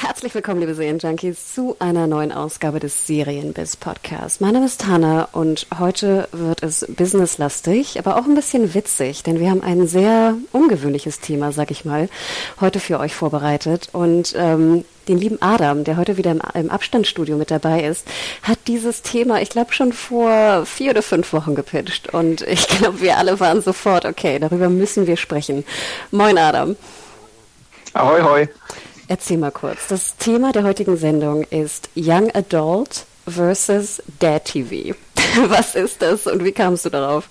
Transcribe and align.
Herzlich 0.00 0.32
willkommen, 0.32 0.60
liebe 0.60 0.76
Serienjunkies, 0.76 1.54
zu 1.54 1.74
einer 1.80 2.06
neuen 2.06 2.30
Ausgabe 2.30 2.78
des 2.78 3.08
Serienbiz 3.08 3.74
Podcasts. 3.74 4.38
Mein 4.38 4.52
Name 4.54 4.66
ist 4.66 4.86
Hanna 4.86 5.28
und 5.32 5.66
heute 5.76 6.28
wird 6.30 6.62
es 6.62 6.86
businesslastig, 6.88 7.98
aber 7.98 8.16
auch 8.16 8.24
ein 8.24 8.36
bisschen 8.36 8.74
witzig, 8.74 9.24
denn 9.24 9.40
wir 9.40 9.50
haben 9.50 9.60
ein 9.60 9.88
sehr 9.88 10.36
ungewöhnliches 10.52 11.18
Thema, 11.18 11.50
sag 11.50 11.72
ich 11.72 11.84
mal, 11.84 12.08
heute 12.60 12.78
für 12.78 13.00
euch 13.00 13.12
vorbereitet 13.12 13.88
und 13.90 14.34
ähm, 14.36 14.84
den 15.08 15.18
lieben 15.18 15.42
Adam, 15.42 15.82
der 15.82 15.96
heute 15.96 16.16
wieder 16.16 16.30
im, 16.30 16.42
im 16.54 16.70
Abstandsstudio 16.70 17.36
mit 17.36 17.50
dabei 17.50 17.82
ist, 17.82 18.06
hat 18.44 18.60
dieses 18.68 19.02
Thema, 19.02 19.42
ich 19.42 19.48
glaube, 19.50 19.72
schon 19.72 19.92
vor 19.92 20.64
vier 20.64 20.92
oder 20.92 21.02
fünf 21.02 21.32
Wochen 21.32 21.56
gepitcht. 21.56 22.14
Und 22.14 22.42
ich 22.42 22.68
glaube, 22.68 23.00
wir 23.00 23.16
alle 23.16 23.40
waren 23.40 23.62
sofort, 23.62 24.04
okay, 24.04 24.38
darüber 24.38 24.68
müssen 24.68 25.08
wir 25.08 25.16
sprechen. 25.16 25.64
Moin, 26.12 26.38
Adam. 26.38 26.76
Ahoi, 27.94 28.22
hoi. 28.22 28.48
Erzähl 29.10 29.38
mal 29.38 29.50
kurz. 29.50 29.88
Das 29.88 30.16
Thema 30.18 30.52
der 30.52 30.64
heutigen 30.64 30.98
Sendung 30.98 31.42
ist 31.44 31.88
Young 31.96 32.30
Adult 32.34 33.06
versus 33.26 34.02
Dad 34.18 34.44
TV. 34.44 34.94
Was 35.48 35.74
ist 35.74 36.02
das 36.02 36.26
und 36.26 36.44
wie 36.44 36.52
kamst 36.52 36.84
du 36.84 36.90
darauf? 36.90 37.28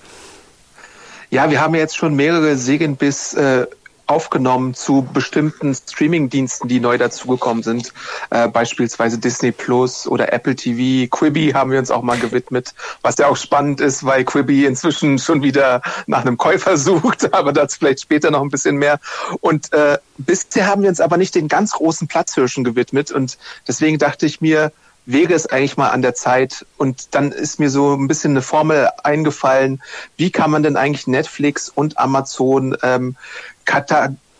Ja, 1.30 1.52
wir 1.52 1.62
haben 1.62 1.76
jetzt 1.76 1.96
schon 1.96 2.16
mehrere 2.16 2.56
Segen 2.56 2.96
bis 2.96 3.36
äh, 3.36 3.68
aufgenommen 4.08 4.74
zu 4.74 5.08
bestimmten 5.14 5.76
Streaming-Diensten, 5.76 6.68
die 6.68 6.80
neu 6.80 6.98
dazugekommen 6.98 7.62
sind. 7.62 7.94
Äh, 8.30 8.48
beispielsweise 8.48 9.18
Disney 9.18 9.52
Plus 9.52 10.08
oder 10.08 10.34
Apple 10.34 10.56
TV. 10.56 11.10
Quibi 11.10 11.52
haben 11.52 11.72
wir 11.72 11.80
uns 11.80 11.92
auch 11.92 12.02
mal 12.02 12.18
gewidmet, 12.18 12.74
was 13.02 13.18
ja 13.18 13.28
auch 13.28 13.38
spannend 13.38 13.82
ist, 13.82 14.06
weil 14.06 14.24
Quibi 14.24 14.66
inzwischen 14.66 15.20
schon 15.20 15.44
wieder 15.44 15.82
nach 16.08 16.22
einem 16.22 16.38
Käufer 16.38 16.78
sucht, 16.78 17.34
aber 17.34 17.54
dazu 17.54 17.78
vielleicht 17.80 18.02
später 18.02 18.32
noch 18.32 18.42
ein 18.42 18.50
bisschen 18.50 18.78
mehr. 18.78 19.00
Und 19.42 19.72
äh, 19.74 19.98
bisher 20.18 20.68
haben 20.68 20.82
wir 20.82 20.90
uns 20.90 21.02
aber 21.02 21.18
nicht 21.18 21.36
den 21.36 21.48
ganz 21.48 21.72
großen 21.74 22.08
Platzhirschen 22.08 22.64
gewidmet 22.64 23.12
und 23.12 23.38
deswegen 23.68 23.98
dachte 23.98 24.26
ich 24.26 24.42
mir, 24.42 24.72
wäre 25.08 25.34
es 25.34 25.48
eigentlich 25.48 25.78
mal 25.78 25.90
an 25.90 26.04
der 26.04 26.14
Zeit. 26.14 26.66
Und 26.78 27.16
dann 27.16 27.32
ist 27.32 27.60
mir 27.60 27.70
so 27.70 27.96
ein 27.96 28.08
bisschen 28.08 28.32
eine 28.32 28.42
Formel 28.44 28.90
eingefallen, 29.04 29.82
wie 30.18 30.32
kann 30.32 30.52
man 30.52 30.62
denn 30.62 30.78
eigentlich 30.78 31.08
Netflix 31.08 31.70
und 31.70 31.98
Amazon 31.98 32.78
ähm, 32.84 33.16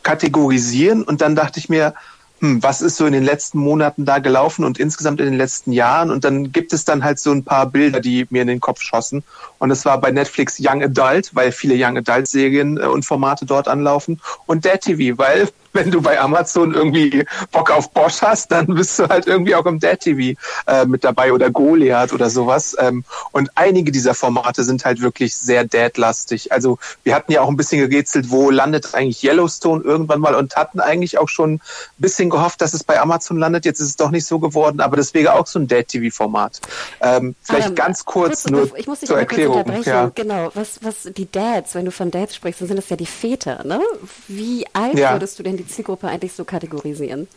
kategorisieren. 0.04 1.04
Und 1.04 1.22
dann 1.22 1.36
dachte 1.36 1.60
ich 1.60 1.70
mir, 1.70 1.94
hm, 2.40 2.62
was 2.62 2.82
ist 2.82 2.98
so 2.98 3.06
in 3.08 3.14
den 3.14 3.24
letzten 3.24 3.58
Monaten 3.58 4.06
da 4.06 4.20
gelaufen 4.20 4.64
und 4.64 4.80
insgesamt 4.80 5.20
in 5.20 5.26
den 5.26 5.38
letzten 5.38 5.72
Jahren? 5.72 6.12
Und 6.12 6.24
dann 6.24 6.52
gibt 6.52 6.72
es 6.72 6.86
dann 6.86 7.04
halt 7.04 7.20
so 7.20 7.32
ein 7.32 7.44
paar 7.44 7.66
Bilder, 7.66 8.00
die 8.00 8.28
mir 8.30 8.44
in 8.44 8.48
den 8.48 8.60
Kopf 8.60 8.82
schossen. 8.82 9.24
Und 9.58 9.72
es 9.72 9.86
war 9.86 10.00
bei 10.00 10.12
Netflix 10.12 10.58
Young 10.60 10.84
Adult, 10.84 11.34
weil 11.34 11.52
viele 11.52 11.76
Young 11.76 11.98
Adult 11.98 12.28
Serien 12.28 12.78
äh, 12.78 12.86
und 12.86 13.06
Formate 13.06 13.46
dort 13.46 13.68
anlaufen. 13.68 14.22
Und 14.46 14.66
Dad 14.66 14.82
TV, 14.82 15.18
weil 15.18 15.50
wenn 15.78 15.92
du 15.92 16.02
bei 16.02 16.20
Amazon 16.20 16.74
irgendwie 16.74 17.24
Bock 17.52 17.70
auf 17.70 17.92
Bosch 17.92 18.22
hast, 18.22 18.52
dann 18.52 18.66
bist 18.66 18.98
du 18.98 19.08
halt 19.08 19.28
irgendwie 19.28 19.54
auch 19.54 19.66
im 19.68 19.80
Dad 19.80 20.00
TV 20.00 20.40
äh, 20.66 20.86
mit 20.86 21.04
dabei 21.04 21.32
oder 21.32 21.52
Goliath 21.52 22.14
oder 22.14 22.32
sowas. 22.32 22.76
Ähm, 22.80 23.04
und 23.32 23.52
einige 23.54 23.92
dieser 23.92 24.16
Formate 24.16 24.64
sind 24.64 24.86
halt 24.86 25.02
wirklich 25.02 25.36
sehr 25.36 25.66
Dad-lastig. 25.66 26.52
Also 26.52 26.80
wir 27.04 27.14
hatten 27.14 27.32
ja 27.32 27.42
auch 27.42 27.48
ein 27.48 27.58
bisschen 27.58 27.88
gerätselt, 27.88 28.32
wo 28.32 28.50
landet 28.50 28.96
eigentlich 28.96 29.24
Yellowstone 29.24 29.84
irgendwann 29.84 30.20
mal 30.20 30.34
und 30.34 30.56
hatten 30.56 30.80
eigentlich 30.80 31.20
auch 31.20 31.30
schon 31.30 31.54
ein 31.54 31.62
bisschen 32.00 32.32
gehofft, 32.32 32.62
dass 32.62 32.74
es 32.74 32.84
bei 32.84 33.00
Amazon 33.00 33.38
landet. 33.38 33.66
Jetzt 33.66 33.80
ist 33.80 33.88
es 33.90 33.96
doch 33.98 34.10
nicht 34.10 34.26
so 34.26 34.40
geworden, 34.40 34.82
aber 34.82 34.98
das 34.98 35.14
wäre 35.14 35.34
auch 35.34 35.46
so 35.46 35.60
ein 35.60 35.68
Dad-TV-Format. 35.68 36.60
Ähm, 37.02 37.36
vielleicht 37.44 37.70
ähm, 37.70 37.76
ganz 37.76 38.04
kurz, 38.04 38.44
kurz 38.44 38.50
nur 38.50 38.78
ich 38.78 38.88
muss 38.88 39.02
dich 39.02 39.10
zur 39.10 39.20
Erklärung. 39.20 39.64
Ja. 39.84 40.12
Genau, 40.16 40.50
was, 40.56 40.80
was 40.82 41.08
die 41.16 41.32
Dads, 41.32 41.76
wenn 41.76 41.86
du 41.86 41.92
von 41.92 42.10
Dads 42.10 42.36
sprichst, 42.36 42.62
dann 42.62 42.68
sind 42.68 42.78
das 42.78 42.90
ja 42.90 42.96
die 42.96 43.06
Väter. 43.06 43.64
Ne? 43.64 43.80
Wie 44.28 44.66
alt 44.74 44.98
ja. 44.98 45.12
würdest 45.12 45.38
du 45.38 45.44
denn 45.44 45.58
die 45.58 45.67
Zielgruppe 45.68 46.08
eigentlich 46.08 46.34
so 46.34 46.46
kategorisieren? 46.46 47.28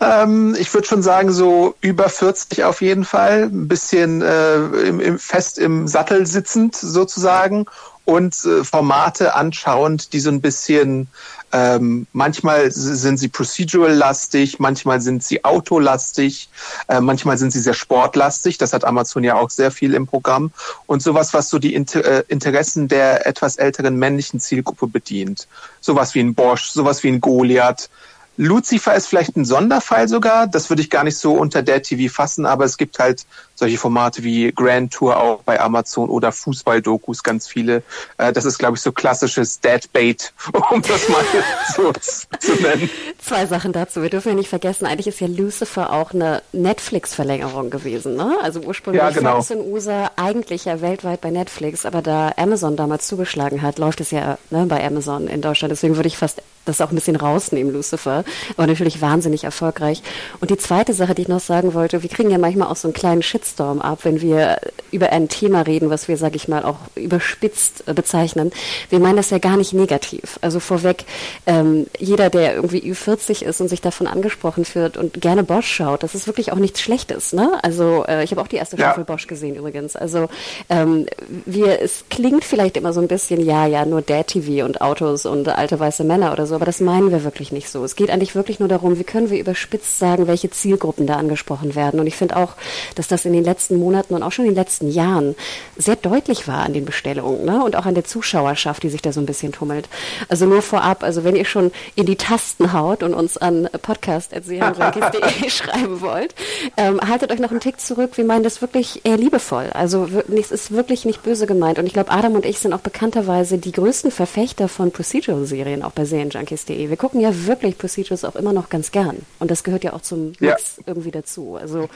Ähm, 0.00 0.56
ich 0.58 0.72
würde 0.74 0.86
schon 0.86 1.02
sagen, 1.02 1.30
so 1.32 1.74
über 1.80 2.08
40 2.08 2.64
auf 2.64 2.80
jeden 2.80 3.04
Fall. 3.04 3.44
Ein 3.44 3.68
bisschen 3.68 4.22
äh, 4.22 4.56
im, 4.56 5.00
im, 5.00 5.18
fest 5.18 5.58
im 5.58 5.86
Sattel 5.86 6.26
sitzend 6.26 6.74
sozusagen 6.74 7.66
und 8.04 8.44
äh, 8.44 8.64
Formate 8.64 9.34
anschauend, 9.34 10.12
die 10.12 10.20
so 10.20 10.30
ein 10.30 10.40
bisschen 10.40 11.08
ähm, 11.54 12.08
manchmal 12.12 12.72
sind 12.72 13.16
sie 13.16 13.28
procedural-lastig, 13.28 14.58
manchmal 14.58 15.00
sind 15.00 15.22
sie 15.22 15.44
autolastig, 15.44 16.48
äh, 16.88 17.00
manchmal 17.00 17.38
sind 17.38 17.52
sie 17.52 17.60
sehr 17.60 17.74
sportlastig. 17.74 18.58
Das 18.58 18.72
hat 18.72 18.84
Amazon 18.84 19.22
ja 19.22 19.36
auch 19.36 19.50
sehr 19.50 19.70
viel 19.70 19.94
im 19.94 20.08
Programm. 20.08 20.50
Und 20.86 21.00
sowas, 21.00 21.32
was 21.32 21.50
so 21.50 21.60
die 21.60 21.72
Inter 21.74 22.04
äh, 22.04 22.24
Interessen 22.26 22.88
der 22.88 23.24
etwas 23.28 23.54
älteren 23.54 23.96
männlichen 23.96 24.40
Zielgruppe 24.40 24.88
bedient. 24.88 25.46
Sowas 25.80 26.16
wie 26.16 26.20
ein 26.20 26.34
Bosch, 26.34 26.70
sowas 26.70 27.04
wie 27.04 27.08
ein 27.08 27.20
Goliath, 27.20 27.88
Lucifer 28.36 28.94
ist 28.94 29.06
vielleicht 29.06 29.36
ein 29.36 29.44
Sonderfall 29.44 30.08
sogar. 30.08 30.46
Das 30.46 30.68
würde 30.68 30.82
ich 30.82 30.90
gar 30.90 31.04
nicht 31.04 31.16
so 31.16 31.34
unter 31.34 31.62
der 31.62 31.82
TV 31.82 32.12
fassen, 32.12 32.46
aber 32.46 32.64
es 32.64 32.76
gibt 32.76 32.98
halt 32.98 33.26
solche 33.54 33.78
Formate 33.78 34.24
wie 34.24 34.52
Grand 34.52 34.92
Tour 34.92 35.16
auch 35.16 35.42
bei 35.42 35.60
Amazon 35.60 36.08
oder 36.08 36.32
Fußball-Dokus 36.32 37.22
ganz 37.22 37.46
viele. 37.46 37.82
Äh, 38.18 38.32
das 38.32 38.44
ist, 38.44 38.58
glaube 38.58 38.76
ich, 38.76 38.82
so 38.82 38.90
klassisches 38.92 39.60
Deadbait, 39.60 40.32
um 40.70 40.82
das 40.82 41.08
mal 41.08 41.24
so 41.76 41.92
zu 41.92 42.54
nennen. 42.60 42.90
Zwei 43.18 43.46
Sachen 43.46 43.72
dazu. 43.72 44.02
Wir 44.02 44.10
dürfen 44.10 44.30
ja 44.30 44.34
nicht 44.34 44.48
vergessen, 44.48 44.86
eigentlich 44.86 45.06
ist 45.06 45.20
ja 45.20 45.28
Lucifer 45.28 45.92
auch 45.92 46.12
eine 46.12 46.42
Netflix-Verlängerung 46.52 47.70
gewesen. 47.70 48.16
Ne? 48.16 48.36
Also 48.42 48.60
ursprünglich 48.60 49.02
ja, 49.02 49.10
genau. 49.10 49.44
in 49.48 49.60
USA, 49.72 50.10
eigentlich 50.16 50.64
ja 50.64 50.80
weltweit 50.80 51.20
bei 51.20 51.30
Netflix, 51.30 51.86
aber 51.86 52.02
da 52.02 52.32
Amazon 52.36 52.76
damals 52.76 53.06
zugeschlagen 53.06 53.62
hat, 53.62 53.78
läuft 53.78 54.00
es 54.00 54.10
ja 54.10 54.38
ne, 54.50 54.66
bei 54.66 54.84
Amazon 54.84 55.28
in 55.28 55.40
Deutschland. 55.40 55.70
Deswegen 55.70 55.96
würde 55.96 56.08
ich 56.08 56.16
fast 56.16 56.42
das 56.64 56.80
auch 56.80 56.90
ein 56.90 56.94
bisschen 56.94 57.16
rausnehmen, 57.16 57.72
Lucifer. 57.72 58.23
Aber 58.56 58.66
natürlich 58.66 59.00
wahnsinnig 59.00 59.44
erfolgreich. 59.44 60.02
Und 60.40 60.50
die 60.50 60.56
zweite 60.56 60.92
Sache, 60.92 61.14
die 61.14 61.22
ich 61.22 61.28
noch 61.28 61.40
sagen 61.40 61.74
wollte, 61.74 62.02
wir 62.02 62.10
kriegen 62.10 62.30
ja 62.30 62.38
manchmal 62.38 62.68
auch 62.68 62.76
so 62.76 62.88
einen 62.88 62.94
kleinen 62.94 63.22
Shitstorm 63.22 63.80
ab, 63.80 64.00
wenn 64.02 64.20
wir 64.20 64.58
über 64.90 65.10
ein 65.10 65.28
Thema 65.28 65.62
reden, 65.62 65.90
was 65.90 66.08
wir, 66.08 66.16
sag 66.16 66.34
ich 66.34 66.48
mal, 66.48 66.64
auch 66.64 66.78
überspitzt 66.94 67.84
bezeichnen. 67.94 68.52
Wir 68.90 68.98
meinen 68.98 69.16
das 69.16 69.30
ja 69.30 69.38
gar 69.38 69.56
nicht 69.56 69.72
negativ. 69.72 70.38
Also 70.40 70.60
vorweg, 70.60 71.04
ähm, 71.46 71.86
jeder, 71.98 72.30
der 72.30 72.54
irgendwie 72.54 72.80
Ü40 72.80 73.44
ist 73.44 73.60
und 73.60 73.68
sich 73.68 73.80
davon 73.80 74.06
angesprochen 74.06 74.64
fühlt 74.64 74.96
und 74.96 75.20
gerne 75.20 75.44
Bosch 75.44 75.66
schaut, 75.66 76.02
das 76.02 76.14
ist 76.14 76.26
wirklich 76.26 76.52
auch 76.52 76.58
nichts 76.58 76.80
Schlechtes. 76.80 77.32
Ne? 77.32 77.58
Also 77.62 78.04
äh, 78.06 78.24
ich 78.24 78.30
habe 78.30 78.40
auch 78.40 78.48
die 78.48 78.56
erste 78.56 78.76
Staffel 78.76 79.00
ja. 79.00 79.04
Bosch 79.04 79.26
gesehen 79.26 79.56
übrigens. 79.56 79.96
Also 79.96 80.28
ähm, 80.68 81.06
wir, 81.44 81.80
es 81.80 82.04
klingt 82.10 82.44
vielleicht 82.44 82.76
immer 82.76 82.92
so 82.92 83.00
ein 83.00 83.08
bisschen, 83.08 83.44
ja, 83.44 83.66
ja, 83.66 83.84
nur 83.84 84.02
Dad-TV 84.02 84.64
und 84.64 84.80
Autos 84.80 85.26
und 85.26 85.48
alte 85.48 85.78
weiße 85.78 86.04
Männer 86.04 86.32
oder 86.32 86.46
so 86.46 86.54
aber 86.54 86.64
das 86.64 86.80
meinen 86.80 87.10
wir 87.10 87.24
wirklich 87.24 87.52
nicht 87.52 87.68
so. 87.68 87.84
Es 87.84 87.96
geht 87.96 88.10
eigentlich 88.14 88.34
wirklich 88.34 88.60
nur 88.60 88.68
darum, 88.68 88.98
wie 88.98 89.04
können 89.04 89.28
wir 89.28 89.38
überspitzt 89.38 89.98
sagen, 89.98 90.26
welche 90.26 90.50
Zielgruppen 90.50 91.06
da 91.06 91.16
angesprochen 91.16 91.74
werden. 91.74 92.00
Und 92.00 92.06
ich 92.06 92.16
finde 92.16 92.36
auch, 92.36 92.52
dass 92.94 93.08
das 93.08 93.26
in 93.26 93.32
den 93.34 93.44
letzten 93.44 93.76
Monaten 93.76 94.14
und 94.14 94.22
auch 94.22 94.32
schon 94.32 94.46
in 94.46 94.52
den 94.52 94.56
letzten 94.56 94.90
Jahren 94.90 95.34
sehr 95.76 95.96
deutlich 95.96 96.48
war 96.48 96.64
an 96.64 96.72
den 96.72 96.86
Bestellungen 96.86 97.44
ne? 97.44 97.62
und 97.62 97.76
auch 97.76 97.86
an 97.86 97.94
der 97.94 98.04
Zuschauerschaft, 98.04 98.82
die 98.82 98.88
sich 98.88 99.02
da 99.02 99.12
so 99.12 99.20
ein 99.20 99.26
bisschen 99.26 99.52
tummelt. 99.52 99.88
Also 100.28 100.46
nur 100.46 100.62
vorab, 100.62 101.02
also 101.02 101.24
wenn 101.24 101.36
ihr 101.36 101.44
schon 101.44 101.72
in 101.94 102.06
die 102.06 102.16
Tasten 102.16 102.72
haut 102.72 103.02
und 103.02 103.12
uns 103.12 103.36
an 103.36 103.68
podcast.serienjunkies.de 103.82 105.48
schreiben 105.50 106.00
wollt, 106.00 106.34
ähm, 106.76 107.00
haltet 107.00 107.30
euch 107.32 107.40
noch 107.40 107.50
einen 107.50 107.60
Tick 107.60 107.80
zurück. 107.80 108.12
Wir 108.16 108.24
meinen 108.24 108.44
das 108.44 108.62
wirklich 108.62 109.04
eher 109.04 109.18
liebevoll. 109.18 109.70
Also 109.74 110.08
es 110.34 110.50
ist 110.50 110.70
wirklich 110.70 111.04
nicht 111.04 111.22
böse 111.22 111.46
gemeint. 111.46 111.78
Und 111.78 111.86
ich 111.86 111.92
glaube, 111.92 112.10
Adam 112.10 112.32
und 112.32 112.46
ich 112.46 112.58
sind 112.58 112.72
auch 112.72 112.80
bekannterweise 112.80 113.58
die 113.58 113.72
größten 113.72 114.10
Verfechter 114.10 114.68
von 114.68 114.92
Procedural-Serien, 114.92 115.82
auch 115.82 115.92
bei 115.92 116.04
Serienjunkies 116.04 116.54
junkies.de. 116.54 116.88
Wir 116.88 116.96
gucken 116.96 117.20
ja 117.20 117.46
wirklich 117.46 117.76
Procedures 118.04 118.24
auch 118.24 118.36
immer 118.36 118.52
noch 118.52 118.68
ganz 118.68 118.90
gern. 118.90 119.24
Und 119.38 119.50
das 119.50 119.64
gehört 119.64 119.84
ja 119.84 119.92
auch 119.92 120.02
zum 120.02 120.32
Mix 120.38 120.76
ja. 120.78 120.84
irgendwie 120.86 121.10
dazu. 121.10 121.56
Also 121.60 121.88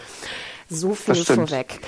so 0.69 0.95
viel 0.95 1.15
vorweg. 1.15 1.81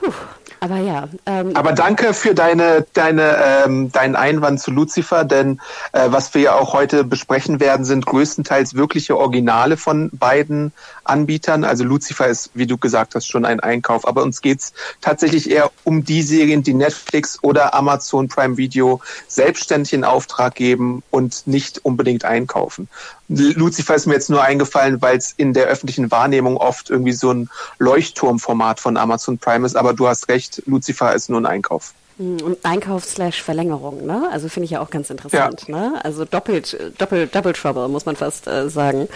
Puh, 0.00 0.12
aber 0.60 0.78
ja. 0.78 1.08
Ähm, 1.26 1.54
aber 1.54 1.72
danke 1.72 2.14
für 2.14 2.34
deine, 2.34 2.86
deine, 2.94 3.36
ähm, 3.64 3.92
deinen 3.92 4.16
Einwand 4.16 4.60
zu 4.60 4.70
Lucifer, 4.70 5.24
denn 5.24 5.60
äh, 5.92 6.06
was 6.08 6.32
wir 6.32 6.40
ja 6.40 6.54
auch 6.54 6.72
heute 6.72 7.04
besprechen 7.04 7.60
werden, 7.60 7.84
sind 7.84 8.06
größtenteils 8.06 8.74
wirkliche 8.74 9.18
Originale 9.18 9.76
von 9.76 10.10
beiden 10.12 10.72
Anbietern. 11.04 11.64
Also 11.64 11.84
Lucifer 11.84 12.28
ist, 12.28 12.50
wie 12.54 12.66
du 12.66 12.78
gesagt 12.78 13.14
hast, 13.14 13.26
schon 13.26 13.44
ein 13.44 13.60
Einkauf. 13.60 14.08
Aber 14.08 14.22
uns 14.22 14.40
geht's 14.40 14.72
tatsächlich 15.02 15.50
eher 15.50 15.70
um 15.84 16.04
die 16.04 16.22
Serien, 16.22 16.62
die 16.62 16.74
Netflix 16.74 17.38
oder 17.42 17.74
Amazon 17.74 18.28
Prime 18.28 18.56
Video 18.56 19.00
selbstständig 19.28 19.92
in 19.92 20.04
Auftrag 20.04 20.54
geben 20.54 21.02
und 21.10 21.46
nicht 21.46 21.84
unbedingt 21.84 22.24
einkaufen. 22.24 22.88
Lucifer 23.30 23.94
ist 23.94 24.06
mir 24.06 24.14
jetzt 24.14 24.28
nur 24.28 24.42
eingefallen, 24.42 25.00
weil 25.00 25.16
es 25.16 25.32
in 25.36 25.52
der 25.52 25.66
öffentlichen 25.66 26.10
Wahrnehmung 26.10 26.56
oft 26.56 26.90
irgendwie 26.90 27.12
so 27.12 27.30
ein 27.32 27.48
Leuchtturmformat 27.78 28.80
von 28.80 28.96
Amazon 28.96 29.38
Prime 29.38 29.64
ist. 29.64 29.76
Aber 29.76 29.94
du 29.94 30.08
hast 30.08 30.28
recht, 30.28 30.62
Lucifer 30.66 31.14
ist 31.14 31.30
nur 31.30 31.40
ein 31.40 31.46
Einkauf. 31.46 31.94
Hm, 32.20 32.42
und 32.42 32.64
Einkauf 32.64 33.04
slash 33.04 33.42
Verlängerung, 33.42 34.04
ne? 34.04 34.28
Also 34.30 34.48
finde 34.48 34.64
ich 34.64 34.72
ja 34.72 34.80
auch 34.80 34.90
ganz 34.90 35.08
interessant, 35.10 35.64
ja. 35.68 35.76
ne? 35.76 36.04
Also 36.04 36.24
doppelt, 36.24 36.76
doppelt, 36.98 37.34
double 37.34 37.52
trouble, 37.52 37.88
muss 37.88 38.04
man 38.04 38.14
fast 38.16 38.46
äh, 38.46 38.68
sagen. 38.68 39.08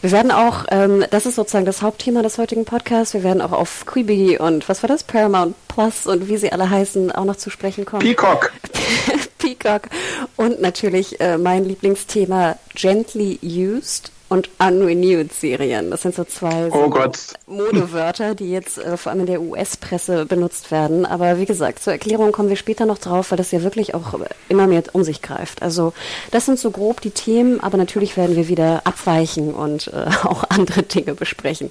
Wir 0.00 0.12
werden 0.12 0.30
auch, 0.30 0.66
ähm, 0.70 1.04
das 1.10 1.26
ist 1.26 1.34
sozusagen 1.34 1.66
das 1.66 1.82
Hauptthema 1.82 2.22
des 2.22 2.38
heutigen 2.38 2.64
Podcasts, 2.64 3.14
wir 3.14 3.24
werden 3.24 3.40
auch 3.40 3.52
auf 3.52 3.84
Quibi 3.86 4.38
und 4.38 4.68
was 4.68 4.82
war 4.82 4.88
das? 4.88 5.02
Paramount 5.02 5.56
Plus 5.66 6.06
und 6.06 6.28
wie 6.28 6.36
sie 6.36 6.52
alle 6.52 6.70
heißen, 6.70 7.10
auch 7.10 7.24
noch 7.24 7.36
zu 7.36 7.50
sprechen 7.50 7.84
kommen. 7.84 8.02
Peacock. 8.02 8.52
Peacock. 9.42 9.88
Und 10.36 10.60
natürlich 10.60 11.20
äh, 11.20 11.36
mein 11.38 11.64
Lieblingsthema 11.64 12.56
Gently 12.74 13.38
Used 13.42 14.12
und 14.32 14.48
Unrenewed 14.58 15.30
Serien. 15.30 15.90
Das 15.90 16.00
sind 16.00 16.14
so 16.14 16.24
zwei 16.24 16.68
oh 16.70 16.90
so 16.90 17.52
Modewörter, 17.52 18.34
die 18.34 18.50
jetzt 18.50 18.78
äh, 18.78 18.96
vor 18.96 19.12
allem 19.12 19.20
in 19.20 19.26
der 19.26 19.42
US-Presse 19.42 20.24
benutzt 20.24 20.70
werden. 20.70 21.04
Aber 21.04 21.38
wie 21.38 21.44
gesagt, 21.44 21.82
zur 21.82 21.92
Erklärung 21.92 22.32
kommen 22.32 22.48
wir 22.48 22.56
später 22.56 22.86
noch 22.86 22.96
drauf, 22.96 23.30
weil 23.30 23.36
das 23.36 23.50
ja 23.50 23.62
wirklich 23.62 23.94
auch 23.94 24.14
immer 24.48 24.66
mehr 24.66 24.84
um 24.92 25.04
sich 25.04 25.20
greift. 25.20 25.60
Also 25.60 25.92
das 26.30 26.46
sind 26.46 26.58
so 26.58 26.70
grob 26.70 27.02
die 27.02 27.10
Themen, 27.10 27.60
aber 27.60 27.76
natürlich 27.76 28.16
werden 28.16 28.34
wir 28.34 28.48
wieder 28.48 28.80
abweichen 28.84 29.52
und 29.52 29.88
äh, 29.88 30.06
auch 30.24 30.44
andere 30.48 30.82
Dinge 30.82 31.14
besprechen. 31.14 31.70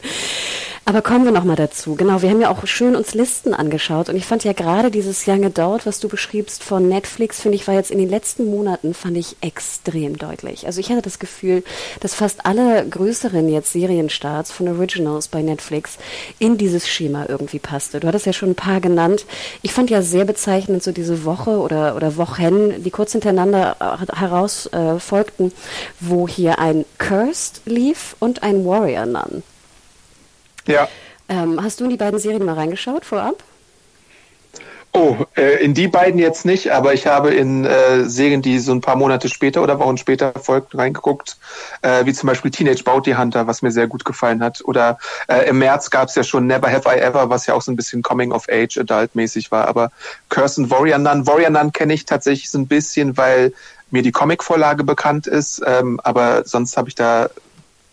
Aber 0.83 1.03
kommen 1.03 1.25
wir 1.25 1.31
nochmal 1.31 1.55
dazu. 1.55 1.95
Genau, 1.95 2.23
wir 2.23 2.31
haben 2.31 2.41
ja 2.41 2.49
auch 2.49 2.65
schön 2.65 2.95
uns 2.95 3.13
Listen 3.13 3.53
angeschaut 3.53 4.09
und 4.09 4.15
ich 4.15 4.25
fand 4.25 4.43
ja 4.43 4.53
gerade 4.53 4.89
dieses 4.89 5.27
Young 5.27 5.45
Adult, 5.45 5.85
was 5.85 5.99
du 5.99 6.09
beschriebst 6.09 6.63
von 6.63 6.89
Netflix, 6.89 7.39
finde 7.39 7.55
ich, 7.55 7.67
war 7.67 7.75
jetzt 7.75 7.91
in 7.91 7.99
den 7.99 8.09
letzten 8.09 8.49
Monaten, 8.49 8.95
fand 8.95 9.15
ich 9.15 9.37
extrem 9.41 10.17
deutlich. 10.17 10.65
Also 10.65 10.79
ich 10.79 10.89
hatte 10.89 11.03
das 11.03 11.19
Gefühl, 11.19 11.63
dass 11.99 12.15
fast 12.15 12.47
alle 12.47 12.83
größeren 12.89 13.47
jetzt 13.47 13.73
Serienstarts 13.73 14.51
von 14.51 14.67
Originals 14.69 15.27
bei 15.27 15.43
Netflix 15.43 15.99
in 16.39 16.57
dieses 16.57 16.89
Schema 16.89 17.25
irgendwie 17.29 17.59
passte. 17.59 17.99
Du 17.99 18.07
hattest 18.07 18.25
ja 18.25 18.33
schon 18.33 18.49
ein 18.49 18.55
paar 18.55 18.81
genannt. 18.81 19.25
Ich 19.61 19.73
fand 19.73 19.91
ja 19.91 20.01
sehr 20.01 20.25
bezeichnend 20.25 20.81
so 20.81 20.91
diese 20.91 21.25
Woche 21.25 21.59
oder, 21.59 21.95
oder 21.95 22.17
Wochen, 22.17 22.83
die 22.83 22.91
kurz 22.91 23.11
hintereinander 23.11 23.77
äh, 23.79 24.15
heraus 24.15 24.65
äh, 24.73 24.97
folgten, 24.99 25.53
wo 25.99 26.27
hier 26.27 26.57
ein 26.57 26.85
Cursed 26.97 27.61
lief 27.65 28.15
und 28.19 28.41
ein 28.41 28.65
Warrior 28.65 29.05
Nun. 29.05 29.43
Ja. 30.71 30.87
Ähm, 31.29 31.61
hast 31.61 31.79
du 31.79 31.85
in 31.85 31.89
die 31.91 31.97
beiden 31.97 32.19
Serien 32.19 32.45
mal 32.45 32.55
reingeschaut 32.55 33.05
vorab? 33.05 33.43
Oh, 34.93 35.15
äh, 35.37 35.63
in 35.63 35.73
die 35.73 35.87
beiden 35.87 36.19
jetzt 36.19 36.43
nicht, 36.43 36.69
aber 36.71 36.93
ich 36.93 37.07
habe 37.07 37.33
in 37.33 37.63
äh, 37.63 38.03
Serien, 38.03 38.41
die 38.41 38.59
so 38.59 38.73
ein 38.73 38.81
paar 38.81 38.97
Monate 38.97 39.29
später 39.29 39.63
oder 39.63 39.79
Wochen 39.79 39.97
später 39.97 40.33
folgten, 40.33 40.77
reingeguckt, 40.77 41.37
äh, 41.81 42.05
wie 42.05 42.11
zum 42.11 42.27
Beispiel 42.27 42.51
Teenage 42.51 42.83
Bounty 42.83 43.13
Hunter, 43.13 43.47
was 43.47 43.61
mir 43.61 43.71
sehr 43.71 43.87
gut 43.87 44.03
gefallen 44.03 44.43
hat. 44.43 44.61
Oder 44.65 44.97
äh, 45.29 45.47
im 45.47 45.59
März 45.59 45.91
gab 45.91 46.09
es 46.09 46.15
ja 46.15 46.23
schon 46.23 46.45
Never 46.45 46.69
Have 46.69 46.89
I 46.93 46.99
Ever, 46.99 47.29
was 47.29 47.45
ja 47.45 47.53
auch 47.53 47.61
so 47.61 47.71
ein 47.71 47.77
bisschen 47.77 48.01
Coming 48.01 48.33
of 48.33 48.47
Age, 48.49 48.79
Adult-mäßig 48.79 49.49
war. 49.49 49.69
Aber 49.69 49.91
Curse 50.27 50.63
and 50.63 50.71
Warrior 50.71 50.97
Nun, 50.97 51.25
Warrior 51.25 51.51
Nun 51.51 51.71
kenne 51.71 51.93
ich 51.93 52.03
tatsächlich 52.03 52.51
so 52.51 52.57
ein 52.57 52.67
bisschen, 52.67 53.15
weil 53.15 53.53
mir 53.91 54.01
die 54.01 54.11
Comic-Vorlage 54.11 54.83
bekannt 54.83 55.25
ist, 55.25 55.61
ähm, 55.65 56.01
aber 56.03 56.43
sonst 56.45 56.75
habe 56.75 56.89
ich 56.89 56.95
da 56.95 57.29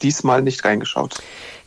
diesmal 0.02 0.42
nicht 0.42 0.64
reingeschaut. 0.64 1.14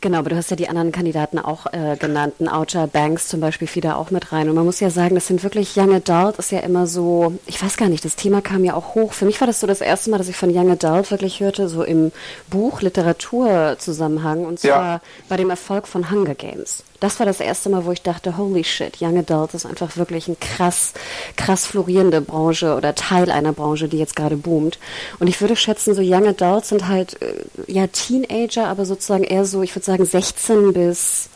Genau, 0.02 0.18
aber 0.18 0.32
du 0.32 0.36
hast 0.36 0.50
ja 0.50 0.56
die 0.56 0.68
anderen 0.68 0.92
Kandidaten 0.92 1.38
auch 1.38 1.68
äh, 1.72 1.96
genannt. 1.96 2.34
Outer 2.40 2.88
Banks 2.88 3.28
zum 3.28 3.40
Beispiel 3.40 3.68
fiel 3.68 3.84
da 3.84 3.96
auch 3.96 4.10
mit 4.10 4.32
rein. 4.32 4.50
Und 4.50 4.56
man 4.56 4.66
muss 4.66 4.80
ja 4.80 4.90
sagen, 4.90 5.14
das 5.14 5.28
sind 5.28 5.44
wirklich 5.44 5.78
Young 5.78 5.94
Adult, 5.94 6.40
ist 6.40 6.52
ja 6.52 6.60
immer 6.62 6.88
so, 6.88 7.36
ich 7.46 7.62
weiß 7.64 7.78
gar 7.78 7.88
nicht, 7.88 8.04
das 8.04 8.16
Thema 8.16 8.42
kam 8.42 8.64
ja 8.64 8.74
auch 8.74 8.96
hoch. 8.96 9.14
Für 9.14 9.26
mich 9.26 9.40
war 9.40 9.48
das 9.48 9.60
so 9.60 9.68
das 9.68 9.80
erste 9.80 10.10
Mal, 10.10 10.18
dass 10.18 10.28
ich 10.28 10.36
von 10.36 10.50
Young 10.50 10.72
Adult 10.72 11.12
wirklich 11.12 11.40
hörte, 11.40 11.70
so 11.70 11.84
im 11.84 12.12
Buch, 12.50 12.82
Literaturzusammenhang. 12.82 14.44
Und 14.44 14.60
zwar 14.60 14.94
ja. 14.94 15.02
bei 15.30 15.38
dem 15.38 15.52
Erfolg 15.52 15.88
von 15.88 16.10
Hunger 16.10 16.34
Games 16.34 16.84
das 17.02 17.20
war 17.20 17.26
das 17.26 17.40
erste 17.40 17.70
Mal, 17.70 17.84
wo 17.86 17.92
ich 17.92 18.04
dachte, 18.04 18.38
holy 18.38 18.64
shit, 18.64 19.02
Young 19.02 19.18
Adult 19.18 19.56
ist 19.56 19.66
einfach 19.66 19.98
wirklich 19.98 20.28
ein 20.28 20.40
krass, 20.40 20.94
krass 21.36 21.66
florierende 21.66 22.22
Branche 22.22 22.76
oder 22.76 22.94
Teil 22.94 23.32
einer 23.32 23.54
Branche, 23.54 23.88
die 23.90 23.98
jetzt 23.98 24.16
gerade 24.16 24.38
boomt. 24.38 24.78
Und 25.20 25.28
ich 25.28 25.42
würde 25.42 25.56
schätzen, 25.56 25.96
so 25.96 26.02
Young 26.04 26.28
Adults 26.28 26.70
sind 26.70 26.88
halt, 26.88 27.20
äh, 27.24 27.44
ja, 27.66 27.88
Teenager, 27.88 28.68
aber 28.68 28.86
sozusagen 28.86 29.24
eher 29.24 29.46
so, 29.46 29.64
ich 29.64 29.76
würde 29.76 29.86
sagen 29.86 30.06
16 30.06 30.74
bis, 30.74 31.30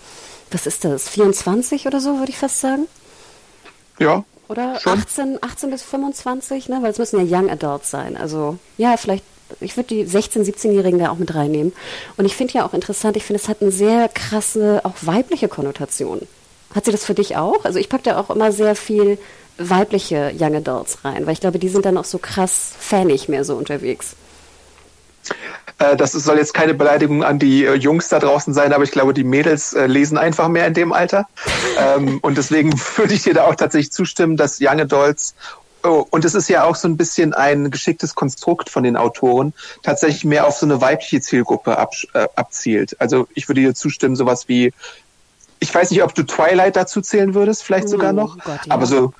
was 0.51 0.67
ist 0.67 0.85
das, 0.85 1.09
24 1.09 1.87
oder 1.87 1.99
so, 1.99 2.19
würde 2.19 2.29
ich 2.29 2.37
fast 2.37 2.61
sagen. 2.61 2.87
Ja. 3.97 4.23
Oder 4.47 4.79
schon. 4.79 4.99
18, 4.99 5.39
18 5.41 5.71
bis 5.71 5.81
25, 5.81 6.69
ne? 6.69 6.77
Weil 6.83 6.91
es 6.91 6.99
müssen 6.99 7.27
ja 7.27 7.39
Young 7.39 7.49
Adults 7.49 7.89
sein. 7.89 8.15
Also, 8.15 8.59
ja, 8.77 8.97
vielleicht 8.97 9.23
ich 9.59 9.77
würde 9.77 9.89
die 9.89 10.05
16-, 10.05 10.43
17-Jährigen 10.43 10.99
da 10.99 11.09
auch 11.09 11.17
mit 11.17 11.33
reinnehmen. 11.33 11.73
Und 12.17 12.25
ich 12.25 12.35
finde 12.35 12.53
ja 12.53 12.65
auch 12.65 12.73
interessant, 12.73 13.17
ich 13.17 13.23
finde, 13.23 13.41
es 13.41 13.49
hat 13.49 13.61
eine 13.61 13.71
sehr 13.71 14.09
krasse, 14.09 14.81
auch 14.83 14.95
weibliche 15.01 15.47
Konnotation. 15.47 16.21
Hat 16.73 16.85
sie 16.85 16.91
das 16.91 17.05
für 17.05 17.13
dich 17.13 17.37
auch? 17.37 17.63
Also 17.63 17.79
ich 17.79 17.89
packe 17.89 18.03
da 18.03 18.19
auch 18.19 18.29
immer 18.29 18.51
sehr 18.51 18.75
viel 18.75 19.17
weibliche 19.57 20.33
Young 20.37 20.55
Adults 20.55 21.05
rein, 21.05 21.25
weil 21.25 21.33
ich 21.33 21.39
glaube, 21.39 21.59
die 21.59 21.69
sind 21.69 21.85
dann 21.85 21.97
auch 21.97 22.05
so 22.05 22.17
krass 22.17 22.73
fanig 22.77 23.29
mehr 23.29 23.45
so 23.45 23.55
unterwegs. 23.55 24.15
Äh, 25.79 25.95
das 25.95 26.11
soll 26.11 26.37
jetzt 26.37 26.53
keine 26.53 26.73
Beleidigung 26.73 27.23
an 27.23 27.39
die 27.39 27.65
äh, 27.65 27.73
Jungs 27.73 28.09
da 28.09 28.19
draußen 28.19 28.53
sein, 28.53 28.73
aber 28.73 28.83
ich 28.83 28.91
glaube, 28.91 29.13
die 29.13 29.23
Mädels 29.23 29.73
äh, 29.73 29.87
lesen 29.87 30.17
einfach 30.17 30.47
mehr 30.47 30.67
in 30.67 30.73
dem 30.73 30.93
Alter. 30.93 31.27
Ähm, 31.77 32.19
und 32.21 32.37
deswegen 32.37 32.73
würde 32.97 33.13
ich 33.13 33.23
dir 33.23 33.33
da 33.33 33.45
auch 33.45 33.55
tatsächlich 33.55 33.91
zustimmen, 33.91 34.37
dass 34.37 34.59
Young 34.61 34.81
Adults 34.81 35.35
Oh, 35.85 36.07
und 36.09 36.25
es 36.25 36.33
ist 36.33 36.49
ja 36.49 36.63
auch 36.63 36.75
so 36.75 36.87
ein 36.87 36.97
bisschen 36.97 37.33
ein 37.33 37.69
geschicktes 37.69 38.15
Konstrukt 38.15 38.69
von 38.71 38.83
den 38.83 38.97
Autoren, 38.97 39.53
tatsächlich 39.83 40.25
mehr 40.25 40.47
auf 40.47 40.57
so 40.57 40.65
eine 40.65 40.81
weibliche 40.81 41.21
Zielgruppe 41.21 41.77
ab, 41.77 41.91
äh, 42.13 42.27
abzielt. 42.35 42.99
Also 42.99 43.27
ich 43.35 43.47
würde 43.47 43.61
dir 43.61 43.75
zustimmen, 43.75 44.15
sowas 44.15 44.47
wie, 44.47 44.73
ich 45.59 45.73
weiß 45.73 45.91
nicht, 45.91 46.01
ob 46.01 46.15
du 46.15 46.23
Twilight 46.23 46.75
dazu 46.75 47.01
zählen 47.01 47.35
würdest, 47.35 47.63
vielleicht 47.63 47.87
sogar 47.87 48.13
oh 48.13 48.15
noch, 48.15 48.37
Gott, 48.39 48.65
ja. 48.65 48.73
aber 48.73 48.87
so 48.87 49.13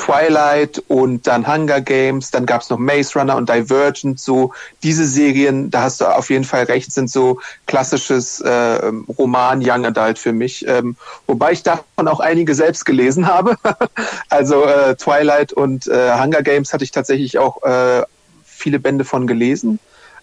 Twilight 0.00 0.82
und 0.88 1.26
dann 1.26 1.46
Hunger 1.46 1.82
Games, 1.82 2.30
dann 2.30 2.46
gab 2.46 2.62
es 2.62 2.70
noch 2.70 2.78
Maze 2.78 3.18
Runner 3.18 3.36
und 3.36 3.50
Divergent, 3.50 4.18
so 4.18 4.54
diese 4.82 5.06
Serien, 5.06 5.70
da 5.70 5.82
hast 5.82 6.00
du 6.00 6.06
auf 6.06 6.30
jeden 6.30 6.44
Fall 6.44 6.64
recht, 6.64 6.90
sind 6.90 7.10
so 7.10 7.38
klassisches 7.66 8.40
äh, 8.40 8.92
Roman 9.18 9.60
Young 9.62 9.84
Adult 9.84 10.18
für 10.18 10.32
mich, 10.32 10.66
ähm, 10.66 10.96
wobei 11.26 11.52
ich 11.52 11.62
davon 11.62 12.08
auch 12.08 12.20
einige 12.20 12.54
selbst 12.54 12.86
gelesen 12.86 13.26
habe. 13.26 13.56
also 14.30 14.64
äh, 14.64 14.96
Twilight 14.96 15.52
und 15.52 15.86
äh, 15.86 16.14
Hunger 16.18 16.42
Games 16.42 16.72
hatte 16.72 16.84
ich 16.84 16.92
tatsächlich 16.92 17.36
auch 17.36 17.62
äh, 17.62 18.02
viele 18.42 18.78
Bände 18.78 19.04
von 19.04 19.26
gelesen. 19.26 19.80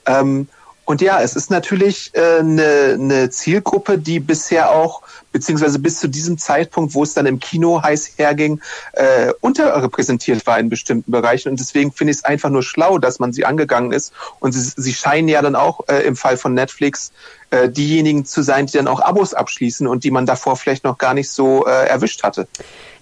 Ähm, 0.07 0.47
und 0.85 1.01
ja, 1.01 1.21
es 1.21 1.35
ist 1.35 1.51
natürlich 1.51 2.13
eine 2.15 2.63
äh, 2.63 2.97
ne 2.97 3.29
Zielgruppe, 3.29 3.99
die 3.99 4.19
bisher 4.19 4.71
auch 4.71 5.03
beziehungsweise 5.37 5.77
bis 5.77 5.99
zu 5.99 6.07
diesem 6.07 6.39
Zeitpunkt, 6.39 6.95
wo 6.95 7.03
es 7.03 7.13
dann 7.13 7.27
im 7.27 7.39
Kino 7.39 7.83
heiß 7.83 8.13
herging, 8.17 8.59
äh, 8.93 9.31
unterrepräsentiert 9.39 10.47
war 10.47 10.59
in 10.59 10.69
bestimmten 10.69 11.11
Bereichen. 11.11 11.49
Und 11.49 11.59
deswegen 11.59 11.91
finde 11.91 12.09
ich 12.11 12.17
es 12.17 12.25
einfach 12.25 12.49
nur 12.49 12.63
schlau, 12.63 12.97
dass 12.97 13.19
man 13.19 13.33
sie 13.33 13.45
angegangen 13.45 13.91
ist. 13.91 14.13
Und 14.39 14.53
sie, 14.53 14.73
sie 14.75 14.93
scheinen 14.93 15.27
ja 15.27 15.43
dann 15.43 15.55
auch 15.55 15.87
äh, 15.89 15.99
im 16.07 16.15
Fall 16.15 16.37
von 16.37 16.55
Netflix 16.55 17.11
äh, 17.51 17.69
diejenigen 17.69 18.25
zu 18.25 18.41
sein, 18.41 18.65
die 18.65 18.77
dann 18.77 18.87
auch 18.87 18.99
Abos 18.99 19.35
abschließen 19.35 19.85
und 19.85 20.03
die 20.03 20.11
man 20.11 20.25
davor 20.25 20.57
vielleicht 20.57 20.83
noch 20.83 20.97
gar 20.97 21.13
nicht 21.13 21.29
so 21.29 21.67
äh, 21.67 21.87
erwischt 21.87 22.23
hatte. 22.23 22.47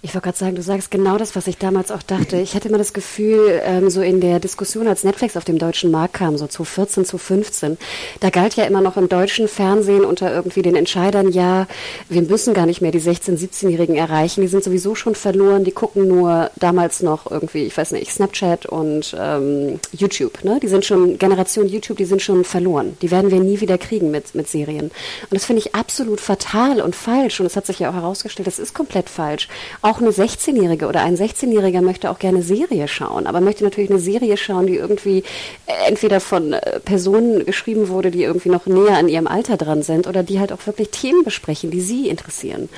Ich 0.06 0.14
wollte 0.14 0.26
gerade 0.26 0.38
sagen, 0.38 0.54
du 0.54 0.62
sagst 0.62 0.92
genau 0.92 1.18
das, 1.18 1.34
was 1.34 1.48
ich 1.48 1.58
damals 1.58 1.90
auch 1.90 2.00
dachte. 2.00 2.36
Ich 2.36 2.54
hatte 2.54 2.68
immer 2.68 2.78
das 2.78 2.92
Gefühl, 2.92 3.60
ähm, 3.64 3.90
so 3.90 4.02
in 4.02 4.20
der 4.20 4.38
Diskussion, 4.38 4.86
als 4.86 5.02
Netflix 5.02 5.36
auf 5.36 5.44
dem 5.44 5.58
deutschen 5.58 5.90
Markt 5.90 6.14
kam, 6.14 6.38
so 6.38 6.46
zu 6.46 6.62
14, 6.62 7.04
zu 7.04 7.18
15, 7.18 7.76
da 8.20 8.30
galt 8.30 8.54
ja 8.54 8.66
immer 8.66 8.80
noch 8.80 8.96
im 8.96 9.08
deutschen 9.08 9.48
Fernsehen 9.48 10.04
unter 10.04 10.32
irgendwie 10.32 10.62
den 10.62 10.76
Entscheidern, 10.76 11.32
ja, 11.32 11.66
wir 12.08 12.22
müssen 12.22 12.54
gar 12.54 12.66
nicht 12.66 12.80
mehr 12.80 12.92
die 12.92 13.00
16-, 13.00 13.36
17-Jährigen 13.36 13.96
erreichen, 13.96 14.42
die 14.42 14.46
sind 14.46 14.62
sowieso 14.62 14.94
schon 14.94 15.16
verloren, 15.16 15.64
die 15.64 15.72
gucken 15.72 16.06
nur 16.06 16.52
damals 16.54 17.02
noch 17.02 17.28
irgendwie, 17.28 17.64
ich 17.64 17.76
weiß 17.76 17.90
nicht, 17.90 18.12
Snapchat 18.12 18.66
und 18.66 19.16
ähm, 19.18 19.80
YouTube, 19.90 20.44
ne? 20.44 20.60
Die 20.62 20.68
sind 20.68 20.84
schon, 20.84 21.18
Generation 21.18 21.66
YouTube, 21.66 21.96
die 21.96 22.04
sind 22.04 22.22
schon 22.22 22.44
verloren. 22.44 22.96
Die 23.02 23.10
werden 23.10 23.32
wir 23.32 23.40
nie 23.40 23.60
wieder 23.60 23.76
kriegen 23.76 24.12
mit, 24.12 24.36
mit 24.36 24.46
Serien. 24.46 24.84
Und 24.84 25.32
das 25.32 25.46
finde 25.46 25.62
ich 25.62 25.74
absolut 25.74 26.20
fatal 26.20 26.80
und 26.80 26.94
falsch. 26.94 27.40
Und 27.40 27.46
es 27.46 27.56
hat 27.56 27.66
sich 27.66 27.80
ja 27.80 27.90
auch 27.90 27.94
herausgestellt, 27.94 28.46
das 28.46 28.60
ist 28.60 28.72
komplett 28.72 29.10
falsch. 29.10 29.48
Auch 29.82 29.95
auch 29.96 30.00
eine 30.00 30.10
16-Jährige 30.10 30.86
oder 30.86 31.00
ein 31.02 31.16
16-Jähriger 31.16 31.80
möchte 31.80 32.10
auch 32.10 32.18
gerne 32.18 32.42
Serie 32.42 32.86
schauen, 32.88 33.26
aber 33.26 33.40
möchte 33.40 33.64
natürlich 33.64 33.90
eine 33.90 33.98
Serie 33.98 34.36
schauen, 34.36 34.66
die 34.66 34.76
irgendwie 34.76 35.24
äh, 35.66 35.88
entweder 35.88 36.20
von 36.20 36.52
äh, 36.52 36.80
Personen 36.80 37.44
geschrieben 37.46 37.88
wurde, 37.88 38.10
die 38.10 38.22
irgendwie 38.22 38.50
noch 38.50 38.66
näher 38.66 38.98
an 38.98 39.08
ihrem 39.08 39.26
Alter 39.26 39.56
dran 39.56 39.82
sind 39.82 40.06
oder 40.06 40.22
die 40.22 40.38
halt 40.38 40.52
auch 40.52 40.66
wirklich 40.66 40.90
Themen 40.90 41.24
besprechen, 41.24 41.70
die 41.70 41.80
sie 41.80 42.08
interessieren. 42.08 42.68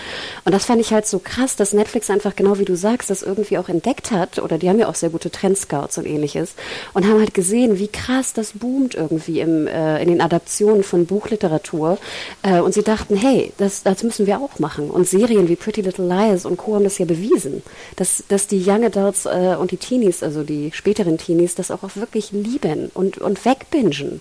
Und 0.44 0.54
das 0.54 0.66
fand 0.66 0.80
ich 0.80 0.92
halt 0.92 1.06
so 1.06 1.18
krass, 1.18 1.56
dass 1.56 1.72
Netflix 1.72 2.10
einfach 2.10 2.36
genau 2.36 2.58
wie 2.58 2.64
du 2.64 2.76
sagst, 2.76 3.10
das 3.10 3.22
irgendwie 3.22 3.58
auch 3.58 3.68
entdeckt 3.68 4.10
hat 4.10 4.38
oder 4.38 4.58
die 4.58 4.68
haben 4.68 4.78
ja 4.78 4.88
auch 4.88 4.94
sehr 4.94 5.10
gute 5.10 5.30
Trendscouts 5.30 5.98
und 5.98 6.06
ähnliches 6.06 6.54
und 6.94 7.04
haben 7.04 7.18
halt 7.18 7.34
gesehen, 7.34 7.78
wie 7.78 7.88
krass 7.88 8.32
das 8.32 8.52
boomt 8.52 8.94
irgendwie 8.94 9.40
im, 9.40 9.66
äh, 9.66 10.00
in 10.02 10.08
den 10.08 10.20
Adaptionen 10.20 10.84
von 10.84 11.06
Buchliteratur 11.06 11.98
äh, 12.42 12.60
und 12.60 12.74
sie 12.74 12.82
dachten, 12.82 13.16
hey, 13.16 13.52
das, 13.58 13.82
das 13.82 14.02
müssen 14.02 14.26
wir 14.26 14.40
auch 14.40 14.58
machen 14.58 14.90
und 14.90 15.08
Serien 15.08 15.48
wie 15.48 15.56
Pretty 15.56 15.80
Little 15.80 16.06
Lies 16.06 16.44
und 16.44 16.56
Co. 16.56 16.74
haben 16.74 16.84
das 16.84 16.97
ja 16.98 17.06
bewiesen, 17.06 17.62
dass, 17.96 18.24
dass 18.28 18.46
die 18.46 18.62
Young 18.64 18.84
Adults 18.84 19.26
äh, 19.26 19.56
und 19.58 19.70
die 19.70 19.76
Teenies, 19.76 20.22
also 20.22 20.42
die 20.42 20.70
späteren 20.72 21.18
Teenies, 21.18 21.54
das 21.54 21.70
auch, 21.70 21.82
auch 21.82 21.96
wirklich 21.96 22.32
lieben 22.32 22.90
und, 22.94 23.18
und 23.18 23.44
wegbingen. 23.44 24.20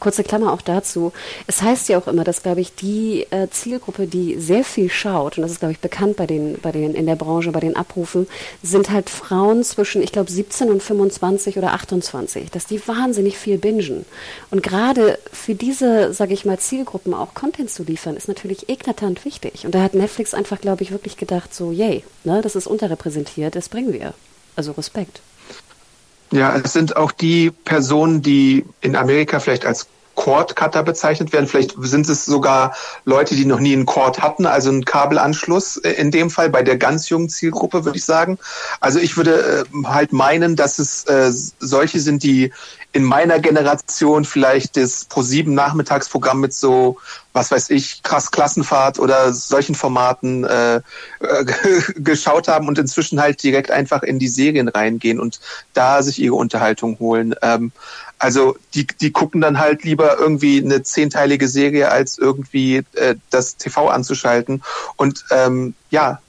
Kurze 0.00 0.24
Klammer 0.24 0.52
auch 0.52 0.62
dazu. 0.62 1.12
Es 1.46 1.62
heißt 1.62 1.88
ja 1.88 1.98
auch 1.98 2.08
immer, 2.08 2.24
dass, 2.24 2.42
glaube 2.42 2.60
ich, 2.60 2.74
die 2.74 3.26
äh, 3.30 3.48
Zielgruppe, 3.50 4.06
die 4.06 4.38
sehr 4.38 4.64
viel 4.64 4.90
schaut, 4.90 5.38
und 5.38 5.42
das 5.42 5.52
ist, 5.52 5.60
glaube 5.60 5.72
ich, 5.72 5.80
bekannt 5.80 6.16
bei 6.16 6.26
den, 6.26 6.58
bei 6.60 6.72
den, 6.72 6.94
in 6.94 7.06
der 7.06 7.16
Branche, 7.16 7.52
bei 7.52 7.60
den 7.60 7.76
Abrufen, 7.76 8.26
sind 8.62 8.90
halt 8.90 9.10
Frauen 9.10 9.64
zwischen, 9.64 10.02
ich 10.02 10.12
glaube, 10.12 10.30
17 10.30 10.70
und 10.70 10.82
25 10.82 11.58
oder 11.58 11.72
28, 11.72 12.50
dass 12.50 12.66
die 12.66 12.86
wahnsinnig 12.86 13.38
viel 13.38 13.58
bingen. 13.58 14.04
Und 14.50 14.62
gerade 14.62 15.18
für 15.32 15.54
diese, 15.54 16.12
sage 16.12 16.34
ich 16.34 16.44
mal, 16.44 16.58
Zielgruppen 16.58 17.14
auch 17.14 17.34
Content 17.34 17.70
zu 17.70 17.82
liefern, 17.82 18.16
ist 18.16 18.28
natürlich 18.28 18.68
eklatant 18.68 19.24
wichtig. 19.24 19.64
Und 19.64 19.74
da 19.74 19.82
hat 19.82 19.94
Netflix 19.94 20.34
einfach, 20.34 20.60
glaube 20.60 20.82
ich, 20.82 20.90
wirklich 20.90 21.16
gedacht, 21.16 21.54
so, 21.54 21.72
yay, 21.72 22.04
ne, 22.24 22.40
das 22.42 22.56
ist 22.56 22.66
unterrepräsentiert, 22.66 23.54
das 23.54 23.68
bringen 23.68 23.92
wir. 23.92 24.14
Also 24.56 24.72
Respekt. 24.72 25.20
Ja, 26.30 26.56
es 26.56 26.72
sind 26.72 26.96
auch 26.96 27.12
die 27.12 27.50
Personen, 27.50 28.22
die 28.22 28.64
in 28.80 28.96
Amerika 28.96 29.40
vielleicht 29.40 29.66
als 29.66 29.86
Cord-Cutter 30.14 30.82
bezeichnet 30.82 31.32
werden. 31.32 31.46
Vielleicht 31.46 31.74
sind 31.78 32.08
es 32.08 32.24
sogar 32.24 32.74
Leute, 33.04 33.34
die 33.34 33.44
noch 33.44 33.60
nie 33.60 33.72
einen 33.72 33.86
Cord 33.86 34.22
hatten, 34.22 34.46
also 34.46 34.70
einen 34.70 34.84
Kabelanschluss 34.84 35.76
äh, 35.78 35.90
in 35.92 36.10
dem 36.10 36.30
Fall 36.30 36.50
bei 36.50 36.62
der 36.62 36.76
ganz 36.76 37.08
jungen 37.08 37.28
Zielgruppe, 37.28 37.84
würde 37.84 37.98
ich 37.98 38.04
sagen. 38.04 38.38
Also 38.80 38.98
ich 38.98 39.16
würde 39.16 39.64
äh, 39.72 39.86
halt 39.86 40.12
meinen, 40.12 40.56
dass 40.56 40.78
es 40.78 41.04
äh, 41.04 41.30
solche 41.32 42.00
sind, 42.00 42.22
die 42.22 42.52
in 42.94 43.02
meiner 43.02 43.40
Generation 43.40 44.24
vielleicht 44.24 44.76
das 44.76 45.10
Pro7 45.10 45.50
Nachmittagsprogramm 45.50 46.40
mit 46.40 46.54
so, 46.54 46.96
was 47.32 47.50
weiß 47.50 47.70
ich, 47.70 48.04
krass 48.04 48.30
Klassenfahrt 48.30 49.00
oder 49.00 49.32
solchen 49.32 49.74
Formaten 49.74 50.44
äh, 50.44 50.76
äh, 50.76 50.82
geschaut 51.96 52.46
haben 52.46 52.68
und 52.68 52.78
inzwischen 52.78 53.20
halt 53.20 53.42
direkt 53.42 53.72
einfach 53.72 54.04
in 54.04 54.20
die 54.20 54.28
Serien 54.28 54.68
reingehen 54.68 55.18
und 55.18 55.40
da 55.72 56.04
sich 56.04 56.20
ihre 56.20 56.36
Unterhaltung 56.36 56.96
holen. 57.00 57.34
Ähm, 57.42 57.72
also 58.20 58.56
die, 58.74 58.86
die 58.86 59.10
gucken 59.10 59.40
dann 59.40 59.58
halt 59.58 59.82
lieber 59.82 60.16
irgendwie 60.16 60.64
eine 60.64 60.84
zehnteilige 60.84 61.48
Serie, 61.48 61.90
als 61.90 62.16
irgendwie 62.16 62.84
äh, 62.92 63.16
das 63.30 63.56
TV 63.56 63.88
anzuschalten. 63.88 64.62
Und 64.94 65.24
ähm, 65.32 65.74
ja, 65.90 66.20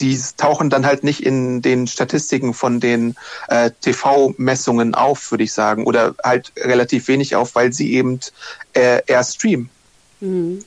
die 0.00 0.18
tauchen 0.36 0.70
dann 0.70 0.86
halt 0.86 1.04
nicht 1.04 1.24
in 1.24 1.62
den 1.62 1.86
Statistiken 1.86 2.54
von 2.54 2.80
den 2.80 3.16
äh, 3.48 3.70
TV-Messungen 3.80 4.94
auf, 4.94 5.30
würde 5.30 5.44
ich 5.44 5.52
sagen, 5.52 5.86
oder 5.86 6.14
halt 6.22 6.52
relativ 6.56 7.08
wenig 7.08 7.36
auf, 7.36 7.54
weil 7.54 7.72
sie 7.72 7.92
eben 7.92 8.20
äh, 8.74 9.02
eher 9.06 9.24
streamen. 9.24 9.70
Mhm. 10.20 10.64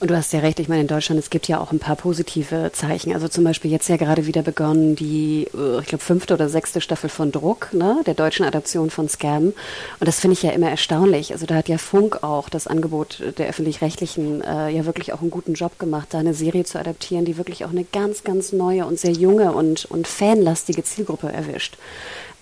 Und 0.00 0.10
du 0.10 0.16
hast 0.16 0.32
ja 0.32 0.40
recht, 0.40 0.58
ich 0.58 0.68
meine, 0.68 0.82
in 0.82 0.86
Deutschland, 0.86 1.18
es 1.18 1.30
gibt 1.30 1.48
ja 1.48 1.60
auch 1.60 1.72
ein 1.72 1.78
paar 1.78 1.96
positive 1.96 2.70
Zeichen. 2.72 3.12
Also 3.14 3.28
zum 3.28 3.44
Beispiel 3.44 3.70
jetzt 3.70 3.88
ja 3.88 3.96
gerade 3.96 4.26
wieder 4.26 4.42
begonnen 4.42 4.96
die, 4.96 5.48
äh, 5.54 5.80
ich 5.80 5.86
glaube, 5.86 6.04
fünfte 6.04 6.34
oder 6.34 6.48
sechste 6.48 6.80
Staffel 6.80 7.08
von 7.08 7.32
Druck, 7.32 7.72
ne, 7.72 8.00
der 8.06 8.14
deutschen 8.14 8.44
Adaption 8.44 8.90
von 8.90 9.08
Scam. 9.08 9.52
Und 10.00 10.06
das 10.06 10.20
finde 10.20 10.34
ich 10.34 10.42
ja 10.42 10.50
immer 10.50 10.70
erstaunlich. 10.70 11.32
Also 11.32 11.46
da 11.46 11.54
hat 11.56 11.68
ja 11.68 11.78
Funk 11.78 12.22
auch 12.22 12.48
das 12.48 12.66
Angebot 12.66 13.22
der 13.38 13.48
öffentlich-rechtlichen 13.48 14.42
äh, 14.42 14.70
ja 14.70 14.86
wirklich 14.86 15.12
auch 15.12 15.20
einen 15.20 15.30
guten 15.30 15.54
Job 15.54 15.78
gemacht, 15.78 16.08
da 16.10 16.18
eine 16.18 16.34
Serie 16.34 16.64
zu 16.64 16.78
adaptieren, 16.78 17.24
die 17.24 17.36
wirklich 17.36 17.64
auch 17.64 17.70
eine 17.70 17.84
ganz, 17.84 18.24
ganz 18.24 18.52
neue 18.52 18.86
und 18.86 18.98
sehr 18.98 19.12
junge 19.12 19.52
und, 19.52 19.84
und 19.86 20.06
fanlastige 20.06 20.84
Zielgruppe 20.84 21.32
erwischt. 21.32 21.76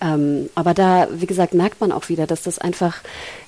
Ähm, 0.01 0.49
aber 0.55 0.73
da, 0.73 1.07
wie 1.11 1.27
gesagt, 1.27 1.53
merkt 1.53 1.79
man 1.79 1.91
auch 1.91 2.09
wieder, 2.09 2.25
dass 2.25 2.41
das 2.41 2.57
einfach, 2.57 2.97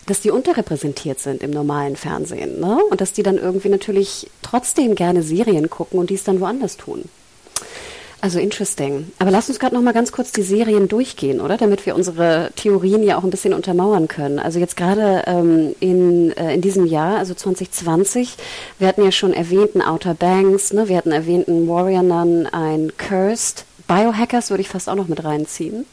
dass 0.06 0.22
die 0.22 0.32
unterrepräsentiert 0.32 1.20
sind 1.20 1.44
im 1.44 1.52
normalen 1.52 1.96
Fernsehen. 1.96 2.60
Ne? 2.60 2.80
Und 2.90 3.02
dass 3.02 3.14
die 3.14 3.24
dann 3.24 3.38
irgendwie 3.38 3.70
natürlich 3.70 4.30
trotzdem 4.42 4.96
gerne 4.96 5.24
Serien 5.24 5.70
gucken 5.70 6.00
und 6.00 6.10
dies 6.10 6.24
dann 6.24 6.40
woanders 6.40 6.78
tun. 6.78 7.06
Also 8.24 8.40
interesting. 8.40 9.12
Aber 9.20 9.32
lass 9.32 9.50
uns 9.50 9.60
gerade 9.60 9.76
noch 9.76 9.82
mal 9.82 9.92
ganz 9.92 10.14
kurz 10.14 10.32
die 10.32 10.44
Serien 10.44 10.88
durchgehen, 10.88 11.42
oder? 11.42 11.58
Damit 11.58 11.86
wir 11.86 11.94
unsere 11.94 12.52
Theorien 12.56 13.04
ja 13.04 13.18
auch 13.18 13.24
ein 13.26 13.30
bisschen 13.30 13.54
untermauern 13.54 14.08
können. 14.08 14.40
Also 14.40 14.60
jetzt 14.60 14.78
gerade 14.78 15.24
ähm, 15.28 15.76
in, 15.82 16.32
äh, 16.38 16.54
in 16.54 16.62
diesem 16.62 16.86
Jahr, 16.86 17.18
also 17.18 17.34
2020, 17.34 18.38
wir 18.80 18.88
hatten 18.88 19.04
ja 19.04 19.12
schon 19.12 19.34
erwähnten 19.34 19.82
Outer 19.82 20.14
Banks, 20.14 20.72
ne? 20.72 20.88
wir 20.88 20.96
hatten 20.96 21.12
erwähnten 21.12 21.68
Warrior 21.68 22.02
Nun, 22.02 22.48
ein 22.48 22.94
Cursed. 22.98 23.66
Biohackers 23.90 24.50
würde 24.52 24.62
ich 24.62 24.70
fast 24.70 24.88
auch 24.88 24.96
noch 24.96 25.10
mit 25.10 25.26
reinziehen 25.26 25.86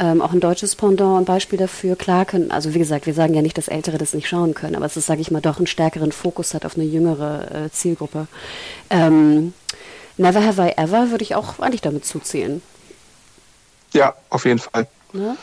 ähm, 0.00 0.22
auch 0.22 0.32
ein 0.32 0.40
deutsches 0.40 0.74
Pendant, 0.74 1.20
ein 1.20 1.24
Beispiel 1.26 1.58
dafür. 1.58 1.94
Klar 1.94 2.24
können, 2.24 2.50
also 2.50 2.74
wie 2.74 2.78
gesagt, 2.78 3.06
wir 3.06 3.14
sagen 3.14 3.34
ja 3.34 3.42
nicht, 3.42 3.58
dass 3.58 3.68
Ältere 3.68 3.98
das 3.98 4.14
nicht 4.14 4.28
schauen 4.28 4.54
können, 4.54 4.74
aber 4.74 4.86
es 4.86 4.96
ist, 4.96 5.06
sage 5.06 5.20
ich 5.20 5.30
mal, 5.30 5.42
doch 5.42 5.58
einen 5.58 5.66
stärkeren 5.66 6.10
Fokus 6.10 6.54
hat 6.54 6.64
auf 6.64 6.76
eine 6.76 6.84
jüngere 6.84 7.66
äh, 7.66 7.70
Zielgruppe. 7.70 8.26
Ähm, 8.88 9.52
Never 10.16 10.44
Have 10.44 10.62
I 10.62 10.72
Ever 10.76 11.10
würde 11.10 11.22
ich 11.22 11.34
auch 11.34 11.60
eigentlich 11.60 11.82
damit 11.82 12.04
zuzählen. 12.04 12.62
Ja, 13.92 14.14
auf 14.30 14.44
jeden 14.44 14.58
Fall. 14.58 14.86
Ja? 15.12 15.36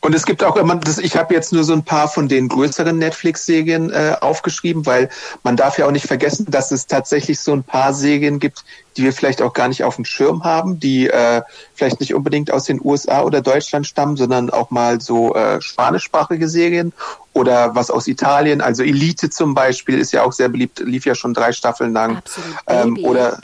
Und 0.00 0.14
es 0.14 0.24
gibt 0.24 0.44
auch 0.44 0.56
immer, 0.56 0.76
das, 0.76 0.98
ich 0.98 1.16
habe 1.16 1.34
jetzt 1.34 1.52
nur 1.52 1.64
so 1.64 1.72
ein 1.72 1.82
paar 1.82 2.08
von 2.08 2.28
den 2.28 2.48
größeren 2.48 2.96
Netflix-Serien 2.96 3.90
äh, 3.90 4.16
aufgeschrieben, 4.20 4.86
weil 4.86 5.08
man 5.42 5.56
darf 5.56 5.76
ja 5.76 5.86
auch 5.86 5.90
nicht 5.90 6.06
vergessen, 6.06 6.46
dass 6.48 6.70
es 6.70 6.86
tatsächlich 6.86 7.40
so 7.40 7.52
ein 7.52 7.64
paar 7.64 7.92
Serien 7.92 8.38
gibt, 8.38 8.64
die 8.96 9.02
wir 9.02 9.12
vielleicht 9.12 9.42
auch 9.42 9.52
gar 9.52 9.66
nicht 9.66 9.82
auf 9.82 9.96
dem 9.96 10.04
Schirm 10.04 10.44
haben, 10.44 10.78
die 10.78 11.08
äh, 11.08 11.42
vielleicht 11.74 11.98
nicht 11.98 12.14
unbedingt 12.14 12.52
aus 12.52 12.64
den 12.64 12.80
USA 12.82 13.22
oder 13.22 13.40
Deutschland 13.40 13.88
stammen, 13.88 14.16
sondern 14.16 14.50
auch 14.50 14.70
mal 14.70 15.00
so 15.00 15.34
äh, 15.34 15.60
spanischsprachige 15.60 16.48
Serien 16.48 16.92
oder 17.32 17.74
was 17.74 17.90
aus 17.90 18.06
Italien. 18.06 18.60
Also 18.60 18.84
Elite 18.84 19.30
zum 19.30 19.54
Beispiel 19.54 19.98
ist 19.98 20.12
ja 20.12 20.22
auch 20.22 20.32
sehr 20.32 20.48
beliebt, 20.48 20.78
lief 20.78 21.06
ja 21.06 21.16
schon 21.16 21.34
drei 21.34 21.50
Staffeln 21.50 21.92
lang. 21.92 22.18
Absolut. 22.18 22.56
Ähm, 22.68 22.98
oder 23.04 23.40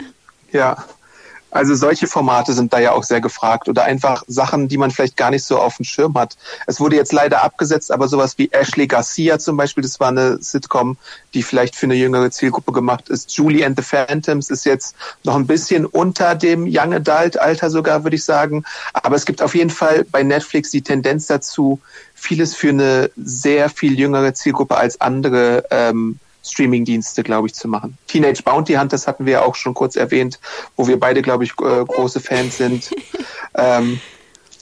ja. 0.52 0.84
Also 1.50 1.74
solche 1.74 2.06
Formate 2.06 2.52
sind 2.52 2.72
da 2.72 2.78
ja 2.78 2.92
auch 2.92 3.04
sehr 3.04 3.20
gefragt 3.20 3.68
oder 3.68 3.84
einfach 3.84 4.22
Sachen, 4.26 4.68
die 4.68 4.76
man 4.76 4.90
vielleicht 4.90 5.16
gar 5.16 5.30
nicht 5.30 5.44
so 5.44 5.58
auf 5.58 5.76
dem 5.76 5.84
Schirm 5.84 6.14
hat. 6.14 6.36
Es 6.66 6.78
wurde 6.78 6.96
jetzt 6.96 7.12
leider 7.12 7.42
abgesetzt, 7.42 7.90
aber 7.90 8.08
sowas 8.08 8.36
wie 8.36 8.50
Ashley 8.52 8.86
Garcia 8.86 9.38
zum 9.38 9.56
Beispiel, 9.56 9.82
das 9.82 9.98
war 9.98 10.08
eine 10.08 10.38
Sitcom, 10.42 10.98
die 11.32 11.42
vielleicht 11.42 11.74
für 11.74 11.86
eine 11.86 11.94
jüngere 11.94 12.30
Zielgruppe 12.30 12.72
gemacht 12.72 13.08
ist. 13.08 13.34
Julie 13.36 13.64
and 13.64 13.78
the 13.78 13.82
Phantoms 13.82 14.50
ist 14.50 14.64
jetzt 14.64 14.94
noch 15.24 15.36
ein 15.36 15.46
bisschen 15.46 15.86
unter 15.86 16.34
dem 16.34 16.66
Young 16.68 16.92
Adult 16.92 17.38
Alter 17.38 17.70
sogar, 17.70 18.04
würde 18.04 18.16
ich 18.16 18.24
sagen. 18.24 18.64
Aber 18.92 19.16
es 19.16 19.24
gibt 19.24 19.40
auf 19.40 19.54
jeden 19.54 19.70
Fall 19.70 20.04
bei 20.04 20.22
Netflix 20.22 20.70
die 20.70 20.82
Tendenz 20.82 21.26
dazu, 21.26 21.80
vieles 22.14 22.54
für 22.54 22.70
eine 22.70 23.10
sehr 23.16 23.70
viel 23.70 23.98
jüngere 23.98 24.34
Zielgruppe 24.34 24.76
als 24.76 25.00
andere 25.00 25.64
ähm, 25.70 26.18
Streaming-Dienste, 26.44 27.22
glaube 27.22 27.48
ich, 27.48 27.54
zu 27.54 27.68
machen. 27.68 27.96
Teenage 28.06 28.42
Bounty 28.42 28.74
Hunters 28.74 29.06
hatten 29.06 29.26
wir 29.26 29.34
ja 29.34 29.42
auch 29.42 29.54
schon 29.54 29.74
kurz 29.74 29.96
erwähnt, 29.96 30.38
wo 30.76 30.86
wir 30.86 30.98
beide, 30.98 31.22
glaube 31.22 31.44
ich, 31.44 31.52
äh, 31.60 31.84
große 31.84 32.20
Fans 32.20 32.58
sind. 32.58 32.90
ähm, 33.54 34.00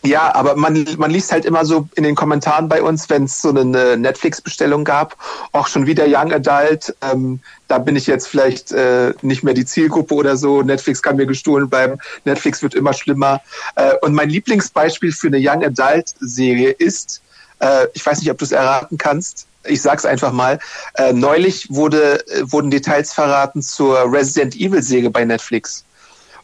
ja, 0.07 0.33
aber 0.35 0.55
man, 0.57 0.87
man 0.99 1.11
liest 1.11 1.33
halt 1.33 1.45
immer 1.45 1.65
so 1.65 1.89
in 1.97 2.05
den 2.05 2.15
Kommentaren 2.15 2.69
bei 2.69 2.81
uns, 2.81 3.11
wenn 3.11 3.25
es 3.25 3.43
so 3.43 3.51
eine 3.51 3.97
Netflix-Bestellung 3.97 4.85
gab, 4.85 5.17
auch 5.53 5.67
schon 5.67 5.87
wieder 5.87 6.05
Young 6.07 6.33
Adult, 6.33 6.95
ähm, 7.03 7.41
da 7.67 7.79
bin 7.79 7.97
ich 7.97 8.07
jetzt 8.07 8.29
vielleicht 8.29 8.71
äh, 8.73 9.15
nicht 9.23 9.43
mehr 9.43 9.55
die 9.55 9.65
Zielgruppe 9.65 10.15
oder 10.15 10.37
so, 10.37 10.63
Netflix 10.63 11.03
kann 11.03 11.17
mir 11.17 11.27
gestohlen 11.27 11.69
bleiben, 11.69 11.99
Netflix 12.25 12.63
wird 12.63 12.75
immer 12.75 12.93
schlimmer. 12.93 13.41
Äh, 13.75 13.95
und 14.03 14.15
mein 14.15 14.31
Lieblingsbeispiel 14.31 15.13
für 15.13 15.27
eine 15.27 15.39
Young 15.41 15.65
Adult-Serie 15.65 16.71
ist, 16.71 17.23
äh, 17.59 17.87
ich 17.95 18.05
weiß 18.05 18.21
nicht, 18.21 18.31
ob 18.31 18.39
du 18.39 18.45
es 18.45 18.53
erraten 18.53 18.99
kannst, 18.99 19.47
ich 19.69 19.83
sag's 19.83 20.05
einfach 20.05 20.33
mal, 20.33 20.59
äh, 20.95 21.13
neulich 21.13 21.67
wurde, 21.71 22.27
äh, 22.29 22.43
wurden 22.51 22.71
Details 22.71 23.13
verraten 23.13 23.63
zur 23.63 24.11
Resident 24.13 24.57
Evil 24.57 24.83
Serie 24.83 25.11
bei 25.11 25.25
Netflix. 25.25 25.85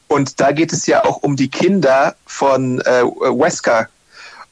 Und 0.08 0.40
da 0.40 0.52
geht 0.52 0.72
es 0.72 0.86
ja 0.86 1.04
auch 1.04 1.22
um 1.22 1.36
die 1.36 1.48
Kinder 1.48 2.14
von 2.26 2.80
äh, 2.82 3.02
Wesker. 3.02 3.88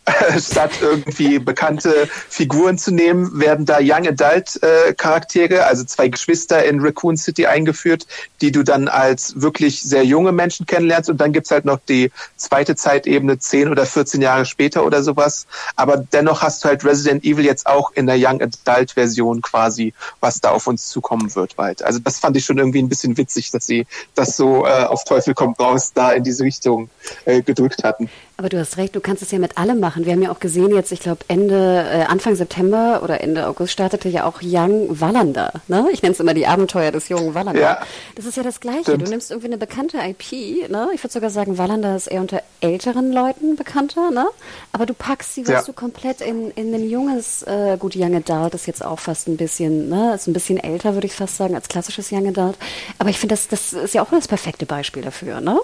statt 0.39 0.73
irgendwie 0.81 1.39
bekannte 1.39 2.09
Figuren 2.29 2.79
zu 2.79 2.91
nehmen, 2.91 3.39
werden 3.39 3.67
da 3.67 3.79
Young 3.81 4.07
Adult 4.07 4.63
äh, 4.63 4.95
Charaktere, 4.95 5.67
also 5.67 5.85
zwei 5.85 6.09
Geschwister 6.09 6.65
in 6.65 6.81
Raccoon 6.81 7.17
City 7.17 7.47
eingeführt, 7.47 8.07
die 8.41 8.51
du 8.51 8.63
dann 8.63 8.89
als 8.89 9.41
wirklich 9.41 9.83
sehr 9.83 10.05
junge 10.05 10.33
Menschen 10.33 10.67
kennenlernst. 10.67 11.11
Und 11.11 11.21
dann 11.21 11.33
gibt's 11.33 11.51
halt 11.51 11.65
noch 11.65 11.79
die 11.89 12.11
zweite 12.37 12.77
Zeitebene, 12.77 13.39
10 13.39 13.69
oder 13.71 13.87
14 13.87 14.23
Jahre 14.23 14.47
später 14.47 14.85
oder 14.85 15.03
sowas. 15.03 15.47
Aber 15.77 15.99
dennoch 15.99 16.43
hast 16.43 16.65
du 16.65 16.69
halt 16.69 16.85
Resident 16.85 17.25
Evil 17.25 17.45
jetzt 17.45 17.67
auch 17.67 17.93
in 17.93 18.07
der 18.07 18.17
Young 18.17 18.41
Adult 18.41 18.93
Version 18.93 19.43
quasi, 19.43 19.93
was 20.21 20.41
da 20.41 20.51
auf 20.51 20.67
uns 20.67 20.89
zukommen 20.89 21.35
wird 21.35 21.57
bald. 21.57 21.83
Also 21.83 21.99
das 21.99 22.19
fand 22.19 22.37
ich 22.37 22.45
schon 22.45 22.59
irgendwie 22.59 22.83
ein 22.83 22.89
bisschen 22.89 23.17
witzig, 23.17 23.51
dass 23.51 23.67
sie 23.67 23.87
das 24.15 24.37
so 24.37 24.65
äh, 24.67 24.85
auf 24.85 25.05
Teufel 25.05 25.35
kommt 25.35 25.61
raus 25.61 25.93
da 25.95 26.13
in 26.13 26.25
diese 26.25 26.45
Richtung 26.45 26.89
äh, 27.25 27.43
gedrückt 27.43 27.85
hatten. 27.85 28.09
Aber 28.41 28.49
du 28.49 28.59
hast 28.59 28.79
recht, 28.79 28.97
du 28.97 29.01
kannst 29.01 29.23
es 29.23 29.31
ja 29.33 29.39
mit 29.39 29.59
allem 29.59 29.81
machen. 29.81 30.07
Wir 30.07 30.15
haben 30.15 30.23
ja 30.23 30.33
auch 30.33 30.41
gesehen 30.41 30.75
jetzt, 30.75 30.93
ich 30.93 31.01
glaube 31.01 31.27
Ende, 31.29 31.85
äh, 31.93 32.05
Anfang 32.05 32.37
September 32.37 33.03
oder 33.05 33.21
Ende 33.21 33.47
August 33.47 33.71
startete 33.71 34.09
ja 34.09 34.25
auch 34.25 34.41
Young 34.43 34.99
Wallander. 34.99 35.53
Ne? 35.69 35.87
Ich 35.93 36.01
nenne 36.01 36.15
es 36.15 36.21
immer 36.21 36.33
die 36.33 36.47
Abenteuer 36.47 36.91
des 36.91 37.11
jungen 37.11 37.35
Wallander. 37.35 37.61
Ja, 37.61 37.83
das 38.15 38.25
ist 38.25 38.39
ja 38.39 38.43
das 38.43 38.61
Gleiche. 38.61 38.85
Stimmt. 38.85 39.07
Du 39.07 39.11
nimmst 39.11 39.31
irgendwie 39.31 39.49
eine 39.49 39.59
bekannte 39.59 39.99
IP. 39.99 40.71
Ne? 40.71 40.89
Ich 40.95 41.05
würde 41.05 41.13
sogar 41.13 41.29
sagen, 41.29 41.59
Wallander 41.59 41.95
ist 41.95 42.07
eher 42.07 42.23
unter 42.23 42.43
älteren 42.63 43.13
Leuten 43.13 43.57
bekannter. 43.57 44.11
Ne? 44.11 44.27
Aber 44.73 44.87
du 44.87 44.95
packst 44.95 45.35
sie, 45.35 45.43
ja. 45.43 45.61
du 45.61 45.75
komplett 45.75 46.23
in, 46.23 46.51
in 46.53 46.75
ein 46.75 46.89
junges, 46.89 47.43
äh, 47.43 47.77
gut, 47.79 47.95
Young 47.95 48.15
Adult 48.15 48.55
ist 48.55 48.67
jetzt 48.67 48.83
auch 48.83 49.01
fast 49.01 49.29
ein 49.29 49.37
bisschen, 49.37 49.91
ne? 49.91 50.15
ist 50.15 50.29
ein 50.29 50.33
bisschen 50.33 50.57
älter, 50.57 50.95
würde 50.95 51.07
ich 51.07 51.15
fast 51.15 51.37
sagen, 51.37 51.55
als 51.55 51.69
klassisches 51.69 52.11
Young 52.11 52.27
Adult. 52.29 52.57
Aber 52.99 53.11
ich 53.11 53.19
finde, 53.19 53.35
das, 53.35 53.49
das 53.49 53.75
ist 53.75 53.93
ja 53.93 54.01
auch 54.01 54.11
das 54.11 54.29
perfekte 54.29 54.65
Beispiel 54.65 55.03
dafür. 55.03 55.43
Ne? 55.43 55.61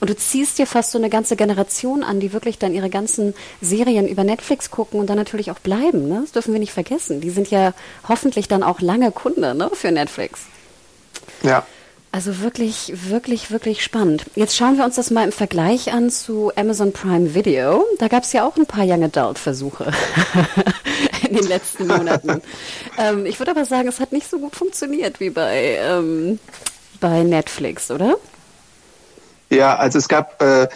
Und 0.00 0.10
du 0.10 0.16
ziehst 0.16 0.58
dir 0.58 0.66
fast 0.66 0.90
so 0.90 0.98
eine 0.98 1.10
ganze 1.10 1.36
Generation 1.36 2.02
an, 2.02 2.20
die 2.20 2.32
wirklich 2.32 2.58
dann 2.58 2.74
ihre 2.74 2.90
ganzen 2.90 3.34
Serien 3.60 4.08
über 4.08 4.24
Netflix 4.24 4.70
gucken 4.70 5.00
und 5.00 5.08
dann 5.08 5.16
natürlich 5.16 5.50
auch 5.50 5.58
bleiben. 5.58 6.08
Ne? 6.08 6.20
Das 6.22 6.32
dürfen 6.32 6.52
wir 6.52 6.60
nicht 6.60 6.72
vergessen. 6.72 7.20
Die 7.20 7.30
sind 7.30 7.50
ja 7.50 7.72
hoffentlich 8.08 8.48
dann 8.48 8.62
auch 8.62 8.80
lange 8.80 9.12
Kunde 9.12 9.54
ne, 9.54 9.70
für 9.72 9.92
Netflix. 9.92 10.42
Ja. 11.42 11.64
Also 12.14 12.40
wirklich, 12.40 12.92
wirklich, 13.08 13.50
wirklich 13.50 13.82
spannend. 13.82 14.26
Jetzt 14.34 14.54
schauen 14.54 14.76
wir 14.76 14.84
uns 14.84 14.96
das 14.96 15.10
mal 15.10 15.24
im 15.24 15.32
Vergleich 15.32 15.94
an 15.94 16.10
zu 16.10 16.52
Amazon 16.56 16.92
Prime 16.92 17.34
Video. 17.34 17.86
Da 17.98 18.08
gab 18.08 18.24
es 18.24 18.34
ja 18.34 18.46
auch 18.46 18.54
ein 18.58 18.66
paar 18.66 18.84
Young 18.84 19.04
Adult 19.04 19.38
Versuche 19.38 19.90
in 21.28 21.34
den 21.34 21.46
letzten 21.46 21.86
Monaten. 21.86 22.42
ähm, 22.98 23.24
ich 23.24 23.38
würde 23.38 23.52
aber 23.52 23.64
sagen, 23.64 23.88
es 23.88 23.98
hat 23.98 24.12
nicht 24.12 24.28
so 24.28 24.38
gut 24.38 24.54
funktioniert 24.54 25.20
wie 25.20 25.30
bei, 25.30 25.78
ähm, 25.80 26.38
bei 27.00 27.22
Netflix, 27.22 27.90
oder? 27.90 28.18
Ja, 29.52 29.76
also 29.76 29.98
es 29.98 30.08
gab 30.08 30.40
äh, 30.40 30.66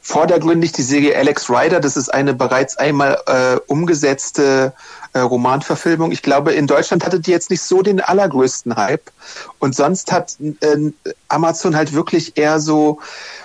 vordergründig 0.00 0.72
die 0.72 0.82
Serie 0.82 1.16
Alex 1.16 1.50
Rider. 1.50 1.80
Das 1.80 1.98
ist 1.98 2.08
eine 2.08 2.32
bereits 2.32 2.78
einmal 2.78 3.18
äh, 3.26 3.60
umgesetzte 3.66 4.72
äh, 5.12 5.18
Romanverfilmung. 5.18 6.12
Ich 6.12 6.22
glaube, 6.22 6.52
in 6.52 6.66
Deutschland 6.66 7.04
hatte 7.04 7.20
die 7.20 7.30
jetzt 7.30 7.50
nicht 7.50 7.60
so 7.60 7.82
den 7.82 8.00
allergrößten 8.00 8.74
Hype. 8.76 9.10
Und 9.58 9.76
sonst 9.76 10.12
hat 10.12 10.36
äh, 10.40 10.92
Amazon 11.28 11.76
halt 11.76 11.92
wirklich 11.92 12.38
eher 12.38 12.58
so, 12.58 13.00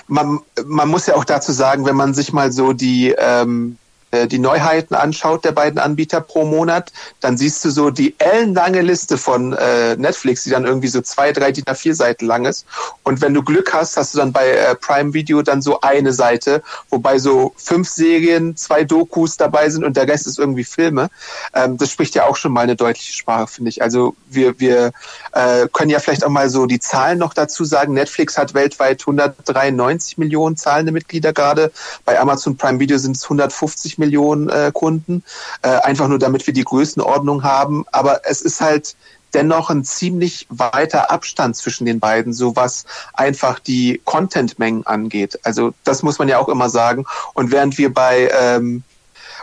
man, 0.08 0.40
man 0.66 0.88
muss 0.88 1.06
ja 1.06 1.16
auch 1.16 1.26
dazu 1.26 1.52
sagen, 1.52 1.86
wenn 1.86 1.98
man 1.98 2.14
sich 2.14 2.32
mal 2.32 2.54
so 2.54 2.72
die 2.72 3.14
ähm, 3.18 3.74
äh, 3.74 3.87
die 4.26 4.40
Neuheiten 4.40 4.96
anschaut 4.96 5.46
der 5.46 5.52
beiden 5.52 5.80
Anbieter 5.80 6.22
pro 6.22 6.46
Monat, 6.46 6.92
dann 7.20 7.38
siehst 7.38 7.64
du 7.66 7.70
so 7.70 7.92
die 7.92 8.16
ellenlange 8.18 8.82
Liste 8.82 9.18
von 9.18 9.54
äh, 9.54 9.96
Netflix, 9.98 10.44
die 10.44 10.50
dann 10.50 10.66
irgendwie 10.66 10.88
so 10.88 11.02
zwei, 11.02 11.32
drei 11.32 11.52
DIN 11.52 11.66
A4 11.66 11.94
Seiten 11.94 12.26
lang 12.26 12.46
ist. 12.46 12.66
Und 13.04 13.22
wenn 13.22 13.34
du 13.34 13.44
Glück 13.44 13.74
hast, 13.74 13.98
hast 13.98 14.14
du 14.14 14.18
dann 14.18 14.32
bei 14.32 14.50
äh, 14.50 14.76
Prime 14.76 15.14
Video 15.14 15.42
dann 15.42 15.62
so 15.62 15.82
eine 15.82 16.14
Seite, 16.14 16.64
wobei 16.90 17.20
so 17.20 17.54
fünf 17.58 17.90
Serien, 17.90 18.56
zwei 18.56 18.84
Dokus 18.84 19.38
dabei 19.38 19.70
sind 19.70 19.84
und 19.84 19.98
der 19.98 20.08
Rest 20.08 20.28
ist 20.28 20.40
irgendwie 20.40 20.64
Filme. 20.64 21.10
Ähm, 21.54 21.78
das 21.78 21.92
spricht 21.92 22.16
ja 22.16 22.26
auch 22.26 22.36
schon 22.36 22.54
mal 22.54 22.62
eine 22.62 22.76
deutliche 22.76 23.14
Sprache, 23.14 23.48
finde 23.48 23.70
ich. 23.70 23.82
Also 23.82 24.16
wir, 24.30 24.60
wir 24.60 24.92
äh, 25.34 25.68
können 25.74 25.90
ja 25.90 26.00
vielleicht 26.00 26.24
auch 26.24 26.30
mal 26.30 26.50
so 26.50 26.66
die 26.66 26.80
Zahlen 26.80 27.20
noch 27.20 27.34
dazu 27.34 27.66
sagen. 27.66 27.94
Netflix 27.94 28.38
hat 28.38 28.54
weltweit 28.54 29.02
193 29.02 30.18
Millionen 30.18 30.58
zahlende 30.58 30.92
Mitglieder 30.92 31.34
gerade. 31.34 31.72
Bei 32.06 32.20
Amazon 32.20 32.58
Prime 32.58 32.80
Video 32.80 32.98
sind 32.98 33.18
es 33.18 33.24
150 33.24 33.98
Millionen 33.98 34.07
äh, 34.14 34.72
Kunden, 34.74 35.24
äh, 35.62 35.70
einfach 35.70 36.08
nur 36.08 36.20
damit 36.20 36.46
wir 36.48 36.54
die 36.54 36.64
Größenordnung 36.64 37.44
haben. 37.44 37.86
Aber 37.92 38.22
es 38.26 38.42
ist 38.42 38.62
halt 38.62 38.96
dennoch 39.34 39.70
ein 39.70 39.84
ziemlich 39.84 40.48
weiter 40.50 41.12
Abstand 41.12 41.56
zwischen 41.56 41.86
den 41.86 42.00
beiden, 42.00 42.34
so 42.34 42.56
was 42.56 42.86
einfach 43.14 43.60
die 43.60 44.02
Contentmengen 44.06 44.86
angeht. 44.86 45.40
Also 45.44 45.74
das 45.84 46.04
muss 46.04 46.20
man 46.20 46.28
ja 46.28 46.40
auch 46.40 46.50
immer 46.50 46.70
sagen. 46.70 47.06
Und 47.34 47.52
während 47.52 47.78
wir 47.78 47.94
bei 47.94 48.30
ähm, 48.34 48.84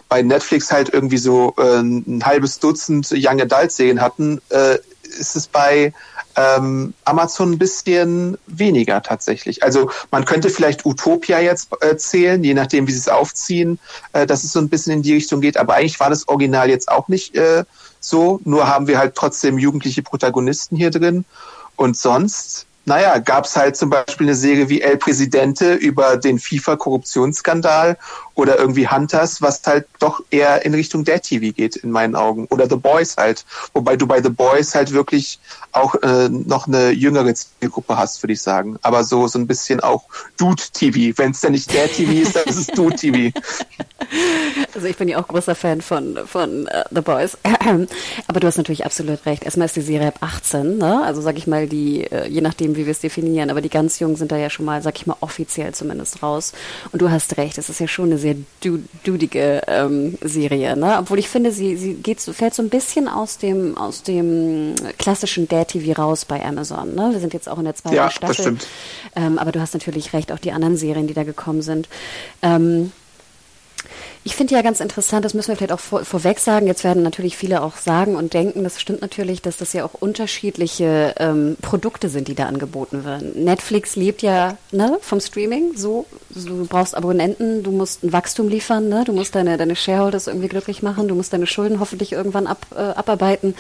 bei 0.09 0.23
Netflix 0.23 0.71
halt 0.71 0.91
irgendwie 0.93 1.19
so 1.19 1.55
äh, 1.59 1.81
ein 1.81 2.23
halbes 2.25 2.59
Dutzend 2.59 3.11
Young 3.13 3.41
Adult 3.41 3.73
Serien 3.73 4.01
hatten, 4.01 4.41
äh, 4.51 4.79
ist 5.19 5.37
es 5.37 5.47
bei 5.47 5.93
ähm, 6.37 6.95
Amazon 7.05 7.53
ein 7.53 7.59
bisschen 7.59 8.39
weniger 8.47 9.03
tatsächlich. 9.03 9.63
Also 9.63 9.91
man 10.11 10.25
könnte 10.25 10.51
vielleicht 10.51 10.85
Utopia 10.85 11.41
jetzt 11.41 11.69
äh, 11.81 11.97
zählen, 11.97 12.43
je 12.43 12.55
nachdem, 12.55 12.87
wie 12.87 12.93
sie 12.93 12.99
es 12.99 13.09
aufziehen, 13.09 13.79
äh, 14.13 14.27
dass 14.27 14.45
es 14.45 14.53
so 14.53 14.59
ein 14.59 14.69
bisschen 14.69 14.93
in 14.93 15.03
die 15.03 15.15
Richtung 15.15 15.41
geht. 15.41 15.57
Aber 15.57 15.75
eigentlich 15.75 16.01
war 16.01 16.11
das 16.11 16.29
Original 16.29 16.69
jetzt 16.69 16.89
auch 16.89 17.09
nicht 17.09 17.35
äh, 17.37 17.65
so. 18.01 18.41
Nur 18.45 18.69
haben 18.69 18.87
wir 18.87 18.99
halt 18.99 19.15
trotzdem 19.15 19.59
jugendliche 19.59 20.03
Protagonisten 20.03 20.77
hier 20.77 20.91
drin. 20.91 21.25
Und 21.77 21.97
sonst 21.97 22.67
naja, 22.87 23.19
gab 23.19 23.47
es 23.47 23.57
halt 23.57 23.77
zum 23.77 23.89
Beispiel 23.89 24.27
eine 24.27 24.37
Serie 24.37 24.69
wie 24.69 24.83
El 24.83 24.99
Presidente 24.99 25.75
über 25.75 26.17
den 26.19 26.39
FIFA-Korruptionsskandal 26.39 27.97
oder 28.35 28.59
irgendwie 28.59 28.89
Hunters, 28.89 29.41
was 29.43 29.63
halt 29.65 29.87
doch 29.99 30.23
eher 30.31 30.65
in 30.65 30.75
Richtung 30.75 31.05
der 31.05 31.21
TV 31.21 31.53
geht, 31.53 31.77
in 31.77 31.91
meinen 31.91 32.17
Augen. 32.17 32.47
Oder 32.51 32.69
The 32.69 32.77
Boys 32.77 33.17
halt. 33.17 33.45
Wobei 33.73 33.97
du 33.97 34.07
bei 34.07 34.23
The 34.23 34.31
Boys 34.31 34.75
halt 34.75 34.93
wirklich 34.93 35.39
auch 35.73 35.95
äh, 36.03 36.29
noch 36.29 36.67
eine 36.67 36.91
jüngere 36.91 37.35
Zielgruppe 37.35 37.97
hast, 37.97 38.23
würde 38.23 38.33
ich 38.33 38.43
sagen. 38.43 38.79
Aber 38.83 39.05
so, 39.05 39.29
so 39.29 39.39
ein 39.39 39.47
bisschen 39.47 39.81
auch 39.81 40.05
Dude-TV. 40.37 41.17
Wenn 41.17 41.33
es 41.33 41.41
denn 41.41 41.53
nicht 41.53 41.73
der 41.73 41.89
TV 41.89 42.13
ist, 42.13 42.37
dann 42.37 42.45
ist 42.45 42.57
es 42.57 42.67
Dude-TV. 42.69 43.33
Also 44.75 44.89
ich 44.89 44.97
bin 44.97 45.09
ja 45.09 45.19
auch 45.19 45.29
großer 45.29 45.55
Fan 45.55 45.81
von, 45.81 46.19
von 46.27 46.65
uh, 46.67 46.83
The 46.91 47.01
Boys. 47.01 47.39
Aber 48.27 48.41
du 48.41 48.47
hast 48.47 48.57
natürlich 48.57 48.85
absolut 48.85 49.25
recht. 49.25 49.45
Erstmal 49.45 49.67
ist 49.67 49.77
die 49.77 49.81
Serie 49.81 50.09
ab 50.09 50.19
18, 50.21 50.79
ne? 50.79 51.03
Also 51.05 51.21
sag 51.21 51.39
ich 51.39 51.47
mal, 51.47 51.69
die, 51.69 52.05
äh, 52.05 52.29
je 52.29 52.41
nachdem, 52.41 52.77
wie 52.77 52.85
wir 52.85 52.91
es 52.91 53.01
definieren, 53.01 53.51
aber 53.51 53.61
die 53.61 53.71
ganz 53.71 53.99
Jungen 54.01 54.17
sind 54.17 54.33
da 54.33 54.37
ja 54.37 54.51
schon 54.51 54.67
mal, 54.67 54.83
sag 54.83 54.97
ich 54.97 55.07
mal, 55.07 55.17
offiziell 55.21 55.75
zumindest 55.75 56.23
raus. 56.23 56.53
Und 56.93 57.03
du 57.03 57.11
hast 57.11 57.37
recht, 57.37 57.57
es 57.59 57.69
ist 57.69 57.81
ja 57.81 57.89
schon 57.89 58.07
eine 58.07 58.19
sehr 58.25 58.37
dudige 59.05 59.63
ähm, 59.67 60.17
Serie, 60.23 60.77
ne? 60.77 60.97
Obwohl 60.99 61.19
ich 61.19 61.29
finde, 61.29 61.53
sie, 61.53 61.77
sie 61.77 61.95
geht, 61.95 62.21
fällt 62.21 62.55
so 62.55 62.63
ein 62.63 62.71
bisschen 62.71 63.07
aus 63.07 63.37
dem, 63.37 63.77
aus 63.77 64.03
dem 64.03 64.75
klassischen 64.99 65.47
Dad-TV 65.47 66.01
raus 66.01 66.25
bei 66.25 66.43
Amazon, 66.43 66.95
ne? 66.95 67.11
Wir 67.13 67.21
sind 67.21 67.35
jetzt 67.35 67.49
auch 67.49 67.59
in 67.59 67.65
der 67.65 67.75
zweiten 67.75 67.97
ja, 67.97 68.11
Staffel. 68.11 68.29
Das 68.29 68.45
stimmt. 68.45 68.67
Ähm, 69.15 69.39
aber 69.39 69.53
du 69.53 69.61
hast 69.61 69.75
natürlich 69.75 70.15
recht, 70.15 70.33
auch 70.33 70.39
die 70.39 70.53
anderen 70.53 70.77
Serien, 70.77 71.07
die 71.07 71.15
da 71.15 71.25
gekommen 71.25 71.61
sind. 71.61 71.89
Ähm, 72.41 72.93
ich 74.27 74.37
finde 74.37 74.55
ja 74.55 74.63
ganz 74.63 74.81
interessant, 74.81 75.23
das 75.27 75.35
müssen 75.35 75.49
wir 75.49 75.57
vielleicht 75.57 75.73
auch 75.73 75.81
vor, 75.81 76.03
vorweg 76.03 76.39
sagen. 76.39 76.67
Jetzt 76.67 76.83
werden 76.83 77.03
natürlich 77.03 77.37
viele 77.37 77.63
auch 77.63 77.77
sagen 77.77 78.17
und 78.17 78.33
denken, 78.33 78.65
das 78.65 78.81
stimmt 78.81 79.03
natürlich, 79.03 79.43
dass 79.43 79.59
das 79.59 79.75
ja 79.75 79.85
auch 79.85 79.93
unterschiedliche 79.93 81.15
ähm, 81.19 81.59
Produkte 81.61 82.09
sind, 82.09 82.29
die 82.29 82.35
da 82.35 82.47
angeboten 82.47 83.05
werden. 83.05 83.45
Netflix 83.45 83.97
lebt 83.97 84.23
ja 84.23 84.57
ne, 84.73 84.97
vom 85.03 85.21
Streaming, 85.21 85.77
so, 85.77 86.07
so, 86.35 86.49
du 86.49 86.67
brauchst 86.67 86.97
Abonnenten, 86.97 87.63
du 87.63 87.71
musst 87.71 88.03
ein 88.03 88.15
Wachstum 88.15 88.49
liefern, 88.49 88.89
ne, 88.89 89.05
du 89.05 89.13
musst 89.13 89.35
deine, 89.35 89.59
deine 89.59 89.77
Shareholders 89.77 90.27
irgendwie 90.27 90.49
glücklich 90.49 90.83
machen, 90.83 91.07
du 91.07 91.15
musst 91.15 91.35
deine 91.35 91.47
Schulden 91.47 91.79
hoffentlich 91.79 92.13
irgendwann 92.13 92.47
ab, 92.47 92.67
äh, 92.75 92.81
abarbeiten. 92.81 93.55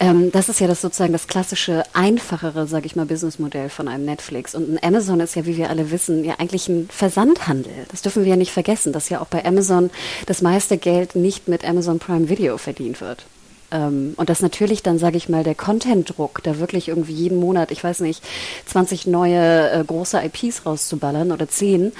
Ähm, 0.00 0.32
das 0.32 0.48
ist 0.48 0.58
ja 0.58 0.66
das 0.66 0.80
sozusagen 0.80 1.12
das 1.12 1.28
klassische, 1.28 1.84
einfachere, 1.92 2.66
sage 2.66 2.86
ich 2.86 2.96
mal, 2.96 3.06
Businessmodell 3.06 3.68
von 3.68 3.86
einem 3.86 4.04
Netflix. 4.04 4.56
Und 4.56 4.68
ein 4.68 4.82
Amazon 4.82 5.20
ist 5.20 5.36
ja, 5.36 5.46
wie 5.46 5.56
wir 5.56 5.70
alle 5.70 5.92
wissen, 5.92 6.24
ja 6.24 6.40
eigentlich 6.40 6.68
ein 6.68 6.88
Versandhandel. 6.90 7.72
Das 7.92 8.02
dürfen 8.02 8.24
wir 8.24 8.30
ja 8.30 8.36
nicht 8.36 8.50
vergessen, 8.50 8.92
dass 8.92 9.08
ja 9.08 9.20
auch 9.20 9.28
bei 9.28 9.44
Amazon 9.44 9.91
das 10.26 10.42
meiste 10.42 10.78
Geld 10.78 11.14
nicht 11.16 11.48
mit 11.48 11.64
Amazon 11.64 11.98
Prime 11.98 12.28
Video 12.28 12.58
verdient 12.58 13.00
wird. 13.00 13.24
Ähm, 13.72 14.14
und 14.16 14.28
dass 14.28 14.42
natürlich 14.42 14.82
dann, 14.82 14.98
sage 14.98 15.16
ich 15.16 15.28
mal, 15.28 15.42
der 15.42 15.54
Content-Druck, 15.54 16.42
da 16.42 16.58
wirklich 16.58 16.88
irgendwie 16.88 17.14
jeden 17.14 17.38
Monat, 17.40 17.70
ich 17.70 17.82
weiß 17.82 18.00
nicht, 18.00 18.22
20 18.66 19.06
neue 19.06 19.70
äh, 19.70 19.84
große 19.84 20.22
IPs 20.22 20.66
rauszuballern 20.66 21.32
oder 21.32 21.48
10, 21.48 21.92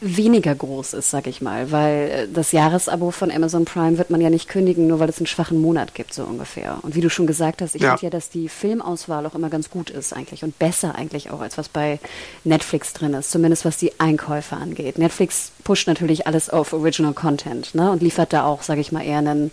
weniger 0.00 0.54
groß 0.54 0.94
ist, 0.94 1.10
sag 1.10 1.26
ich 1.26 1.40
mal, 1.40 1.70
weil 1.70 2.10
äh, 2.10 2.28
das 2.32 2.52
Jahresabo 2.52 3.10
von 3.10 3.30
Amazon 3.30 3.64
Prime 3.64 3.98
wird 3.98 4.10
man 4.10 4.20
ja 4.20 4.30
nicht 4.30 4.48
kündigen, 4.48 4.86
nur 4.86 4.98
weil 4.98 5.08
es 5.08 5.18
einen 5.18 5.26
schwachen 5.26 5.60
Monat 5.60 5.94
gibt, 5.94 6.14
so 6.14 6.24
ungefähr. 6.24 6.78
Und 6.82 6.94
wie 6.94 7.00
du 7.00 7.10
schon 7.10 7.26
gesagt 7.26 7.60
hast, 7.60 7.74
ich 7.74 7.82
ja. 7.82 7.90
finde 7.90 8.06
ja, 8.06 8.10
dass 8.10 8.30
die 8.30 8.48
Filmauswahl 8.48 9.26
auch 9.26 9.34
immer 9.34 9.50
ganz 9.50 9.70
gut 9.70 9.90
ist 9.90 10.12
eigentlich 10.12 10.42
und 10.42 10.58
besser 10.58 10.94
eigentlich 10.94 11.30
auch, 11.30 11.40
als 11.40 11.58
was 11.58 11.68
bei 11.68 11.98
Netflix 12.44 12.92
drin 12.92 13.14
ist, 13.14 13.30
zumindest 13.30 13.64
was 13.64 13.76
die 13.76 13.98
Einkäufe 14.00 14.56
angeht. 14.56 14.98
Netflix 14.98 15.52
pusht 15.64 15.86
natürlich 15.86 16.26
alles 16.26 16.48
auf 16.50 16.72
Original 16.72 17.12
Content 17.12 17.74
ne, 17.74 17.90
und 17.90 18.02
liefert 18.02 18.32
da 18.32 18.44
auch, 18.46 18.62
sage 18.62 18.80
ich 18.80 18.92
mal, 18.92 19.04
eher 19.04 19.18
ein 19.18 19.50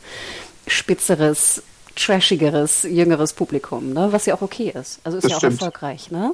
spitzeres, 0.67 1.63
trashigeres, 1.95 2.83
jüngeres 2.83 3.33
Publikum, 3.33 3.93
ne, 3.93 4.09
was 4.11 4.25
ja 4.25 4.35
auch 4.35 4.41
okay 4.41 4.73
ist. 4.73 4.99
Also 5.03 5.17
ist 5.17 5.25
das 5.25 5.31
ja 5.33 5.37
stimmt. 5.37 5.61
auch 5.61 5.65
erfolgreich. 5.65 6.11
Ne? 6.11 6.33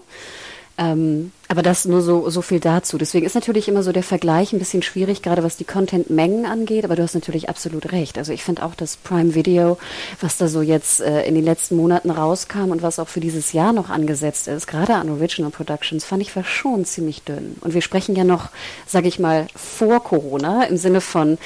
Ähm, 0.79 1.31
aber 1.47 1.63
das 1.63 1.85
nur 1.85 2.01
so, 2.01 2.29
so 2.29 2.41
viel 2.41 2.59
dazu. 2.59 2.97
Deswegen 2.97 3.25
ist 3.25 3.33
natürlich 3.33 3.67
immer 3.67 3.81
so 3.81 3.91
der 3.91 4.03
Vergleich 4.03 4.53
ein 4.53 4.59
bisschen 4.59 4.83
schwierig, 4.83 5.23
gerade 5.23 5.43
was 5.43 5.57
die 5.57 5.63
Content-Mengen 5.63 6.45
angeht. 6.45 6.85
Aber 6.85 6.95
du 6.95 7.01
hast 7.01 7.15
natürlich 7.15 7.49
absolut 7.49 7.91
recht. 7.91 8.17
Also 8.17 8.31
ich 8.31 8.43
finde 8.43 8.63
auch 8.63 8.75
das 8.75 8.97
Prime 8.97 9.33
Video, 9.33 9.77
was 10.21 10.37
da 10.37 10.47
so 10.47 10.61
jetzt 10.61 11.01
äh, 11.01 11.23
in 11.23 11.33
den 11.33 11.43
letzten 11.43 11.75
Monaten 11.77 12.11
rauskam 12.11 12.69
und 12.69 12.83
was 12.83 12.99
auch 12.99 13.07
für 13.07 13.21
dieses 13.21 13.53
Jahr 13.53 13.73
noch 13.73 13.89
angesetzt 13.89 14.47
ist, 14.47 14.67
gerade 14.67 14.95
an 14.95 15.09
Original 15.09 15.51
Productions, 15.51 16.05
fand 16.05 16.21
ich 16.21 16.35
war 16.35 16.43
schon 16.43 16.85
ziemlich 16.85 17.23
dünn. 17.23 17.55
Und 17.61 17.73
wir 17.73 17.81
sprechen 17.81 18.15
ja 18.15 18.23
noch, 18.23 18.49
sage 18.85 19.07
ich 19.07 19.17
mal, 19.17 19.47
vor 19.55 20.03
Corona 20.03 20.65
im 20.65 20.77
Sinne 20.77 21.01
von 21.01 21.39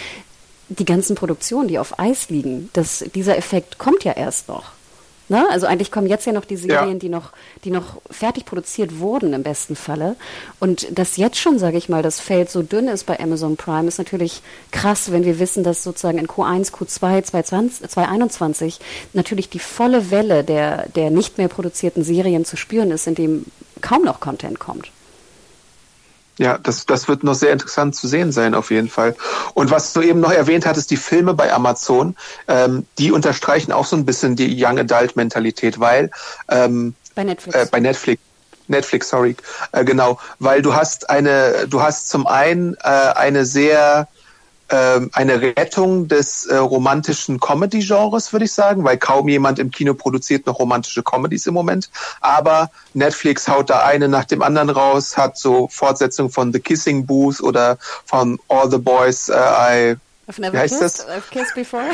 die 0.68 0.86
ganzen 0.86 1.16
Produktionen, 1.16 1.68
die 1.68 1.80
auf 1.80 2.00
Eis 2.00 2.30
liegen. 2.30 2.70
Das, 2.74 3.06
dieser 3.14 3.38
Effekt 3.38 3.78
kommt 3.78 4.04
ja 4.04 4.14
erst 4.14 4.48
noch. 4.48 4.72
Ne? 5.32 5.48
Also 5.50 5.66
eigentlich 5.66 5.94
kommen 5.94 6.08
jetzt 6.08 6.26
ja 6.26 6.34
noch 6.34 6.44
die 6.44 6.58
Serien, 6.58 6.92
ja. 6.92 7.00
die 7.00 7.08
noch, 7.08 7.32
die 7.64 7.72
noch 7.72 8.02
fertig 8.12 8.44
produziert 8.44 9.00
wurden 9.00 9.32
im 9.32 9.44
besten 9.44 9.78
Falle. 9.78 10.18
Und 10.60 11.00
dass 11.00 11.16
jetzt 11.16 11.38
schon, 11.38 11.58
sage 11.58 11.78
ich 11.78 11.88
mal, 11.88 12.04
das 12.04 12.20
Feld 12.20 12.50
so 12.50 12.64
dünn 12.64 12.90
ist 12.90 13.06
bei 13.06 13.18
Amazon 13.18 13.56
Prime, 13.56 13.88
ist 13.88 13.98
natürlich 13.98 14.42
krass, 14.72 15.10
wenn 15.10 15.24
wir 15.24 15.40
wissen, 15.40 15.64
dass 15.64 15.84
sozusagen 15.84 16.18
in 16.18 16.28
Q1, 16.28 16.74
Q2, 16.74 17.24
2020, 17.24 17.90
2021 17.90 18.80
natürlich 19.14 19.50
die 19.50 19.60
volle 19.60 20.12
Welle 20.12 20.44
der, 20.44 20.90
der 20.90 21.12
nicht 21.12 21.38
mehr 21.38 21.48
produzierten 21.48 22.04
Serien 22.04 22.44
zu 22.44 22.58
spüren 22.58 22.92
ist, 22.92 23.08
in 23.08 23.16
dem 23.16 23.46
kaum 23.80 24.04
noch 24.04 24.20
Content 24.20 24.60
kommt. 24.60 24.92
Ja, 26.42 26.58
das, 26.58 26.88
das 26.88 27.08
wird 27.08 27.24
noch 27.24 27.36
sehr 27.36 27.54
interessant 27.54 27.96
zu 27.96 28.08
sehen 28.08 28.32
sein, 28.32 28.56
auf 28.56 28.72
jeden 28.72 28.90
Fall. 28.90 29.16
Und 29.54 29.70
was 29.70 29.94
du 29.94 30.02
eben 30.02 30.20
noch 30.20 30.32
erwähnt 30.32 30.66
hattest, 30.66 30.90
die 30.90 30.98
Filme 30.98 31.36
bei 31.36 31.54
Amazon, 31.54 32.16
ähm, 32.48 32.88
die 32.98 33.12
unterstreichen 33.12 33.72
auch 33.72 33.86
so 33.86 33.96
ein 33.96 34.08
bisschen 34.08 34.36
die 34.36 34.52
Young 34.58 34.80
Adult 34.80 35.16
Mentalität, 35.16 35.80
weil 35.80 36.10
ähm, 36.50 36.96
bei 37.14 37.26
Netflix. 37.26 37.56
Äh, 37.56 37.68
bei 37.72 37.80
Netflix 37.80 38.24
Netflix, 38.68 39.10
sorry, 39.10 39.36
äh, 39.72 39.86
genau, 39.86 40.18
weil 40.40 40.64
du 40.64 40.74
hast 40.74 41.12
eine, 41.12 41.68
du 41.68 41.84
hast 41.84 42.10
zum 42.10 42.26
einen 42.26 42.74
äh, 42.82 42.88
eine 42.88 43.46
sehr 43.46 44.08
eine 45.14 45.42
Rettung 45.42 46.08
des 46.08 46.46
äh, 46.46 46.58
romantischen 46.58 47.40
Comedy-Genres, 47.40 48.32
würde 48.34 48.46
ich 48.46 48.54
sagen, 48.54 48.84
weil 48.84 48.98
kaum 48.98 49.28
jemand 49.28 49.60
im 49.60 49.72
Kino 49.72 49.94
produziert 49.94 50.46
noch 50.46 50.60
romantische 50.60 51.04
Comedies 51.04 51.48
im 51.48 51.54
Moment. 51.54 51.90
Aber 52.22 52.72
Netflix 52.94 53.48
haut 53.48 53.70
da 53.70 53.80
eine 53.80 54.08
nach 54.08 54.26
dem 54.26 54.42
anderen 54.42 54.70
raus, 54.70 55.18
hat 55.18 55.38
so 55.38 55.68
Fortsetzungen 55.72 56.32
von 56.32 56.54
The 56.54 56.60
Kissing 56.60 57.06
Booth 57.06 57.42
oder 57.42 57.78
von 58.06 58.40
All 58.48 58.70
the 58.70 58.78
Boys 58.78 59.30
uh, 59.30 59.34
I 59.34 59.96
I've 60.32 60.40
never 60.40 60.54
Wie 60.54 60.60
heißt 60.60 60.80
kissed, 60.80 61.00
das? 61.00 61.08
I've 61.10 61.30
kissed 61.30 61.56
before. 61.56 61.84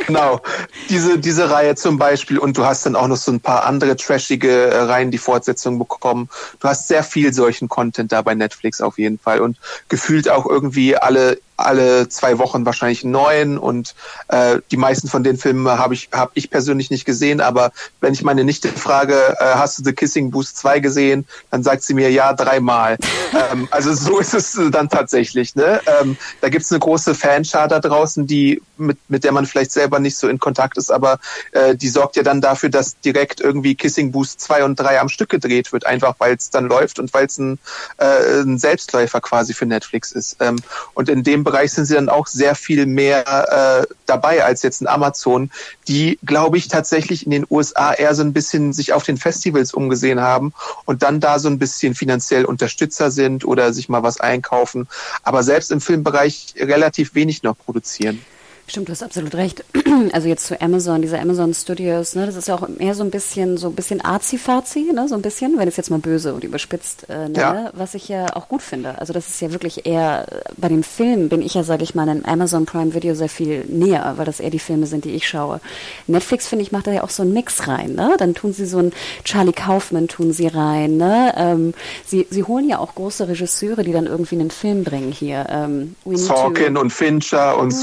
genau, 0.06 0.40
diese, 0.88 1.18
diese 1.18 1.50
Reihe 1.50 1.74
zum 1.74 1.98
Beispiel. 1.98 2.38
Und 2.38 2.56
du 2.56 2.64
hast 2.64 2.84
dann 2.86 2.96
auch 2.96 3.06
noch 3.06 3.16
so 3.16 3.32
ein 3.32 3.40
paar 3.40 3.64
andere 3.64 3.96
trashige 3.96 4.66
äh, 4.66 4.76
Reihen, 4.76 5.10
die 5.10 5.18
Fortsetzungen 5.18 5.78
bekommen. 5.78 6.28
Du 6.60 6.68
hast 6.68 6.88
sehr 6.88 7.02
viel 7.02 7.32
solchen 7.32 7.68
Content 7.68 8.12
da 8.12 8.22
bei 8.22 8.34
Netflix 8.34 8.80
auf 8.80 8.98
jeden 8.98 9.18
Fall. 9.18 9.40
Und 9.40 9.58
gefühlt 9.88 10.28
auch 10.28 10.46
irgendwie 10.46 10.96
alle 10.96 11.38
alle 11.66 12.08
zwei 12.08 12.38
Wochen 12.38 12.66
wahrscheinlich 12.66 13.04
einen 13.04 13.12
neuen 13.12 13.58
und 13.58 13.94
äh, 14.28 14.58
die 14.70 14.76
meisten 14.76 15.08
von 15.08 15.22
den 15.22 15.36
Filmen 15.36 15.66
habe 15.68 15.94
ich 15.94 16.08
habe 16.12 16.32
ich 16.34 16.50
persönlich 16.50 16.90
nicht 16.90 17.04
gesehen, 17.04 17.40
aber 17.40 17.72
wenn 18.00 18.12
ich 18.12 18.22
meine 18.22 18.44
Nichte 18.44 18.68
frage, 18.68 19.36
äh, 19.38 19.44
hast 19.54 19.78
du 19.78 19.84
The 19.84 19.92
Kissing 19.92 20.30
Booth 20.30 20.48
2 20.48 20.80
gesehen, 20.80 21.26
dann 21.50 21.62
sagt 21.62 21.82
sie 21.82 21.94
mir 21.94 22.10
ja 22.10 22.32
dreimal. 22.32 22.96
ähm, 23.52 23.68
also 23.70 23.92
so 23.92 24.18
ist 24.18 24.34
es 24.34 24.58
dann 24.70 24.88
tatsächlich. 24.88 25.54
Ne? 25.54 25.80
Ähm, 26.00 26.16
da 26.40 26.48
gibt 26.48 26.64
es 26.64 26.72
eine 26.72 26.80
große 26.80 27.14
Fanschar 27.14 27.68
da 27.68 27.80
draußen, 27.80 28.26
die 28.26 28.62
mit 28.76 28.98
mit 29.08 29.24
der 29.24 29.32
man 29.32 29.46
vielleicht 29.46 29.72
selber 29.72 29.98
nicht 29.98 30.16
so 30.16 30.28
in 30.28 30.38
Kontakt 30.38 30.78
ist, 30.78 30.90
aber 30.90 31.18
äh, 31.52 31.74
die 31.74 31.88
sorgt 31.88 32.16
ja 32.16 32.22
dann 32.22 32.40
dafür, 32.40 32.68
dass 32.68 32.98
direkt 33.00 33.40
irgendwie 33.40 33.74
Kissing 33.74 34.12
Booth 34.12 34.30
2 34.36 34.64
und 34.64 34.76
3 34.78 35.00
am 35.00 35.08
Stück 35.08 35.28
gedreht 35.28 35.72
wird, 35.72 35.86
einfach 35.86 36.14
weil 36.18 36.34
es 36.34 36.50
dann 36.50 36.66
läuft 36.66 36.98
und 36.98 37.12
weil 37.12 37.26
es 37.26 37.38
ein, 37.38 37.58
äh, 37.98 38.40
ein 38.40 38.58
Selbstläufer 38.58 39.20
quasi 39.20 39.54
für 39.54 39.66
Netflix 39.66 40.12
ist. 40.12 40.36
Ähm, 40.40 40.56
und 40.94 41.08
in 41.08 41.22
dem 41.22 41.44
Bereich 41.50 41.72
sind 41.72 41.86
sie 41.86 41.94
dann 41.94 42.08
auch 42.08 42.28
sehr 42.28 42.54
viel 42.54 42.86
mehr 42.86 43.26
äh, 43.26 43.94
dabei 44.06 44.44
als 44.44 44.62
jetzt 44.62 44.80
in 44.80 44.86
Amazon, 44.86 45.50
die, 45.88 46.16
glaube 46.24 46.58
ich, 46.58 46.68
tatsächlich 46.68 47.24
in 47.24 47.32
den 47.32 47.44
USA 47.50 47.92
eher 47.92 48.14
so 48.14 48.22
ein 48.22 48.32
bisschen 48.32 48.72
sich 48.72 48.92
auf 48.92 49.02
den 49.02 49.16
Festivals 49.16 49.74
umgesehen 49.74 50.20
haben 50.20 50.52
und 50.84 51.02
dann 51.02 51.18
da 51.18 51.40
so 51.40 51.48
ein 51.48 51.58
bisschen 51.58 51.96
finanziell 51.96 52.44
Unterstützer 52.44 53.10
sind 53.10 53.44
oder 53.44 53.72
sich 53.72 53.88
mal 53.88 54.04
was 54.04 54.20
einkaufen, 54.20 54.86
aber 55.24 55.42
selbst 55.42 55.72
im 55.72 55.80
Filmbereich 55.80 56.54
relativ 56.56 57.16
wenig 57.16 57.42
noch 57.42 57.58
produzieren. 57.58 58.22
Stimmt, 58.70 58.86
du 58.86 58.92
hast 58.92 59.02
absolut 59.02 59.34
recht. 59.34 59.64
Also 60.12 60.28
jetzt 60.28 60.46
zu 60.46 60.58
Amazon, 60.60 61.02
diese 61.02 61.18
Amazon 61.18 61.52
Studios, 61.52 62.14
ne, 62.14 62.24
das 62.24 62.34
ist 62.34 62.48
ja 62.48 62.54
auch 62.54 62.66
eher 62.78 62.94
so 62.94 63.04
ein 63.04 63.10
bisschen, 63.10 63.58
so 63.58 63.68
ein 63.68 63.74
bisschen 63.74 64.00
arzi-fazi, 64.00 64.92
ne, 64.94 65.08
so 65.08 65.14
ein 65.14 65.20
bisschen, 65.20 65.58
wenn 65.58 65.68
ich 65.68 65.72
es 65.72 65.76
jetzt 65.76 65.90
mal 65.90 65.98
böse 65.98 66.32
und 66.32 66.42
überspitzt 66.42 67.06
äh, 67.10 67.28
nenne, 67.28 67.36
ja. 67.36 67.70
was 67.74 67.94
ich 67.94 68.08
ja 68.08 68.34
auch 68.34 68.48
gut 68.48 68.62
finde. 68.62 68.98
Also 68.98 69.12
das 69.12 69.28
ist 69.28 69.40
ja 69.42 69.52
wirklich 69.52 69.86
eher, 69.86 70.26
bei 70.56 70.68
den 70.68 70.84
Filmen 70.84 71.28
bin 71.28 71.42
ich 71.42 71.54
ja, 71.54 71.64
sage 71.64 71.82
ich 71.84 71.94
mal, 71.94 72.08
in 72.08 72.24
Amazon 72.24 72.64
Prime 72.64 72.94
Video 72.94 73.14
sehr 73.14 73.28
viel 73.28 73.64
näher, 73.68 74.14
weil 74.16 74.24
das 74.24 74.40
eher 74.40 74.50
die 74.50 74.58
Filme 74.58 74.86
sind, 74.86 75.04
die 75.04 75.10
ich 75.10 75.28
schaue. 75.28 75.60
Netflix, 76.06 76.48
finde 76.48 76.62
ich, 76.62 76.72
macht 76.72 76.86
da 76.86 76.92
ja 76.92 77.02
auch 77.02 77.10
so 77.10 77.22
einen 77.22 77.34
Mix 77.34 77.68
rein, 77.68 77.94
ne? 77.94 78.14
Dann 78.18 78.34
tun 78.34 78.54
sie 78.54 78.64
so 78.66 78.78
einen 78.78 78.92
Charlie 79.24 79.52
Kaufman 79.52 80.08
tun 80.08 80.32
sie 80.32 80.46
rein, 80.46 80.96
ne? 80.96 81.34
Ähm, 81.36 81.74
sie, 82.06 82.26
sie 82.30 82.44
holen 82.44 82.68
ja 82.68 82.78
auch 82.78 82.94
große 82.94 83.28
Regisseure, 83.28 83.82
die 83.82 83.92
dann 83.92 84.06
irgendwie 84.06 84.36
einen 84.36 84.50
Film 84.50 84.82
bringen 84.82 85.12
hier. 85.12 85.46
Ähm, 85.50 85.94
Sorkin 86.06 86.76
und 86.76 86.90
Fincher 86.90 87.58
und 87.58 87.74
mhm. 87.74 87.80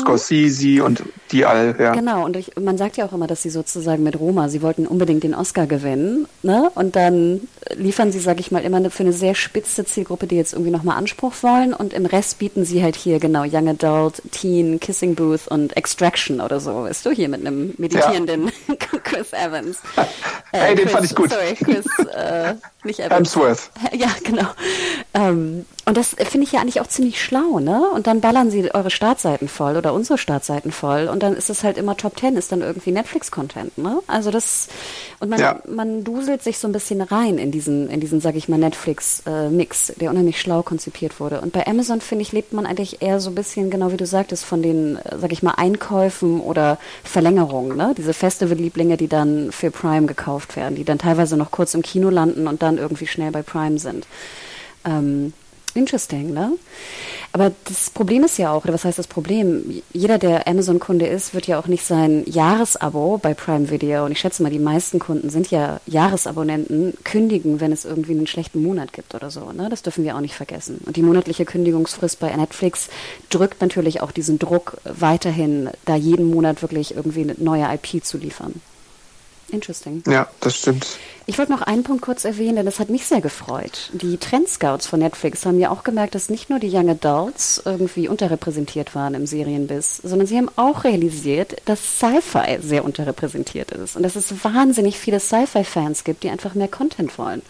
Und 0.82 1.04
die 1.32 1.46
all, 1.46 1.76
ja. 1.80 1.94
Genau, 1.94 2.26
und 2.26 2.36
ich, 2.36 2.56
man 2.60 2.78
sagt 2.78 2.98
ja 2.98 3.06
auch 3.06 3.14
immer, 3.14 3.28
dass 3.28 3.42
sie 3.42 3.50
sozusagen 3.50 4.04
mit 4.04 4.20
Roma, 4.20 4.50
sie 4.50 4.62
wollten 4.62 4.88
unbedingt 4.88 5.24
den 5.24 5.36
Oscar 5.36 5.68
gewinnen, 5.68 6.28
ne? 6.44 6.72
Und 6.76 6.96
dann 6.96 7.48
liefern 7.76 8.12
sie, 8.12 8.20
sage 8.20 8.40
ich 8.40 8.52
mal, 8.52 8.64
immer 8.64 8.90
für 8.90 9.04
eine 9.04 9.14
sehr 9.14 9.36
spitze 9.36 9.86
Zielgruppe, 9.86 10.28
die 10.28 10.36
jetzt 10.36 10.54
irgendwie 10.54 10.72
nochmal 10.72 10.98
Anspruch 10.98 11.34
wollen 11.42 11.74
und 11.74 11.94
im 11.94 12.06
Rest 12.06 12.40
bieten 12.40 12.66
sie 12.66 12.84
halt 12.84 12.96
hier 12.96 13.20
genau 13.20 13.44
Young 13.44 13.68
Adult, 13.68 14.22
Teen, 14.32 14.80
Kissing 14.80 15.16
Booth 15.16 15.48
und 15.48 15.76
Extraction 15.76 16.42
oder 16.42 16.60
so. 16.60 16.84
Weißt 16.84 17.06
du, 17.06 17.12
hier 17.12 17.30
mit 17.30 17.46
einem 17.46 17.74
meditierenden 17.78 18.52
ja. 18.68 18.76
Chris 19.04 19.34
Evans. 19.34 19.80
Äh, 20.54 20.60
hey, 20.60 20.76
den 20.76 20.86
Chris, 20.86 20.94
fand 20.94 21.06
ich 21.06 21.16
gut. 21.16 21.30
Sorry, 21.30 21.56
Chris, 21.56 21.86
äh, 22.16 22.54
nicht 22.86 23.00
Evans. 23.02 23.36
Hemsworth. 23.36 23.70
Ja, 23.92 24.08
genau. 24.24 24.48
Ähm, 25.14 25.66
und 25.88 25.96
das 25.96 26.18
finde 26.20 26.46
ich 26.46 26.52
ja 26.52 26.60
eigentlich 26.60 26.82
auch 26.82 26.88
ziemlich 26.88 27.24
schlau, 27.24 27.60
ne? 27.60 27.82
Und 27.94 28.08
dann 28.08 28.20
ballern 28.20 28.52
sie 28.52 28.74
eure 28.76 28.90
Startseiten 28.90 29.48
voll 29.48 29.78
oder 29.78 29.94
unsere 29.94 30.18
Startseiten 30.18 30.74
voll 30.74 31.08
und 31.08 31.24
dann 31.24 31.34
ist 31.34 31.50
es 31.50 31.64
halt 31.64 31.78
immer 31.78 31.96
Top 31.96 32.18
Ten, 32.18 32.36
ist 32.36 32.52
dann 32.52 32.60
irgendwie 32.60 32.92
Netflix-Content, 32.92 33.78
ne? 33.78 34.00
Also 34.06 34.30
das 34.30 34.68
und 35.22 35.30
man, 35.30 35.40
ja. 35.40 35.62
man 35.66 36.04
duselt 36.04 36.44
sich 36.44 36.58
so 36.58 36.68
ein 36.68 36.74
bisschen 36.74 37.00
rein 37.00 37.38
in 37.38 37.52
diesen, 37.52 37.90
in 37.90 38.02
diesen, 38.02 38.20
sag 38.20 38.36
ich 38.36 38.50
mal, 38.50 38.58
Netflix-Mix, 38.58 39.94
der 39.96 40.12
unheimlich 40.12 40.42
schlau 40.42 40.62
konzipiert 40.62 41.22
wurde. 41.22 41.40
Und 41.40 41.54
bei 41.54 41.66
Amazon, 41.66 42.02
finde 42.02 42.24
ich, 42.24 42.34
lebt 42.34 42.52
man 42.52 42.66
eigentlich 42.66 43.02
eher 43.02 43.22
so 43.22 43.30
ein 43.30 43.36
bisschen, 43.36 43.70
genau 43.70 43.90
wie 43.94 43.98
du 43.98 44.06
sagtest, 44.06 44.44
von 44.44 44.62
den, 44.62 45.00
sag 45.18 45.32
ich 45.32 45.42
mal, 45.42 45.52
Einkäufen 45.52 46.42
oder 46.42 46.80
Verlängerungen, 47.06 47.78
ne? 47.78 47.94
Diese 47.98 48.14
Festival-Lieblinge, 48.14 48.98
die 48.98 49.08
dann 49.08 49.54
für 49.54 49.72
Prime 49.72 50.06
gekauft 50.06 50.58
werden, 50.58 50.76
die 50.76 50.84
dann 50.84 51.00
teilweise 51.00 51.38
noch 51.38 51.52
kurz 51.52 51.74
im 51.76 51.82
Kino 51.82 52.10
landen 52.10 52.46
und 52.46 52.62
dann 52.62 52.78
irgendwie 52.78 53.08
schnell 53.08 53.32
bei 53.32 53.42
Prime 53.42 53.80
sind. 53.80 54.06
Ähm, 54.84 55.32
Interesting, 55.78 56.34
ne? 56.34 56.54
Aber 57.34 57.52
das 57.66 57.90
Problem 57.92 58.24
ist 58.24 58.38
ja 58.40 58.52
auch, 58.52 58.64
oder 58.64 58.74
was 58.74 58.84
heißt 58.84 58.98
das 58.98 59.06
Problem? 59.06 59.84
Jeder, 59.94 60.18
der 60.18 60.48
Amazon-Kunde 60.48 61.06
ist, 61.06 61.34
wird 61.34 61.46
ja 61.46 61.60
auch 61.60 61.68
nicht 61.68 61.86
sein 61.86 62.24
Jahresabo 62.26 63.20
bei 63.22 63.34
Prime 63.34 63.70
Video, 63.70 64.06
und 64.06 64.12
ich 64.12 64.20
schätze 64.20 64.42
mal, 64.42 64.50
die 64.50 64.60
meisten 64.60 64.98
Kunden 64.98 65.30
sind 65.30 65.52
ja 65.52 65.80
Jahresabonnenten, 65.86 66.98
kündigen, 67.04 67.60
wenn 67.60 67.72
es 67.72 67.86
irgendwie 67.86 68.14
einen 68.14 68.28
schlechten 68.28 68.64
Monat 68.64 68.92
gibt 68.92 69.14
oder 69.14 69.30
so. 69.30 69.52
Ne? 69.52 69.70
Das 69.70 69.84
dürfen 69.84 70.04
wir 70.04 70.16
auch 70.16 70.22
nicht 70.22 70.36
vergessen. 70.36 70.80
Und 70.86 70.96
die 70.96 71.04
monatliche 71.04 71.46
Kündigungsfrist 71.46 72.20
bei 72.20 72.36
Netflix 72.36 72.88
drückt 73.30 73.62
natürlich 73.62 74.02
auch 74.02 74.12
diesen 74.12 74.40
Druck 74.40 74.78
weiterhin, 74.84 75.70
da 75.86 75.96
jeden 75.96 76.32
Monat 76.32 76.62
wirklich 76.62 76.96
irgendwie 76.96 77.22
eine 77.22 77.36
neue 77.38 77.68
IP 77.72 78.04
zu 78.04 78.18
liefern. 78.18 78.62
Interesting. 79.50 80.04
Ja, 80.08 80.28
das 80.40 80.58
stimmt. 80.58 80.88
Ich 81.30 81.38
wollte 81.38 81.52
noch 81.52 81.62
einen 81.62 81.84
Punkt 81.84 82.02
kurz 82.02 82.24
erwähnen, 82.24 82.56
denn 82.56 82.66
das 82.66 82.80
hat 82.80 82.90
mich 82.90 83.06
sehr 83.06 83.20
gefreut. 83.20 83.90
Die 83.92 84.16
Trendscouts 84.16 84.88
von 84.88 85.02
Netflix 85.02 85.46
haben 85.46 85.60
ja 85.60 85.70
auch 85.72 85.84
gemerkt, 85.84 86.16
dass 86.16 86.30
nicht 86.30 86.50
nur 86.50 86.58
die 86.58 86.74
Young 86.74 86.90
Adults 86.90 87.62
irgendwie 87.66 88.08
unterrepräsentiert 88.08 88.96
waren 88.96 89.14
im 89.14 89.28
Serienbiss, 89.28 89.98
sondern 89.98 90.26
sie 90.26 90.38
haben 90.38 90.50
auch 90.56 90.86
realisiert, 90.86 91.58
dass 91.66 92.00
Sci-Fi 92.00 92.60
sehr 92.62 92.86
unterrepräsentiert 92.86 93.72
ist 93.72 93.98
und 93.98 94.04
dass 94.04 94.16
es 94.16 94.42
wahnsinnig 94.42 94.98
viele 94.98 95.20
Sci-Fi-Fans 95.20 96.06
gibt, 96.06 96.24
die 96.24 96.30
einfach 96.30 96.56
mehr 96.56 96.70
Content 96.70 97.18
wollen. 97.18 97.42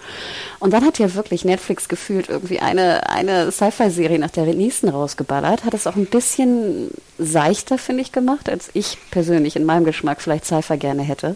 Und 0.58 0.74
dann 0.74 0.84
hat 0.84 0.98
ja 0.98 1.13
wirklich 1.13 1.46
Netflix 1.46 1.88
gefühlt 1.88 2.30
irgendwie 2.30 2.60
eine, 2.60 3.08
eine 3.12 3.52
Sci-Fi-Serie 3.52 4.18
nach 4.18 4.32
der 4.32 4.46
nächsten 4.46 4.90
rausgeballert, 4.90 5.66
hat 5.66 5.76
es 5.76 5.86
auch 5.86 5.96
ein 5.96 6.08
bisschen 6.08 6.90
seichter, 7.20 7.78
finde 7.78 8.02
ich, 8.02 8.12
gemacht, 8.12 8.50
als 8.50 8.72
ich 8.74 8.98
persönlich 9.12 9.56
in 9.56 9.66
meinem 9.66 9.86
Geschmack 9.86 10.20
vielleicht 10.20 10.46
Sci-Fi 10.46 10.78
gerne 10.78 11.04
hätte 11.04 11.36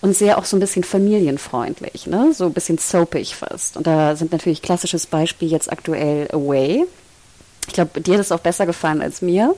und 0.00 0.16
sehr 0.16 0.38
auch 0.38 0.44
so 0.44 0.56
ein 0.56 0.60
bisschen 0.60 0.82
familienfreundlich 0.82 1.67
freundlich, 1.68 2.06
ne? 2.06 2.32
so 2.32 2.46
ein 2.46 2.52
bisschen 2.52 2.78
soapig 2.78 3.34
fast. 3.36 3.76
Und 3.76 3.86
da 3.86 4.16
sind 4.16 4.32
natürlich 4.32 4.62
klassisches 4.62 5.06
Beispiel 5.06 5.48
jetzt 5.48 5.70
aktuell 5.70 6.28
Away. 6.32 6.86
Ich 7.68 7.74
glaube, 7.74 8.00
dir 8.00 8.14
hat 8.14 8.20
es 8.20 8.32
auch 8.32 8.40
besser 8.40 8.66
gefallen 8.66 9.02
als 9.02 9.22
mir. 9.22 9.54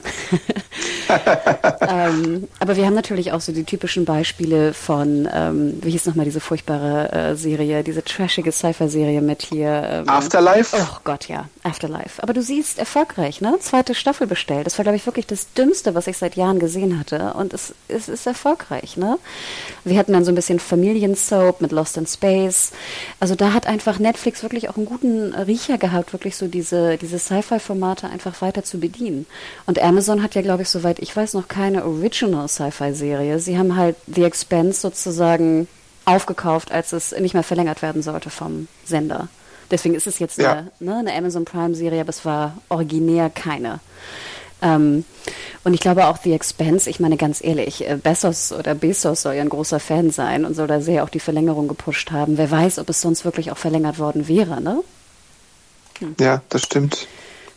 ähm, 1.88 2.49
aber 2.59 2.77
wir 2.77 2.87
haben 2.87 2.94
natürlich 2.94 3.33
auch 3.33 3.40
so 3.40 3.53
die 3.53 3.64
typischen 3.64 4.05
Beispiele 4.05 4.75
von, 4.75 5.29
ähm, 5.33 5.79
wie 5.83 5.90
hieß 5.90 6.07
nochmal 6.07 6.25
diese 6.25 6.40
furchtbare 6.40 7.12
äh, 7.12 7.37
Serie, 7.37 7.85
diese 7.85 8.05
trashige 8.05 8.53
Cypher-Serie 8.53 9.23
mit 9.23 9.42
hier. 9.42 9.83
Ähm, 9.90 10.09
Afterlife? 10.09 10.77
Oh 10.79 10.99
Gott, 11.05 11.29
ja, 11.29 11.49
Afterlife. 11.62 12.23
Aber 12.23 12.33
du 12.33 12.42
siehst, 12.42 12.79
erfolgreich, 12.79 13.40
ne? 13.40 13.57
Zweite 13.61 13.94
Staffel 13.94 14.27
bestellt. 14.27 14.66
Das 14.66 14.77
war, 14.79 14.83
glaube 14.83 14.96
ich, 14.96 15.07
wirklich 15.07 15.27
das 15.27 15.53
Dümmste, 15.53 15.94
was 15.94 16.07
ich 16.07 16.18
seit 16.18 16.35
Jahren 16.35 16.59
gesehen 16.59 16.99
hatte. 16.99 17.35
Und 17.35 17.55
es, 17.55 17.75
es 17.88 18.09
ist 18.09 18.27
erfolgreich, 18.27 18.96
ne? 18.96 19.18
Wir 19.85 19.99
hatten 19.99 20.12
dann 20.12 20.25
so 20.25 20.33
ein 20.33 20.35
bisschen 20.35 20.59
Familiensoap 20.59 21.61
mit 21.61 21.70
Lost 21.70 21.96
in 21.96 22.07
Space. 22.07 22.73
Also 23.20 23.35
da 23.35 23.53
hat 23.53 23.66
einfach 23.66 23.99
Netflix 23.99 24.42
wirklich 24.42 24.68
auch 24.68 24.77
einen 24.77 24.87
guten 24.87 25.35
Riecher 25.35 25.79
gehabt, 25.79 26.12
wirklich 26.12 26.37
so 26.37 26.49
diese, 26.49 26.96
diese 26.96 27.18
Sci-Fi-Formate 27.18 27.99
einfach 28.08 28.40
weiter 28.42 28.64
zu 28.64 28.78
bedienen. 28.78 29.26
Und 29.66 29.80
Amazon 29.80 30.22
hat 30.22 30.34
ja, 30.34 30.42
glaube 30.42 30.62
ich, 30.62 30.68
soweit 30.68 30.98
ich 30.98 31.14
weiß, 31.14 31.34
noch 31.34 31.48
keine 31.48 31.84
Original 31.84 32.48
Sci-Fi-Serie. 32.48 33.38
Sie 33.38 33.58
haben 33.58 33.76
halt 33.76 33.96
The 34.06 34.24
Expense 34.24 34.80
sozusagen 34.80 35.68
aufgekauft, 36.04 36.72
als 36.72 36.92
es 36.92 37.12
nicht 37.12 37.34
mehr 37.34 37.42
verlängert 37.42 37.82
werden 37.82 38.02
sollte 38.02 38.30
vom 38.30 38.68
Sender. 38.84 39.28
Deswegen 39.70 39.94
ist 39.94 40.06
es 40.06 40.18
jetzt 40.18 40.38
ja. 40.38 40.52
eine, 40.52 40.70
ne, 40.80 40.96
eine 40.96 41.14
Amazon 41.14 41.44
Prime-Serie, 41.44 42.00
aber 42.00 42.10
es 42.10 42.24
war 42.24 42.58
originär 42.68 43.30
keine. 43.30 43.80
Ähm, 44.62 45.04
und 45.64 45.74
ich 45.74 45.80
glaube 45.80 46.06
auch 46.06 46.18
The 46.18 46.32
Expense, 46.32 46.88
ich 46.90 47.00
meine 47.00 47.16
ganz 47.16 47.42
ehrlich, 47.42 47.88
äh, 47.88 47.96
Bezos 47.96 48.52
oder 48.52 48.74
Bezos 48.74 49.22
soll 49.22 49.34
ja 49.34 49.42
ein 49.42 49.48
großer 49.48 49.80
Fan 49.80 50.10
sein 50.10 50.44
und 50.44 50.54
soll 50.54 50.66
da 50.66 50.80
sehr 50.80 51.04
auch 51.04 51.08
die 51.08 51.20
Verlängerung 51.20 51.68
gepusht 51.68 52.10
haben. 52.10 52.36
Wer 52.36 52.50
weiß, 52.50 52.78
ob 52.78 52.88
es 52.90 53.00
sonst 53.00 53.24
wirklich 53.24 53.50
auch 53.52 53.58
verlängert 53.58 53.98
worden 53.98 54.28
wäre, 54.28 54.60
ne? 54.60 54.82
Hm. 56.00 56.16
Ja, 56.18 56.42
das 56.48 56.62
stimmt. 56.62 57.06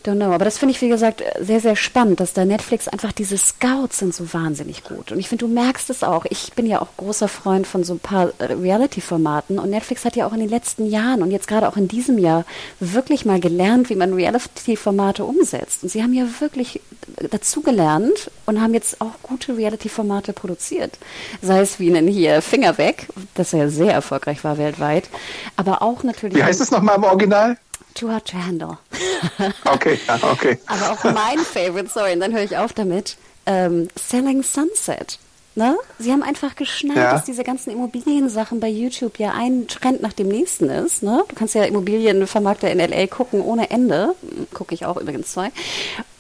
Don't 0.03 0.15
know. 0.15 0.33
Aber 0.33 0.43
das 0.43 0.57
finde 0.57 0.73
ich, 0.73 0.81
wie 0.81 0.89
gesagt, 0.89 1.23
sehr, 1.39 1.61
sehr 1.61 1.77
spannend, 1.77 2.19
dass 2.19 2.33
da 2.33 2.43
Netflix 2.43 2.89
einfach 2.89 3.13
diese 3.13 3.37
Scouts 3.37 3.99
sind 3.99 4.13
so 4.13 4.33
wahnsinnig 4.33 4.83
gut. 4.83 5.13
Und 5.13 5.19
ich 5.19 5.29
finde, 5.29 5.45
du 5.45 5.53
merkst 5.53 5.89
es 5.89 6.03
auch. 6.03 6.25
Ich 6.29 6.51
bin 6.53 6.65
ja 6.65 6.81
auch 6.81 6.89
großer 6.97 7.29
Freund 7.29 7.65
von 7.65 7.85
so 7.85 7.93
ein 7.93 7.99
paar 7.99 8.33
Reality-Formaten. 8.39 9.59
Und 9.59 9.69
Netflix 9.69 10.03
hat 10.03 10.17
ja 10.17 10.27
auch 10.27 10.33
in 10.33 10.41
den 10.41 10.49
letzten 10.49 10.85
Jahren 10.85 11.21
und 11.21 11.31
jetzt 11.31 11.47
gerade 11.47 11.69
auch 11.69 11.77
in 11.77 11.87
diesem 11.87 12.17
Jahr 12.17 12.43
wirklich 12.81 13.23
mal 13.25 13.39
gelernt, 13.39 13.89
wie 13.89 13.95
man 13.95 14.13
Reality-Formate 14.13 15.23
umsetzt. 15.23 15.83
Und 15.83 15.89
sie 15.89 16.03
haben 16.03 16.13
ja 16.13 16.25
wirklich 16.39 16.81
dazugelernt 17.29 18.29
und 18.45 18.61
haben 18.61 18.73
jetzt 18.73 18.99
auch 18.99 19.11
gute 19.21 19.57
Reality-Formate 19.57 20.33
produziert. 20.33 20.97
Sei 21.41 21.61
es 21.61 21.79
wie 21.79 21.87
in 21.87 22.07
hier 22.07 22.41
Finger 22.41 22.77
weg, 22.77 23.07
das 23.35 23.53
ja 23.53 23.69
sehr 23.69 23.93
erfolgreich 23.93 24.43
war 24.43 24.57
weltweit. 24.57 25.09
Aber 25.55 25.81
auch 25.81 26.03
natürlich. 26.03 26.37
Wie 26.37 26.43
heißt 26.43 26.59
es 26.59 26.71
nochmal 26.71 26.97
im 26.97 27.03
Original? 27.03 27.57
Too 27.93 28.09
Hard 28.09 28.27
to 28.29 28.37
Handle. 28.37 28.77
okay, 29.65 29.99
okay. 30.21 30.59
Aber 30.67 30.91
auch 30.91 31.03
mein 31.03 31.39
Favorite, 31.39 31.89
sorry, 31.89 32.13
und 32.13 32.19
dann 32.19 32.33
höre 32.33 32.43
ich 32.43 32.57
auf 32.57 32.73
damit, 32.73 33.17
ähm, 33.45 33.87
Selling 33.95 34.43
Sunset. 34.43 35.19
Ne? 35.55 35.77
Sie 35.99 36.11
haben 36.11 36.23
einfach 36.23 36.55
geschnallt, 36.55 36.97
ja. 36.97 37.11
dass 37.11 37.25
diese 37.25 37.43
ganzen 37.43 37.69
Immobiliensachen 37.69 38.59
bei 38.59 38.69
YouTube 38.69 39.19
ja 39.19 39.33
ein 39.37 39.67
Trend 39.67 40.01
nach 40.01 40.13
dem 40.13 40.27
nächsten 40.27 40.67
ist. 40.69 41.03
Ne? 41.03 41.23
Du 41.27 41.35
kannst 41.35 41.53
ja 41.53 41.63
Immobilienvermarkter 41.63 42.71
in 42.71 42.79
LA 42.79 43.05
gucken 43.05 43.39
ohne 43.41 43.69
Ende. 43.69 44.15
Gucke 44.51 44.73
ich 44.73 44.85
auch 44.85 44.97
übrigens 44.97 45.31
zwei. 45.31 45.51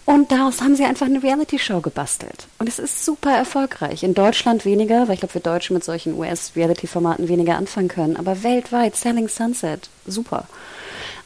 Und 0.05 0.31
daraus 0.31 0.61
haben 0.61 0.75
sie 0.75 0.83
einfach 0.83 1.05
eine 1.05 1.23
Reality-Show 1.23 1.79
gebastelt. 1.79 2.45
Und 2.59 2.67
es 2.67 2.77
ist 2.77 3.05
super 3.05 3.31
erfolgreich. 3.31 4.03
In 4.03 4.13
Deutschland 4.13 4.65
weniger, 4.65 5.07
weil 5.07 5.15
ich 5.15 5.21
glaube, 5.21 5.33
wir 5.33 5.41
Deutsche 5.41 5.73
mit 5.73 5.83
solchen 5.83 6.19
US-Reality-Formaten 6.19 7.27
weniger 7.29 7.57
anfangen 7.57 7.87
können. 7.87 8.17
Aber 8.17 8.43
weltweit, 8.43 8.95
Selling 8.95 9.29
Sunset, 9.29 9.89
super. 10.05 10.47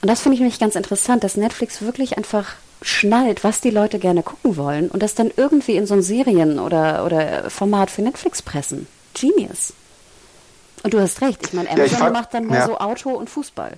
Und 0.01 0.10
das 0.10 0.21
finde 0.21 0.36
ich 0.36 0.41
nämlich 0.41 0.60
ganz 0.60 0.75
interessant, 0.75 1.23
dass 1.23 1.38
Netflix 1.38 1.81
wirklich 1.81 2.17
einfach 2.17 2.55
schnallt, 2.81 3.43
was 3.43 3.62
die 3.62 3.71
Leute 3.71 3.97
gerne 3.99 4.21
gucken 4.21 4.55
wollen 4.55 4.89
und 4.89 5.01
das 5.01 5.15
dann 5.15 5.31
irgendwie 5.36 5.75
in 5.75 5.88
so 5.88 5.95
ein 5.95 6.03
Serien- 6.03 6.60
oder, 6.60 7.05
oder 7.05 7.49
Format 7.49 7.89
für 7.89 8.03
Netflix 8.03 8.41
pressen. 8.41 8.88
Genius. 9.13 9.73
Und 10.83 10.93
du 10.93 10.99
hast 10.99 11.21
recht, 11.21 11.39
ich 11.47 11.53
meine, 11.53 11.69
Amazon 11.69 11.99
ja, 11.99 12.07
ich 12.07 12.13
macht 12.13 12.33
dann 12.33 12.47
mehr 12.47 12.60
ja. 12.60 12.65
so 12.67 12.77
Auto 12.77 13.10
und 13.10 13.29
Fußball. 13.29 13.73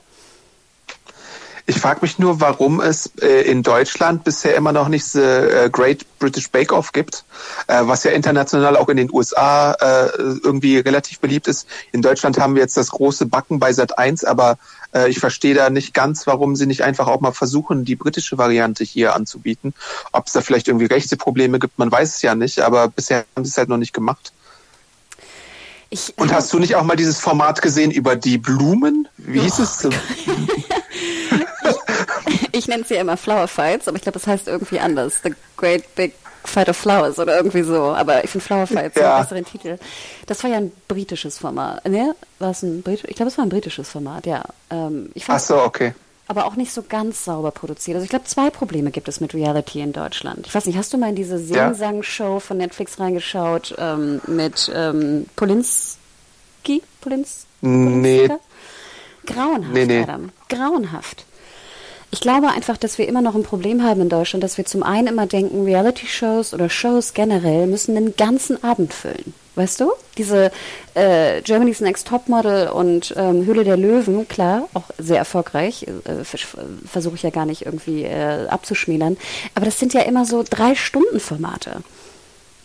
Ich 1.69 1.79
frage 1.79 1.99
mich 2.01 2.17
nur, 2.17 2.41
warum 2.41 2.81
es 2.81 3.11
äh, 3.21 3.43
in 3.43 3.61
Deutschland 3.61 4.23
bisher 4.23 4.55
immer 4.55 4.71
noch 4.71 4.87
nicht 4.87 5.05
the 5.05 5.19
äh, 5.19 5.69
Great 5.71 6.03
British 6.17 6.49
Bake 6.49 6.73
Off 6.73 6.93
gibt, 6.93 7.25
äh, 7.67 7.81
was 7.83 8.03
ja 8.03 8.09
international 8.09 8.75
auch 8.75 8.89
in 8.89 8.97
den 8.97 9.13
USA 9.13 9.73
äh, 9.73 10.09
irgendwie 10.43 10.79
relativ 10.79 11.19
beliebt 11.19 11.47
ist. 11.47 11.67
In 11.91 12.01
Deutschland 12.01 12.39
haben 12.39 12.55
wir 12.55 12.63
jetzt 12.63 12.75
das 12.75 12.89
große 12.89 13.27
Backen 13.27 13.59
bei 13.59 13.71
Sat 13.71 13.99
1, 13.99 14.23
aber 14.23 14.57
äh, 14.95 15.11
ich 15.11 15.19
verstehe 15.19 15.53
da 15.53 15.69
nicht 15.69 15.93
ganz, 15.93 16.25
warum 16.25 16.55
sie 16.55 16.65
nicht 16.65 16.81
einfach 16.81 17.07
auch 17.07 17.21
mal 17.21 17.33
versuchen, 17.33 17.85
die 17.85 17.95
britische 17.95 18.39
Variante 18.39 18.83
hier 18.83 19.15
anzubieten. 19.15 19.75
Ob 20.11 20.25
es 20.25 20.33
da 20.33 20.41
vielleicht 20.41 20.69
irgendwie 20.69 20.87
rechte 20.87 21.17
Probleme 21.17 21.59
gibt, 21.59 21.77
man 21.77 21.91
weiß 21.91 22.15
es 22.15 22.21
ja 22.23 22.33
nicht, 22.33 22.61
aber 22.61 22.87
bisher 22.87 23.25
haben 23.35 23.45
sie 23.45 23.51
es 23.51 23.57
halt 23.59 23.69
noch 23.69 23.77
nicht 23.77 23.93
gemacht. 23.93 24.33
Ich, 25.91 26.17
Und 26.17 26.33
hast 26.33 26.51
du 26.51 26.57
nicht 26.57 26.75
auch 26.75 26.83
mal 26.83 26.95
dieses 26.95 27.19
Format 27.19 27.61
gesehen 27.61 27.91
über 27.91 28.15
die 28.15 28.39
Blumen? 28.39 29.07
Wie 29.17 29.41
hieß 29.41 29.59
es? 29.59 29.87
ich 32.59 32.67
nenne 32.67 32.83
es 32.83 32.89
ja 32.89 33.01
immer 33.01 33.17
Flower 33.17 33.47
Fights, 33.47 33.87
aber 33.87 33.97
ich 33.97 34.03
glaube, 34.03 34.19
das 34.19 34.27
heißt 34.27 34.47
irgendwie 34.47 34.79
anders. 34.79 35.21
The 35.23 35.33
Great 35.57 35.95
Big 35.95 36.13
Fight 36.43 36.69
of 36.69 36.77
Flowers 36.77 37.19
oder 37.19 37.35
irgendwie 37.37 37.63
so. 37.63 37.81
Aber 37.83 38.23
ich 38.23 38.29
finde 38.29 38.45
Flower 38.45 38.67
Fights 38.67 38.95
ja. 38.97 39.15
einen 39.15 39.23
besseren 39.23 39.45
Titel. 39.45 39.77
Das 40.25 40.43
war 40.43 40.51
ja 40.51 40.57
ein 40.57 40.71
britisches 40.87 41.37
Format. 41.37 41.87
Ne? 41.87 42.15
War 42.39 42.51
es 42.51 42.63
ein 42.63 42.81
Brit 42.81 43.03
ich 43.07 43.15
glaube, 43.15 43.29
es 43.31 43.37
war 43.37 43.45
ein 43.45 43.49
britisches 43.49 43.89
Format, 43.89 44.25
ja. 44.25 44.43
Ähm, 44.69 45.09
ich 45.13 45.25
Ach 45.27 45.39
so, 45.39 45.61
okay. 45.61 45.93
Aber 46.27 46.45
auch 46.45 46.55
nicht 46.55 46.71
so 46.71 46.83
ganz 46.87 47.25
sauber 47.25 47.51
produziert. 47.51 47.95
Also 47.95 48.03
ich 48.03 48.09
glaube, 48.11 48.25
zwei 48.25 48.51
Probleme 48.51 48.91
gibt 48.91 49.07
es 49.07 49.19
mit 49.19 49.33
Reality 49.33 49.81
in 49.81 49.93
Deutschland. 49.93 50.45
Ich 50.45 50.53
weiß 50.53 50.65
nicht, 50.67 50.77
hast 50.77 50.93
du 50.93 50.97
mal 50.97 51.09
in 51.09 51.15
diese 51.15 51.39
Sing-Sang-Show 51.39 52.39
von 52.39 52.57
Netflix 52.57 52.99
reingeschaut 52.99 53.73
ähm, 53.79 54.21
mit 54.27 54.71
ähm, 54.75 55.25
Polinski? 55.35 56.83
Polins 57.01 57.47
nee. 57.61 58.29
Grauenhaft, 59.25 59.73
nee, 59.73 59.85
nee. 59.85 60.03
Adam. 60.03 60.29
Grauenhaft. 60.49 61.25
Ich 62.11 62.21
glaube 62.21 62.47
einfach, 62.47 62.77
dass 62.77 62.97
wir 62.97 63.07
immer 63.07 63.21
noch 63.21 63.35
ein 63.35 63.43
Problem 63.43 63.83
haben 63.83 64.01
in 64.01 64.09
Deutschland, 64.09 64.43
dass 64.43 64.57
wir 64.57 64.65
zum 64.65 64.81
einen 64.81 65.07
immer 65.07 65.27
denken, 65.27 65.63
Reality-Shows 65.63 66.53
oder 66.55 66.67
Shows 66.69 67.13
generell 67.13 67.67
müssen 67.67 67.93
den 67.93 68.15
ganzen 68.15 68.63
Abend 68.63 68.93
füllen. 68.93 69.33
Weißt 69.55 69.81
du? 69.81 69.91
Diese 70.17 70.51
äh, 70.95 71.41
Germany's 71.41 71.81
Next 71.81 72.07
Topmodel 72.07 72.69
und 72.69 73.13
ähm, 73.17 73.45
Höhle 73.45 73.63
der 73.63 73.77
Löwen, 73.77 74.27
klar, 74.27 74.69
auch 74.73 74.85
sehr 74.97 75.17
erfolgreich, 75.17 75.83
äh, 75.83 76.23
versuche 76.85 77.15
ich 77.15 77.23
ja 77.23 77.29
gar 77.29 77.45
nicht 77.45 77.65
irgendwie 77.65 78.05
äh, 78.05 78.47
abzuschmälern. 78.47 79.17
Aber 79.53 79.65
das 79.65 79.77
sind 79.77 79.93
ja 79.93 80.01
immer 80.01 80.25
so 80.25 80.43
drei 80.49 80.75
Stunden 80.75 81.19
Formate. 81.19 81.83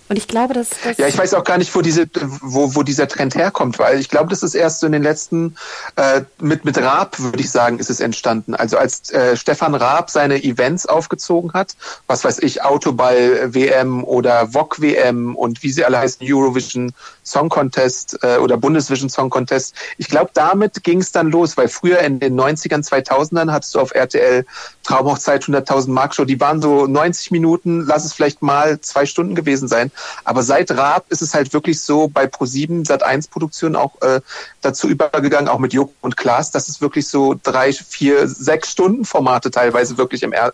Und 0.08 0.16
ich 0.16 0.28
glaube, 0.28 0.52
dass, 0.52 0.70
dass 0.82 0.98
ja, 0.98 1.08
ich 1.08 1.16
weiß 1.16 1.32
auch 1.32 1.44
gar 1.44 1.56
nicht, 1.56 1.74
wo 1.74 1.80
diese, 1.80 2.06
wo, 2.42 2.74
wo 2.74 2.82
dieser 2.82 3.08
Trend 3.08 3.34
herkommt, 3.34 3.78
weil 3.78 3.98
ich 4.00 4.10
glaube, 4.10 4.28
das 4.28 4.42
ist 4.42 4.54
erst 4.54 4.80
so 4.80 4.86
in 4.86 4.92
den 4.92 5.02
letzten 5.02 5.56
äh, 5.96 6.22
mit 6.40 6.64
mit 6.66 6.76
Raab 6.76 7.18
würde 7.18 7.40
ich 7.40 7.50
sagen, 7.50 7.78
ist 7.78 7.88
es 7.88 8.00
entstanden. 8.00 8.54
Also 8.54 8.76
als 8.76 9.10
äh, 9.10 9.36
Stefan 9.36 9.74
Raab 9.74 10.10
seine 10.10 10.44
Events 10.44 10.84
aufgezogen 10.84 11.54
hat, 11.54 11.74
was 12.06 12.22
weiß 12.22 12.40
ich, 12.40 12.62
Autoball 12.62 13.54
WM 13.54 14.04
oder 14.04 14.52
VOG 14.52 14.82
WM 14.82 15.36
und 15.36 15.62
wie 15.62 15.70
sie 15.70 15.84
alle 15.84 15.98
heißen, 15.98 16.26
Eurovision 16.28 16.92
Song 17.24 17.48
Contest 17.48 18.18
äh, 18.22 18.36
oder 18.36 18.56
Bundesvision 18.56 19.08
Song 19.08 19.30
Contest. 19.30 19.74
Ich 19.98 20.08
glaube, 20.08 20.30
damit 20.34 20.84
ging 20.84 21.00
es 21.00 21.10
dann 21.10 21.30
los, 21.30 21.56
weil 21.56 21.68
früher 21.68 21.98
in 22.00 22.20
den 22.20 22.38
90ern, 22.38 22.86
2000ern 22.86 23.50
hattest 23.50 23.74
du 23.74 23.80
auf 23.80 23.94
RTL 23.94 24.44
Traumhochzeit 24.84 25.44
100.000 25.44 25.90
Mark 25.90 26.14
Show, 26.14 26.24
die 26.24 26.38
waren 26.38 26.60
so 26.60 26.86
90 26.86 27.30
Minuten, 27.30 27.80
lass 27.86 28.04
es 28.04 28.12
vielleicht 28.12 28.42
mal 28.42 28.78
zwei 28.80 29.06
Stunden 29.06 29.34
gewesen 29.34 29.66
sein. 29.66 29.90
Aber 30.24 30.42
seit 30.42 30.70
Raab 30.70 31.06
ist 31.08 31.22
es 31.22 31.34
halt 31.34 31.52
wirklich 31.54 31.80
so 31.80 32.08
bei 32.08 32.26
Pro7 32.26 32.86
Sat1 32.86 33.30
Produktion 33.30 33.76
auch 33.76 34.00
äh, 34.02 34.20
dazu 34.60 34.88
übergegangen, 34.88 35.48
auch 35.48 35.58
mit 35.58 35.72
Joko 35.72 35.94
und 36.02 36.16
Klaas, 36.16 36.50
dass 36.50 36.68
es 36.68 36.82
wirklich 36.82 37.08
so 37.08 37.34
drei, 37.42 37.72
vier, 37.72 38.28
sechs 38.28 38.70
Stunden 38.70 39.04
Formate 39.04 39.50
teilweise 39.50 39.96
wirklich 39.96 40.22
im 40.22 40.32
äh, 40.32 40.50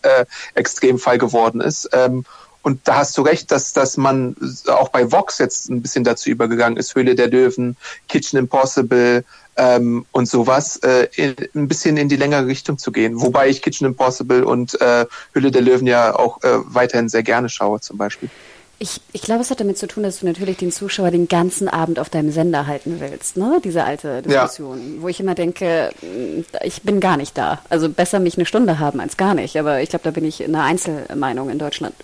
Extremfall 0.55 1.19
geworden 1.19 1.61
ist. 1.61 1.89
Ähm, 1.93 2.25
und 2.63 2.87
da 2.87 2.97
hast 2.97 3.17
du 3.17 3.23
recht, 3.23 3.51
dass, 3.51 3.73
dass 3.73 3.97
man 3.97 4.37
auch 4.67 4.91
bei 4.91 5.11
Vox 5.11 5.39
jetzt 5.39 5.71
ein 5.71 5.81
bisschen 5.81 6.05
dazu 6.05 6.29
übergegangen 6.29 6.77
ist, 6.77 6.95
Höhle 6.95 7.15
der 7.15 7.29
Löwen, 7.29 7.77
Kitchen 8.09 8.39
Impossible 8.39 9.25
ähm, 9.57 10.05
und 10.13 10.29
sowas, 10.29 10.77
äh, 10.79 11.09
in, 11.17 11.35
ein 11.55 11.69
bisschen 11.69 11.97
in 11.97 12.09
die 12.09 12.17
längere 12.17 12.47
Richtung 12.47 12.77
zu 12.77 12.93
gehen. 12.93 13.21
Wobei 13.21 13.49
ich 13.49 13.63
Kitchen 13.63 13.87
Impossible 13.87 14.45
und 14.45 14.81
äh, 14.81 15.07
Höhle 15.33 15.51
der 15.51 15.63
Löwen 15.63 15.87
ja 15.87 16.15
auch 16.15 16.43
äh, 16.43 16.59
weiterhin 16.65 17.09
sehr 17.09 17.23
gerne 17.23 17.49
schaue 17.49 17.81
zum 17.81 17.97
Beispiel. 17.97 18.29
Ich, 18.83 19.01
ich 19.13 19.21
glaube, 19.21 19.43
es 19.43 19.51
hat 19.51 19.61
damit 19.61 19.77
zu 19.77 19.87
tun, 19.87 20.03
dass 20.03 20.21
du 20.21 20.27
natürlich 20.27 20.57
den 20.57 20.73
Zuschauer 20.73 21.11
den 21.11 21.29
ganzen 21.29 21.69
Abend 21.69 21.99
auf 21.99 22.09
deinem 22.09 22.31
Sender 22.31 22.67
halten 22.67 22.97
willst, 22.99 23.37
ne? 23.37 23.61
Diese 23.63 23.85
alte 23.85 24.23
Diskussion, 24.23 24.97
ja. 24.97 25.03
wo 25.03 25.09
ich 25.09 25.21
immer 25.21 25.35
denke, 25.35 25.91
mm, 26.01 26.41
ich 26.63 26.81
bin 26.81 26.99
gar 26.99 27.19
nicht 27.19 27.37
da. 27.37 27.61
Also 27.69 27.91
besser 27.91 28.21
mich 28.21 28.39
eine 28.39 28.47
Stunde 28.47 28.79
haben 28.79 29.01
als 29.01 29.19
gar 29.19 29.35
nicht. 29.35 29.59
Aber 29.59 29.83
ich 29.83 29.91
glaube, 29.91 30.05
da 30.05 30.11
bin 30.11 30.25
ich 30.25 30.41
in 30.41 30.55
einer 30.55 30.65
Einzelmeinung 30.65 31.51
in 31.51 31.59
Deutschland. 31.59 31.95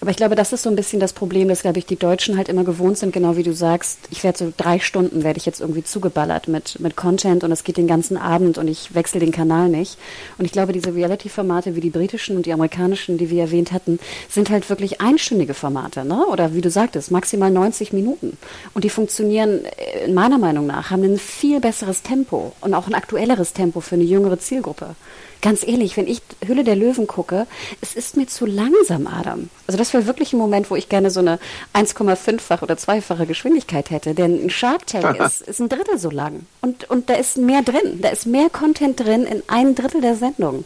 Aber 0.00 0.10
ich 0.10 0.16
glaube, 0.16 0.34
das 0.34 0.52
ist 0.52 0.62
so 0.62 0.68
ein 0.68 0.76
bisschen 0.76 1.00
das 1.00 1.12
Problem, 1.12 1.48
dass, 1.48 1.62
glaube 1.62 1.78
ich, 1.78 1.86
die 1.86 1.96
Deutschen 1.96 2.36
halt 2.36 2.48
immer 2.48 2.64
gewohnt 2.64 2.98
sind, 2.98 3.12
genau 3.12 3.36
wie 3.36 3.42
du 3.42 3.54
sagst, 3.54 3.98
ich 4.10 4.24
werde 4.24 4.38
so 4.38 4.52
drei 4.54 4.78
Stunden, 4.78 5.24
werde 5.24 5.38
ich 5.38 5.46
jetzt 5.46 5.60
irgendwie 5.60 5.84
zugeballert 5.84 6.48
mit, 6.48 6.78
mit 6.80 6.96
Content 6.96 7.44
und 7.44 7.52
es 7.52 7.64
geht 7.64 7.78
den 7.78 7.86
ganzen 7.86 8.16
Abend 8.16 8.58
und 8.58 8.68
ich 8.68 8.94
wechsle 8.94 9.20
den 9.20 9.32
Kanal 9.32 9.68
nicht. 9.68 9.96
Und 10.36 10.44
ich 10.44 10.52
glaube, 10.52 10.72
diese 10.72 10.94
Reality-Formate 10.94 11.76
wie 11.76 11.80
die 11.80 11.90
britischen 11.90 12.36
und 12.36 12.46
die 12.46 12.52
amerikanischen, 12.52 13.16
die 13.16 13.30
wir 13.30 13.42
erwähnt 13.42 13.72
hatten, 13.72 13.98
sind 14.28 14.50
halt 14.50 14.68
wirklich 14.68 15.00
einstündige 15.00 15.54
Formate, 15.54 16.04
ne? 16.04 16.26
Oder 16.26 16.54
wie 16.54 16.60
du 16.60 16.70
sagtest, 16.70 17.10
maximal 17.10 17.50
90 17.50 17.92
Minuten. 17.92 18.36
Und 18.74 18.84
die 18.84 18.90
funktionieren 18.90 19.64
äh, 19.64 20.08
meiner 20.08 20.38
Meinung 20.38 20.66
nach, 20.66 20.90
haben 20.90 21.04
ein 21.04 21.18
viel 21.18 21.60
besseres 21.60 22.02
Tempo 22.02 22.52
und 22.60 22.74
auch 22.74 22.86
ein 22.86 22.94
aktuelleres 22.94 23.54
Tempo 23.54 23.80
für 23.80 23.94
eine 23.94 24.04
jüngere 24.04 24.38
Zielgruppe. 24.38 24.94
Ganz 25.42 25.66
ehrlich, 25.66 25.96
wenn 25.96 26.08
ich 26.08 26.22
Hülle 26.44 26.64
der 26.64 26.76
Löwen 26.76 27.06
gucke, 27.06 27.46
es 27.80 27.94
ist 27.94 28.16
mir 28.16 28.26
zu 28.26 28.46
langsam, 28.46 29.06
Adam. 29.06 29.50
Also 29.66 29.78
das 29.78 29.85
wäre 29.92 30.06
wirklich 30.06 30.32
ein 30.32 30.38
Moment, 30.38 30.70
wo 30.70 30.76
ich 30.76 30.88
gerne 30.88 31.10
so 31.10 31.20
eine 31.20 31.38
1,5-fach 31.74 32.62
oder 32.62 32.76
zweifache 32.76 33.26
Geschwindigkeit 33.26 33.90
hätte. 33.90 34.14
Denn 34.14 34.46
ein 34.46 34.50
Shark 34.50 34.86
Tank 34.86 35.18
ist, 35.26 35.42
ist 35.42 35.60
ein 35.60 35.68
Drittel 35.68 35.98
so 35.98 36.10
lang. 36.10 36.46
Und, 36.60 36.88
und 36.90 37.10
da 37.10 37.14
ist 37.14 37.36
mehr 37.36 37.62
drin. 37.62 38.00
Da 38.00 38.08
ist 38.08 38.26
mehr 38.26 38.50
Content 38.50 39.00
drin 39.00 39.24
in 39.24 39.42
ein 39.48 39.74
Drittel 39.74 40.00
der 40.00 40.16
Sendung. 40.16 40.64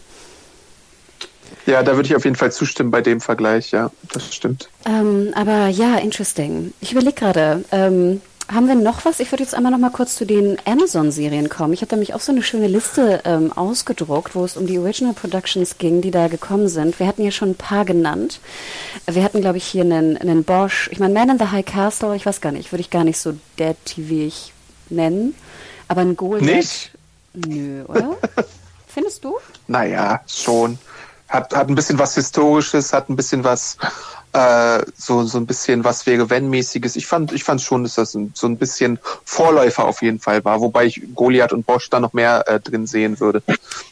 Ja, 1.66 1.83
da 1.83 1.94
würde 1.94 2.09
ich 2.09 2.16
auf 2.16 2.24
jeden 2.24 2.37
Fall 2.37 2.52
zustimmen 2.52 2.90
bei 2.90 3.00
dem 3.02 3.20
Vergleich, 3.20 3.70
ja, 3.70 3.90
das 4.12 4.35
stimmt. 4.35 4.70
Ähm, 4.87 5.33
aber 5.35 5.68
ja, 5.68 5.96
interesting. 5.98 6.72
Ich 6.80 6.92
überlege 6.92 7.14
gerade, 7.14 7.64
ähm, 7.70 8.20
haben 8.52 8.66
wir 8.66 8.74
noch 8.74 9.04
was? 9.04 9.20
Ich 9.20 9.30
würde 9.30 9.44
jetzt 9.44 9.54
einmal 9.54 9.70
noch 9.70 9.78
mal 9.78 9.90
kurz 9.90 10.16
zu 10.16 10.26
den 10.26 10.58
Amazon-Serien 10.64 11.48
kommen. 11.48 11.72
Ich 11.72 11.82
habe 11.82 11.94
nämlich 11.94 12.14
auch 12.14 12.20
so 12.20 12.32
eine 12.32 12.42
schöne 12.42 12.66
Liste 12.66 13.20
ähm, 13.24 13.52
ausgedruckt, 13.52 14.34
wo 14.34 14.44
es 14.44 14.56
um 14.56 14.66
die 14.66 14.78
Original 14.78 15.14
Productions 15.14 15.78
ging, 15.78 16.00
die 16.00 16.10
da 16.10 16.28
gekommen 16.28 16.68
sind. 16.68 16.98
Wir 16.98 17.06
hatten 17.06 17.22
hier 17.22 17.30
schon 17.30 17.50
ein 17.50 17.54
paar 17.54 17.84
genannt. 17.84 18.40
Wir 19.06 19.22
hatten, 19.22 19.40
glaube 19.40 19.58
ich, 19.58 19.64
hier 19.64 19.84
einen, 19.84 20.16
einen 20.16 20.42
Bosch. 20.42 20.88
Ich 20.92 20.98
meine, 20.98 21.14
Man 21.14 21.30
in 21.30 21.38
the 21.38 21.46
High 21.46 21.64
Castle, 21.64 22.16
ich 22.16 22.26
weiß 22.26 22.40
gar 22.40 22.52
nicht, 22.52 22.72
würde 22.72 22.80
ich 22.80 22.90
gar 22.90 23.04
nicht 23.04 23.18
so 23.18 23.34
Dead 23.58 23.76
TV 23.84 24.26
ich 24.26 24.52
nennen. 24.88 25.34
Aber 25.86 26.00
ein 26.00 26.16
Gold. 26.16 26.42
Nicht? 26.42 26.90
Nö, 27.34 27.84
oder? 27.84 28.16
Findest 28.88 29.24
du? 29.24 29.38
Naja, 29.68 30.20
schon. 30.26 30.78
Hat, 31.28 31.54
hat 31.54 31.68
ein 31.68 31.76
bisschen 31.76 31.98
was 31.98 32.16
Historisches, 32.16 32.92
hat 32.92 33.08
ein 33.08 33.14
bisschen 33.14 33.44
was 33.44 33.76
äh, 34.33 34.85
so, 34.97 35.25
so 35.25 35.38
ein 35.38 35.47
bisschen 35.47 35.85
was 35.85 36.07
wäre 36.07 36.31
wenn 36.31 36.49
mäßiges. 36.51 36.97
Ich 36.97 37.07
fand, 37.07 37.33
ich 37.33 37.45
fand 37.45 37.61
schon, 37.61 37.83
dass 37.83 37.95
das 37.97 38.14
ein, 38.14 38.33
so 38.35 38.47
ein 38.47 38.57
bisschen 38.57 38.99
Vorläufer 39.25 39.85
auf 39.85 40.03
jeden 40.03 40.21
Fall 40.21 40.45
war, 40.45 40.61
wobei 40.61 40.87
ich 40.87 41.03
Goliath 41.14 41.53
und 41.53 41.66
Bosch 41.66 41.90
da 41.90 42.01
noch 42.01 42.12
mehr 42.12 42.45
äh, 42.47 42.61
drin 42.61 42.87
sehen 42.87 43.19
würde. 43.21 43.43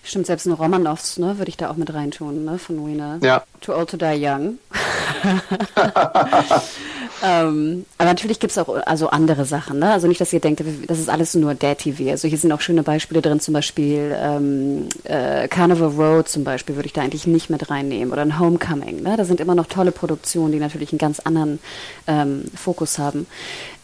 Stimmt, 0.05 0.27
selbst 0.27 0.47
ein 0.47 0.53
Romanovs, 0.53 1.19
ne, 1.19 1.39
würde 1.39 1.49
ich 1.49 1.57
da 1.57 1.71
auch 1.71 1.77
mit 1.77 1.93
reintun, 1.93 2.45
ne, 2.45 2.59
von 2.59 2.87
Wiener. 2.87 3.19
Ja. 3.23 3.43
Too 3.61 3.75
Old 3.75 3.91
to 3.91 3.97
Die 3.97 4.25
Young. 4.25 4.59
ähm, 7.25 7.85
aber 7.97 8.09
natürlich 8.09 8.39
gibt 8.39 8.53
es 8.53 8.59
auch 8.59 8.69
also 8.87 9.09
andere 9.09 9.45
Sachen. 9.45 9.81
Ne? 9.81 9.91
Also 9.91 10.07
nicht, 10.07 10.21
dass 10.21 10.33
ihr 10.33 10.41
denkt, 10.41 10.63
das 10.87 10.99
ist 10.99 11.09
alles 11.09 11.35
nur 11.35 11.55
Dad 11.55 11.79
TV. 11.79 12.11
Also 12.11 12.29
hier 12.29 12.39
sind 12.39 12.53
auch 12.53 12.61
schöne 12.61 12.83
Beispiele 12.83 13.21
drin, 13.21 13.41
zum 13.41 13.55
Beispiel 13.55 14.17
ähm, 14.17 14.89
äh, 15.05 15.49
Carnival 15.49 15.89
Road 15.89 16.29
zum 16.29 16.45
Beispiel 16.45 16.77
würde 16.77 16.87
ich 16.87 16.93
da 16.93 17.03
eigentlich 17.03 17.27
nicht 17.27 17.51
mit 17.51 17.71
reinnehmen 17.71 18.13
oder 18.13 18.23
ein 18.23 18.39
Homecoming. 18.39 19.03
Ne? 19.03 19.17
Da 19.17 19.25
sind 19.25 19.41
immer 19.41 19.55
noch 19.55 19.67
tolle 19.67 19.93
Produktionen, 19.93 20.28
die 20.53 20.59
natürlich 20.59 20.93
einen 20.93 20.99
ganz 20.99 21.21
anderen 21.21 21.59
ähm, 22.07 22.45
Fokus 22.55 22.99
haben. 22.99 23.27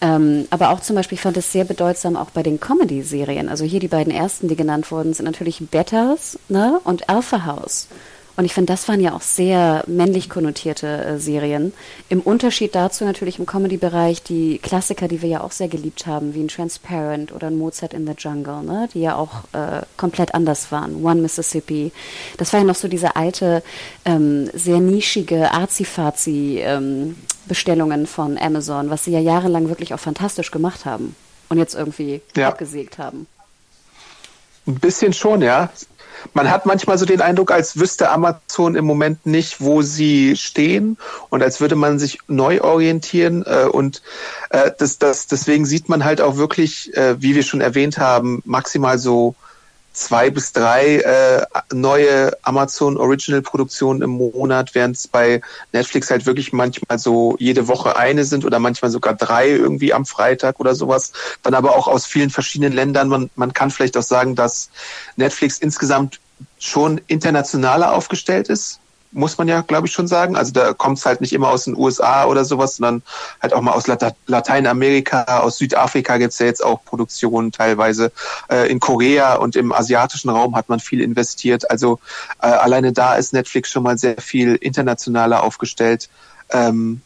Ähm, 0.01 0.47
aber 0.51 0.71
auch 0.71 0.81
zum 0.81 0.97
Beispiel, 0.97 1.17
ich 1.17 1.23
fand 1.23 1.37
es 1.37 1.53
sehr 1.53 1.65
bedeutsam 1.65 2.17
auch 2.17 2.31
bei 2.31 2.43
den 2.43 2.61
Comedy-Serien. 2.61 3.49
Also 3.49 3.65
hier 3.65 3.81
die 3.81 3.89
beiden 3.89 4.13
ersten, 4.13 4.49
die 4.49 4.57
genannt 4.57 4.91
wurden, 4.91 5.15
sind 5.15 5.25
natürlich 5.25 5.63
Betters 5.71 6.39
ne? 6.49 6.81
und 6.85 7.09
Alpha 7.09 7.47
House. 7.47 7.89
Und 8.37 8.45
ich 8.45 8.53
finde, 8.53 8.73
das 8.73 8.89
waren 8.89 9.01
ja 9.01 9.15
auch 9.15 9.21
sehr 9.21 9.85
männlich 9.87 10.29
konnotierte 10.29 10.87
äh, 10.87 11.19
Serien. 11.19 11.73
Im 12.09 12.21
Unterschied 12.21 12.75
dazu 12.75 13.05
natürlich 13.05 13.39
im 13.39 13.47
Comedy-Bereich 13.47 14.23
die 14.23 14.59
Klassiker, 14.59 15.07
die 15.07 15.23
wir 15.23 15.29
ja 15.29 15.41
auch 15.43 15.53
sehr 15.53 15.69
geliebt 15.69 16.07
haben, 16.07 16.35
wie 16.35 16.43
ein 16.43 16.49
Transparent 16.49 17.33
oder 17.33 17.47
ein 17.47 17.57
Mozart 17.57 17.95
in 17.95 18.07
the 18.07 18.15
Jungle, 18.19 18.63
ne? 18.63 18.89
die 18.93 19.03
ja 19.03 19.15
auch 19.15 19.45
äh, 19.53 19.83
komplett 19.97 20.35
anders 20.35 20.73
waren. 20.73 21.05
One 21.05 21.21
Mississippi. 21.21 21.93
Das 22.37 22.53
war 22.53 22.61
ja 22.61 22.67
noch 22.67 22.75
so 22.75 22.89
diese 22.89 23.15
alte, 23.15 23.63
ähm, 24.05 24.51
sehr 24.53 24.81
nischige 24.81 25.53
Arzi-Fazi 25.53 26.61
ähm, 26.61 27.17
Bestellungen 27.47 28.07
von 28.07 28.37
Amazon, 28.39 28.91
was 28.91 29.05
sie 29.05 29.13
ja 29.13 29.21
jahrelang 29.21 29.69
wirklich 29.69 29.95
auch 29.95 30.01
fantastisch 30.01 30.51
gemacht 30.51 30.87
haben 30.87 31.15
und 31.51 31.59
jetzt 31.59 31.75
irgendwie 31.75 32.21
ja. 32.35 32.49
abgesägt 32.49 32.99
haben. 32.99 33.27
Ein 34.67 34.77
bisschen 34.77 35.13
schon, 35.13 35.43
ja 35.43 35.71
man 36.33 36.51
hat 36.51 36.67
manchmal 36.67 36.99
so 36.99 37.07
den 37.07 37.21
Eindruck, 37.21 37.51
als 37.51 37.79
wüsste 37.79 38.11
Amazon 38.11 38.77
im 38.77 38.85
Moment 38.85 39.27
nicht, 39.27 39.61
wo 39.61 39.83
sie 39.83 40.37
stehen 40.37 40.97
und 41.31 41.43
als 41.43 41.61
würde 41.61 41.77
man 41.77 41.99
sich 41.99 42.19
neu 42.29 42.61
orientieren. 42.61 43.45
Äh, 43.47 43.67
und 43.67 44.03
äh, 44.51 44.71
das, 44.79 44.99
das, 44.99 45.27
deswegen 45.27 45.67
sieht 45.67 45.89
man 45.89 46.05
halt 46.05 46.21
auch 46.21 46.37
wirklich, 46.37 46.95
äh, 46.97 47.21
wie 47.21 47.35
wir 47.35 47.43
schon 47.43 47.61
erwähnt 47.61 47.99
haben, 47.99 48.43
maximal 48.45 48.99
so 48.99 49.35
zwei 49.95 50.29
bis 50.29 50.53
drei 50.53 50.97
äh, 50.97 51.47
neue 51.73 52.37
Amazon 52.43 52.97
Original 52.99 53.41
Produktionen 53.41 54.03
im 54.03 54.11
Monat, 54.11 54.75
während 54.75 54.97
es 54.97 55.09
bei 55.09 55.41
Netflix 55.73 56.11
halt 56.11 56.27
wirklich 56.27 56.53
manchmal 56.53 56.99
so 56.99 57.37
jede 57.39 57.69
Woche 57.69 57.97
eine 57.97 58.25
sind 58.25 58.45
oder 58.45 58.59
manchmal 58.59 58.91
sogar 58.91 59.15
drei 59.15 59.49
irgendwie 59.49 59.95
am 59.95 60.05
Freitag 60.05 60.61
oder 60.61 60.75
sowas. 60.75 61.13
Dann 61.43 61.55
aber 61.55 61.77
auch 61.77 61.89
aus 61.89 62.07
vielen 62.07 62.31
verschiedenen 62.31 62.73
Ländern. 62.73 63.09
Man, 63.09 63.31
man 63.37 63.55
kann 63.55 63.71
vielleicht 63.71 63.97
auch 63.97 64.03
sagen, 64.03 64.35
dass 64.35 64.69
Netflix 65.17 65.59
insgesamt 65.59 66.21
schon 66.59 67.01
internationaler 67.07 67.93
aufgestellt 67.93 68.49
ist 68.49 68.81
muss 69.15 69.39
man 69.39 69.49
ja, 69.49 69.63
glaube 69.63 69.87
ich, 69.87 69.93
schon 69.93 70.09
sagen. 70.09 70.37
Also 70.37 70.53
da 70.53 70.73
kommt 70.73 70.99
es 70.99 71.07
halt 71.07 71.21
nicht 71.21 71.33
immer 71.33 71.49
aus 71.49 71.65
den 71.65 71.77
USA 71.77 72.27
oder 72.27 72.45
sowas, 72.45 72.77
sondern 72.77 73.03
halt 73.41 73.55
auch 73.55 73.63
mal 73.63 73.73
aus 73.73 73.87
Lateinamerika, 74.27 75.39
aus 75.39 75.57
Südafrika 75.57 76.19
gibt 76.19 76.33
es 76.33 76.39
ja 76.41 76.47
jetzt 76.47 76.65
auch 76.65 76.85
Produktionen 76.85 77.53
teilweise. 77.53 78.13
Äh, 78.51 78.71
in 78.71 78.81
Korea 78.81 79.37
und 79.37 79.57
im 79.57 79.73
asiatischen 79.73 80.31
Raum 80.31 80.57
hat 80.57 80.69
man 80.69 80.81
viel 80.81 81.01
investiert. 81.01 81.71
Also 81.71 82.01
äh, 82.43 82.47
alleine 82.47 82.93
da 82.93 83.15
ist 83.15 83.33
Netflix 83.33 83.71
schon 83.71 83.85
mal 83.85 83.97
sehr 83.97 84.21
viel 84.21 84.57
internationaler 84.57 85.43
aufgestellt. 85.45 86.09
Ähm, 86.51 87.01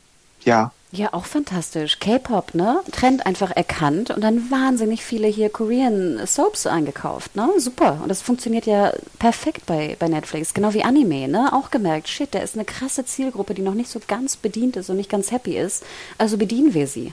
ja, 0.45 0.73
ja, 0.91 1.13
auch 1.13 1.27
fantastisch. 1.27 1.99
K-Pop, 1.99 2.55
ne? 2.55 2.81
Trend 2.93 3.27
einfach 3.27 3.51
erkannt 3.51 4.11
und 4.11 4.23
dann 4.23 4.51
wahnsinnig 4.51 5.05
viele 5.05 5.29
hier 5.29 5.51
Korean 5.51 6.27
Soaps 6.27 6.67
eingekauft, 6.67 7.37
ne? 7.37 7.51
Super. 7.59 7.99
Und 8.03 8.09
das 8.09 8.23
funktioniert 8.23 8.65
ja 8.65 8.95
perfekt 9.19 9.67
bei, 9.67 9.97
bei 9.99 10.09
Netflix. 10.09 10.55
Genau 10.55 10.73
wie 10.73 10.85
Anime, 10.85 11.29
ne? 11.29 11.53
Auch 11.53 11.71
gemerkt, 11.71 12.09
shit, 12.09 12.35
da 12.35 12.39
ist 12.39 12.55
eine 12.55 12.65
krasse 12.65 13.05
Zielgruppe, 13.05 13.53
die 13.53 13.61
noch 13.61 13.75
nicht 13.75 13.91
so 13.91 14.01
ganz 14.07 14.37
bedient 14.37 14.77
ist 14.77 14.89
und 14.89 14.97
nicht 14.97 15.11
ganz 15.11 15.31
happy 15.31 15.59
ist. 15.59 15.85
Also 16.17 16.39
bedienen 16.39 16.73
wir 16.73 16.87
sie. 16.87 17.13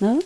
Ne? 0.00 0.18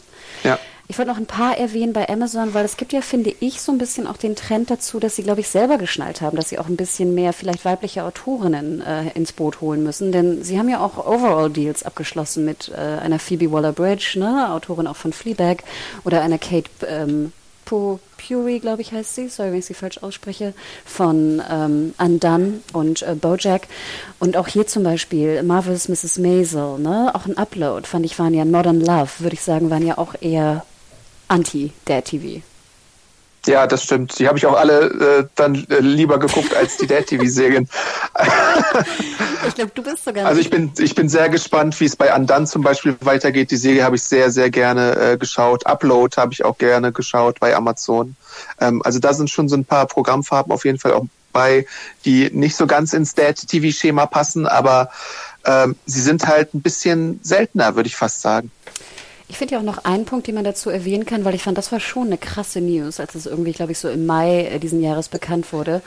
Ja. 0.42 0.58
Ich 0.90 0.96
wollte 0.96 1.10
noch 1.10 1.18
ein 1.18 1.26
paar 1.26 1.58
erwähnen 1.58 1.92
bei 1.92 2.08
Amazon, 2.08 2.54
weil 2.54 2.64
es 2.64 2.78
gibt 2.78 2.94
ja, 2.94 3.02
finde 3.02 3.34
ich, 3.40 3.60
so 3.60 3.72
ein 3.72 3.76
bisschen 3.76 4.06
auch 4.06 4.16
den 4.16 4.36
Trend 4.36 4.70
dazu, 4.70 4.98
dass 4.98 5.16
sie, 5.16 5.22
glaube 5.22 5.40
ich, 5.40 5.48
selber 5.48 5.76
geschnallt 5.76 6.22
haben, 6.22 6.38
dass 6.38 6.48
sie 6.48 6.58
auch 6.58 6.66
ein 6.66 6.76
bisschen 6.76 7.14
mehr 7.14 7.34
vielleicht 7.34 7.66
weibliche 7.66 8.04
Autorinnen 8.04 8.80
äh, 8.80 9.10
ins 9.10 9.32
Boot 9.32 9.60
holen 9.60 9.84
müssen. 9.84 10.12
Denn 10.12 10.42
sie 10.42 10.58
haben 10.58 10.70
ja 10.70 10.80
auch 10.80 10.96
Overall-Deals 10.96 11.82
abgeschlossen 11.82 12.46
mit 12.46 12.72
äh, 12.74 12.80
einer 12.80 13.18
Phoebe 13.18 13.52
Waller-Bridge, 13.52 14.14
ne, 14.18 14.50
Autorin 14.50 14.86
auch 14.86 14.96
von 14.96 15.12
Fleabag, 15.12 15.58
oder 16.04 16.22
einer 16.22 16.38
Kate 16.38 16.70
ähm, 16.86 17.32
Puri, 17.66 18.58
glaube 18.58 18.80
ich, 18.80 18.92
heißt 18.92 19.14
sie, 19.14 19.28
sorry, 19.28 19.50
wenn 19.50 19.58
ich 19.58 19.66
sie 19.66 19.74
falsch 19.74 19.98
ausspreche, 19.98 20.54
von 20.86 21.42
ähm, 21.50 21.92
Undone 21.98 22.60
und 22.72 23.02
äh, 23.02 23.14
Bojack. 23.14 23.68
Und 24.20 24.38
auch 24.38 24.48
hier 24.48 24.66
zum 24.66 24.84
Beispiel 24.84 25.42
Marvelous 25.42 25.90
Mrs. 25.90 26.18
Maisel, 26.18 26.78
ne? 26.78 27.10
Auch 27.14 27.26
ein 27.26 27.36
Upload, 27.36 27.86
fand 27.86 28.06
ich, 28.06 28.18
waren 28.18 28.32
ja 28.32 28.46
Modern 28.46 28.80
Love, 28.80 29.10
würde 29.18 29.34
ich 29.34 29.42
sagen, 29.42 29.68
waren 29.68 29.86
ja 29.86 29.98
auch 29.98 30.14
eher 30.18 30.64
Anti-Dad-TV. 31.28 32.42
Ja, 33.46 33.66
das 33.66 33.84
stimmt. 33.84 34.18
Die 34.18 34.28
habe 34.28 34.36
ich 34.36 34.46
auch 34.46 34.56
alle 34.56 35.20
äh, 35.20 35.24
dann 35.34 35.66
äh, 35.70 35.78
lieber 35.78 36.18
geguckt 36.18 36.54
als 36.54 36.76
die 36.76 36.86
Dad-TV-Serien. 36.86 37.68
ich 39.46 39.54
glaube, 39.54 39.70
du 39.74 39.82
bist 39.82 40.04
sogar. 40.04 40.26
Also 40.26 40.40
ich 40.40 40.50
bin, 40.50 40.72
ich 40.78 40.94
bin 40.94 41.08
sehr 41.08 41.28
gespannt, 41.28 41.78
wie 41.80 41.86
es 41.86 41.96
bei 41.96 42.12
Andan 42.12 42.46
zum 42.46 42.62
Beispiel 42.62 42.96
weitergeht. 43.00 43.50
Die 43.50 43.56
Serie 43.56 43.84
habe 43.84 43.96
ich 43.96 44.02
sehr, 44.02 44.30
sehr 44.30 44.50
gerne 44.50 44.96
äh, 44.96 45.16
geschaut. 45.16 45.66
Upload 45.66 46.16
habe 46.16 46.32
ich 46.32 46.44
auch 46.44 46.58
gerne 46.58 46.92
geschaut 46.92 47.40
bei 47.40 47.54
Amazon. 47.54 48.16
Ähm, 48.60 48.82
also 48.84 48.98
da 48.98 49.14
sind 49.14 49.30
schon 49.30 49.48
so 49.48 49.56
ein 49.56 49.64
paar 49.64 49.86
Programmfarben 49.86 50.52
auf 50.52 50.64
jeden 50.64 50.78
Fall 50.78 50.92
auch 50.92 51.06
bei, 51.32 51.66
die 52.04 52.30
nicht 52.32 52.56
so 52.56 52.66
ganz 52.66 52.92
ins 52.92 53.14
Dad-TV-Schema 53.14 54.06
passen, 54.06 54.46
aber 54.46 54.90
ähm, 55.44 55.76
sie 55.86 56.00
sind 56.00 56.26
halt 56.26 56.54
ein 56.54 56.62
bisschen 56.62 57.20
seltener, 57.22 57.76
würde 57.76 57.88
ich 57.88 57.96
fast 57.96 58.20
sagen. 58.22 58.50
Ich 59.28 59.36
finde 59.36 59.54
ja 59.54 59.60
auch 59.60 59.64
noch 59.64 59.84
einen 59.84 60.06
Punkt, 60.06 60.26
den 60.26 60.34
man 60.34 60.44
dazu 60.44 60.70
erwähnen 60.70 61.04
kann, 61.04 61.24
weil 61.24 61.34
ich 61.34 61.42
fand, 61.42 61.58
das 61.58 61.70
war 61.70 61.80
schon 61.80 62.06
eine 62.06 62.18
krasse 62.18 62.60
News, 62.60 62.98
als 62.98 63.14
es 63.14 63.26
irgendwie, 63.26 63.52
glaube 63.52 63.72
ich, 63.72 63.78
so 63.78 63.88
im 63.88 64.06
Mai 64.06 64.46
äh, 64.46 64.58
diesen 64.58 64.82
Jahres 64.82 65.08
bekannt 65.08 65.52
wurde. 65.52 65.82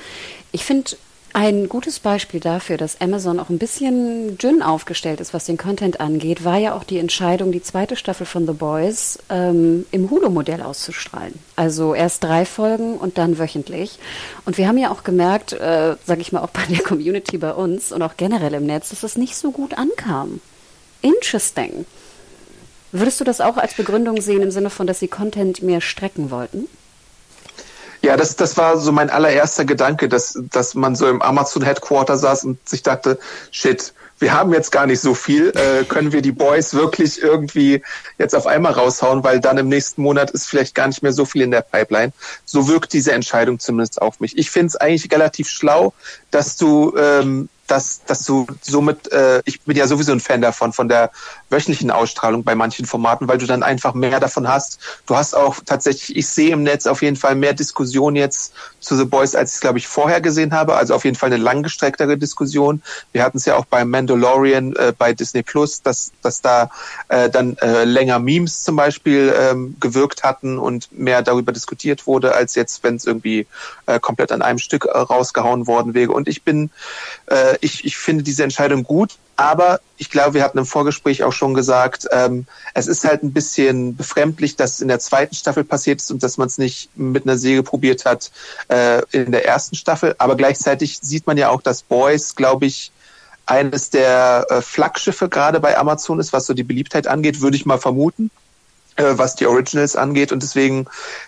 Ich 0.52 0.64
finde, 0.64 0.92
Ein 1.34 1.70
gutes 1.70 2.00
Beispiel 2.00 2.42
dafür, 2.42 2.76
dass 2.76 3.00
Amazon 3.00 3.40
auch 3.40 3.48
ein 3.50 3.58
bisschen 3.58 4.38
dünn 4.38 4.62
aufgestellt 4.62 5.22
ist, 5.22 5.34
was 5.34 5.46
den 5.46 5.56
Content 5.58 6.02
angeht, 6.02 6.44
war 6.44 6.58
ja 6.58 6.76
auch 6.76 6.84
die 6.84 6.98
Entscheidung, 6.98 7.54
die 7.54 7.62
zweite 7.62 7.96
Staffel 7.96 8.26
von 8.26 8.46
The 8.46 8.52
Boys 8.52 9.18
ähm, 9.30 9.86
im 9.92 10.10
Hulu-Modell 10.10 10.62
auszustrahlen. 10.62 11.36
Also 11.56 11.96
erst 11.96 12.26
drei 12.26 12.44
Folgen 12.44 12.98
und 12.98 13.18
dann 13.18 13.40
wöchentlich. 13.40 13.98
Und 14.44 14.58
wir 14.58 14.68
haben 14.68 14.78
ja 14.78 14.92
auch 14.92 15.04
gemerkt, 15.04 15.54
äh, 15.54 15.96
sage 16.06 16.20
ich 16.20 16.34
mal 16.34 16.42
auch 16.42 16.50
bei 16.50 16.66
der 16.70 16.84
Community 16.84 17.38
bei 17.38 17.54
uns 17.54 17.94
und 17.94 18.02
auch 18.02 18.18
generell 18.18 18.54
im 18.54 18.66
Netz, 18.66 18.90
dass 18.90 19.04
es 19.04 19.16
nicht 19.16 19.38
so 19.38 19.52
gut 19.52 19.78
ankam. 19.78 20.42
Interesting. 21.02 21.86
Würdest 22.92 23.20
du 23.20 23.24
das 23.24 23.42
auch 23.42 23.58
als 23.58 23.74
Begründung 23.74 24.22
sehen 24.22 24.42
im 24.42 24.52
Sinne 24.52 24.70
von, 24.70 24.88
dass 24.88 25.00
sie 25.00 25.08
Content 25.08 25.62
mehr 25.62 25.82
strecken 25.82 26.32
wollten? 26.32 26.68
Ja, 28.02 28.18
das, 28.18 28.36
das 28.36 28.58
war 28.58 28.78
so 28.78 28.92
mein 28.92 29.10
allererster 29.10 29.64
Gedanke, 29.64 30.10
dass, 30.10 30.38
dass 30.52 30.74
man 30.74 30.96
so 30.96 31.08
im 31.08 31.22
Amazon 31.22 31.64
Headquarter 31.64 32.18
saß 32.18 32.46
und 32.46 32.68
sich 32.68 32.82
dachte, 32.82 33.20
shit, 33.52 33.94
wir 34.18 34.34
haben 34.34 34.54
jetzt 34.54 34.72
gar 34.72 34.86
nicht 34.86 35.02
so 35.02 35.14
viel, 35.14 35.50
äh, 35.50 35.84
können 35.84 36.12
wir 36.12 36.22
die 36.22 36.32
Boys 36.32 36.74
wirklich 36.74 37.22
irgendwie 37.22 37.82
jetzt 38.18 38.36
auf 38.36 38.46
einmal 38.48 38.74
raushauen, 38.74 39.24
weil 39.24 39.40
dann 39.40 39.58
im 39.58 39.68
nächsten 39.68 40.02
Monat 40.02 40.32
ist 40.32 40.48
vielleicht 40.48 40.76
gar 40.76 40.88
nicht 40.88 41.02
mehr 41.02 41.14
so 41.14 41.26
viel 41.26 41.42
in 41.42 41.52
der 41.52 41.62
Pipeline. 41.62 42.14
So 42.46 42.68
wirkt 42.68 42.94
diese 42.94 43.14
Entscheidung 43.14 43.60
zumindest 43.60 44.02
auf 44.02 44.20
mich. 44.20 44.38
Ich 44.38 44.52
finde 44.52 44.68
es 44.68 44.76
eigentlich 44.76 45.12
relativ 45.12 45.50
schlau, 45.50 45.94
dass 46.30 46.56
du 46.56 46.96
ähm, 46.98 47.50
dass, 47.72 48.04
dass 48.04 48.26
du 48.26 48.46
somit, 48.62 49.10
äh, 49.14 49.42
ich 49.46 49.62
bin 49.62 49.78
ja 49.78 49.88
sowieso 49.88 50.12
ein 50.12 50.20
Fan 50.20 50.42
davon, 50.42 50.74
von 50.74 50.90
der 50.90 51.10
wöchentlichen 51.50 51.90
Ausstrahlung 51.90 52.44
bei 52.44 52.54
manchen 52.54 52.86
Formaten, 52.86 53.30
weil 53.30 53.38
du 53.38 53.46
dann 53.46 53.64
einfach 53.64 53.94
mehr 53.94 54.20
davon 54.20 54.48
hast. 54.48 54.80
Du 55.06 55.16
hast 55.16 55.34
auch 55.34 55.62
tatsächlich, 55.66 56.18
ich 56.18 56.28
sehe 56.28 56.52
im 56.52 56.64
Netz 56.64 56.86
auf 56.86 57.02
jeden 57.02 57.16
Fall 57.16 57.36
mehr 57.36 57.54
Diskussion 57.54 58.18
jetzt 58.18 58.54
zu 58.82 58.98
The 58.98 59.06
Boys, 59.06 59.36
als 59.36 59.52
ich 59.52 59.56
es, 59.56 59.62
glaube 59.62 59.78
ich, 59.78 59.88
vorher 59.88 60.20
gesehen 60.20 60.54
habe. 60.54 60.76
Also 60.76 60.94
auf 60.94 61.06
jeden 61.06 61.16
Fall 61.16 61.32
eine 61.32 61.42
langgestrecktere 61.42 62.18
Diskussion. 62.18 62.82
Wir 63.14 63.24
hatten 63.24 63.38
es 63.38 63.46
ja 63.46 63.56
auch 63.56 63.66
bei 63.66 63.86
Mandalorian 63.86 64.76
äh, 64.76 64.94
bei 64.98 65.14
Disney 65.14 65.44
Plus, 65.44 65.82
dass, 65.82 66.12
dass 66.22 66.42
da 66.42 66.70
äh, 67.08 67.30
dann 67.30 67.56
äh, 67.58 67.86
länger 67.86 68.20
Memes 68.20 68.64
zum 68.64 68.76
Beispiel 68.76 69.34
ähm, 69.38 69.78
gewirkt 69.80 70.24
hatten 70.24 70.58
und 70.58 70.92
mehr 70.92 71.22
darüber 71.22 71.54
diskutiert 71.54 72.06
wurde, 72.06 72.36
als 72.36 72.56
jetzt, 72.56 72.84
wenn 72.84 72.96
es 72.96 73.06
irgendwie 73.06 73.48
äh, 73.86 74.00
komplett 74.00 74.34
an 74.34 74.42
einem 74.42 74.60
Stück 74.60 74.86
äh, 74.86 74.98
rausgehauen 74.98 75.68
worden 75.68 75.94
wäre. 75.94 76.12
Und 76.12 76.28
ich 76.28 76.44
bin 76.44 76.70
äh, 77.28 77.61
ich, 77.62 77.86
ich 77.86 77.98
finde 77.98 78.24
diese 78.24 78.44
Entscheidung 78.44 78.84
gut, 78.84 79.18
aber 79.36 79.80
ich 79.98 80.10
glaube, 80.10 80.36
wir 80.36 80.44
hatten 80.44 80.58
im 80.58 80.66
Vorgespräch 80.66 81.24
auch 81.24 81.32
schon 81.32 81.54
gesagt, 81.54 82.08
ähm, 82.12 82.46
es 82.74 82.88
ist 82.88 83.06
halt 83.06 83.24
ein 83.24 83.34
bisschen 83.34 83.96
befremdlich, 83.96 84.56
dass 84.56 84.82
in 84.82 84.88
der 84.88 85.00
zweiten 85.00 85.36
Staffel 85.36 85.64
passiert 85.64 86.02
ist 86.02 86.12
und 86.12 86.22
dass 86.22 86.38
man 86.38 86.48
es 86.48 86.58
nicht 86.58 86.90
mit 86.96 87.24
einer 87.24 87.38
Serie 87.38 87.64
probiert 87.64 88.06
hat 88.06 88.32
äh, 88.68 89.02
in 89.12 89.32
der 89.32 89.46
ersten 89.46 89.76
Staffel. 89.76 90.16
Aber 90.18 90.36
gleichzeitig 90.36 91.00
sieht 91.02 91.28
man 91.28 91.38
ja 91.38 91.50
auch, 91.50 91.62
dass 91.62 91.84
Boys, 91.84 92.36
glaube 92.36 92.66
ich, 92.66 92.92
eines 93.46 93.90
der 93.90 94.46
äh, 94.50 94.62
Flaggschiffe 94.62 95.30
gerade 95.30 95.60
bei 95.60 95.78
Amazon 95.78 96.20
ist, 96.20 96.34
was 96.34 96.46
so 96.46 96.54
die 96.54 96.64
Beliebtheit 96.64 97.08
angeht, 97.08 97.42
würde 97.42 97.58
ich 97.58 97.66
mal 97.66 97.80
vermuten 97.80 98.30
äh, 99.02 99.18
was 99.18 99.36
die 99.36 99.48
Originals 99.48 99.96
angeht. 99.96 100.32
Und 100.32 100.44
deswegen 100.44 100.86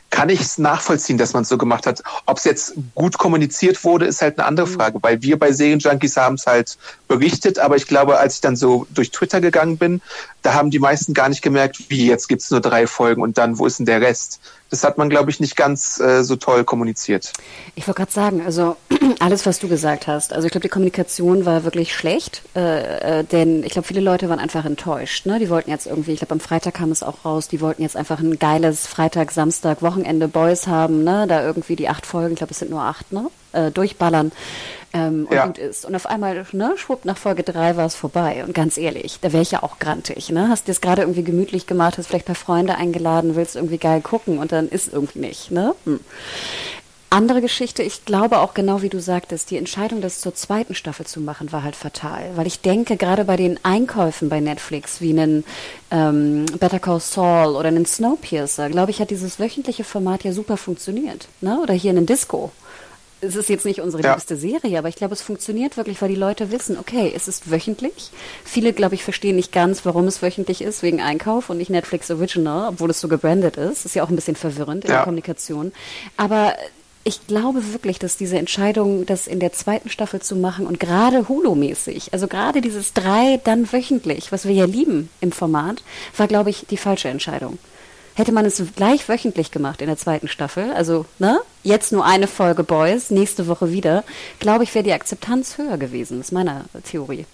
kann 0.09 0.29
ich 0.29 0.41
es 0.41 0.57
nachvollziehen, 0.57 1.17
dass 1.17 1.33
man 1.33 1.43
es 1.43 1.49
so 1.49 1.57
gemacht 1.57 1.87
hat. 1.87 2.03
Ob 2.25 2.37
es 2.37 2.43
jetzt 2.43 2.73
gut 2.93 3.17
kommuniziert 3.17 3.83
wurde, 3.83 4.05
ist 4.05 4.21
halt 4.21 4.37
eine 4.37 4.47
andere 4.47 4.67
mhm. 4.67 4.73
Frage, 4.73 4.99
weil 5.01 5.21
wir 5.21 5.39
bei 5.39 5.51
Serienjunkies 5.51 6.17
haben 6.17 6.35
es 6.35 6.45
halt 6.45 6.77
berichtet, 7.07 7.59
aber 7.59 7.75
ich 7.75 7.87
glaube, 7.87 8.17
als 8.17 8.35
ich 8.35 8.41
dann 8.41 8.55
so 8.55 8.85
durch 8.91 9.11
Twitter 9.11 9.41
gegangen 9.41 9.77
bin, 9.77 10.01
da 10.43 10.53
haben 10.53 10.69
die 10.69 10.79
meisten 10.79 11.13
gar 11.13 11.29
nicht 11.29 11.41
gemerkt, 11.41 11.89
wie 11.89 12.05
jetzt 12.05 12.27
gibt 12.27 12.41
es 12.41 12.51
nur 12.51 12.59
drei 12.59 12.85
Folgen 12.85 13.21
und 13.21 13.37
dann, 13.37 13.57
wo 13.57 13.65
ist 13.65 13.79
denn 13.79 13.85
der 13.85 14.01
Rest? 14.01 14.39
Das 14.69 14.83
hat 14.83 14.97
man, 14.97 15.09
glaube 15.09 15.29
ich, 15.29 15.39
nicht 15.39 15.55
ganz 15.55 15.99
äh, 15.99 16.23
so 16.23 16.35
toll 16.35 16.63
kommuniziert. 16.63 17.31
Ich 17.75 17.87
wollte 17.87 17.99
gerade 17.99 18.11
sagen, 18.11 18.41
also 18.45 18.75
alles, 19.19 19.45
was 19.45 19.59
du 19.59 19.67
gesagt 19.67 20.07
hast. 20.07 20.33
Also 20.33 20.45
ich 20.45 20.51
glaube, 20.51 20.63
die 20.63 20.69
Kommunikation 20.69 21.45
war 21.45 21.63
wirklich 21.63 21.95
schlecht, 21.95 22.41
äh, 22.55 23.19
äh, 23.19 23.23
denn 23.23 23.63
ich 23.63 23.71
glaube, 23.71 23.87
viele 23.87 24.01
Leute 24.01 24.29
waren 24.29 24.39
einfach 24.39 24.65
enttäuscht. 24.65 25.25
Ne? 25.25 25.39
Die 25.39 25.49
wollten 25.49 25.69
jetzt 25.69 25.87
irgendwie, 25.87 26.11
ich 26.11 26.19
glaube, 26.19 26.33
am 26.33 26.39
Freitag 26.39 26.73
kam 26.73 26.91
es 26.91 27.03
auch 27.03 27.23
raus, 27.23 27.47
die 27.47 27.61
wollten 27.61 27.81
jetzt 27.81 27.95
einfach 27.95 28.19
ein 28.19 28.37
geiles 28.37 28.85
Freitag, 28.85 29.31
Samstag, 29.31 29.81
Wochenende 29.81 30.27
Boys 30.27 30.67
haben, 30.67 31.03
ne? 31.03 31.25
da 31.27 31.43
irgendwie 31.43 31.75
die 31.75 31.87
acht 31.87 32.05
Folgen, 32.05 32.33
ich 32.33 32.39
glaube, 32.39 32.51
es 32.51 32.59
sind 32.59 32.71
nur 32.71 32.81
acht, 32.81 33.11
ne? 33.13 33.29
äh, 33.53 33.71
durchballern 33.71 34.31
ähm, 34.93 35.27
und 35.29 35.35
ja. 35.35 35.45
gut 35.47 35.57
ist. 35.57 35.85
Und 35.85 35.95
auf 35.95 36.05
einmal, 36.05 36.45
ne, 36.51 36.73
schwupp, 36.77 37.05
nach 37.05 37.17
Folge 37.17 37.43
drei 37.43 37.75
war 37.75 37.85
es 37.85 37.95
vorbei. 37.95 38.43
Und 38.45 38.53
ganz 38.53 38.77
ehrlich, 38.77 39.19
da 39.21 39.33
wäre 39.33 39.41
ich 39.41 39.51
ja 39.51 39.63
auch 39.63 39.79
grantig. 39.79 40.29
Ne? 40.29 40.49
Hast 40.49 40.67
dir 40.67 40.71
es 40.71 40.81
gerade 40.81 41.01
irgendwie 41.01 41.23
gemütlich 41.23 41.67
gemacht, 41.67 41.97
hast 41.97 42.07
vielleicht 42.07 42.25
ein 42.25 42.33
paar 42.33 42.35
Freunde 42.35 42.75
eingeladen, 42.75 43.35
willst 43.35 43.55
irgendwie 43.55 43.79
geil 43.79 44.01
gucken 44.01 44.37
und 44.37 44.51
dann 44.51 44.69
ist 44.69 44.93
irgendwie 44.93 45.19
nicht. 45.19 45.51
Ne? 45.51 45.75
Hm. 45.85 45.99
Andere 47.09 47.41
Geschichte, 47.41 47.83
ich 47.83 48.05
glaube 48.05 48.39
auch 48.39 48.55
genau 48.55 48.81
wie 48.81 48.89
du 48.89 48.99
sagtest, 48.99 49.51
die 49.51 49.57
Entscheidung, 49.57 50.01
das 50.01 50.19
zur 50.19 50.33
zweiten 50.33 50.73
Staffel 50.73 51.05
zu 51.05 51.21
machen, 51.21 51.51
war 51.51 51.63
halt 51.63 51.75
fatal. 51.75 52.31
Weil 52.33 52.47
ich 52.47 52.61
denke, 52.61 52.97
gerade 52.97 53.23
bei 53.25 53.35
den 53.35 53.59
Einkäufen 53.63 54.29
bei 54.29 54.39
Netflix, 54.39 54.99
wie 54.99 55.11
einen 55.11 55.43
ähm, 55.91 56.47
Better 56.59 56.79
Call 56.79 56.99
Saul 56.99 57.55
oder 57.55 57.67
einen 57.67 57.85
Snowpiercer, 57.85 58.69
glaube 58.69 58.89
ich, 58.89 58.99
hat 58.99 59.11
dieses 59.11 59.39
wöchentliche 59.39 59.83
Format 59.83 60.23
ja 60.23 60.33
super 60.33 60.57
funktioniert. 60.57 61.27
Ne? 61.39 61.59
Oder 61.61 61.75
hier 61.75 61.91
einen 61.91 62.07
Disco 62.07 62.51
es 63.23 63.35
ist 63.35 63.49
jetzt 63.49 63.65
nicht 63.65 63.81
unsere 63.81 64.03
ja. 64.03 64.13
liebste 64.13 64.35
Serie, 64.35 64.77
aber 64.77 64.89
ich 64.89 64.95
glaube, 64.95 65.13
es 65.13 65.21
funktioniert 65.21 65.77
wirklich, 65.77 66.01
weil 66.01 66.09
die 66.09 66.15
Leute 66.15 66.51
wissen, 66.51 66.77
okay, 66.77 67.11
es 67.15 67.27
ist 67.27 67.49
wöchentlich. 67.49 68.11
Viele, 68.43 68.73
glaube 68.73 68.95
ich, 68.95 69.03
verstehen 69.03 69.35
nicht 69.35 69.51
ganz, 69.51 69.85
warum 69.85 70.05
es 70.05 70.21
wöchentlich 70.21 70.61
ist, 70.61 70.83
wegen 70.83 71.01
Einkauf 71.01 71.49
und 71.49 71.57
nicht 71.57 71.69
Netflix 71.69 72.11
Original, 72.11 72.69
obwohl 72.69 72.89
es 72.89 72.99
so 72.99 73.07
gebrandet 73.07 73.57
ist. 73.57 73.85
Ist 73.85 73.95
ja 73.95 74.03
auch 74.03 74.09
ein 74.09 74.15
bisschen 74.15 74.35
verwirrend 74.35 74.85
in 74.85 74.91
ja. 74.91 74.97
der 74.97 75.03
Kommunikation. 75.03 75.71
Aber 76.17 76.53
ich 77.05 77.27
glaube 77.27 77.73
wirklich, 77.73 77.99
dass 77.99 78.17
diese 78.17 78.37
Entscheidung, 78.37 79.05
das 79.05 79.27
in 79.27 79.39
der 79.39 79.51
zweiten 79.51 79.89
Staffel 79.89 80.21
zu 80.21 80.35
machen 80.35 80.65
und 80.65 80.79
gerade 80.79 81.27
Hulu-mäßig, 81.27 82.13
also 82.13 82.27
gerade 82.27 82.61
dieses 82.61 82.93
drei 82.93 83.39
dann 83.43 83.71
wöchentlich, 83.71 84.31
was 84.31 84.45
wir 84.45 84.53
ja 84.53 84.65
lieben 84.65 85.09
im 85.19 85.31
Format, 85.31 85.83
war, 86.15 86.27
glaube 86.27 86.49
ich, 86.49 86.65
die 86.69 86.77
falsche 86.77 87.09
Entscheidung. 87.09 87.57
Hätte 88.15 88.31
man 88.31 88.45
es 88.45 88.61
gleich 88.75 89.09
wöchentlich 89.09 89.51
gemacht 89.51 89.81
in 89.81 89.87
der 89.87 89.97
zweiten 89.97 90.27
Staffel, 90.27 90.71
also 90.73 91.05
ne, 91.17 91.39
jetzt 91.63 91.91
nur 91.91 92.05
eine 92.05 92.27
Folge 92.27 92.63
Boys, 92.63 93.09
nächste 93.09 93.47
Woche 93.47 93.71
wieder, 93.71 94.03
glaube 94.39 94.63
ich, 94.63 94.75
wäre 94.75 94.83
die 94.83 94.93
Akzeptanz 94.93 95.57
höher 95.57 95.77
gewesen. 95.77 96.19
Ist 96.19 96.31
meine 96.31 96.65
Theorie. 96.83 97.25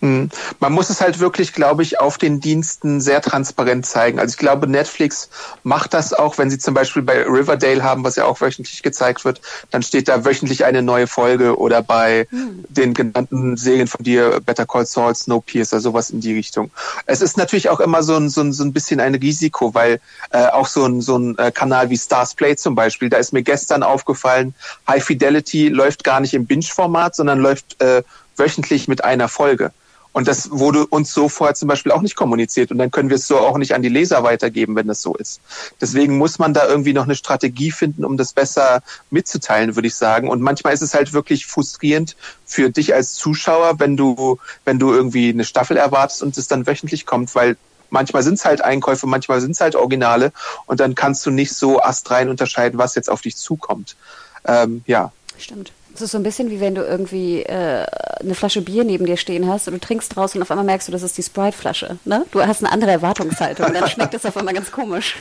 Mhm. 0.00 0.30
Man 0.60 0.72
muss 0.72 0.90
es 0.90 1.00
halt 1.00 1.18
wirklich, 1.18 1.52
glaube 1.52 1.82
ich, 1.82 2.00
auf 2.00 2.18
den 2.18 2.40
Diensten 2.40 3.00
sehr 3.00 3.20
transparent 3.20 3.86
zeigen. 3.86 4.18
Also 4.18 4.32
ich 4.32 4.38
glaube, 4.38 4.66
Netflix 4.66 5.28
macht 5.62 5.94
das 5.94 6.12
auch, 6.12 6.38
wenn 6.38 6.50
sie 6.50 6.58
zum 6.58 6.74
Beispiel 6.74 7.02
bei 7.02 7.22
Riverdale 7.22 7.82
haben, 7.82 8.04
was 8.04 8.16
ja 8.16 8.24
auch 8.24 8.40
wöchentlich 8.40 8.82
gezeigt 8.82 9.24
wird, 9.24 9.40
dann 9.70 9.82
steht 9.82 10.08
da 10.08 10.24
wöchentlich 10.24 10.64
eine 10.64 10.82
neue 10.82 11.06
Folge 11.06 11.58
oder 11.58 11.82
bei 11.82 12.26
mhm. 12.30 12.64
den 12.68 12.94
genannten 12.94 13.56
Serien 13.56 13.88
von 13.88 14.04
dir, 14.04 14.40
Better 14.44 14.66
Call 14.66 14.86
Saul, 14.86 15.14
Snowpiercer, 15.14 15.80
sowas 15.80 16.10
in 16.10 16.20
die 16.20 16.34
Richtung. 16.34 16.70
Es 17.06 17.20
ist 17.20 17.36
natürlich 17.36 17.68
auch 17.68 17.80
immer 17.80 18.02
so 18.02 18.16
ein, 18.16 18.28
so 18.28 18.40
ein, 18.40 18.52
so 18.52 18.64
ein 18.64 18.72
bisschen 18.72 19.00
ein 19.00 19.14
Risiko, 19.14 19.74
weil 19.74 20.00
äh, 20.30 20.46
auch 20.46 20.66
so 20.66 20.84
ein, 20.84 21.00
so 21.00 21.18
ein 21.18 21.36
äh, 21.38 21.50
Kanal 21.50 21.90
wie 21.90 21.96
Stars 21.96 22.34
Play 22.34 22.56
zum 22.56 22.74
Beispiel, 22.74 23.08
da 23.08 23.16
ist 23.16 23.32
mir 23.32 23.42
gestern 23.42 23.82
aufgefallen, 23.82 24.54
High 24.86 25.04
Fidelity 25.04 25.68
läuft 25.68 26.04
gar 26.04 26.20
nicht 26.20 26.34
im 26.34 26.46
Binge-Format, 26.46 27.16
sondern 27.16 27.40
läuft 27.40 27.80
äh, 27.80 28.02
wöchentlich 28.36 28.88
mit 28.88 29.04
einer 29.04 29.28
Folge. 29.28 29.72
Und 30.12 30.26
das 30.26 30.50
wurde 30.50 30.86
uns 30.86 31.12
so 31.12 31.28
vorher 31.28 31.54
zum 31.54 31.68
Beispiel 31.68 31.92
auch 31.92 32.00
nicht 32.00 32.16
kommuniziert. 32.16 32.70
Und 32.70 32.78
dann 32.78 32.90
können 32.90 33.08
wir 33.08 33.16
es 33.16 33.26
so 33.26 33.38
auch 33.38 33.58
nicht 33.58 33.74
an 33.74 33.82
die 33.82 33.88
Leser 33.88 34.22
weitergeben, 34.22 34.74
wenn 34.74 34.88
das 34.88 35.02
so 35.02 35.14
ist. 35.14 35.40
Deswegen 35.80 36.18
muss 36.18 36.38
man 36.38 36.54
da 36.54 36.66
irgendwie 36.66 36.92
noch 36.92 37.04
eine 37.04 37.14
Strategie 37.14 37.70
finden, 37.70 38.04
um 38.04 38.16
das 38.16 38.32
besser 38.32 38.82
mitzuteilen, 39.10 39.76
würde 39.76 39.88
ich 39.88 39.94
sagen. 39.94 40.28
Und 40.28 40.40
manchmal 40.40 40.74
ist 40.74 40.82
es 40.82 40.94
halt 40.94 41.12
wirklich 41.12 41.46
frustrierend 41.46 42.16
für 42.46 42.70
dich 42.70 42.94
als 42.94 43.14
Zuschauer, 43.14 43.78
wenn 43.78 43.96
du, 43.96 44.38
wenn 44.64 44.78
du 44.78 44.92
irgendwie 44.92 45.28
eine 45.28 45.44
Staffel 45.44 45.76
erwartest 45.76 46.22
und 46.22 46.36
es 46.36 46.48
dann 46.48 46.66
wöchentlich 46.66 47.06
kommt, 47.06 47.34
weil 47.34 47.56
manchmal 47.90 48.22
sind 48.22 48.34
es 48.34 48.44
halt 48.44 48.62
Einkäufe, 48.62 49.06
manchmal 49.06 49.40
sind 49.40 49.52
es 49.52 49.60
halt 49.60 49.76
Originale 49.76 50.32
und 50.66 50.80
dann 50.80 50.94
kannst 50.94 51.24
du 51.26 51.30
nicht 51.30 51.54
so 51.54 51.80
astrein 51.80 52.28
unterscheiden, 52.28 52.78
was 52.78 52.94
jetzt 52.94 53.10
auf 53.10 53.22
dich 53.22 53.36
zukommt. 53.36 53.96
Ähm, 54.44 54.82
ja. 54.86 55.12
Stimmt. 55.38 55.72
Es 55.98 56.02
ist 56.02 56.12
so 56.12 56.18
ein 56.18 56.22
bisschen 56.22 56.48
wie 56.48 56.60
wenn 56.60 56.76
du 56.76 56.82
irgendwie 56.82 57.42
äh, 57.42 57.84
eine 58.20 58.36
Flasche 58.36 58.62
Bier 58.62 58.84
neben 58.84 59.04
dir 59.04 59.16
stehen 59.16 59.48
hast 59.48 59.66
und 59.66 59.74
du 59.74 59.80
trinkst 59.80 60.14
draus 60.14 60.36
und 60.36 60.42
auf 60.42 60.50
einmal 60.52 60.64
merkst 60.64 60.86
du, 60.86 60.92
das 60.92 61.02
ist 61.02 61.18
die 61.18 61.24
Sprite-Flasche. 61.24 61.98
Ne? 62.04 62.24
Du 62.30 62.40
hast 62.40 62.62
eine 62.62 62.72
andere 62.72 62.92
Erwartungshaltung 62.92 63.66
und 63.66 63.74
dann 63.74 63.88
schmeckt 63.88 64.14
es 64.14 64.24
auf 64.24 64.36
einmal 64.36 64.54
ganz 64.54 64.70
komisch. 64.70 65.16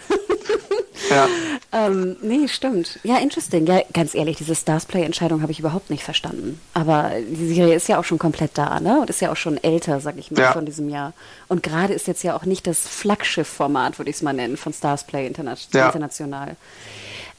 ja. 1.10 1.28
ähm, 1.72 2.16
nee, 2.22 2.48
stimmt. 2.48 3.00
Ja, 3.02 3.18
interesting. 3.18 3.66
Ja, 3.66 3.82
ganz 3.92 4.14
ehrlich, 4.14 4.38
diese 4.38 4.54
Starsplay-Entscheidung 4.54 5.42
habe 5.42 5.52
ich 5.52 5.60
überhaupt 5.60 5.90
nicht 5.90 6.04
verstanden. 6.04 6.62
Aber 6.76 7.10
die 7.28 7.56
Serie 7.56 7.74
ist 7.74 7.90
ja 7.90 7.98
auch 7.98 8.06
schon 8.06 8.20
komplett 8.20 8.52
da, 8.54 8.80
ne? 8.80 9.02
Und 9.02 9.10
ist 9.10 9.20
ja 9.20 9.32
auch 9.32 9.36
schon 9.36 9.58
älter, 9.64 10.00
sag 10.00 10.20
ich 10.20 10.30
mal, 10.30 10.42
ja. 10.42 10.52
von 10.52 10.68
diesem 10.68 10.90
Jahr. 10.90 11.14
Und 11.48 11.64
gerade 11.64 11.96
ist 11.96 12.06
jetzt 12.06 12.24
ja 12.24 12.36
auch 12.36 12.46
nicht 12.46 12.68
das 12.68 12.82
Flaggschiff-Format, 12.82 13.98
würde 13.98 14.12
ich 14.12 14.18
es 14.18 14.22
mal 14.22 14.34
nennen, 14.34 14.58
von 14.58 14.74
Starsplay 14.74 15.26
interna 15.26 15.56
ja. 15.74 15.88
international. 15.88 16.56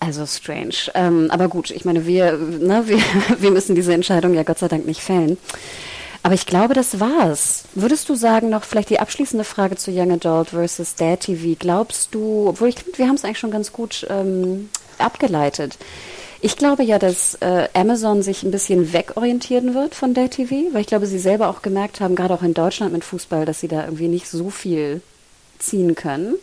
Also 0.01 0.27
strange. 0.27 0.75
Ähm, 0.95 1.29
aber 1.31 1.49
gut, 1.49 1.71
ich 1.71 1.85
meine, 1.85 2.07
wir, 2.07 2.33
ne, 2.37 2.85
wir, 2.87 3.01
wir 3.39 3.51
müssen 3.51 3.75
diese 3.75 3.93
Entscheidung 3.93 4.35
ja 4.35 4.43
Gott 4.43 4.59
sei 4.59 4.69
Dank 4.69 4.87
nicht 4.87 5.01
fällen. 5.01 5.39
Aber 6.23 6.35
ich 6.35 6.47
glaube, 6.47 6.75
das 6.75 7.01
war's. 7.01 7.65
Würdest 7.75 8.09
du 8.09 8.15
sagen, 8.15 8.51
noch 8.51 8.65
vielleicht 8.65 8.91
die 8.91 8.99
abschließende 9.01 9.45
Frage 9.45 9.77
zu 9.77 9.91
Young 9.93 10.13
Adult 10.13 10.51
versus 10.51 10.95
Dad 10.97 11.21
TV? 11.21 11.57
Glaubst 11.59 12.15
du, 12.15 12.49
obwohl 12.49 12.69
ich 12.69 12.77
wir 12.97 13.07
haben 13.07 13.15
es 13.15 13.25
eigentlich 13.25 13.39
schon 13.39 13.53
ganz 13.53 13.73
gut 13.73 14.07
ähm, 14.11 14.69
abgeleitet. 14.99 15.79
Ich 16.41 16.57
glaube 16.57 16.85
ja, 16.85 16.99
dass 16.99 17.35
äh, 17.37 17.69
Amazon 17.75 18.23
sich 18.23 18.43
ein 18.43 18.53
bisschen 18.53 18.93
wegorientieren 18.93 19.75
wird 19.75 19.95
von 19.95 20.15
der 20.15 20.31
TV, 20.31 20.73
weil 20.73 20.83
ich 20.83 20.87
glaube, 20.87 21.07
sie 21.07 21.19
selber 21.19 21.49
auch 21.49 21.63
gemerkt 21.63 22.01
haben, 22.01 22.15
gerade 22.15 22.35
auch 22.35 22.43
in 22.43 22.55
Deutschland 22.55 22.93
mit 22.93 23.05
Fußball, 23.05 23.45
dass 23.45 23.61
sie 23.61 23.69
da 23.69 23.85
irgendwie 23.85 24.09
nicht 24.09 24.29
so 24.29 24.51
viel 24.51 25.01
ziehen 25.59 25.97
können 25.97 26.37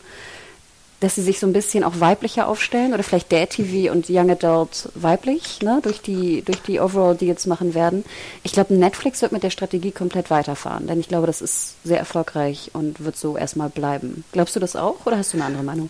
dass 0.99 1.15
sie 1.15 1.21
sich 1.21 1.39
so 1.39 1.47
ein 1.47 1.53
bisschen 1.53 1.83
auch 1.83 1.99
weiblicher 1.99 2.47
aufstellen 2.47 2.93
oder 2.93 3.03
vielleicht 3.03 3.31
der 3.31 3.49
TV 3.49 3.91
und 3.91 4.09
Young 4.09 4.31
Adult 4.31 4.89
weiblich, 4.95 5.61
ne, 5.61 5.79
durch 5.83 6.01
die, 6.01 6.41
durch 6.41 6.61
die 6.61 6.79
Overall 6.79 7.15
Deals 7.15 7.45
machen 7.45 7.73
werden. 7.73 8.05
Ich 8.43 8.53
glaube, 8.53 8.73
Netflix 8.73 9.21
wird 9.21 9.31
mit 9.31 9.43
der 9.43 9.49
Strategie 9.49 9.91
komplett 9.91 10.29
weiterfahren, 10.29 10.87
denn 10.87 10.99
ich 10.99 11.07
glaube, 11.07 11.27
das 11.27 11.41
ist 11.41 11.75
sehr 11.83 11.99
erfolgreich 11.99 12.71
und 12.73 13.03
wird 13.03 13.17
so 13.17 13.37
erstmal 13.37 13.69
bleiben. 13.69 14.23
Glaubst 14.31 14.55
du 14.55 14.59
das 14.59 14.75
auch 14.75 15.05
oder 15.05 15.17
hast 15.17 15.33
du 15.33 15.37
eine 15.37 15.45
andere 15.45 15.63
Meinung? 15.63 15.89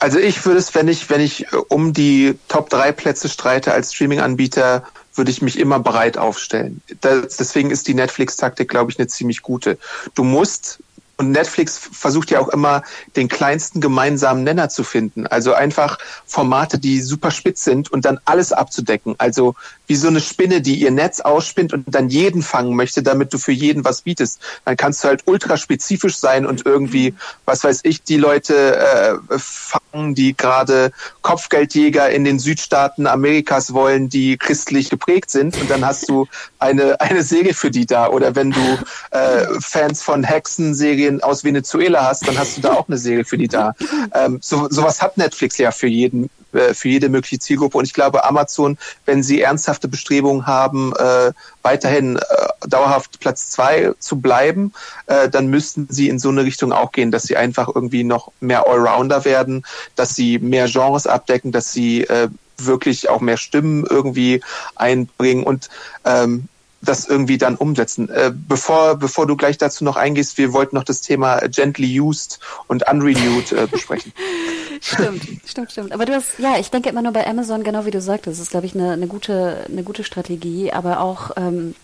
Also 0.00 0.18
ich 0.18 0.44
würde 0.44 0.58
es, 0.58 0.74
wenn 0.74 0.86
ich, 0.88 1.10
wenn 1.10 1.20
ich 1.20 1.52
äh, 1.52 1.56
um 1.68 1.92
die 1.92 2.38
Top 2.48 2.70
3 2.70 2.92
Plätze 2.92 3.28
streite 3.28 3.72
als 3.72 3.94
Streaming-Anbieter, 3.94 4.84
würde 5.14 5.30
ich 5.30 5.42
mich 5.42 5.58
immer 5.58 5.80
bereit 5.80 6.16
aufstellen. 6.16 6.80
Das, 7.00 7.36
deswegen 7.36 7.70
ist 7.70 7.88
die 7.88 7.94
Netflix-Taktik, 7.94 8.68
glaube 8.68 8.92
ich, 8.92 8.98
eine 8.98 9.08
ziemlich 9.08 9.42
gute. 9.42 9.78
Du 10.14 10.22
musst 10.22 10.78
und 11.18 11.32
Netflix 11.32 11.78
versucht 11.78 12.30
ja 12.30 12.38
auch 12.38 12.48
immer, 12.48 12.82
den 13.16 13.28
kleinsten 13.28 13.80
gemeinsamen 13.80 14.44
Nenner 14.44 14.68
zu 14.68 14.84
finden. 14.84 15.26
Also 15.26 15.52
einfach 15.52 15.98
Formate, 16.26 16.78
die 16.78 17.00
super 17.00 17.32
spitz 17.32 17.64
sind 17.64 17.90
und 17.90 18.04
dann 18.04 18.20
alles 18.24 18.52
abzudecken. 18.52 19.16
Also 19.18 19.56
wie 19.88 19.96
so 19.96 20.06
eine 20.06 20.20
Spinne, 20.20 20.60
die 20.60 20.76
ihr 20.76 20.92
Netz 20.92 21.18
ausspinnt 21.20 21.72
und 21.72 21.84
dann 21.88 22.08
jeden 22.08 22.42
fangen 22.42 22.76
möchte, 22.76 23.02
damit 23.02 23.32
du 23.32 23.38
für 23.38 23.52
jeden 23.52 23.84
was 23.84 24.02
bietest. 24.02 24.40
Dann 24.64 24.76
kannst 24.76 25.02
du 25.02 25.08
halt 25.08 25.22
ultra 25.24 25.56
spezifisch 25.56 26.18
sein 26.18 26.46
und 26.46 26.64
irgendwie, 26.64 27.14
was 27.46 27.64
weiß 27.64 27.80
ich, 27.82 28.02
die 28.02 28.16
Leute 28.16 28.76
äh, 28.76 29.38
fangen, 29.38 30.14
die 30.14 30.36
gerade 30.36 30.92
Kopfgeldjäger 31.22 32.10
in 32.10 32.24
den 32.24 32.38
Südstaaten 32.38 33.08
Amerikas 33.08 33.72
wollen, 33.72 34.08
die 34.08 34.36
christlich 34.36 34.90
geprägt 34.90 35.30
sind. 35.30 35.60
Und 35.60 35.68
dann 35.68 35.84
hast 35.84 36.08
du 36.08 36.26
eine, 36.60 37.00
eine 37.00 37.22
Serie 37.22 37.54
für 37.54 37.70
die 37.70 37.86
da. 37.86 38.08
Oder 38.08 38.36
wenn 38.36 38.52
du 38.52 38.78
äh, 39.10 39.46
Fans 39.60 40.02
von 40.02 40.22
Hexenserien 40.22 41.07
Aus 41.22 41.44
Venezuela 41.44 42.06
hast, 42.06 42.26
dann 42.26 42.38
hast 42.38 42.56
du 42.56 42.60
da 42.62 42.74
auch 42.74 42.88
eine 42.88 42.98
Serie 42.98 43.24
für 43.24 43.38
die 43.38 43.48
da. 43.48 43.74
Ähm, 44.14 44.38
so, 44.40 44.68
sowas 44.70 45.02
hat 45.02 45.16
Netflix 45.16 45.58
ja 45.58 45.70
für 45.70 45.86
jeden 45.86 46.30
äh, 46.52 46.72
für 46.72 46.88
jede 46.88 47.08
mögliche 47.10 47.38
Zielgruppe. 47.38 47.76
Und 47.76 47.84
ich 47.84 47.92
glaube, 47.92 48.24
Amazon, 48.24 48.78
wenn 49.04 49.22
sie 49.22 49.42
ernsthafte 49.42 49.86
Bestrebungen 49.86 50.46
haben, 50.46 50.94
äh, 50.96 51.32
weiterhin 51.62 52.16
äh, 52.16 52.20
dauerhaft 52.66 53.20
Platz 53.20 53.50
zwei 53.50 53.92
zu 53.98 54.20
bleiben, 54.20 54.72
äh, 55.06 55.28
dann 55.28 55.48
müssten 55.48 55.86
sie 55.90 56.08
in 56.08 56.18
so 56.18 56.30
eine 56.30 56.44
Richtung 56.44 56.72
auch 56.72 56.92
gehen, 56.92 57.10
dass 57.10 57.24
sie 57.24 57.36
einfach 57.36 57.68
irgendwie 57.74 58.02
noch 58.02 58.32
mehr 58.40 58.66
Allrounder 58.66 59.26
werden, 59.26 59.64
dass 59.94 60.14
sie 60.14 60.38
mehr 60.38 60.68
Genres 60.68 61.06
abdecken, 61.06 61.52
dass 61.52 61.72
sie 61.72 62.04
äh, 62.04 62.28
wirklich 62.56 63.08
auch 63.10 63.20
mehr 63.20 63.36
Stimmen 63.36 63.84
irgendwie 63.88 64.40
einbringen 64.74 65.44
und 65.44 65.68
ähm, 66.04 66.48
das 66.80 67.06
irgendwie 67.06 67.38
dann 67.38 67.56
umsetzen. 67.56 68.08
Äh, 68.08 68.32
bevor, 68.32 68.96
bevor 68.96 69.26
du 69.26 69.36
gleich 69.36 69.58
dazu 69.58 69.84
noch 69.84 69.96
eingehst, 69.96 70.38
wir 70.38 70.52
wollten 70.52 70.76
noch 70.76 70.84
das 70.84 71.00
Thema 71.00 71.40
Gently 71.48 72.00
Used 72.00 72.38
und 72.66 72.88
Unrenewed 72.88 73.52
äh, 73.52 73.66
besprechen. 73.66 74.12
stimmt, 74.80 75.22
stimmt, 75.44 75.72
stimmt. 75.72 75.92
Aber 75.92 76.04
du 76.04 76.14
hast, 76.14 76.38
ja, 76.38 76.56
ich 76.58 76.70
denke 76.70 76.88
immer 76.88 77.02
nur 77.02 77.12
bei 77.12 77.26
Amazon, 77.26 77.64
genau 77.64 77.84
wie 77.84 77.90
du 77.90 78.00
sagtest, 78.00 78.38
das 78.38 78.46
ist, 78.46 78.50
glaube 78.50 78.66
ich, 78.66 78.74
eine, 78.74 78.92
eine, 78.92 79.08
gute, 79.08 79.66
eine 79.68 79.82
gute 79.82 80.04
Strategie, 80.04 80.72
aber 80.72 81.00
auch 81.00 81.32
ähm, 81.36 81.74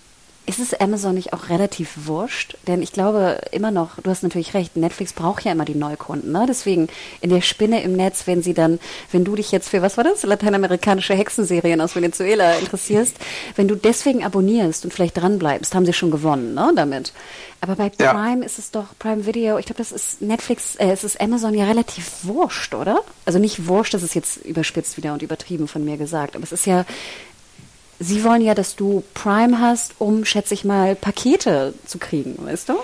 ist 0.47 0.59
es 0.59 0.75
Amazon 0.75 1.15
nicht 1.15 1.33
auch 1.33 1.49
relativ 1.49 2.07
wurscht? 2.07 2.57
Denn 2.67 2.83
ich 2.83 2.93
glaube 2.93 3.41
immer 3.51 3.71
noch, 3.71 4.01
du 4.03 4.11
hast 4.11 4.23
natürlich 4.23 4.55
recht, 4.55 4.77
Netflix 4.77 5.13
braucht 5.13 5.45
ja 5.45 5.53
immer 5.53 5.65
die 5.65 5.75
Neukunden. 5.75 6.33
Ne? 6.33 6.45
Deswegen 6.47 6.89
in 7.21 7.31
der 7.31 7.41
Spinne 7.41 7.83
im 7.83 7.95
Netz, 7.95 8.27
wenn 8.27 8.43
sie 8.43 8.53
dann, 8.53 8.79
wenn 9.11 9.25
du 9.25 9.37
dich 9.37 9.53
jetzt 9.53 9.71
für, 9.71 9.81
was 9.81 9.97
war 9.97 10.05
das, 10.05 10.23
lateinamerikanische 10.23 11.15
Hexenserien 11.15 11.81
aus 11.81 11.97
Venezuela 11.97 12.55
interessierst, 12.57 13.17
wenn 13.57 13.69
du 13.69 13.75
deswegen 13.75 14.25
abonnierst 14.25 14.85
und 14.85 14.93
vielleicht 14.93 15.17
dranbleibst, 15.17 15.75
haben 15.75 15.87
sie 15.87 15.93
schon 15.93 16.11
gewonnen 16.11 16.55
ne, 16.55 16.73
damit. 16.77 17.13
Aber 17.61 17.77
bei 17.77 17.89
Prime 17.89 18.41
ja. 18.41 18.45
ist 18.45 18.59
es 18.59 18.71
doch, 18.71 18.89
Prime 18.99 19.25
Video, 19.25 19.57
ich 19.57 19.65
glaube, 19.65 19.79
das 19.79 19.91
ist 19.91 20.21
Netflix, 20.21 20.77
äh, 20.77 20.91
es 20.91 21.03
ist 21.03 21.19
Amazon 21.19 21.55
ja 21.55 21.65
relativ 21.65 22.11
wurscht, 22.23 22.75
oder? 22.75 23.03
Also 23.25 23.39
nicht 23.39 23.67
wurscht, 23.67 23.95
das 23.95 24.03
ist 24.03 24.15
jetzt 24.15 24.45
überspitzt 24.45 24.99
wieder 24.99 25.15
und 25.15 25.23
übertrieben 25.23 25.67
von 25.67 25.83
mir 25.83 25.97
gesagt, 25.97 26.37
aber 26.37 26.45
es 26.45 26.53
ist 26.53 26.67
ja 26.67 26.85
Sie 27.99 28.25
wollen 28.25 28.43
ja, 28.43 28.55
dass 28.55 28.77
du 28.77 29.03
Prime 29.15 29.61
hast, 29.61 29.95
um, 29.99 30.25
schätze 30.25 30.55
ich 30.55 30.65
mal, 30.65 30.95
Pakete 30.95 31.75
zu 31.87 31.99
kriegen, 31.99 32.37
weißt 32.45 32.69
du? 32.69 32.75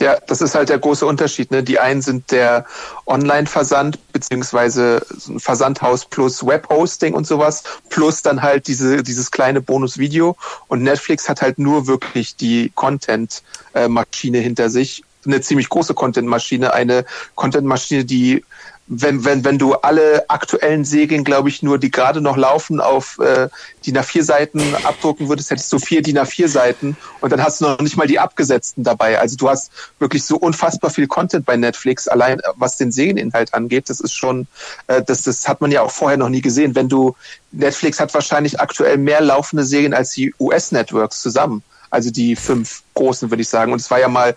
Ja, 0.00 0.16
das 0.26 0.40
ist 0.40 0.54
halt 0.54 0.68
der 0.68 0.78
große 0.78 1.04
Unterschied. 1.04 1.50
Ne? 1.50 1.62
Die 1.62 1.80
einen 1.80 2.02
sind 2.02 2.30
der 2.30 2.64
Online-Versand 3.06 3.98
beziehungsweise 4.12 5.04
ein 5.28 5.40
Versandhaus 5.40 6.04
plus 6.04 6.46
Webhosting 6.46 7.14
und 7.14 7.26
sowas, 7.26 7.64
plus 7.88 8.22
dann 8.22 8.42
halt 8.42 8.68
diese, 8.68 9.02
dieses 9.02 9.30
kleine 9.30 9.60
Bonus-Video. 9.60 10.36
Und 10.68 10.82
Netflix 10.82 11.28
hat 11.28 11.42
halt 11.42 11.58
nur 11.58 11.88
wirklich 11.88 12.36
die 12.36 12.70
Content-Maschine 12.76 14.38
hinter 14.38 14.70
sich. 14.70 15.02
Eine 15.26 15.40
ziemlich 15.40 15.68
große 15.68 15.94
Content-Maschine, 15.94 16.72
eine 16.72 17.04
Content-Maschine, 17.34 18.04
die 18.04 18.44
wenn, 18.88 19.24
wenn, 19.24 19.44
wenn 19.44 19.58
du 19.58 19.74
alle 19.74 20.28
aktuellen 20.28 20.84
Serien, 20.84 21.22
glaube 21.22 21.50
ich, 21.50 21.62
nur 21.62 21.78
die 21.78 21.90
gerade 21.90 22.20
noch 22.20 22.36
laufen, 22.36 22.80
auf 22.80 23.18
äh, 23.18 23.48
DIN 23.84 23.98
A4-Seiten 23.98 24.62
abdrucken 24.82 25.28
würdest, 25.28 25.50
hättest 25.50 25.72
du 25.72 25.78
vier 25.78 26.00
DIN 26.02 26.18
A4-Seiten 26.18 26.96
und 27.20 27.30
dann 27.30 27.42
hast 27.42 27.60
du 27.60 27.66
noch 27.66 27.80
nicht 27.80 27.96
mal 27.96 28.06
die 28.06 28.18
abgesetzten 28.18 28.84
dabei. 28.84 29.18
Also 29.18 29.36
du 29.36 29.48
hast 29.48 29.70
wirklich 29.98 30.24
so 30.24 30.36
unfassbar 30.36 30.90
viel 30.90 31.06
Content 31.06 31.44
bei 31.44 31.56
Netflix, 31.56 32.08
allein 32.08 32.40
was 32.56 32.78
den 32.78 32.90
Serieninhalt 32.90 33.52
angeht. 33.52 33.90
Das 33.90 34.00
ist 34.00 34.14
schon, 34.14 34.46
äh, 34.86 35.02
das, 35.02 35.22
das 35.22 35.46
hat 35.46 35.60
man 35.60 35.70
ja 35.70 35.82
auch 35.82 35.90
vorher 35.90 36.16
noch 36.16 36.30
nie 36.30 36.40
gesehen. 36.40 36.74
Wenn 36.74 36.88
du, 36.88 37.14
Netflix 37.52 38.00
hat 38.00 38.12
wahrscheinlich 38.14 38.58
aktuell 38.58 38.96
mehr 38.96 39.20
laufende 39.20 39.64
Serien 39.64 39.92
als 39.92 40.12
die 40.12 40.34
US-Networks 40.38 41.20
zusammen 41.20 41.62
also 41.90 42.10
die 42.10 42.36
fünf 42.36 42.82
großen, 42.94 43.30
würde 43.30 43.42
ich 43.42 43.48
sagen. 43.48 43.72
Und 43.72 43.80
es 43.80 43.90
war 43.90 44.00
ja 44.00 44.08
mal 44.08 44.34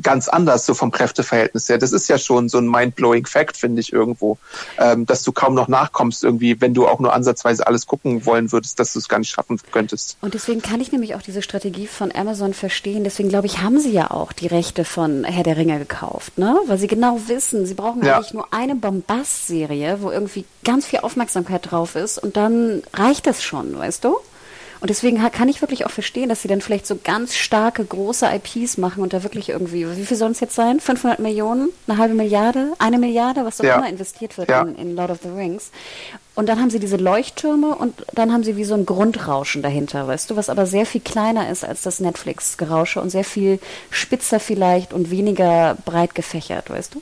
ganz 0.00 0.28
anders, 0.28 0.66
so 0.66 0.74
vom 0.74 0.90
Kräfteverhältnis 0.90 1.68
her. 1.68 1.78
Das 1.78 1.92
ist 1.92 2.08
ja 2.08 2.16
schon 2.16 2.48
so 2.48 2.58
ein 2.58 2.68
mind-blowing 2.68 3.26
Fact, 3.26 3.56
finde 3.56 3.80
ich 3.80 3.92
irgendwo, 3.92 4.38
ähm, 4.78 5.04
dass 5.04 5.22
du 5.22 5.32
kaum 5.32 5.54
noch 5.54 5.68
nachkommst 5.68 6.22
irgendwie, 6.22 6.60
wenn 6.60 6.74
du 6.74 6.86
auch 6.86 7.00
nur 7.00 7.12
ansatzweise 7.12 7.66
alles 7.66 7.86
gucken 7.86 8.24
wollen 8.24 8.52
würdest, 8.52 8.78
dass 8.78 8.92
du 8.92 9.00
es 9.00 9.08
gar 9.08 9.18
nicht 9.18 9.30
schaffen 9.30 9.60
könntest. 9.72 10.16
Und 10.20 10.34
deswegen 10.34 10.62
kann 10.62 10.80
ich 10.80 10.92
nämlich 10.92 11.14
auch 11.16 11.22
diese 11.22 11.42
Strategie 11.42 11.86
von 11.86 12.14
Amazon 12.14 12.54
verstehen. 12.54 13.04
Deswegen 13.04 13.28
glaube 13.28 13.46
ich, 13.46 13.58
haben 13.58 13.80
sie 13.80 13.90
ja 13.90 14.10
auch 14.10 14.32
die 14.32 14.46
Rechte 14.46 14.84
von 14.84 15.24
Herr 15.24 15.42
der 15.42 15.56
Ringe 15.56 15.78
gekauft, 15.78 16.38
ne? 16.38 16.56
Weil 16.66 16.78
sie 16.78 16.86
genau 16.86 17.20
wissen, 17.26 17.66
sie 17.66 17.74
brauchen 17.74 18.04
ja. 18.04 18.16
eigentlich 18.16 18.34
nur 18.34 18.46
eine 18.52 18.76
Bombast-Serie, 18.76 19.98
wo 20.00 20.10
irgendwie 20.10 20.44
ganz 20.64 20.86
viel 20.86 21.00
Aufmerksamkeit 21.00 21.70
drauf 21.70 21.96
ist 21.96 22.18
und 22.18 22.36
dann 22.36 22.82
reicht 22.92 23.26
das 23.26 23.42
schon, 23.42 23.76
weißt 23.76 24.04
du? 24.04 24.16
Und 24.84 24.90
deswegen 24.90 25.16
kann 25.32 25.48
ich 25.48 25.62
wirklich 25.62 25.86
auch 25.86 25.90
verstehen, 25.90 26.28
dass 26.28 26.42
sie 26.42 26.48
dann 26.48 26.60
vielleicht 26.60 26.86
so 26.86 26.98
ganz 27.02 27.34
starke, 27.36 27.82
große 27.82 28.26
IPs 28.26 28.76
machen 28.76 29.02
und 29.02 29.14
da 29.14 29.22
wirklich 29.22 29.48
irgendwie, 29.48 29.86
wie 29.96 30.04
viel 30.04 30.18
sollen 30.18 30.32
es 30.32 30.40
jetzt 30.40 30.54
sein? 30.54 30.78
500 30.78 31.20
Millionen? 31.20 31.70
Eine 31.86 31.96
halbe 31.96 32.12
Milliarde? 32.12 32.74
Eine 32.78 32.98
Milliarde? 32.98 33.46
Was 33.46 33.62
auch 33.62 33.64
ja. 33.64 33.76
immer 33.76 33.88
investiert 33.88 34.36
wird 34.36 34.50
ja. 34.50 34.60
in, 34.60 34.76
in 34.76 34.94
Lord 34.94 35.10
of 35.10 35.20
the 35.22 35.30
Rings. 35.30 35.70
Und 36.34 36.50
dann 36.50 36.60
haben 36.60 36.68
sie 36.68 36.80
diese 36.80 36.98
Leuchttürme 36.98 37.74
und 37.74 38.04
dann 38.12 38.30
haben 38.30 38.44
sie 38.44 38.58
wie 38.58 38.64
so 38.64 38.74
ein 38.74 38.84
Grundrauschen 38.84 39.62
dahinter, 39.62 40.06
weißt 40.06 40.28
du, 40.28 40.36
was 40.36 40.50
aber 40.50 40.66
sehr 40.66 40.84
viel 40.84 41.00
kleiner 41.00 41.48
ist 41.48 41.64
als 41.64 41.80
das 41.80 42.00
Netflix-Gerausche 42.00 43.00
und 43.00 43.08
sehr 43.08 43.24
viel 43.24 43.60
spitzer 43.88 44.38
vielleicht 44.38 44.92
und 44.92 45.10
weniger 45.10 45.78
breit 45.86 46.14
gefächert, 46.14 46.68
weißt 46.68 46.94
du? 46.94 47.00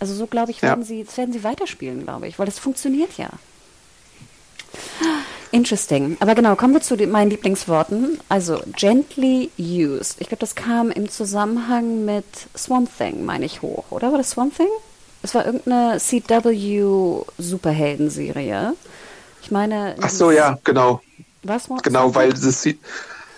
Also 0.00 0.14
so 0.14 0.26
glaube 0.26 0.50
ich, 0.50 0.62
werden 0.62 0.80
ja. 0.80 0.86
sie, 0.86 1.04
das 1.04 1.18
werden 1.18 1.34
sie 1.34 1.44
weiterspielen, 1.44 2.04
glaube 2.04 2.26
ich, 2.26 2.38
weil 2.38 2.46
das 2.46 2.58
funktioniert 2.58 3.18
ja. 3.18 3.28
Interesting. 5.52 6.16
Aber 6.20 6.34
genau, 6.34 6.56
kommen 6.56 6.74
wir 6.74 6.80
zu 6.80 6.96
den, 6.96 7.10
meinen 7.10 7.30
Lieblingsworten. 7.30 8.18
Also 8.28 8.60
gently 8.76 9.50
used. 9.58 10.16
Ich 10.20 10.28
glaube, 10.28 10.40
das 10.40 10.54
kam 10.54 10.90
im 10.90 11.08
Zusammenhang 11.08 12.04
mit 12.04 12.26
Swamp 12.56 12.90
Thing, 12.96 13.24
meine 13.24 13.46
ich, 13.46 13.62
hoch, 13.62 13.84
oder? 13.90 14.10
War 14.10 14.18
das 14.18 14.30
Swamp 14.30 14.56
Thing? 14.56 14.68
Es 15.22 15.34
war 15.34 15.46
irgendeine 15.46 15.98
CW-Superhelden-Serie. 15.98 18.74
Ich 19.42 19.50
meine. 19.50 19.96
Ach 20.00 20.10
so, 20.10 20.30
ja, 20.30 20.58
genau. 20.64 21.00
Was? 21.42 21.68
Genau, 21.82 22.14
weil 22.14 22.30
das 22.30 22.66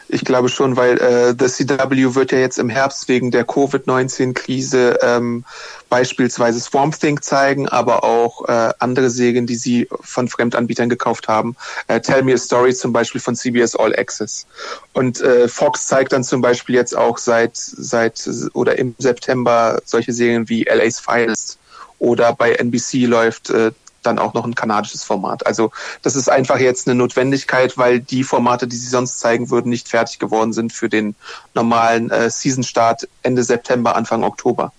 ich 0.09 0.25
glaube 0.25 0.49
schon, 0.49 0.77
weil 0.77 0.99
äh, 0.99 1.35
The 1.39 1.65
CW 1.65 2.15
wird 2.15 2.33
ja 2.33 2.39
jetzt 2.39 2.59
im 2.59 2.69
Herbst 2.69 3.09
wegen 3.09 3.31
der 3.31 3.45
Covid-19-Krise 3.45 4.99
ähm, 5.03 5.45
beispielsweise 5.89 6.61
Swamp 6.61 6.99
Thing 6.99 7.21
zeigen, 7.21 7.69
aber 7.69 8.05
auch 8.05 8.49
äh, 8.49 8.73
andere 8.79 9.11
Serien, 9.11 9.47
die 9.47 9.57
sie 9.57 9.89
von 10.01 10.29
Fremdanbietern 10.29 10.89
gekauft 10.89 11.29
haben. 11.29 11.57
Äh, 11.87 12.01
Tell 12.01 12.23
Me 12.23 12.35
a 12.35 12.39
Story 12.39 12.75
zum 12.75 12.93
Beispiel 12.93 13.21
von 13.21 13.37
CBS 13.37 13.77
All 13.77 13.95
Access. 13.95 14.47
Und 14.93 15.21
äh, 15.21 15.49
Fox 15.49 15.87
zeigt 15.87 16.13
dann 16.13 16.25
zum 16.25 16.41
Beispiel 16.41 16.75
jetzt 16.75 16.97
auch 16.97 17.19
seit 17.19 17.57
seit 17.57 18.29
oder 18.55 18.79
im 18.79 18.95
September 18.99 19.81
solche 19.85 20.13
Serien 20.13 20.49
wie 20.49 20.65
LA's 20.65 21.01
Files 21.01 21.59
oder 21.99 22.33
bei 22.33 22.53
NBC 22.53 23.07
läuft 23.07 23.51
äh, 23.51 23.73
dann 24.09 24.19
auch 24.19 24.35
noch 24.35 24.45
ein 24.45 24.55
kanadisches 24.55 25.05
Format. 25.05 25.47
Also 25.47 25.71
das 26.03 26.17
ist 26.17 26.29
einfach 26.29 26.59
jetzt 26.59 26.89
eine 26.89 26.95
Notwendigkeit, 26.97 27.79
weil 27.79 28.01
die 28.01 28.25
Formate, 28.25 28.67
die 28.67 28.77
sie 28.77 28.89
sonst 28.89 29.21
zeigen 29.21 29.51
würden, 29.51 29.69
nicht 29.69 29.89
fertig 29.89 30.19
geworden 30.19 30.53
sind 30.53 30.73
für 30.73 30.89
den 30.89 31.15
normalen 31.55 32.11
äh, 32.11 32.31
Season-Start 32.31 33.09
Ende 33.23 33.45
September, 33.45 33.95
Anfang 33.95 34.25
Oktober. 34.25 34.73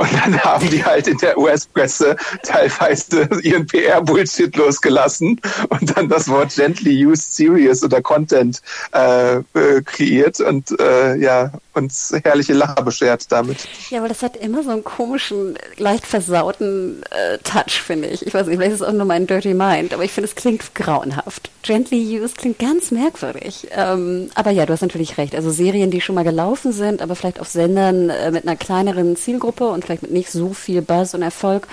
Und 0.00 0.14
dann 0.14 0.42
haben 0.42 0.70
die 0.70 0.82
halt 0.82 1.08
in 1.08 1.18
der 1.18 1.36
US-Presse 1.36 2.16
teilweise 2.42 3.28
ihren 3.42 3.66
PR-Bullshit 3.66 4.56
losgelassen 4.56 5.38
und 5.68 5.94
dann 5.94 6.08
das 6.08 6.26
Wort 6.28 6.54
gently 6.54 7.04
used 7.04 7.34
serious 7.34 7.84
oder 7.84 8.00
Content 8.00 8.62
äh, 8.94 9.36
äh, 9.36 9.82
kreiert 9.84 10.40
und 10.40 10.74
äh, 10.80 11.16
ja, 11.16 11.52
uns 11.74 12.14
herrliche 12.24 12.54
Lacher 12.54 12.82
beschert 12.82 13.30
damit. 13.30 13.68
Ja, 13.90 13.98
aber 13.98 14.08
das 14.08 14.22
hat 14.22 14.36
immer 14.36 14.62
so 14.62 14.70
einen 14.70 14.84
komischen, 14.84 15.58
leicht 15.76 16.06
versauten 16.06 17.02
äh, 17.10 17.36
Touch, 17.38 17.82
finde 17.82 18.08
ich. 18.08 18.26
Ich 18.26 18.32
weiß 18.32 18.46
nicht, 18.46 18.56
vielleicht 18.56 18.72
ist 18.72 18.80
es 18.80 18.86
auch 18.86 18.92
nur 18.92 19.04
mein 19.04 19.26
Dirty 19.26 19.52
Mind, 19.52 19.92
aber 19.92 20.04
ich 20.04 20.12
finde, 20.12 20.28
es 20.28 20.34
klingt 20.34 20.74
grauenhaft. 20.74 21.50
Gently 21.62 22.20
used 22.20 22.38
klingt 22.38 22.58
ganz 22.58 22.90
merkwürdig. 22.90 23.68
Ähm, 23.72 24.30
aber 24.34 24.50
ja, 24.50 24.64
du 24.64 24.72
hast 24.72 24.80
natürlich 24.80 25.18
recht. 25.18 25.34
Also 25.34 25.50
Serien, 25.50 25.90
die 25.90 26.00
schon 26.00 26.14
mal 26.14 26.24
gelaufen 26.24 26.72
sind, 26.72 27.02
aber 27.02 27.14
vielleicht 27.14 27.38
auf 27.38 27.48
Sendern 27.48 28.08
äh, 28.08 28.30
mit 28.30 28.46
einer 28.46 28.56
kleineren 28.56 29.14
Zielgruppe 29.16 29.68
und 29.68 29.84
vielleicht 29.90 30.02
mit 30.02 30.12
nicht 30.12 30.30
so 30.30 30.52
viel 30.52 30.82
Buzz 30.82 31.14
und 31.14 31.22
Erfolg. 31.22 31.66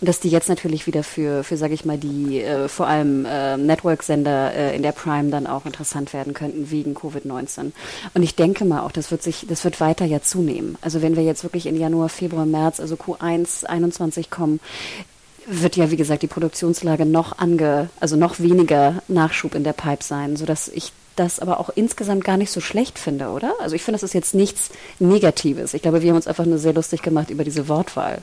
Und 0.00 0.08
dass 0.08 0.20
die 0.20 0.28
jetzt 0.28 0.48
natürlich 0.48 0.86
wieder 0.86 1.02
für, 1.02 1.42
für 1.42 1.56
sage 1.56 1.74
ich 1.74 1.84
mal, 1.84 1.98
die 1.98 2.40
äh, 2.40 2.68
vor 2.68 2.86
allem 2.86 3.26
äh, 3.26 3.56
Network-Sender 3.56 4.54
äh, 4.54 4.76
in 4.76 4.82
der 4.82 4.92
Prime 4.92 5.30
dann 5.30 5.48
auch 5.48 5.66
interessant 5.66 6.12
werden 6.12 6.34
könnten 6.34 6.70
wegen 6.70 6.94
Covid-19. 6.94 7.72
Und 8.14 8.22
ich 8.22 8.36
denke 8.36 8.64
mal 8.64 8.82
auch, 8.82 8.92
das 8.92 9.10
wird 9.10 9.22
sich 9.22 9.46
das 9.48 9.64
wird 9.64 9.80
weiter 9.80 10.04
ja 10.04 10.22
zunehmen. 10.22 10.78
Also 10.82 11.02
wenn 11.02 11.16
wir 11.16 11.24
jetzt 11.24 11.42
wirklich 11.42 11.66
in 11.66 11.76
Januar, 11.76 12.08
Februar, 12.08 12.46
März, 12.46 12.78
also 12.78 12.94
Q1 12.94 13.64
21 13.64 14.30
kommen, 14.30 14.60
wird 15.46 15.76
ja, 15.76 15.90
wie 15.90 15.96
gesagt, 15.96 16.22
die 16.22 16.28
Produktionslage 16.28 17.04
noch 17.04 17.38
ange, 17.38 17.90
also 18.00 18.16
noch 18.16 18.38
weniger 18.38 19.02
Nachschub 19.08 19.54
in 19.54 19.64
der 19.64 19.74
Pipe 19.74 20.02
sein, 20.02 20.36
sodass 20.36 20.68
ich 20.68 20.92
das 21.16 21.40
aber 21.40 21.60
auch 21.60 21.70
insgesamt 21.74 22.24
gar 22.24 22.36
nicht 22.36 22.50
so 22.50 22.60
schlecht 22.60 22.98
finde, 22.98 23.28
oder? 23.28 23.54
Also 23.60 23.76
ich 23.76 23.82
finde, 23.82 23.96
das 23.96 24.02
ist 24.02 24.14
jetzt 24.14 24.34
nichts 24.34 24.70
Negatives. 24.98 25.74
Ich 25.74 25.82
glaube, 25.82 26.02
wir 26.02 26.10
haben 26.10 26.16
uns 26.16 26.26
einfach 26.26 26.46
nur 26.46 26.58
sehr 26.58 26.72
lustig 26.72 27.02
gemacht 27.02 27.30
über 27.30 27.44
diese 27.44 27.68
Wortwahl. 27.68 28.18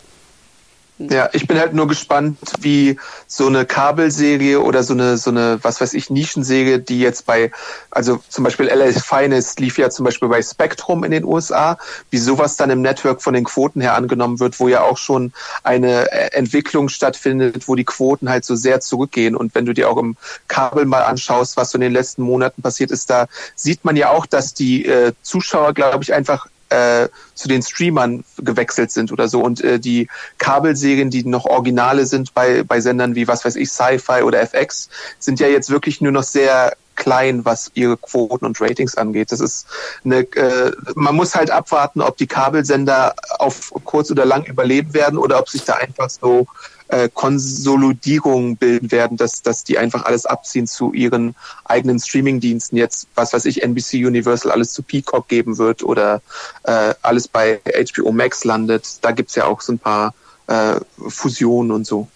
Ja, 1.10 1.30
ich 1.34 1.48
bin 1.48 1.58
halt 1.58 1.74
nur 1.74 1.88
gespannt, 1.88 2.38
wie 2.60 3.00
so 3.28 3.48
eine 3.48 3.66
Kabelserie 3.66 4.60
oder 4.60 4.84
so 4.84 4.94
eine, 4.94 5.18
so 5.18 5.30
eine, 5.30 5.60
was 5.62 5.82
weiß 5.82 5.94
ich, 5.94 6.10
Nischenserie, 6.10 6.80
die 6.80 7.00
jetzt 7.00 7.26
bei, 7.26 7.52
also 7.90 8.22
zum 8.30 8.44
Beispiel 8.44 8.68
LA 8.68 8.92
Finest 8.92 9.60
lief 9.60 9.78
ja 9.78 9.90
zum 9.90 10.06
Beispiel 10.06 10.28
bei 10.30 10.42
Spectrum 10.42 11.04
in 11.04 11.12
den 11.12 11.24
USA, 11.24 11.78
wie 12.10 12.18
sowas 12.18 12.58
dann 12.58 12.70
im 12.70 12.82
Network 12.82 13.22
von 13.22 13.34
den 13.34 13.46
Quoten 13.46 13.82
her 13.82 13.96
angenommen 13.96 14.40
wird, 14.40 14.60
wo 14.60 14.68
ja 14.68 14.82
auch 14.82 14.98
schon 14.98 15.34
eine 15.64 16.12
äh, 16.12 16.32
Entwicklung 16.34 16.90
stattfindet, 16.90 17.68
wo 17.68 17.76
die 17.76 17.86
Quoten 17.86 18.30
halt 18.30 18.46
so 18.46 18.56
sehr 18.56 18.82
zurückgehen. 18.82 19.36
Und 19.36 19.56
wenn 19.56 19.66
du 19.66 19.74
dir 19.74 19.90
auch 19.90 19.98
im 19.98 20.18
Kabel 20.48 20.86
mal 20.86 21.04
anschaust, 21.04 21.58
was 21.58 21.72
so 21.72 21.78
in 21.78 21.82
den 21.82 21.94
letzten 21.94 22.22
Monaten 22.22 22.62
passiert 22.62 22.92
ist, 22.92 23.10
da 23.10 23.28
sieht 23.56 23.86
man 23.86 23.96
ja 23.96 24.10
auch, 24.10 24.26
dass 24.26 24.54
die 24.54 24.86
äh, 24.86 25.14
Zuschauer, 25.22 25.74
glaube 25.74 26.04
ich, 26.04 26.14
einfach 26.14 26.48
äh, 26.72 27.10
zu 27.36 27.48
den 27.48 27.62
Streamern 27.62 28.24
gewechselt 28.38 28.92
sind 28.92 29.12
oder 29.12 29.28
so. 29.28 29.44
Und 29.44 29.62
äh, 29.62 29.80
die 29.80 30.08
Kabelserien, 30.38 31.10
die 31.10 31.24
noch 31.26 31.46
Originale 31.46 32.06
sind 32.06 32.34
bei, 32.34 32.64
bei 32.64 32.80
Sendern 32.80 33.16
wie, 33.16 33.28
was 33.28 33.46
weiß 33.46 33.56
ich, 33.58 33.70
Sci-Fi 33.70 34.24
oder 34.24 34.42
FX, 34.42 34.90
sind 35.20 35.40
ja 35.40 35.48
jetzt 35.48 35.70
wirklich 35.70 36.02
nur 36.02 36.12
noch 36.12 36.24
sehr 36.24 36.74
klein, 37.02 37.44
was 37.46 37.72
ihre 37.74 37.98
Quoten 37.98 38.46
und 38.46 38.62
Ratings 38.62 38.96
angeht. 38.96 39.32
Das 39.32 39.40
ist 39.40 39.66
eine, 40.06 40.20
äh, 40.20 40.72
man 40.94 41.16
muss 41.16 41.34
halt 41.34 41.50
abwarten, 41.50 42.00
ob 42.00 42.16
die 42.16 42.28
Kabelsender 42.28 43.16
auf 43.40 43.74
kurz 43.86 44.12
oder 44.12 44.24
lang 44.24 44.46
überleben 44.46 44.94
werden 44.94 45.18
oder 45.18 45.40
ob 45.40 45.50
sich 45.50 45.64
da 45.64 45.74
einfach 45.74 46.12
so 46.12 46.46
äh, 46.90 47.10
Konsolidierungen 47.12 48.56
bilden 48.56 48.92
werden, 48.92 49.18
dass, 49.18 49.42
dass 49.42 49.64
die 49.64 49.80
einfach 49.80 50.06
alles 50.06 50.28
abziehen 50.28 50.68
zu 50.68 50.94
ihren 50.94 51.34
eigenen 51.66 52.00
Streaming-Diensten. 52.00 52.78
Jetzt, 52.78 53.08
was 53.16 53.34
weiß 53.34 53.46
ich, 53.46 53.64
NBC 53.64 54.06
Universal 54.06 54.52
alles 54.52 54.72
zu 54.72 54.84
Peacock 54.84 55.28
geben 55.28 55.58
wird 55.58 55.82
oder 55.82 56.22
äh, 56.66 56.94
alles 57.02 57.28
bei 57.28 57.62
HBO 57.66 58.12
Max 58.12 58.44
landet. 58.44 59.00
Da 59.02 59.12
gibt's 59.12 59.34
ja 59.34 59.46
auch 59.46 59.62
so 59.62 59.74
ein 59.74 59.80
paar 59.80 60.14
äh, 60.46 60.76
Fusionen 61.08 61.72
und 61.72 61.88
so. 61.88 62.08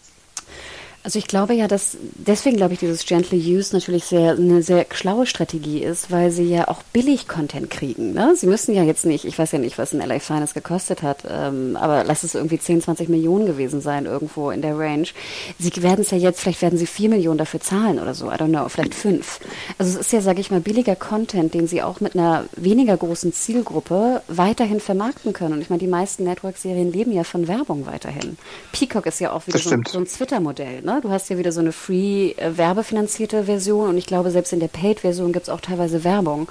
Also 1.06 1.20
ich 1.20 1.28
glaube 1.28 1.54
ja, 1.54 1.68
dass 1.68 1.98
deswegen 2.16 2.58
glaube 2.58 2.74
ich, 2.74 2.80
dieses 2.80 3.06
Gently 3.06 3.38
Use 3.38 3.76
natürlich 3.76 4.06
sehr 4.06 4.32
eine 4.32 4.64
sehr 4.64 4.88
schlaue 4.92 5.28
Strategie 5.28 5.84
ist, 5.84 6.10
weil 6.10 6.32
sie 6.32 6.46
ja 6.46 6.68
auch 6.68 6.82
billig 6.94 7.28
Content 7.28 7.70
kriegen. 7.70 8.14
Ne? 8.14 8.34
Sie 8.36 8.48
müssen 8.48 8.74
ja 8.74 8.82
jetzt 8.82 9.06
nicht, 9.06 9.24
ich 9.24 9.38
weiß 9.38 9.52
ja 9.52 9.60
nicht, 9.60 9.78
was 9.78 9.94
ein 9.94 10.00
LA 10.00 10.18
Finest 10.18 10.56
gekostet 10.56 11.04
hat, 11.04 11.20
ähm, 11.30 11.78
aber 11.80 12.04
lass 12.04 12.24
es 12.24 12.34
irgendwie 12.34 12.58
10, 12.58 12.82
20 12.82 13.08
Millionen 13.08 13.46
gewesen 13.46 13.82
sein 13.82 14.08
irgendwo 14.08 14.50
in 14.50 14.64
der 14.64 14.80
Range. 14.80 15.08
Sie 15.60 15.72
werden 15.84 16.02
es 16.02 16.10
ja 16.10 16.18
jetzt, 16.18 16.42
vielleicht 16.42 16.64
werden 16.64 16.80
sie 16.80 16.88
4 16.88 17.10
Millionen 17.10 17.38
dafür 17.38 17.60
zahlen 17.60 18.00
oder 18.00 18.16
so, 18.16 18.32
I 18.32 18.34
don't 18.34 18.50
know, 18.50 18.68
vielleicht 18.68 18.96
5. 18.96 19.42
Also 19.78 19.92
es 19.92 20.08
ist 20.08 20.12
ja, 20.12 20.22
sage 20.22 20.42
ich 20.42 20.50
mal, 20.50 20.60
billiger 20.60 20.96
Content, 20.96 21.54
den 21.54 21.68
sie 21.68 21.84
auch 21.84 22.00
mit 22.00 22.16
einer 22.16 22.46
weniger 22.56 22.98
großen 22.98 23.32
Zielgruppe 23.32 24.24
weiterhin 24.28 24.80
vermarkten 24.80 25.34
können. 25.34 25.54
Und 25.54 25.62
ich 25.62 25.70
meine, 25.70 25.82
die 25.82 25.88
meisten 25.88 26.24
Network-Serien 26.24 26.92
leben 26.92 27.12
ja 27.12 27.24
von 27.24 27.48
Werbung 27.48 27.86
weiterhin. 27.86 28.40
Peacock 28.72 29.06
ist 29.06 29.20
ja 29.20 29.32
auch 29.34 29.46
wieder 29.46 29.60
so, 29.60 29.70
so, 29.88 30.00
ein 30.00 30.06
Twitter-Modell. 30.06 30.82
Ne? 30.82 30.95
Du 31.02 31.10
hast 31.12 31.30
ja 31.30 31.38
wieder 31.38 31.52
so 31.52 31.60
eine 31.60 31.72
free-werbefinanzierte 31.72 33.38
äh, 33.38 33.44
Version 33.44 33.90
und 33.90 33.98
ich 33.98 34.06
glaube, 34.06 34.32
selbst 34.32 34.54
in 34.54 34.60
der 34.60 34.68
Paid-Version 34.68 35.34
gibt 35.34 35.48
es 35.48 35.50
auch 35.50 35.62
teilweise 35.62 36.04
Werbung. 36.04 36.48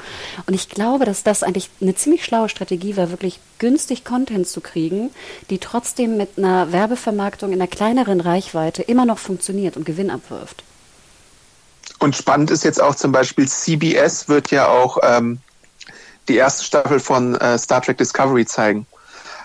Und 0.46 0.54
ich 0.54 0.68
glaube, 0.68 1.04
dass 1.04 1.22
das 1.22 1.42
eigentlich 1.42 1.70
eine 1.80 1.94
ziemlich 1.94 2.24
schlaue 2.24 2.48
Strategie 2.48 2.96
war, 2.96 3.10
wirklich 3.10 3.40
günstig 3.58 4.04
Content 4.04 4.46
zu 4.46 4.60
kriegen, 4.60 5.10
die 5.50 5.58
trotzdem 5.58 6.16
mit 6.16 6.38
einer 6.38 6.72
Werbevermarktung 6.72 7.52
in 7.52 7.60
einer 7.60 7.68
kleineren 7.68 8.20
Reichweite 8.20 8.82
immer 8.82 9.06
noch 9.06 9.18
funktioniert 9.18 9.76
und 9.76 9.84
Gewinn 9.84 10.10
abwirft. 10.10 10.64
Und 11.98 12.16
spannend 12.16 12.50
ist 12.50 12.64
jetzt 12.64 12.82
auch 12.82 12.94
zum 12.94 13.12
Beispiel, 13.12 13.48
CBS 13.48 14.28
wird 14.28 14.50
ja 14.50 14.68
auch 14.68 14.98
ähm, 15.02 15.38
die 16.28 16.36
erste 16.36 16.64
Staffel 16.64 17.00
von 17.00 17.34
äh, 17.36 17.58
Star 17.58 17.80
Trek 17.82 17.98
Discovery 17.98 18.46
zeigen. 18.46 18.86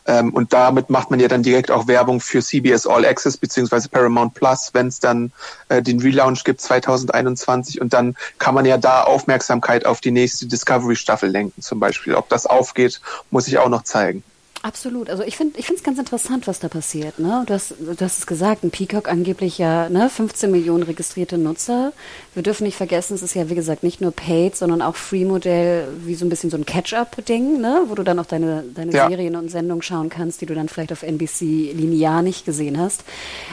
Ähm, 0.05 0.33
und 0.33 0.53
damit 0.53 0.89
macht 0.89 1.11
man 1.11 1.19
ja 1.19 1.27
dann 1.27 1.43
direkt 1.43 1.71
auch 1.71 1.87
Werbung 1.87 2.19
für 2.19 2.41
CBS 2.41 2.87
All 2.87 3.05
Access 3.05 3.37
beziehungsweise 3.37 3.89
Paramount 3.89 4.33
Plus, 4.33 4.69
wenn 4.73 4.87
es 4.87 4.99
dann 4.99 5.31
äh, 5.69 5.81
den 5.81 5.99
Relaunch 5.99 6.43
gibt 6.43 6.61
2021. 6.61 7.81
Und 7.81 7.93
dann 7.93 8.15
kann 8.37 8.55
man 8.55 8.65
ja 8.65 8.77
da 8.77 9.03
Aufmerksamkeit 9.03 9.85
auf 9.85 10.01
die 10.01 10.11
nächste 10.11 10.47
Discovery-Staffel 10.47 11.29
lenken 11.29 11.61
zum 11.61 11.79
Beispiel. 11.79 12.15
Ob 12.15 12.29
das 12.29 12.45
aufgeht, 12.45 13.01
muss 13.31 13.47
ich 13.47 13.57
auch 13.57 13.69
noch 13.69 13.83
zeigen. 13.83 14.23
Absolut. 14.62 15.10
Also 15.10 15.24
ich 15.24 15.38
finde 15.38 15.57
ich 15.57 15.66
finde 15.66 15.80
es 15.80 15.84
ganz 15.84 15.99
interessant, 15.99 16.45
was 16.45 16.60
da 16.60 16.68
passiert. 16.68 17.18
Ne? 17.18 17.43
Du, 17.45 17.53
hast, 17.53 17.76
du 17.80 17.95
hast 18.01 18.20
es 18.20 18.28
gesagt, 18.28 18.64
ein 18.64 18.72
Peacock 18.72 19.07
angeblich 19.07 19.57
ja 19.57 19.88
ne, 19.88 20.10
15 20.10 20.51
Millionen 20.51 20.84
registrierte 20.84 21.38
Nutzer. 21.38 21.93
Wir 22.34 22.43
dürfen 22.43 22.66
nicht 22.66 22.76
vergessen, 22.76 23.14
es 23.14 23.22
ist 23.22 23.36
ja 23.36 23.49
wie 23.49 23.55
gesagt 23.55 23.84
nicht 23.84 24.01
nur 24.01 24.12
Paid, 24.12 24.57
sondern 24.57 24.82
auch 24.82 24.97
Free-Modell, 24.97 25.88
wie 26.03 26.14
so 26.16 26.26
ein 26.26 26.30
bisschen 26.30 26.49
so 26.49 26.57
ein 26.57 26.66
Catch-up-Ding, 26.66 27.62
ne? 27.62 27.84
wo 27.88 27.95
du 27.95 28.03
dann 28.03 28.20
auch 28.20 28.26
deine, 28.26 28.64
deine 28.76 28.91
ja. 28.91 29.07
Serien 29.07 29.38
und 29.38 29.49
Sendungen 29.49 29.82
schauen 29.82 30.10
kannst, 30.10 30.41
die 30.41 30.45
du 30.45 30.55
dann 30.55 30.68
vielleicht 30.68 30.91
auf 30.91 31.03
NBC 31.03 31.72
linear 31.74 32.22
nicht 32.22 32.45
gesehen 32.45 32.78
hast. 32.78 33.05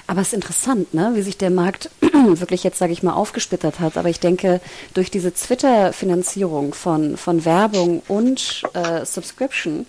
Aber 0.08 0.22
es 0.22 0.28
ist 0.28 0.34
interessant, 0.34 0.92
ne? 0.92 1.12
wie 1.14 1.22
sich 1.22 1.38
der 1.38 1.50
Markt 1.50 1.88
wirklich 2.00 2.64
jetzt, 2.64 2.78
sage 2.78 2.92
ich 2.92 3.04
mal, 3.04 3.14
aufgesplittert 3.14 3.78
hat. 3.78 3.96
Aber 3.96 4.08
ich 4.08 4.18
denke, 4.18 4.60
durch 4.94 5.12
diese 5.12 5.32
Twitter-Finanzierung 5.32 6.74
von, 6.74 7.16
von 7.16 7.44
Werbung 7.44 8.02
und 8.08 8.64
äh, 8.74 9.06
Subscription 9.06 9.86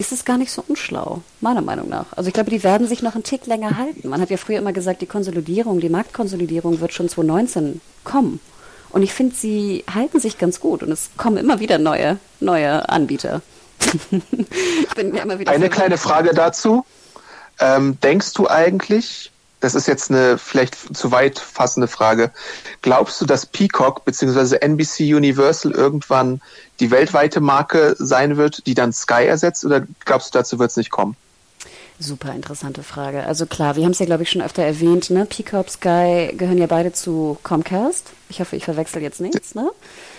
ist 0.00 0.12
es 0.12 0.24
gar 0.24 0.38
nicht 0.38 0.50
so 0.50 0.64
unschlau, 0.66 1.20
meiner 1.42 1.60
Meinung 1.60 1.90
nach. 1.90 2.06
Also 2.16 2.28
ich 2.28 2.34
glaube, 2.34 2.50
die 2.50 2.64
werden 2.64 2.88
sich 2.88 3.02
noch 3.02 3.14
einen 3.14 3.22
Tick 3.22 3.46
länger 3.46 3.76
halten. 3.76 4.08
Man 4.08 4.20
hat 4.22 4.30
ja 4.30 4.38
früher 4.38 4.58
immer 4.58 4.72
gesagt, 4.72 5.02
die 5.02 5.06
Konsolidierung, 5.06 5.78
die 5.78 5.90
Marktkonsolidierung 5.90 6.80
wird 6.80 6.94
schon 6.94 7.10
2019 7.10 7.82
kommen. 8.02 8.40
Und 8.88 9.02
ich 9.02 9.12
finde, 9.12 9.36
sie 9.36 9.84
halten 9.92 10.18
sich 10.18 10.38
ganz 10.38 10.58
gut 10.58 10.82
und 10.82 10.90
es 10.90 11.10
kommen 11.18 11.36
immer 11.36 11.60
wieder 11.60 11.78
neue, 11.78 12.16
neue 12.40 12.88
Anbieter. 12.88 13.42
Eine 15.46 15.68
kleine 15.68 15.98
Frage 15.98 16.32
dazu. 16.32 16.84
Ähm, 17.60 17.98
denkst 18.02 18.32
du 18.32 18.48
eigentlich, 18.48 19.30
das 19.60 19.74
ist 19.74 19.86
jetzt 19.86 20.10
eine 20.10 20.38
vielleicht 20.38 20.96
zu 20.96 21.12
weit 21.12 21.38
fassende 21.38 21.86
Frage. 21.86 22.30
Glaubst 22.82 23.20
du, 23.20 23.26
dass 23.26 23.46
Peacock 23.46 24.04
bzw. 24.04 24.56
NBC 24.56 25.14
Universal 25.14 25.72
irgendwann 25.72 26.40
die 26.80 26.90
weltweite 26.90 27.40
Marke 27.40 27.94
sein 27.98 28.36
wird, 28.36 28.66
die 28.66 28.74
dann 28.74 28.92
Sky 28.92 29.26
ersetzt, 29.26 29.64
oder 29.64 29.86
glaubst 30.04 30.34
du, 30.34 30.38
dazu 30.38 30.58
wird 30.58 30.70
es 30.70 30.76
nicht 30.76 30.90
kommen? 30.90 31.16
Super 31.98 32.34
interessante 32.34 32.82
Frage. 32.82 33.24
Also 33.24 33.44
klar, 33.44 33.76
wir 33.76 33.84
haben 33.84 33.92
es 33.92 33.98
ja, 33.98 34.06
glaube 34.06 34.22
ich, 34.22 34.30
schon 34.30 34.40
öfter 34.40 34.62
erwähnt, 34.62 35.10
ne? 35.10 35.26
Peacock, 35.26 35.68
Sky 35.68 36.32
gehören 36.34 36.56
ja 36.56 36.66
beide 36.66 36.94
zu 36.94 37.38
Comcast. 37.42 38.12
Ich 38.30 38.40
hoffe, 38.40 38.56
ich 38.56 38.64
verwechsel 38.64 39.02
jetzt 39.02 39.20
nichts, 39.20 39.54
ne? 39.54 39.70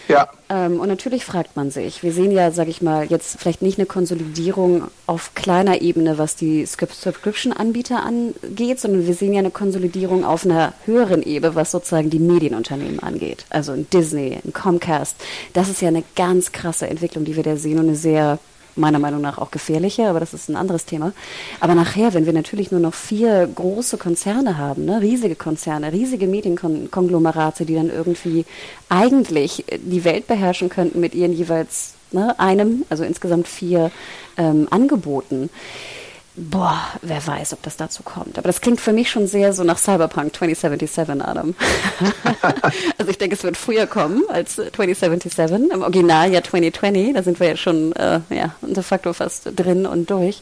Ja. 0.08 0.30
Ähm, 0.49 0.80
und 0.80 0.88
natürlich 0.88 1.26
fragt 1.26 1.56
man 1.56 1.72
sich, 1.72 2.04
wir 2.04 2.12
sehen 2.12 2.32
ja, 2.32 2.52
sage 2.52 2.70
ich 2.70 2.82
mal, 2.82 3.06
jetzt 3.06 3.39
vielleicht 3.39 3.62
nicht 3.62 3.78
eine 3.78 3.86
Konsolidierung 3.86 4.89
auf 5.08 5.34
kleiner 5.36 5.82
Ebene, 5.82 6.18
was 6.18 6.36
die 6.36 6.66
Subscription-Anbieter 6.66 8.04
angeht, 8.04 8.80
sondern 8.80 9.08
wir 9.08 9.14
sehen 9.14 9.34
ja 9.34 9.39
eine 9.39 9.52
Konsolidierung 9.52 10.26
auf 10.26 10.45
einer 10.45 10.74
höheren 10.86 11.24
Ebene, 11.24 11.56
was 11.56 11.72
sozusagen 11.72 12.10
die 12.10 12.20
Medienunternehmen 12.20 12.99
angeht. 12.99 13.45
Also 13.49 13.72
ein 13.72 13.88
Disney, 13.91 14.39
ein 14.43 14.54
Comcast. 14.54 15.16
Das 15.54 15.70
ist 15.70 15.82
ja 15.82 15.88
eine 15.88 16.04
ganz 16.16 16.52
krasse 16.52 16.88
Entwicklung, 16.88 17.26
die 17.26 17.36
wir 17.36 17.43
da 17.43 17.56
sehen 17.56 17.80
und 17.80 17.88
eine 17.88 17.95
sehr 17.95 18.39
meiner 18.76 18.99
Meinung 18.99 19.22
nach 19.22 19.38
auch 19.38 19.51
gefährlicher, 19.51 20.09
aber 20.09 20.19
das 20.19 20.34
ist 20.34 20.49
ein 20.49 20.55
anderes 20.55 20.86
Thema. 20.86 21.13
Aber 21.59 21.76
nachher, 21.76 22.13
wenn 22.13 22.26
wir 22.26 22.34
natürlich 22.34 22.72
nur 22.72 22.80
noch 22.80 22.93
vier 22.93 23.47
große 23.47 23.97
Konzerne 23.97 24.57
haben, 24.57 24.86
ne, 24.86 25.01
riesige 25.01 25.36
Konzerne, 25.36 25.91
riesige 25.91 26.28
Medienkonglomerate, 26.28 27.65
die 27.65 27.76
dann 27.76 27.89
irgendwie 27.89 28.45
eigentlich 28.89 29.65
die 29.78 30.03
Welt 30.03 30.28
beherrschen 30.28 30.69
könnten 30.69 30.99
mit 30.99 31.15
ihren 31.15 31.34
jeweils 31.34 31.93
ne, 32.11 32.39
einem, 32.39 32.86
also 32.89 33.03
insgesamt 33.03 33.47
vier 33.47 33.91
ähm, 34.38 34.67
Angeboten, 34.69 35.49
Boah, 36.36 36.79
wer 37.01 37.27
weiß, 37.27 37.51
ob 37.51 37.61
das 37.61 37.75
dazu 37.75 38.03
kommt. 38.03 38.38
Aber 38.38 38.47
das 38.47 38.61
klingt 38.61 38.79
für 38.79 38.93
mich 38.93 39.09
schon 39.09 39.27
sehr 39.27 39.51
so 39.51 39.65
nach 39.65 39.77
Cyberpunk 39.77 40.34
2077, 40.34 41.21
Adam. 41.21 41.55
also 42.97 43.11
ich 43.11 43.17
denke, 43.17 43.36
es 43.36 43.43
wird 43.43 43.57
früher 43.57 43.86
kommen 43.86 44.23
als 44.29 44.55
2077. 44.55 45.71
Im 45.71 45.82
Original 45.82 46.32
ja 46.32 46.41
2020. 46.41 47.13
Da 47.15 47.23
sind 47.23 47.41
wir 47.41 47.49
ja 47.49 47.57
schon 47.57 47.91
äh, 47.97 48.21
ja, 48.29 48.55
de 48.61 48.82
facto 48.82 49.11
fast 49.11 49.49
drin 49.57 49.86
und 49.86 50.09
durch. 50.09 50.41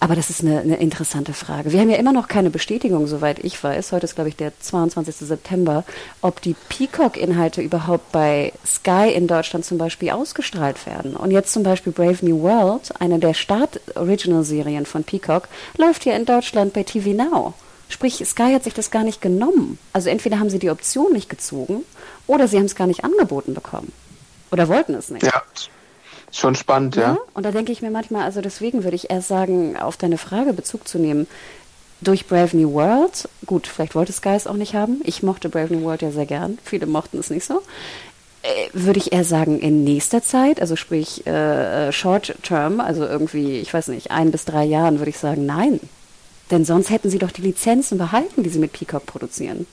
Aber 0.00 0.14
das 0.14 0.28
ist 0.28 0.42
eine, 0.42 0.60
eine 0.60 0.76
interessante 0.76 1.32
Frage. 1.32 1.72
Wir 1.72 1.80
haben 1.80 1.88
ja 1.88 1.96
immer 1.96 2.12
noch 2.12 2.28
keine 2.28 2.50
Bestätigung, 2.50 3.06
soweit 3.06 3.42
ich 3.42 3.62
weiß. 3.62 3.92
Heute 3.92 4.04
ist, 4.04 4.16
glaube 4.16 4.28
ich, 4.28 4.36
der 4.36 4.52
22. 4.60 5.16
September, 5.16 5.84
ob 6.20 6.42
die 6.42 6.54
Peacock-Inhalte 6.68 7.62
überhaupt 7.62 8.12
bei 8.12 8.52
Sky 8.66 9.12
in 9.14 9.26
Deutschland 9.26 9.64
zum 9.64 9.78
Beispiel 9.78 10.10
ausgestrahlt 10.10 10.84
werden. 10.84 11.16
Und 11.16 11.30
jetzt 11.30 11.52
zum 11.52 11.62
Beispiel 11.62 11.92
Brave 11.92 12.18
New 12.22 12.42
World, 12.42 12.92
eine 13.00 13.18
der 13.18 13.32
Start-Original-Serien 13.32 14.84
von 14.84 14.95
von 14.96 15.04
Peacock 15.04 15.48
läuft 15.76 16.06
ja 16.06 16.14
in 16.14 16.24
Deutschland 16.24 16.72
bei 16.72 16.82
TV 16.82 17.10
Now. 17.10 17.52
Sprich, 17.88 18.24
Sky 18.24 18.54
hat 18.54 18.64
sich 18.64 18.74
das 18.74 18.90
gar 18.90 19.04
nicht 19.04 19.20
genommen. 19.20 19.78
Also 19.92 20.08
entweder 20.08 20.38
haben 20.38 20.50
sie 20.50 20.58
die 20.58 20.70
Option 20.70 21.12
nicht 21.12 21.28
gezogen 21.28 21.84
oder 22.26 22.48
sie 22.48 22.56
haben 22.56 22.64
es 22.64 22.74
gar 22.74 22.86
nicht 22.86 23.04
angeboten 23.04 23.52
bekommen. 23.54 23.92
Oder 24.50 24.68
wollten 24.68 24.94
es 24.94 25.10
nicht. 25.10 25.24
Ja, 25.24 25.42
schon 26.32 26.54
spannend, 26.54 26.96
ja. 26.96 27.02
ja. 27.02 27.18
Und 27.34 27.44
da 27.44 27.52
denke 27.52 27.72
ich 27.72 27.82
mir 27.82 27.90
manchmal, 27.90 28.22
also 28.22 28.40
deswegen 28.40 28.84
würde 28.84 28.96
ich 28.96 29.10
erst 29.10 29.28
sagen, 29.28 29.76
auf 29.76 29.96
deine 29.96 30.18
Frage 30.18 30.52
Bezug 30.52 30.88
zu 30.88 30.98
nehmen, 30.98 31.26
durch 32.00 32.26
Brave 32.26 32.56
New 32.56 32.72
World, 32.72 33.28
gut, 33.46 33.66
vielleicht 33.66 33.94
wollte 33.94 34.12
Sky 34.12 34.30
es 34.30 34.46
auch 34.46 34.54
nicht 34.54 34.74
haben. 34.74 35.00
Ich 35.04 35.22
mochte 35.22 35.48
Brave 35.48 35.74
New 35.74 35.82
World 35.84 36.02
ja 36.02 36.10
sehr 36.10 36.26
gern. 36.26 36.58
Viele 36.64 36.86
mochten 36.86 37.18
es 37.18 37.30
nicht 37.30 37.44
so. 37.44 37.62
Äh, 38.46 38.68
würde 38.72 38.98
ich 38.98 39.12
eher 39.12 39.24
sagen, 39.24 39.58
in 39.58 39.82
nächster 39.82 40.22
Zeit, 40.22 40.60
also 40.60 40.76
sprich 40.76 41.26
äh, 41.26 41.90
Short 41.90 42.34
Term, 42.42 42.80
also 42.80 43.04
irgendwie, 43.04 43.58
ich 43.58 43.74
weiß 43.74 43.88
nicht, 43.88 44.10
ein 44.10 44.30
bis 44.30 44.44
drei 44.44 44.64
Jahren, 44.64 44.98
würde 44.98 45.10
ich 45.10 45.18
sagen, 45.18 45.46
nein. 45.46 45.80
Denn 46.52 46.64
sonst 46.64 46.90
hätten 46.90 47.10
sie 47.10 47.18
doch 47.18 47.32
die 47.32 47.42
Lizenzen 47.42 47.98
behalten, 47.98 48.44
die 48.44 48.48
sie 48.48 48.60
mit 48.60 48.72
Peacock 48.72 49.04
produzieren. 49.04 49.66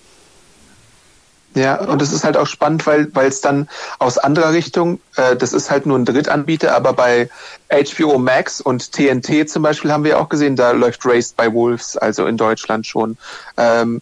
Ja, 1.56 1.80
und 1.82 2.02
es 2.02 2.12
ist 2.12 2.24
halt 2.24 2.36
auch 2.36 2.48
spannend, 2.48 2.88
weil 2.88 3.14
weil 3.14 3.28
es 3.28 3.42
dann 3.42 3.70
aus 4.00 4.18
anderer 4.18 4.54
Richtung, 4.54 5.00
äh, 5.18 5.36
das 5.36 5.54
ist 5.54 5.70
halt 5.70 5.86
nur 5.86 6.00
ein 6.00 6.06
Drittanbieter, 6.06 6.76
aber 6.76 6.94
bei 6.94 7.30
HBO 7.70 8.18
Max 8.18 8.60
und 8.60 8.92
TNT 8.92 9.48
zum 9.48 9.62
Beispiel 9.62 9.92
haben 9.92 10.04
wir 10.04 10.20
auch 10.20 10.30
gesehen, 10.30 10.56
da 10.56 10.72
läuft 10.72 11.06
Raised 11.06 11.38
by 11.38 11.54
Wolves, 11.54 11.96
also 11.96 12.26
in 12.26 12.38
Deutschland 12.38 12.88
schon. 12.88 13.18
Ähm, 13.58 14.02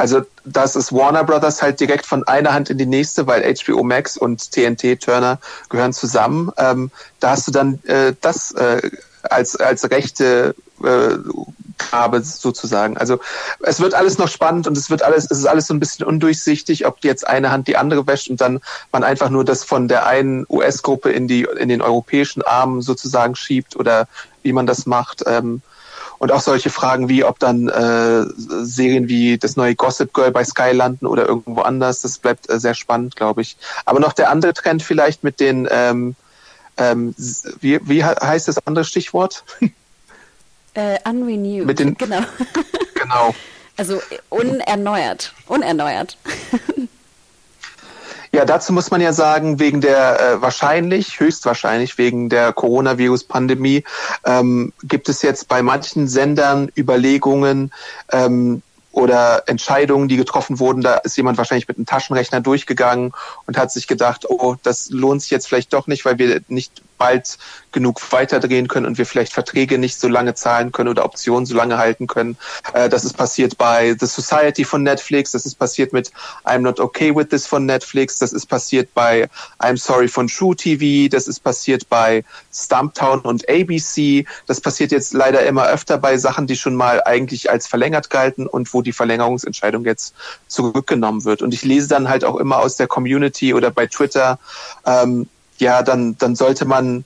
also 0.00 0.22
das 0.46 0.76
ist 0.76 0.94
Warner 0.94 1.24
Brothers 1.24 1.60
halt 1.60 1.78
direkt 1.78 2.06
von 2.06 2.26
einer 2.26 2.54
Hand 2.54 2.70
in 2.70 2.78
die 2.78 2.86
nächste, 2.86 3.26
weil 3.26 3.42
HBO 3.54 3.82
Max 3.82 4.16
und 4.16 4.50
TNT 4.50 4.98
Turner 4.98 5.38
gehören 5.68 5.92
zusammen. 5.92 6.50
Ähm, 6.56 6.90
da 7.20 7.32
hast 7.32 7.46
du 7.46 7.52
dann 7.52 7.84
äh, 7.84 8.14
das 8.22 8.52
äh, 8.52 8.80
als 9.22 9.56
als 9.56 9.90
rechte 9.90 10.54
äh, 10.82 11.18
sozusagen. 12.22 12.96
Also 12.96 13.18
es 13.60 13.80
wird 13.80 13.92
alles 13.92 14.16
noch 14.16 14.28
spannend 14.28 14.66
und 14.66 14.76
es 14.78 14.88
wird 14.88 15.02
alles, 15.02 15.30
es 15.30 15.38
ist 15.38 15.46
alles 15.46 15.66
so 15.66 15.74
ein 15.74 15.80
bisschen 15.80 16.06
undurchsichtig, 16.06 16.86
ob 16.86 17.04
jetzt 17.04 17.26
eine 17.26 17.50
Hand 17.50 17.68
die 17.68 17.76
andere 17.76 18.06
wäscht 18.06 18.30
und 18.30 18.40
dann 18.40 18.60
man 18.92 19.04
einfach 19.04 19.28
nur 19.28 19.44
das 19.44 19.64
von 19.64 19.86
der 19.86 20.06
einen 20.06 20.46
US-Gruppe 20.48 21.10
in 21.10 21.28
die 21.28 21.46
in 21.58 21.68
den 21.68 21.82
europäischen 21.82 22.40
Arm 22.42 22.80
sozusagen 22.80 23.34
schiebt 23.34 23.76
oder 23.76 24.08
wie 24.42 24.52
man 24.52 24.66
das 24.66 24.86
macht. 24.86 25.24
Ähm, 25.26 25.60
und 26.20 26.32
auch 26.32 26.42
solche 26.42 26.68
Fragen 26.68 27.08
wie, 27.08 27.24
ob 27.24 27.38
dann 27.38 27.68
äh, 27.70 28.26
Serien 28.36 29.08
wie 29.08 29.38
das 29.38 29.56
neue 29.56 29.74
Gossip 29.74 30.12
Girl 30.12 30.30
bei 30.30 30.44
Sky 30.44 30.72
landen 30.72 31.06
oder 31.06 31.26
irgendwo 31.26 31.62
anders, 31.62 32.02
das 32.02 32.18
bleibt 32.18 32.48
äh, 32.50 32.60
sehr 32.60 32.74
spannend, 32.74 33.16
glaube 33.16 33.40
ich. 33.40 33.56
Aber 33.86 34.00
noch 34.00 34.12
der 34.12 34.30
andere 34.30 34.52
Trend 34.52 34.82
vielleicht 34.82 35.24
mit 35.24 35.40
den, 35.40 35.66
ähm, 35.70 36.14
ähm, 36.76 37.14
wie, 37.60 37.80
wie 37.88 38.04
heißt 38.04 38.48
das 38.48 38.64
andere 38.66 38.84
Stichwort? 38.84 39.44
Äh, 40.74 41.00
unrenewed. 41.04 41.66
Mit 41.66 41.80
den, 41.80 41.96
genau. 41.96 42.20
genau. 42.94 43.34
Also 43.76 44.00
unerneuert. 44.28 45.34
Unerneuert. 45.48 46.16
Ja, 48.32 48.44
dazu 48.44 48.72
muss 48.72 48.92
man 48.92 49.00
ja 49.00 49.12
sagen, 49.12 49.58
wegen 49.58 49.80
der 49.80 50.20
äh, 50.20 50.42
wahrscheinlich, 50.42 51.18
höchstwahrscheinlich 51.18 51.98
wegen 51.98 52.28
der 52.28 52.52
Coronavirus-Pandemie 52.52 53.82
ähm, 54.24 54.72
gibt 54.84 55.08
es 55.08 55.22
jetzt 55.22 55.48
bei 55.48 55.62
manchen 55.62 56.06
Sendern 56.06 56.70
Überlegungen, 56.76 57.72
ähm, 58.12 58.62
oder 58.92 59.44
Entscheidungen, 59.46 60.08
die 60.08 60.16
getroffen 60.16 60.58
wurden. 60.58 60.82
Da 60.82 60.96
ist 60.96 61.16
jemand 61.16 61.38
wahrscheinlich 61.38 61.68
mit 61.68 61.76
einem 61.76 61.86
Taschenrechner 61.86 62.40
durchgegangen 62.40 63.12
und 63.46 63.56
hat 63.56 63.70
sich 63.72 63.86
gedacht, 63.86 64.28
oh, 64.28 64.56
das 64.62 64.90
lohnt 64.90 65.22
sich 65.22 65.30
jetzt 65.30 65.46
vielleicht 65.46 65.72
doch 65.72 65.86
nicht, 65.86 66.04
weil 66.04 66.18
wir 66.18 66.40
nicht 66.48 66.82
bald 67.00 67.38
genug 67.72 68.00
weiterdrehen 68.12 68.68
können 68.68 68.84
und 68.84 68.98
wir 68.98 69.06
vielleicht 69.06 69.32
Verträge 69.32 69.78
nicht 69.78 69.98
so 69.98 70.06
lange 70.06 70.34
zahlen 70.34 70.70
können 70.70 70.90
oder 70.90 71.04
Optionen 71.04 71.46
so 71.46 71.56
lange 71.56 71.78
halten 71.78 72.06
können. 72.06 72.36
Äh, 72.74 72.88
das 72.88 73.04
ist 73.04 73.16
passiert 73.16 73.56
bei 73.56 73.96
The 73.98 74.06
Society 74.06 74.64
von 74.64 74.82
Netflix, 74.82 75.32
das 75.32 75.46
ist 75.46 75.54
passiert 75.54 75.92
mit 75.92 76.12
I'm 76.44 76.58
Not 76.58 76.78
Okay 76.78 77.14
With 77.16 77.28
This 77.30 77.46
von 77.46 77.64
Netflix, 77.64 78.18
das 78.18 78.32
ist 78.32 78.46
passiert 78.46 78.92
bei 78.92 79.28
I'm 79.60 79.78
Sorry 79.78 80.08
von 80.08 80.26
True 80.26 80.54
TV, 80.54 81.08
das 81.10 81.26
ist 81.26 81.40
passiert 81.40 81.88
bei 81.88 82.22
Stumptown 82.52 83.20
und 83.20 83.48
ABC, 83.48 84.26
das 84.46 84.60
passiert 84.60 84.92
jetzt 84.92 85.14
leider 85.14 85.44
immer 85.46 85.68
öfter 85.68 85.96
bei 85.96 86.18
Sachen, 86.18 86.46
die 86.46 86.56
schon 86.56 86.74
mal 86.74 87.02
eigentlich 87.04 87.50
als 87.50 87.66
verlängert 87.66 88.10
galten 88.10 88.46
und 88.46 88.74
wo 88.74 88.82
die 88.82 88.92
Verlängerungsentscheidung 88.92 89.84
jetzt 89.86 90.14
zurückgenommen 90.48 91.24
wird. 91.24 91.40
Und 91.40 91.54
ich 91.54 91.64
lese 91.64 91.88
dann 91.88 92.08
halt 92.08 92.24
auch 92.24 92.36
immer 92.36 92.58
aus 92.58 92.76
der 92.76 92.88
Community 92.88 93.54
oder 93.54 93.70
bei 93.70 93.86
Twitter, 93.86 94.38
ähm, 94.84 95.28
ja, 95.60 95.82
dann, 95.82 96.16
dann 96.18 96.36
sollte 96.36 96.64
man 96.64 97.04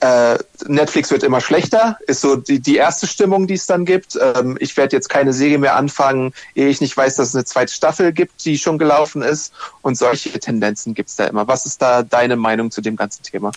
äh, 0.00 0.38
Netflix 0.66 1.10
wird 1.10 1.24
immer 1.24 1.40
schlechter, 1.40 1.98
ist 2.06 2.20
so 2.20 2.36
die, 2.36 2.60
die 2.60 2.76
erste 2.76 3.06
Stimmung, 3.06 3.46
die 3.46 3.54
es 3.54 3.66
dann 3.66 3.84
gibt. 3.84 4.18
Ähm, 4.20 4.56
ich 4.60 4.76
werde 4.76 4.94
jetzt 4.94 5.08
keine 5.08 5.32
Serie 5.32 5.58
mehr 5.58 5.76
anfangen, 5.76 6.32
ehe 6.54 6.68
ich 6.68 6.80
nicht 6.80 6.96
weiß, 6.96 7.16
dass 7.16 7.28
es 7.28 7.34
eine 7.34 7.44
zweite 7.44 7.74
Staffel 7.74 8.12
gibt, 8.12 8.44
die 8.44 8.58
schon 8.58 8.78
gelaufen 8.78 9.22
ist. 9.22 9.52
Und 9.82 9.98
solche 9.98 10.38
Tendenzen 10.38 10.94
gibt 10.94 11.08
es 11.08 11.16
da 11.16 11.26
immer. 11.26 11.48
Was 11.48 11.66
ist 11.66 11.82
da 11.82 12.04
deine 12.04 12.36
Meinung 12.36 12.70
zu 12.70 12.80
dem 12.80 12.94
ganzen 12.94 13.24
Thema? 13.24 13.50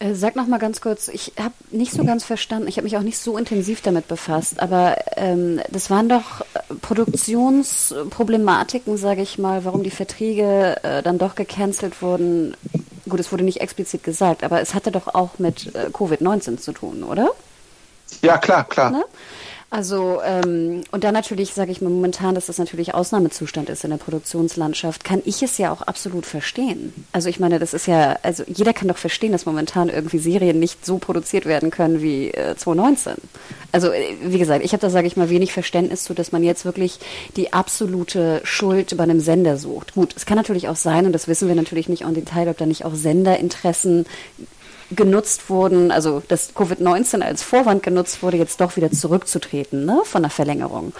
Äh, 0.00 0.14
sag 0.14 0.34
noch 0.34 0.48
mal 0.48 0.58
ganz 0.58 0.80
kurz, 0.80 1.06
ich 1.08 1.34
habe 1.38 1.54
nicht 1.70 1.92
so 1.92 2.04
ganz 2.04 2.24
verstanden, 2.24 2.66
ich 2.66 2.78
habe 2.78 2.84
mich 2.84 2.96
auch 2.96 3.02
nicht 3.02 3.18
so 3.18 3.38
intensiv 3.38 3.80
damit 3.80 4.08
befasst, 4.08 4.60
aber 4.60 4.96
ähm, 5.16 5.60
das 5.70 5.88
waren 5.88 6.08
doch 6.08 6.44
Produktionsproblematiken, 6.82 8.96
sage 8.96 9.22
ich 9.22 9.38
mal, 9.38 9.64
warum 9.64 9.84
die 9.84 9.90
Verträge 9.90 10.82
äh, 10.82 11.04
dann 11.04 11.18
doch 11.18 11.36
gecancelt 11.36 12.02
wurden. 12.02 12.56
Gut, 13.14 13.20
es 13.20 13.30
wurde 13.30 13.44
nicht 13.44 13.60
explizit 13.60 14.02
gesagt, 14.02 14.42
aber 14.42 14.60
es 14.60 14.74
hatte 14.74 14.90
doch 14.90 15.06
auch 15.06 15.38
mit 15.38 15.72
äh, 15.76 15.86
Covid-19 15.92 16.58
zu 16.58 16.72
tun, 16.72 17.04
oder? 17.04 17.30
Ja, 18.22 18.38
klar, 18.38 18.64
klar. 18.64 18.90
Ne? 18.90 19.04
Also, 19.74 20.20
ähm, 20.24 20.82
und 20.92 21.02
dann 21.02 21.14
natürlich, 21.14 21.52
sage 21.52 21.72
ich 21.72 21.80
mal 21.80 21.90
momentan, 21.90 22.36
dass 22.36 22.46
das 22.46 22.58
natürlich 22.58 22.94
Ausnahmezustand 22.94 23.68
ist 23.68 23.82
in 23.82 23.90
der 23.90 23.96
Produktionslandschaft, 23.96 25.02
kann 25.02 25.20
ich 25.24 25.42
es 25.42 25.58
ja 25.58 25.72
auch 25.72 25.82
absolut 25.82 26.26
verstehen. 26.26 26.92
Also 27.10 27.28
ich 27.28 27.40
meine, 27.40 27.58
das 27.58 27.74
ist 27.74 27.88
ja, 27.88 28.16
also 28.22 28.44
jeder 28.46 28.72
kann 28.72 28.86
doch 28.86 28.96
verstehen, 28.96 29.32
dass 29.32 29.46
momentan 29.46 29.88
irgendwie 29.88 30.18
Serien 30.18 30.60
nicht 30.60 30.86
so 30.86 30.98
produziert 30.98 31.44
werden 31.44 31.72
können 31.72 32.00
wie 32.00 32.30
äh, 32.30 32.54
2019. 32.54 33.14
Also 33.72 33.88
äh, 33.90 34.14
wie 34.22 34.38
gesagt, 34.38 34.64
ich 34.64 34.70
habe 34.74 34.80
da, 34.80 34.90
sage 34.90 35.08
ich 35.08 35.16
mal, 35.16 35.28
wenig 35.28 35.52
Verständnis 35.52 36.04
zu, 36.04 36.14
dass 36.14 36.30
man 36.30 36.44
jetzt 36.44 36.64
wirklich 36.64 37.00
die 37.36 37.52
absolute 37.52 38.42
Schuld 38.44 38.96
bei 38.96 39.02
einem 39.02 39.18
Sender 39.18 39.56
sucht. 39.56 39.94
Gut, 39.94 40.14
es 40.14 40.24
kann 40.24 40.36
natürlich 40.36 40.68
auch 40.68 40.76
sein, 40.76 41.04
und 41.04 41.12
das 41.12 41.26
wissen 41.26 41.48
wir 41.48 41.56
natürlich 41.56 41.88
nicht 41.88 42.02
en 42.02 42.14
Detail, 42.14 42.46
ob 42.46 42.58
da 42.58 42.66
nicht 42.66 42.84
auch 42.84 42.94
Senderinteressen 42.94 44.06
genutzt 44.94 45.50
wurden, 45.50 45.90
also 45.90 46.22
dass 46.28 46.54
Covid-19 46.54 47.20
als 47.20 47.42
Vorwand 47.42 47.82
genutzt 47.82 48.22
wurde, 48.22 48.36
jetzt 48.36 48.60
doch 48.60 48.76
wieder 48.76 48.90
zurückzutreten 48.90 49.84
ne, 49.84 50.02
von 50.04 50.22
der 50.22 50.30
Verlängerung. 50.30 50.92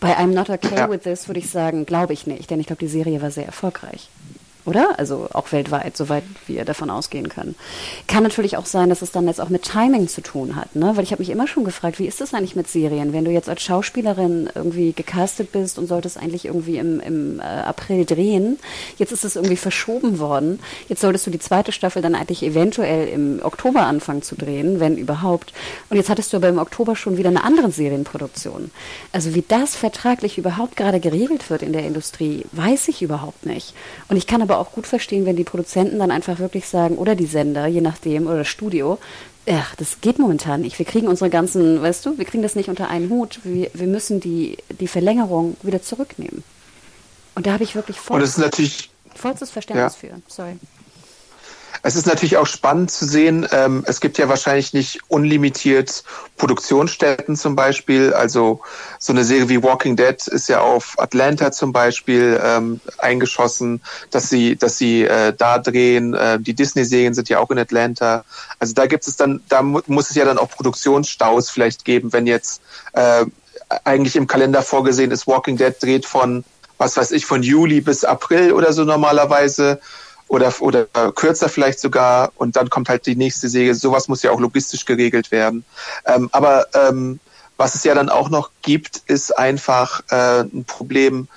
Bei 0.00 0.16
I'm 0.16 0.28
Not 0.28 0.50
Okay 0.50 0.74
ja. 0.76 0.90
With 0.90 1.02
This 1.02 1.28
würde 1.28 1.40
ich 1.40 1.50
sagen, 1.50 1.86
glaube 1.86 2.12
ich 2.12 2.26
nicht, 2.26 2.50
denn 2.50 2.60
ich 2.60 2.66
glaube, 2.66 2.80
die 2.80 2.88
Serie 2.88 3.22
war 3.22 3.30
sehr 3.30 3.46
erfolgreich 3.46 4.08
oder? 4.64 4.98
Also 4.98 5.28
auch 5.32 5.50
weltweit, 5.52 5.96
soweit 5.96 6.24
wir 6.46 6.64
davon 6.64 6.90
ausgehen 6.90 7.28
können. 7.28 7.54
Kann 8.06 8.22
natürlich 8.22 8.56
auch 8.56 8.66
sein, 8.66 8.88
dass 8.88 9.02
es 9.02 9.12
dann 9.12 9.26
jetzt 9.26 9.40
auch 9.40 9.48
mit 9.48 9.62
Timing 9.62 10.08
zu 10.08 10.20
tun 10.20 10.56
hat, 10.56 10.76
ne? 10.76 10.96
Weil 10.96 11.04
ich 11.04 11.12
habe 11.12 11.22
mich 11.22 11.30
immer 11.30 11.46
schon 11.46 11.64
gefragt, 11.64 11.98
wie 11.98 12.06
ist 12.06 12.20
das 12.20 12.34
eigentlich 12.34 12.56
mit 12.56 12.68
Serien? 12.68 13.12
Wenn 13.12 13.24
du 13.24 13.30
jetzt 13.30 13.48
als 13.48 13.62
Schauspielerin 13.62 14.50
irgendwie 14.54 14.92
gecastet 14.92 15.52
bist 15.52 15.78
und 15.78 15.86
solltest 15.86 16.16
eigentlich 16.16 16.44
irgendwie 16.44 16.78
im, 16.78 17.00
im 17.00 17.40
äh, 17.40 17.42
April 17.42 18.04
drehen, 18.04 18.58
jetzt 18.98 19.12
ist 19.12 19.24
es 19.24 19.36
irgendwie 19.36 19.56
verschoben 19.56 20.18
worden. 20.18 20.60
Jetzt 20.88 21.00
solltest 21.00 21.26
du 21.26 21.30
die 21.30 21.38
zweite 21.38 21.72
Staffel 21.72 22.02
dann 22.02 22.14
eigentlich 22.14 22.42
eventuell 22.42 23.08
im 23.08 23.40
Oktober 23.42 23.82
anfangen 23.82 24.22
zu 24.22 24.36
drehen, 24.36 24.80
wenn 24.80 24.96
überhaupt. 24.96 25.52
Und 25.90 25.96
jetzt 25.96 26.08
hattest 26.08 26.32
du 26.32 26.36
aber 26.36 26.48
im 26.48 26.58
Oktober 26.58 26.96
schon 26.96 27.16
wieder 27.16 27.30
eine 27.30 27.44
andere 27.44 27.70
Serienproduktion. 27.70 28.70
Also 29.12 29.34
wie 29.34 29.44
das 29.46 29.76
vertraglich 29.76 30.38
überhaupt 30.38 30.76
gerade 30.76 31.00
geregelt 31.00 31.50
wird 31.50 31.62
in 31.62 31.72
der 31.72 31.86
Industrie, 31.86 32.44
weiß 32.52 32.88
ich 32.88 33.02
überhaupt 33.02 33.46
nicht. 33.46 33.74
Und 34.08 34.16
ich 34.16 34.26
kann 34.26 34.42
aber 34.42 34.51
aber 34.52 34.60
auch 34.60 34.72
gut 34.72 34.86
verstehen, 34.86 35.26
wenn 35.26 35.36
die 35.36 35.44
Produzenten 35.44 35.98
dann 35.98 36.10
einfach 36.10 36.38
wirklich 36.38 36.68
sagen, 36.68 36.96
oder 36.96 37.14
die 37.14 37.26
Sender, 37.26 37.66
je 37.66 37.80
nachdem, 37.80 38.26
oder 38.26 38.38
das 38.38 38.48
Studio, 38.48 38.98
ja, 39.46 39.66
das 39.78 40.00
geht 40.00 40.18
momentan 40.18 40.60
nicht. 40.60 40.78
Wir 40.78 40.86
kriegen 40.86 41.08
unsere 41.08 41.30
ganzen, 41.30 41.82
weißt 41.82 42.06
du, 42.06 42.18
wir 42.18 42.24
kriegen 42.24 42.42
das 42.42 42.54
nicht 42.54 42.68
unter 42.68 42.88
einen 42.88 43.10
Hut. 43.10 43.40
Wir, 43.42 43.70
wir 43.74 43.86
müssen 43.88 44.20
die, 44.20 44.58
die 44.80 44.86
Verlängerung 44.86 45.56
wieder 45.62 45.82
zurücknehmen. 45.82 46.44
Und 47.34 47.46
da 47.46 47.52
habe 47.54 47.64
ich 47.64 47.74
wirklich 47.74 47.98
voll, 47.98 48.20
vollstes 49.14 49.50
Verständnis 49.50 49.96
ja. 50.00 50.10
für. 50.10 50.22
Sorry. 50.28 50.58
Es 51.84 51.96
ist 51.96 52.06
natürlich 52.06 52.36
auch 52.36 52.46
spannend 52.46 52.92
zu 52.92 53.04
sehen, 53.04 53.46
ähm, 53.50 53.82
es 53.86 54.00
gibt 54.00 54.16
ja 54.16 54.28
wahrscheinlich 54.28 54.72
nicht 54.72 55.00
unlimitiert 55.08 56.04
Produktionsstätten 56.36 57.34
zum 57.34 57.56
Beispiel. 57.56 58.14
Also 58.14 58.60
so 59.00 59.12
eine 59.12 59.24
Serie 59.24 59.48
wie 59.48 59.62
Walking 59.64 59.96
Dead 59.96 60.16
ist 60.28 60.48
ja 60.48 60.60
auf 60.60 60.94
Atlanta 60.98 61.50
zum 61.50 61.72
Beispiel 61.72 62.40
ähm, 62.42 62.80
eingeschossen, 62.98 63.82
dass 64.12 64.28
sie, 64.28 64.54
dass 64.54 64.78
sie 64.78 65.02
äh, 65.02 65.34
da 65.36 65.58
drehen. 65.58 66.14
Äh, 66.14 66.38
die 66.38 66.54
Disney-Serien 66.54 67.14
sind 67.14 67.28
ja 67.28 67.40
auch 67.40 67.50
in 67.50 67.58
Atlanta. 67.58 68.24
Also 68.60 68.74
da 68.74 68.86
gibt 68.86 69.06
es 69.08 69.16
dann, 69.16 69.42
da 69.48 69.62
mu 69.62 69.80
muss 69.86 70.10
es 70.10 70.16
ja 70.16 70.24
dann 70.24 70.38
auch 70.38 70.50
Produktionsstaus 70.50 71.50
vielleicht 71.50 71.84
geben, 71.84 72.12
wenn 72.12 72.28
jetzt 72.28 72.62
äh, 72.92 73.26
eigentlich 73.82 74.14
im 74.14 74.28
Kalender 74.28 74.62
vorgesehen 74.62 75.10
ist, 75.10 75.26
Walking 75.26 75.56
Dead 75.56 75.74
dreht 75.80 76.06
von 76.06 76.44
was 76.78 76.96
weiß 76.96 77.12
ich, 77.12 77.26
von 77.26 77.44
Juli 77.44 77.80
bis 77.80 78.04
April 78.04 78.52
oder 78.52 78.72
so 78.72 78.82
normalerweise 78.82 79.80
oder, 80.32 80.50
oder 80.60 80.86
kürzer 81.12 81.50
vielleicht 81.50 81.78
sogar 81.78 82.32
und 82.36 82.56
dann 82.56 82.70
kommt 82.70 82.88
halt 82.88 83.04
die 83.04 83.16
nächste 83.16 83.50
Säge. 83.50 83.74
Sowas 83.74 84.08
muss 84.08 84.22
ja 84.22 84.30
auch 84.30 84.40
logistisch 84.40 84.86
geregelt 84.86 85.30
werden. 85.30 85.62
Ähm, 86.06 86.30
aber 86.32 86.68
ähm, 86.72 87.20
was 87.58 87.74
es 87.74 87.84
ja 87.84 87.94
dann 87.94 88.08
auch 88.08 88.30
noch 88.30 88.50
gibt, 88.62 89.02
ist 89.08 89.36
einfach 89.36 90.00
äh, 90.08 90.40
ein 90.40 90.64
Problem 90.66 91.28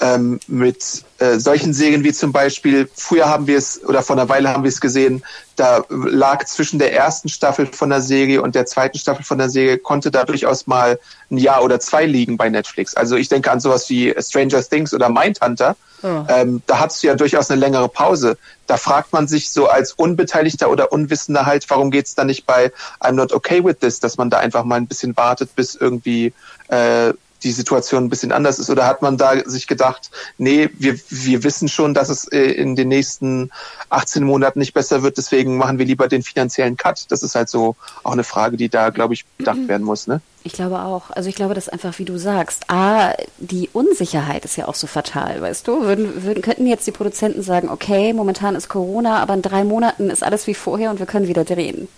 ähm, 0.00 0.38
mit 0.48 1.05
äh, 1.18 1.38
solchen 1.38 1.72
Serien 1.72 2.04
wie 2.04 2.12
zum 2.12 2.32
Beispiel, 2.32 2.88
früher 2.94 3.28
haben 3.28 3.46
wir 3.46 3.56
es, 3.56 3.82
oder 3.84 4.02
vor 4.02 4.16
einer 4.16 4.28
Weile 4.28 4.50
haben 4.50 4.64
wir 4.64 4.68
es 4.68 4.80
gesehen, 4.80 5.24
da 5.56 5.82
lag 5.88 6.44
zwischen 6.44 6.78
der 6.78 6.92
ersten 6.92 7.28
Staffel 7.28 7.66
von 7.66 7.88
der 7.88 8.02
Serie 8.02 8.42
und 8.42 8.54
der 8.54 8.66
zweiten 8.66 8.98
Staffel 8.98 9.24
von 9.24 9.38
der 9.38 9.48
Serie, 9.48 9.78
konnte 9.78 10.10
da 10.10 10.24
durchaus 10.24 10.66
mal 10.66 10.98
ein 11.30 11.38
Jahr 11.38 11.64
oder 11.64 11.80
zwei 11.80 12.04
liegen 12.04 12.36
bei 12.36 12.50
Netflix. 12.50 12.94
Also 12.94 13.16
ich 13.16 13.28
denke 13.28 13.50
an 13.50 13.60
sowas 13.60 13.88
wie 13.88 14.14
Stranger 14.18 14.62
Things 14.62 14.92
oder 14.92 15.08
Mindhunter. 15.08 15.76
Oh. 16.02 16.24
Ähm, 16.28 16.62
da 16.66 16.80
hast 16.80 17.02
du 17.02 17.06
ja 17.06 17.14
durchaus 17.14 17.50
eine 17.50 17.58
längere 17.58 17.88
Pause. 17.88 18.36
Da 18.66 18.76
fragt 18.76 19.14
man 19.14 19.26
sich 19.26 19.50
so 19.50 19.68
als 19.68 19.92
Unbeteiligter 19.92 20.70
oder 20.70 20.92
Unwissender 20.92 21.46
halt, 21.46 21.68
warum 21.70 21.90
geht's 21.90 22.14
da 22.14 22.24
nicht 22.24 22.46
bei 22.46 22.70
I'm 23.00 23.12
not 23.12 23.32
okay 23.32 23.64
with 23.64 23.78
this, 23.80 24.00
dass 24.00 24.18
man 24.18 24.28
da 24.28 24.38
einfach 24.38 24.64
mal 24.64 24.76
ein 24.76 24.86
bisschen 24.86 25.16
wartet, 25.16 25.56
bis 25.56 25.74
irgendwie 25.74 26.34
äh, 26.68 27.14
die 27.42 27.52
Situation 27.52 28.04
ein 28.04 28.08
bisschen 28.08 28.32
anders 28.32 28.58
ist? 28.58 28.70
Oder 28.70 28.86
hat 28.86 29.02
man 29.02 29.16
da 29.16 29.48
sich 29.48 29.66
gedacht, 29.66 30.10
nee, 30.38 30.70
wir, 30.78 30.98
wir 31.08 31.44
wissen 31.44 31.68
schon, 31.68 31.94
dass 31.94 32.08
es 32.08 32.26
äh, 32.28 32.38
in 32.38 32.76
den 32.76 32.88
nächsten 32.88 33.50
18 33.90 34.24
Monaten 34.24 34.58
nicht 34.58 34.74
besser 34.74 35.02
wird, 35.02 35.16
deswegen 35.16 35.56
machen 35.56 35.78
wir 35.78 35.86
lieber 35.86 36.08
den 36.08 36.22
finanziellen 36.22 36.76
Cut? 36.76 37.06
Das 37.10 37.22
ist 37.22 37.34
halt 37.34 37.48
so 37.48 37.76
auch 38.02 38.12
eine 38.12 38.24
Frage, 38.24 38.56
die 38.56 38.68
da, 38.68 38.90
glaube 38.90 39.14
ich, 39.14 39.24
bedacht 39.38 39.68
werden 39.68 39.84
muss, 39.84 40.06
ne? 40.06 40.20
Ich 40.46 40.52
glaube 40.52 40.78
auch. 40.78 41.10
Also 41.10 41.28
ich 41.28 41.34
glaube, 41.34 41.54
dass 41.54 41.68
einfach, 41.68 41.98
wie 41.98 42.04
du 42.04 42.18
sagst, 42.18 42.70
A, 42.70 43.14
die 43.38 43.68
Unsicherheit 43.72 44.44
ist 44.44 44.56
ja 44.56 44.68
auch 44.68 44.76
so 44.76 44.86
fatal, 44.86 45.40
weißt 45.40 45.66
du? 45.66 45.82
Würden, 45.82 46.22
würden, 46.22 46.40
könnten 46.40 46.68
jetzt 46.68 46.86
die 46.86 46.92
Produzenten 46.92 47.42
sagen, 47.42 47.68
okay, 47.68 48.12
momentan 48.12 48.54
ist 48.54 48.68
Corona, 48.68 49.20
aber 49.20 49.34
in 49.34 49.42
drei 49.42 49.64
Monaten 49.64 50.08
ist 50.08 50.22
alles 50.22 50.46
wie 50.46 50.54
vorher 50.54 50.90
und 50.90 51.00
wir 51.00 51.06
können 51.06 51.26
wieder 51.26 51.44
drehen. 51.44 51.88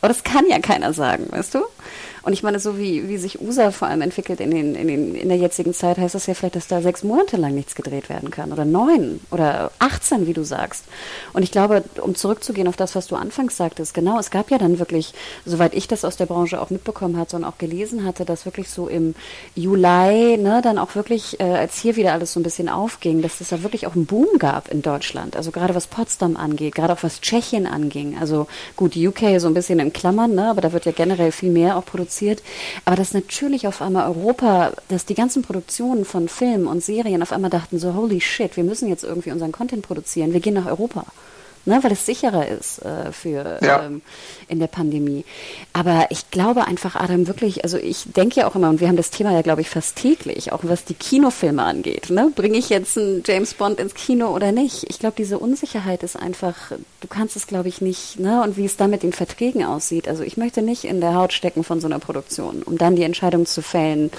Aber 0.00 0.08
das 0.08 0.22
kann 0.22 0.46
ja 0.48 0.60
keiner 0.60 0.92
sagen, 0.92 1.26
weißt 1.30 1.56
du? 1.56 1.64
Und 2.22 2.32
ich 2.32 2.42
meine, 2.42 2.58
so 2.58 2.78
wie, 2.78 3.08
wie 3.08 3.18
sich 3.18 3.40
USA 3.40 3.70
vor 3.70 3.88
allem 3.88 4.02
entwickelt 4.02 4.40
in, 4.40 4.50
den, 4.50 4.74
in, 4.74 4.88
den, 4.88 5.14
in 5.14 5.28
der 5.28 5.38
jetzigen 5.38 5.72
Zeit, 5.72 5.98
heißt 5.98 6.14
das 6.14 6.26
ja 6.26 6.34
vielleicht, 6.34 6.56
dass 6.56 6.66
da 6.66 6.82
sechs 6.82 7.04
Monate 7.04 7.36
lang 7.36 7.54
nichts 7.54 7.74
gedreht 7.74 8.08
werden 8.08 8.30
kann 8.30 8.52
oder 8.52 8.64
neun 8.64 9.20
oder 9.30 9.70
18, 9.78 10.26
wie 10.26 10.32
du 10.32 10.42
sagst. 10.42 10.84
Und 11.32 11.42
ich 11.42 11.50
glaube, 11.50 11.84
um 12.02 12.14
zurückzugehen 12.14 12.68
auf 12.68 12.76
das, 12.76 12.94
was 12.94 13.06
du 13.06 13.16
anfangs 13.16 13.56
sagtest, 13.56 13.94
genau, 13.94 14.18
es 14.18 14.30
gab 14.30 14.50
ja 14.50 14.58
dann 14.58 14.78
wirklich, 14.78 15.14
soweit 15.44 15.74
ich 15.74 15.88
das 15.88 16.04
aus 16.04 16.16
der 16.16 16.26
Branche 16.26 16.60
auch 16.60 16.70
mitbekommen 16.70 17.16
hatte 17.16 17.36
und 17.36 17.44
auch 17.44 17.58
gelesen 17.58 18.04
hatte, 18.04 18.24
dass 18.24 18.44
wirklich 18.44 18.68
so 18.68 18.88
im 18.88 19.14
Juli, 19.54 20.36
ne, 20.38 20.60
dann 20.62 20.78
auch 20.78 20.94
wirklich, 20.94 21.40
äh, 21.40 21.44
als 21.44 21.78
hier 21.78 21.96
wieder 21.96 22.12
alles 22.12 22.32
so 22.32 22.40
ein 22.40 22.42
bisschen 22.42 22.68
aufging, 22.68 23.22
dass 23.22 23.40
es 23.40 23.48
da 23.48 23.62
wirklich 23.62 23.86
auch 23.86 23.94
einen 23.94 24.06
Boom 24.06 24.38
gab 24.38 24.68
in 24.68 24.82
Deutschland. 24.82 25.36
Also 25.36 25.50
gerade 25.50 25.74
was 25.74 25.86
Potsdam 25.86 26.36
angeht, 26.36 26.74
gerade 26.74 26.92
auch 26.92 27.02
was 27.02 27.20
Tschechien 27.20 27.66
anging. 27.66 28.18
Also 28.18 28.46
gut, 28.76 28.96
UK 28.96 29.38
so 29.38 29.46
ein 29.48 29.54
bisschen 29.54 29.78
in 29.78 29.92
Klammern, 29.92 30.34
ne, 30.34 30.50
aber 30.50 30.60
da 30.60 30.72
wird 30.72 30.86
ja 30.86 30.92
generell 30.92 31.32
viel 31.32 31.50
mehr 31.50 31.76
auch 31.76 31.84
produziert 31.84 32.07
produziert, 32.08 32.42
aber 32.84 32.96
dass 32.96 33.12
natürlich 33.12 33.66
auf 33.66 33.82
einmal 33.82 34.08
Europa, 34.08 34.72
dass 34.88 35.04
die 35.04 35.14
ganzen 35.14 35.42
Produktionen 35.42 36.04
von 36.04 36.28
Filmen 36.28 36.66
und 36.66 36.82
Serien 36.82 37.22
auf 37.22 37.32
einmal 37.32 37.50
dachten 37.50 37.78
so, 37.78 37.94
holy 37.94 38.20
shit, 38.20 38.56
wir 38.56 38.64
müssen 38.64 38.88
jetzt 38.88 39.04
irgendwie 39.04 39.30
unseren 39.30 39.52
Content 39.52 39.86
produzieren, 39.86 40.32
wir 40.32 40.40
gehen 40.40 40.54
nach 40.54 40.66
Europa 40.66 41.04
ne, 41.68 41.78
weil 41.82 41.92
es 41.92 42.04
sicherer 42.04 42.48
ist 42.48 42.84
äh, 42.84 43.12
für 43.12 43.58
ja. 43.62 43.84
ähm, 43.84 44.02
in 44.48 44.58
der 44.58 44.66
Pandemie. 44.66 45.24
Aber 45.72 46.06
ich 46.10 46.30
glaube 46.30 46.66
einfach, 46.66 46.96
Adam, 46.96 47.28
wirklich, 47.28 47.62
also 47.62 47.76
ich 47.78 48.06
denke 48.16 48.40
ja 48.40 48.48
auch 48.48 48.56
immer, 48.56 48.70
und 48.70 48.80
wir 48.80 48.88
haben 48.88 48.96
das 48.96 49.10
Thema 49.10 49.32
ja, 49.32 49.42
glaube 49.42 49.60
ich, 49.60 49.70
fast 49.70 49.96
täglich, 49.96 50.52
auch 50.52 50.60
was 50.62 50.84
die 50.84 50.94
Kinofilme 50.94 51.62
angeht. 51.62 52.10
Ne? 52.10 52.32
Bringe 52.34 52.58
ich 52.58 52.70
jetzt 52.70 52.98
einen 52.98 53.22
James 53.24 53.54
Bond 53.54 53.78
ins 53.78 53.94
Kino 53.94 54.34
oder 54.34 54.50
nicht? 54.50 54.84
Ich 54.88 54.98
glaube, 54.98 55.14
diese 55.16 55.38
Unsicherheit 55.38 56.02
ist 56.02 56.16
einfach, 56.16 56.72
du 57.00 57.08
kannst 57.08 57.36
es, 57.36 57.46
glaube 57.46 57.68
ich, 57.68 57.80
nicht, 57.80 58.18
ne? 58.18 58.42
Und 58.42 58.56
wie 58.56 58.64
es 58.64 58.76
da 58.76 58.88
mit 58.88 59.02
den 59.02 59.12
Verträgen 59.12 59.64
aussieht. 59.64 60.08
Also 60.08 60.22
ich 60.24 60.36
möchte 60.36 60.62
nicht 60.62 60.84
in 60.84 61.00
der 61.00 61.14
Haut 61.14 61.32
stecken 61.32 61.62
von 61.62 61.80
so 61.80 61.86
einer 61.86 61.98
Produktion, 61.98 62.62
um 62.62 62.78
dann 62.78 62.96
die 62.96 63.02
Entscheidung 63.02 63.46
zu 63.46 63.62
fällen, 63.62 64.10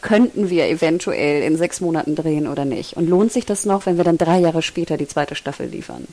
könnten 0.00 0.48
wir 0.48 0.68
eventuell 0.68 1.42
in 1.42 1.56
sechs 1.56 1.80
Monaten 1.80 2.14
drehen 2.14 2.46
oder 2.46 2.64
nicht? 2.64 2.96
Und 2.96 3.08
lohnt 3.08 3.32
sich 3.32 3.46
das 3.46 3.64
noch, 3.64 3.86
wenn 3.86 3.96
wir 3.96 4.04
dann 4.04 4.18
drei 4.18 4.38
Jahre 4.38 4.62
später 4.62 4.96
die 4.96 5.08
zweite 5.08 5.34
Staffel 5.34 5.66
liefern? 5.66 6.06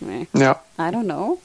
Nee. 0.00 0.26
Ja. 0.34 0.60
I 0.78 0.82
don't 0.82 1.04
know. 1.04 1.38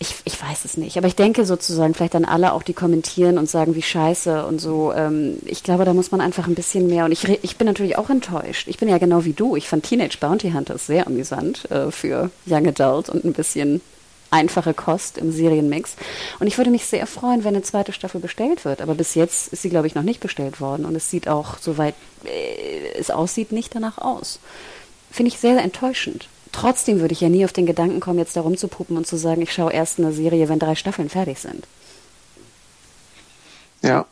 Ich, 0.00 0.16
ich 0.24 0.42
weiß 0.42 0.64
es 0.64 0.76
nicht, 0.76 0.98
aber 0.98 1.06
ich 1.06 1.14
denke 1.14 1.46
sozusagen 1.46 1.94
vielleicht 1.94 2.14
dann 2.14 2.24
alle 2.24 2.52
auch, 2.52 2.64
die 2.64 2.74
kommentieren 2.74 3.38
und 3.38 3.48
sagen, 3.48 3.76
wie 3.76 3.82
scheiße 3.82 4.44
und 4.44 4.60
so. 4.60 4.92
Ähm, 4.92 5.38
ich 5.44 5.62
glaube, 5.62 5.84
da 5.84 5.94
muss 5.94 6.10
man 6.10 6.20
einfach 6.20 6.48
ein 6.48 6.56
bisschen 6.56 6.88
mehr. 6.88 7.04
Und 7.04 7.12
ich, 7.12 7.24
ich 7.44 7.56
bin 7.56 7.66
natürlich 7.66 7.96
auch 7.96 8.10
enttäuscht. 8.10 8.66
Ich 8.68 8.78
bin 8.78 8.88
ja 8.88 8.98
genau 8.98 9.24
wie 9.24 9.32
du. 9.32 9.54
Ich 9.56 9.68
fand 9.68 9.84
Teenage 9.84 10.18
Bounty 10.18 10.50
Hunters 10.50 10.86
sehr 10.86 11.06
amüsant 11.06 11.70
äh, 11.70 11.90
für 11.90 12.30
Young 12.46 12.66
Adult 12.66 13.08
und 13.08 13.24
ein 13.24 13.32
bisschen 13.32 13.80
einfache 14.30 14.74
Kost 14.74 15.16
im 15.16 15.30
Serienmix. 15.30 15.94
Und 16.40 16.48
ich 16.48 16.58
würde 16.58 16.70
mich 16.70 16.86
sehr 16.86 17.06
freuen, 17.06 17.44
wenn 17.44 17.54
eine 17.54 17.62
zweite 17.62 17.92
Staffel 17.92 18.20
bestellt 18.20 18.64
wird. 18.64 18.82
Aber 18.82 18.94
bis 18.94 19.14
jetzt 19.14 19.52
ist 19.52 19.62
sie, 19.62 19.70
glaube 19.70 19.86
ich, 19.86 19.94
noch 19.94 20.02
nicht 20.02 20.20
bestellt 20.20 20.60
worden. 20.60 20.86
Und 20.86 20.96
es 20.96 21.08
sieht 21.08 21.28
auch, 21.28 21.58
soweit 21.58 21.94
äh, 22.24 22.98
es 22.98 23.10
aussieht, 23.10 23.52
nicht 23.52 23.74
danach 23.74 23.98
aus. 23.98 24.40
Finde 25.10 25.28
ich 25.28 25.38
sehr, 25.38 25.54
sehr 25.54 25.62
enttäuschend. 25.62 26.26
Trotzdem 26.54 27.00
würde 27.00 27.12
ich 27.12 27.20
ja 27.20 27.28
nie 27.28 27.44
auf 27.44 27.52
den 27.52 27.66
Gedanken 27.66 27.98
kommen, 27.98 28.20
jetzt 28.20 28.36
da 28.36 28.40
rumzupuppen 28.40 28.96
und 28.96 29.08
zu 29.08 29.16
sagen, 29.16 29.42
ich 29.42 29.52
schaue 29.52 29.72
erst 29.72 29.98
eine 29.98 30.12
Serie, 30.12 30.48
wenn 30.48 30.60
drei 30.60 30.76
Staffeln 30.76 31.08
fertig 31.08 31.40
sind. 31.40 31.66
Ja. 33.82 34.06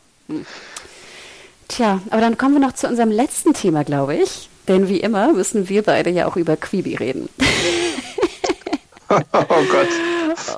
Tja, 1.68 2.00
aber 2.10 2.20
dann 2.20 2.36
kommen 2.36 2.54
wir 2.54 2.60
noch 2.60 2.72
zu 2.72 2.88
unserem 2.88 3.12
letzten 3.12 3.54
Thema, 3.54 3.84
glaube 3.84 4.16
ich. 4.16 4.48
Denn 4.66 4.88
wie 4.88 4.98
immer 4.98 5.32
müssen 5.32 5.68
wir 5.68 5.82
beide 5.82 6.10
ja 6.10 6.26
auch 6.26 6.36
über 6.36 6.56
Quibi 6.56 6.96
reden. 6.96 7.28
oh 9.08 9.20
Gott. 9.30 9.88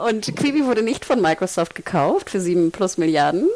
Und 0.06 0.36
Quibi 0.36 0.66
wurde 0.66 0.82
nicht 0.82 1.04
von 1.04 1.20
Microsoft 1.20 1.74
gekauft 1.74 2.30
für 2.30 2.40
sieben 2.40 2.70
plus 2.70 2.98
Milliarden. 2.98 3.48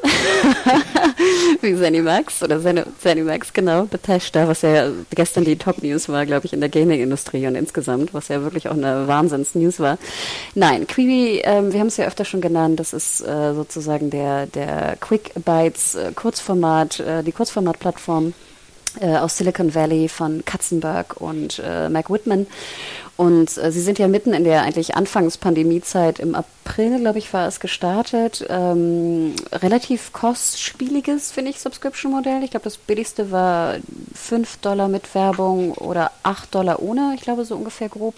Wie 1.61 1.77
Zenimax 1.77 2.43
oder 2.43 2.61
Zenimax, 2.99 3.53
genau, 3.53 3.85
Bethesda, 3.85 4.49
was 4.49 4.63
ja 4.63 4.91
gestern 5.15 5.45
die 5.45 5.57
Top-News 5.57 6.09
war, 6.09 6.27
glaube 6.27 6.47
ich, 6.47 6.53
in 6.53 6.61
der 6.61 6.69
Gaming-Industrie 6.69 7.47
und 7.47 7.55
insgesamt, 7.55 8.15
was 8.15 8.29
ja 8.29 8.43
wirklich 8.43 8.69
auch 8.69 8.75
eine 8.75 9.09
Wahnsinns-News 9.09 9.81
war. 9.81 9.99
Nein, 10.55 10.87
Quibi, 10.87 11.41
ähm, 11.45 11.73
wir 11.73 11.81
haben 11.81 11.89
es 11.89 11.97
ja 11.97 12.07
öfter 12.07 12.25
schon 12.25 12.41
genannt, 12.41 12.81
das 12.81 12.93
ist 12.93 13.21
äh, 13.21 13.55
sozusagen 13.55 14.11
der, 14.11 14.47
der 14.47 14.97
Quick 15.01 15.33
Bytes 15.45 15.95
äh, 15.95 16.13
Kurzformat, 16.15 17.01
äh, 17.01 17.23
die 17.23 17.33
Kurzformat-Plattform 17.33 18.35
äh, 19.01 19.17
aus 19.17 19.37
Silicon 19.37 19.75
Valley 19.75 20.09
von 20.09 20.45
Katzenberg 20.45 21.21
und 21.21 21.61
äh, 21.65 21.89
Mac 21.89 22.11
Whitman. 22.11 22.47
Und 23.19 23.59
äh, 23.59 23.73
Sie 23.73 23.81
sind 23.81 23.99
ja 23.99 24.07
mitten 24.07 24.33
in 24.33 24.45
der 24.45 24.63
eigentlich 24.63 24.95
Anfangspandemiezeit 24.95 26.21
im 26.21 26.37
April, 26.37 27.01
glaube 27.01 27.19
ich, 27.19 27.33
war 27.33 27.49
es 27.49 27.59
gestartet. 27.59 28.47
Ähm, 28.49 29.35
relativ 29.51 30.13
kostspieliges, 30.13 31.33
finde 31.33 31.51
ich, 31.51 31.59
Subscription-Modell. 31.59 32.45
Ich 32.45 32.53
glaube, 32.53 32.63
das 32.63 32.77
billigste 32.77 33.33
war 33.33 33.75
5 34.15 34.59
Dollar 34.59 34.87
mit 34.87 35.17
Werbung 35.17 35.73
oder 35.73 36.13
8 36.23 36.55
Dollar 36.55 36.81
ohne, 36.81 37.15
ich 37.17 37.23
glaube, 37.23 37.45
so 37.45 37.57
ungefähr 37.57 37.89
grob. 37.89 38.15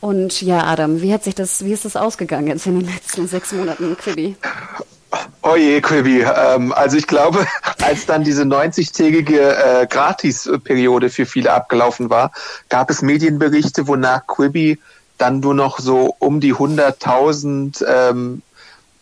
Und 0.00 0.40
ja, 0.40 0.64
Adam, 0.64 1.02
wie 1.02 1.12
hat 1.12 1.24
sich 1.24 1.34
das, 1.34 1.64
wie 1.64 1.72
ist 1.72 1.84
das 1.84 1.96
ausgegangen 1.96 2.46
jetzt 2.46 2.64
in 2.68 2.78
den 2.78 2.88
letzten 2.88 3.26
sechs 3.26 3.50
Monaten, 3.50 3.96
Quibi? 3.96 4.36
Oje, 5.42 5.80
Quibi. 5.80 6.20
Ähm, 6.22 6.72
also 6.72 6.96
ich 6.96 7.06
glaube, 7.06 7.46
als 7.82 8.06
dann 8.06 8.24
diese 8.24 8.42
90-tägige 8.42 9.82
äh, 9.82 9.86
Gratisperiode 9.86 11.10
für 11.10 11.26
viele 11.26 11.52
abgelaufen 11.52 12.10
war, 12.10 12.32
gab 12.68 12.90
es 12.90 13.02
Medienberichte, 13.02 13.86
wonach 13.86 14.26
Quibi 14.26 14.78
dann 15.18 15.40
nur 15.40 15.54
noch 15.54 15.78
so 15.78 16.14
um 16.18 16.40
die 16.40 16.54
100.000 16.54 17.84
ähm, 17.86 18.42
äh, 18.42 18.55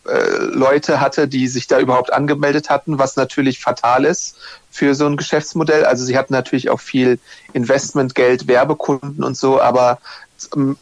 Leute 0.05 1.00
hatte, 1.00 1.28
die 1.28 1.48
sich 1.48 1.66
da 1.66 1.80
überhaupt 1.80 2.12
angemeldet 2.12 2.70
hatten, 2.70 2.98
was 2.98 3.16
natürlich 3.16 3.61
fatal 3.61 4.05
ist 4.05 4.36
für 4.70 4.94
so 4.94 5.07
ein 5.07 5.16
Geschäftsmodell. 5.16 5.84
Also 5.84 6.05
sie 6.05 6.18
hatten 6.18 6.32
natürlich 6.32 6.68
auch 6.68 6.80
viel 6.80 7.18
Investmentgeld, 7.52 8.48
Werbekunden 8.48 9.24
und 9.24 9.36
so, 9.36 9.61
aber 9.61 9.98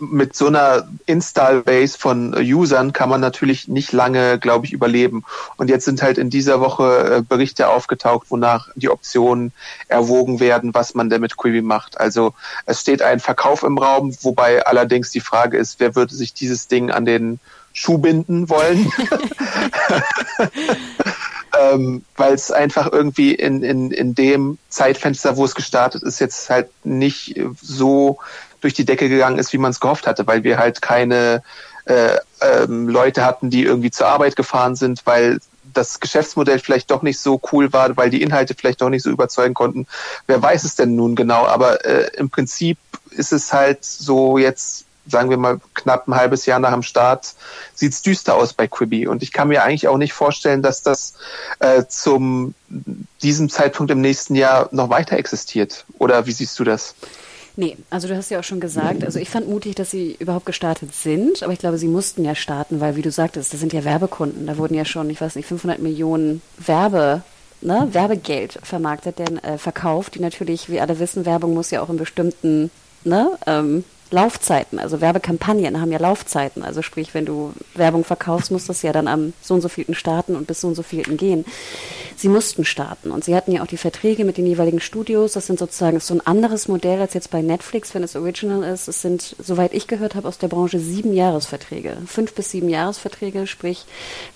mit 0.01 0.35
so 0.35 0.47
einer 0.47 0.89
Install-Base 1.07 1.99
von 1.99 2.35
Usern 2.35 2.93
kann 2.93 3.09
man 3.09 3.21
natürlich 3.21 3.69
nicht 3.69 3.93
lange, 3.93 4.39
glaube 4.39 4.67
ich, 4.67 4.73
überleben. 4.73 5.25
Und 5.57 5.69
jetzt 5.69 5.85
sind 5.85 6.03
halt 6.03 6.19
in 6.19 6.31
dieser 6.31 6.61
Woche 6.61 7.19
äh, 7.19 7.23
Berichte 7.23 7.69
aufgetaucht, 7.69 8.27
wonach 8.31 8.71
die 8.75 8.89
Optionen 8.89 9.53
erwogen 9.89 10.41
werden, 10.41 10.75
was 10.75 10.95
man 10.95 11.11
denn 11.11 11.21
mit 11.21 11.37
Quibi 11.37 11.63
macht. 11.63 12.01
Also 12.01 12.35
es 12.67 12.81
steht 12.81 13.03
ein 13.03 13.21
Verkauf 13.21 13.63
im 13.63 13.79
Raum, 13.79 14.17
wobei 14.23 14.67
allerdings 14.67 15.11
die 15.11 15.21
Frage 15.21 15.59
ist, 15.59 15.81
wer 15.81 15.95
würde 15.95 16.15
sich 16.15 16.35
dieses 16.35 16.67
Ding 16.67 16.91
an 16.91 17.05
den 17.05 17.39
Schuh 17.73 17.99
binden 17.99 18.49
wollen? 18.49 18.91
ähm, 21.59 22.05
weil 22.17 22.35
es 22.35 22.51
einfach 22.51 22.91
irgendwie 22.93 23.35
in, 23.35 23.63
in, 23.63 23.91
in 23.91 24.15
dem 24.15 24.59
Zeitfenster, 24.69 25.37
wo 25.37 25.45
es 25.45 25.55
gestartet 25.55 26.03
ist, 26.03 26.19
jetzt 26.21 26.51
halt 26.51 26.69
nicht 26.85 27.41
so 27.61 28.19
durch 28.61 28.75
die 28.75 28.85
Decke 28.85 29.09
gegangen 29.09 29.39
ist, 29.39 29.53
wie 29.53 29.59
man 29.59 29.71
es 29.71 29.81
gehofft 29.81 30.07
hatte, 30.07 30.27
weil 30.27 30.45
wir 30.45 30.59
halt 30.59 30.83
keine 30.83 31.43
äh, 31.85 32.17
ähm, 32.41 32.89
Leute 32.89 33.25
hatten, 33.25 33.51
die 33.51 33.65
irgendwie 33.65 33.91
zur 33.91 34.07
Arbeit 34.07 34.37
gefahren 34.37 34.77
sind, 34.77 35.03
weil 35.05 35.41
das 35.73 36.01
Geschäftsmodell 36.01 36.59
vielleicht 36.59 36.91
doch 36.91 37.03
nicht 37.03 37.19
so 37.19 37.41
cool 37.51 37.73
war, 37.73 37.97
weil 37.97 38.11
die 38.11 38.23
Inhalte 38.23 38.55
vielleicht 38.55 38.81
doch 38.81 38.89
nicht 38.89 39.03
so 39.03 39.11
überzeugen 39.11 39.55
konnten. 39.55 39.87
Wer 40.27 40.43
weiß 40.43 40.65
es 40.65 40.77
denn 40.77 40.97
nun 40.97 41.17
genau? 41.17 41.47
Aber 41.47 41.85
äh, 41.85 42.11
im 42.17 42.31
Prinzip 42.31 42.79
ist 43.11 43.33
es 43.33 43.53
halt 43.53 43.85
so 43.85 44.39
jetzt, 44.39 44.85
sagen 45.07 45.31
wir 45.31 45.37
mal, 45.37 45.61
knapp 45.75 46.09
ein 46.09 46.15
halbes 46.15 46.47
Jahr 46.47 46.59
nach 46.59 46.73
dem 46.73 46.83
Start, 46.83 47.35
sieht 47.75 47.93
es 47.93 48.03
düster 48.03 48.35
aus 48.35 48.53
bei 48.53 48.67
Quibi. 48.67 49.07
Und 49.07 49.23
ich 49.23 49.33
kann 49.33 49.49
mir 49.49 49.65
eigentlich 49.65 49.89
auch 49.89 49.99
nicht 49.99 50.13
vorstellen, 50.13 50.63
dass 50.63 50.83
das 50.83 51.15
äh, 51.59 51.85
zum 51.89 52.55
diesem 53.23 53.49
Zeitpunkt 53.51 53.91
im 53.91 54.01
nächsten 54.01 54.35
Jahr 54.35 54.69
noch 54.73 54.91
weiter 54.91 55.17
existiert. 55.17 55.85
Oder 55.99 56.27
wie 56.27 56.33
siehst 56.33 56.59
du 56.59 56.65
das? 56.65 56.95
Nee, 57.55 57.77
also 57.91 58.09
du 58.09 58.17
hast 58.17 58.31
ja 58.31 58.39
auch 58.39 58.45
schon 58.45 58.61
gesagt, 58.61 59.05
also 59.05 59.19
ich 59.19 59.29
fand 59.29 59.47
mutig, 59.47 59.75
dass 59.75 59.91
sie 59.91 60.17
überhaupt 60.19 60.47
gestartet 60.47 60.95
sind, 60.95 61.43
aber 61.43 61.53
ich 61.53 61.59
glaube, 61.59 61.77
sie 61.77 61.89
mussten 61.89 62.25
ja 62.25 62.35
starten, 62.35 62.81
weil, 62.81 62.97
wie 62.97 63.03
du 63.03 63.11
sagtest, 63.11 63.53
das 63.53 63.61
sind 63.61 63.75
ja 63.75 63.85
Werbekunden. 63.85 64.47
Da 64.47 64.57
wurden 64.57 64.75
ja 64.75 64.87
schon, 64.87 65.11
ich 65.11 65.21
weiß 65.21 65.37
nicht, 65.37 65.47
500 65.47 65.79
Millionen 65.79 66.41
Werbe, 66.57 67.23
ne, 67.61 67.89
Werbegeld 67.93 68.59
vermarktet, 68.63 69.19
denn 69.19 69.39
äh, 69.39 69.59
verkauft, 69.59 70.15
die 70.15 70.21
natürlich, 70.21 70.71
wie 70.71 70.81
alle 70.81 70.99
wissen, 70.99 71.27
Werbung 71.27 71.53
muss 71.53 71.71
ja 71.71 71.83
auch 71.83 71.91
in 71.91 71.99
bestimmten 71.99 72.71
ne, 73.05 73.31
ähm, 73.47 73.85
Laufzeiten, 74.13 74.79
also 74.79 75.01
Werbekampagnen 75.01 75.81
haben 75.81 75.91
ja 75.91 75.99
Laufzeiten. 75.99 76.63
Also 76.63 76.83
sprich, 76.83 77.15
wenn 77.15 77.25
du 77.25 77.53
Werbung 77.75 78.05
verkaufst, 78.05 78.51
muss 78.51 78.67
das 78.67 78.83
ja 78.83 78.93
dann 78.93 79.09
am 79.09 79.33
so 79.41 79.55
und 79.55 79.63
so 79.63 79.69
vielten 79.69 79.95
starten 79.95 80.37
und 80.37 80.47
bis 80.47 80.61
so 80.61 80.69
und 80.69 80.75
so 80.75 80.83
vielten 80.83 81.17
gehen. 81.17 81.45
Sie 82.23 82.29
mussten 82.29 82.65
starten 82.65 83.11
und 83.11 83.25
sie 83.25 83.35
hatten 83.35 83.51
ja 83.51 83.65
auch 83.65 83.67
die 83.67 83.77
Verträge 83.77 84.25
mit 84.25 84.37
den 84.37 84.47
jeweiligen 84.47 84.79
Studios. 84.79 85.33
Das 85.33 85.49
sind 85.49 85.59
sozusagen 85.59 85.99
so 85.99 86.15
ein 86.15 86.25
anderes 86.25 86.69
Modell 86.69 87.01
als 87.01 87.15
jetzt 87.15 87.33
bei 87.33 87.43
Netflix, 87.43 87.97
wenn 87.97 88.05
es 88.05 88.15
Original 88.15 88.63
ist. 88.63 88.87
Es 88.87 89.03
sind, 89.03 89.35
soweit 89.43 89.75
ich 89.75 89.89
gehört 89.89 90.15
habe, 90.15 90.29
aus 90.29 90.39
der 90.39 90.47
Branche 90.47 90.79
sieben 90.79 91.15
Jahresverträge. 91.15 91.97
Fünf 92.07 92.35
bis 92.35 92.53
sieben 92.53 92.69
Jahresverträge, 92.69 93.49
sprich, 93.49 93.87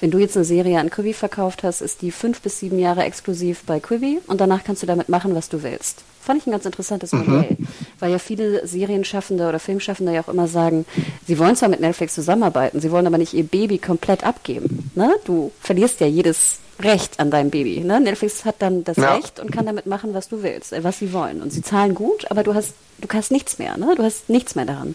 wenn 0.00 0.10
du 0.10 0.18
jetzt 0.18 0.36
eine 0.36 0.44
Serie 0.44 0.80
an 0.80 0.90
Quibi 0.90 1.12
verkauft 1.12 1.62
hast, 1.62 1.80
ist 1.80 2.02
die 2.02 2.10
fünf 2.10 2.40
bis 2.40 2.58
sieben 2.58 2.80
Jahre 2.80 3.04
exklusiv 3.04 3.62
bei 3.66 3.78
Quibi 3.78 4.18
und 4.26 4.40
danach 4.40 4.64
kannst 4.64 4.82
du 4.82 4.88
damit 4.88 5.08
machen, 5.08 5.36
was 5.36 5.48
du 5.48 5.62
willst. 5.62 6.02
Fand 6.20 6.40
ich 6.40 6.48
ein 6.48 6.50
ganz 6.50 6.66
interessantes 6.66 7.12
mhm. 7.12 7.20
Modell, 7.20 7.56
weil 8.00 8.10
ja 8.10 8.18
viele 8.18 8.66
Serienschaffende 8.66 9.48
oder 9.48 9.60
Filmschaffende 9.60 10.12
ja 10.12 10.22
auch 10.22 10.28
immer 10.28 10.48
sagen, 10.48 10.86
sie 11.24 11.38
wollen 11.38 11.54
zwar 11.54 11.68
mit 11.68 11.78
Netflix 11.78 12.16
zusammenarbeiten, 12.16 12.80
sie 12.80 12.90
wollen 12.90 13.06
aber 13.06 13.18
nicht 13.18 13.32
ihr 13.32 13.44
Baby 13.44 13.78
komplett 13.78 14.24
abgeben. 14.24 14.90
Ne? 14.96 15.14
Du 15.24 15.52
verlierst 15.60 16.00
ja 16.00 16.08
jedes 16.08 16.58
Recht 16.80 17.18
an 17.20 17.30
deinem 17.30 17.50
Baby. 17.50 17.80
Ne? 17.80 18.00
Netflix 18.00 18.44
hat 18.44 18.56
dann 18.58 18.84
das 18.84 18.96
ja. 18.96 19.14
Recht 19.14 19.40
und 19.40 19.50
kann 19.50 19.66
damit 19.66 19.86
machen, 19.86 20.14
was 20.14 20.28
du 20.28 20.42
willst, 20.42 20.72
äh, 20.72 20.84
was 20.84 20.98
sie 20.98 21.12
wollen. 21.12 21.42
Und 21.42 21.52
sie 21.52 21.62
zahlen 21.62 21.94
gut, 21.94 22.30
aber 22.30 22.42
du 22.42 22.54
hast, 22.54 22.74
du 22.98 23.08
hast 23.12 23.30
nichts 23.30 23.58
mehr. 23.58 23.76
Ne? 23.76 23.94
Du 23.96 24.02
hast 24.02 24.28
nichts 24.28 24.54
mehr 24.54 24.66
daran. 24.66 24.94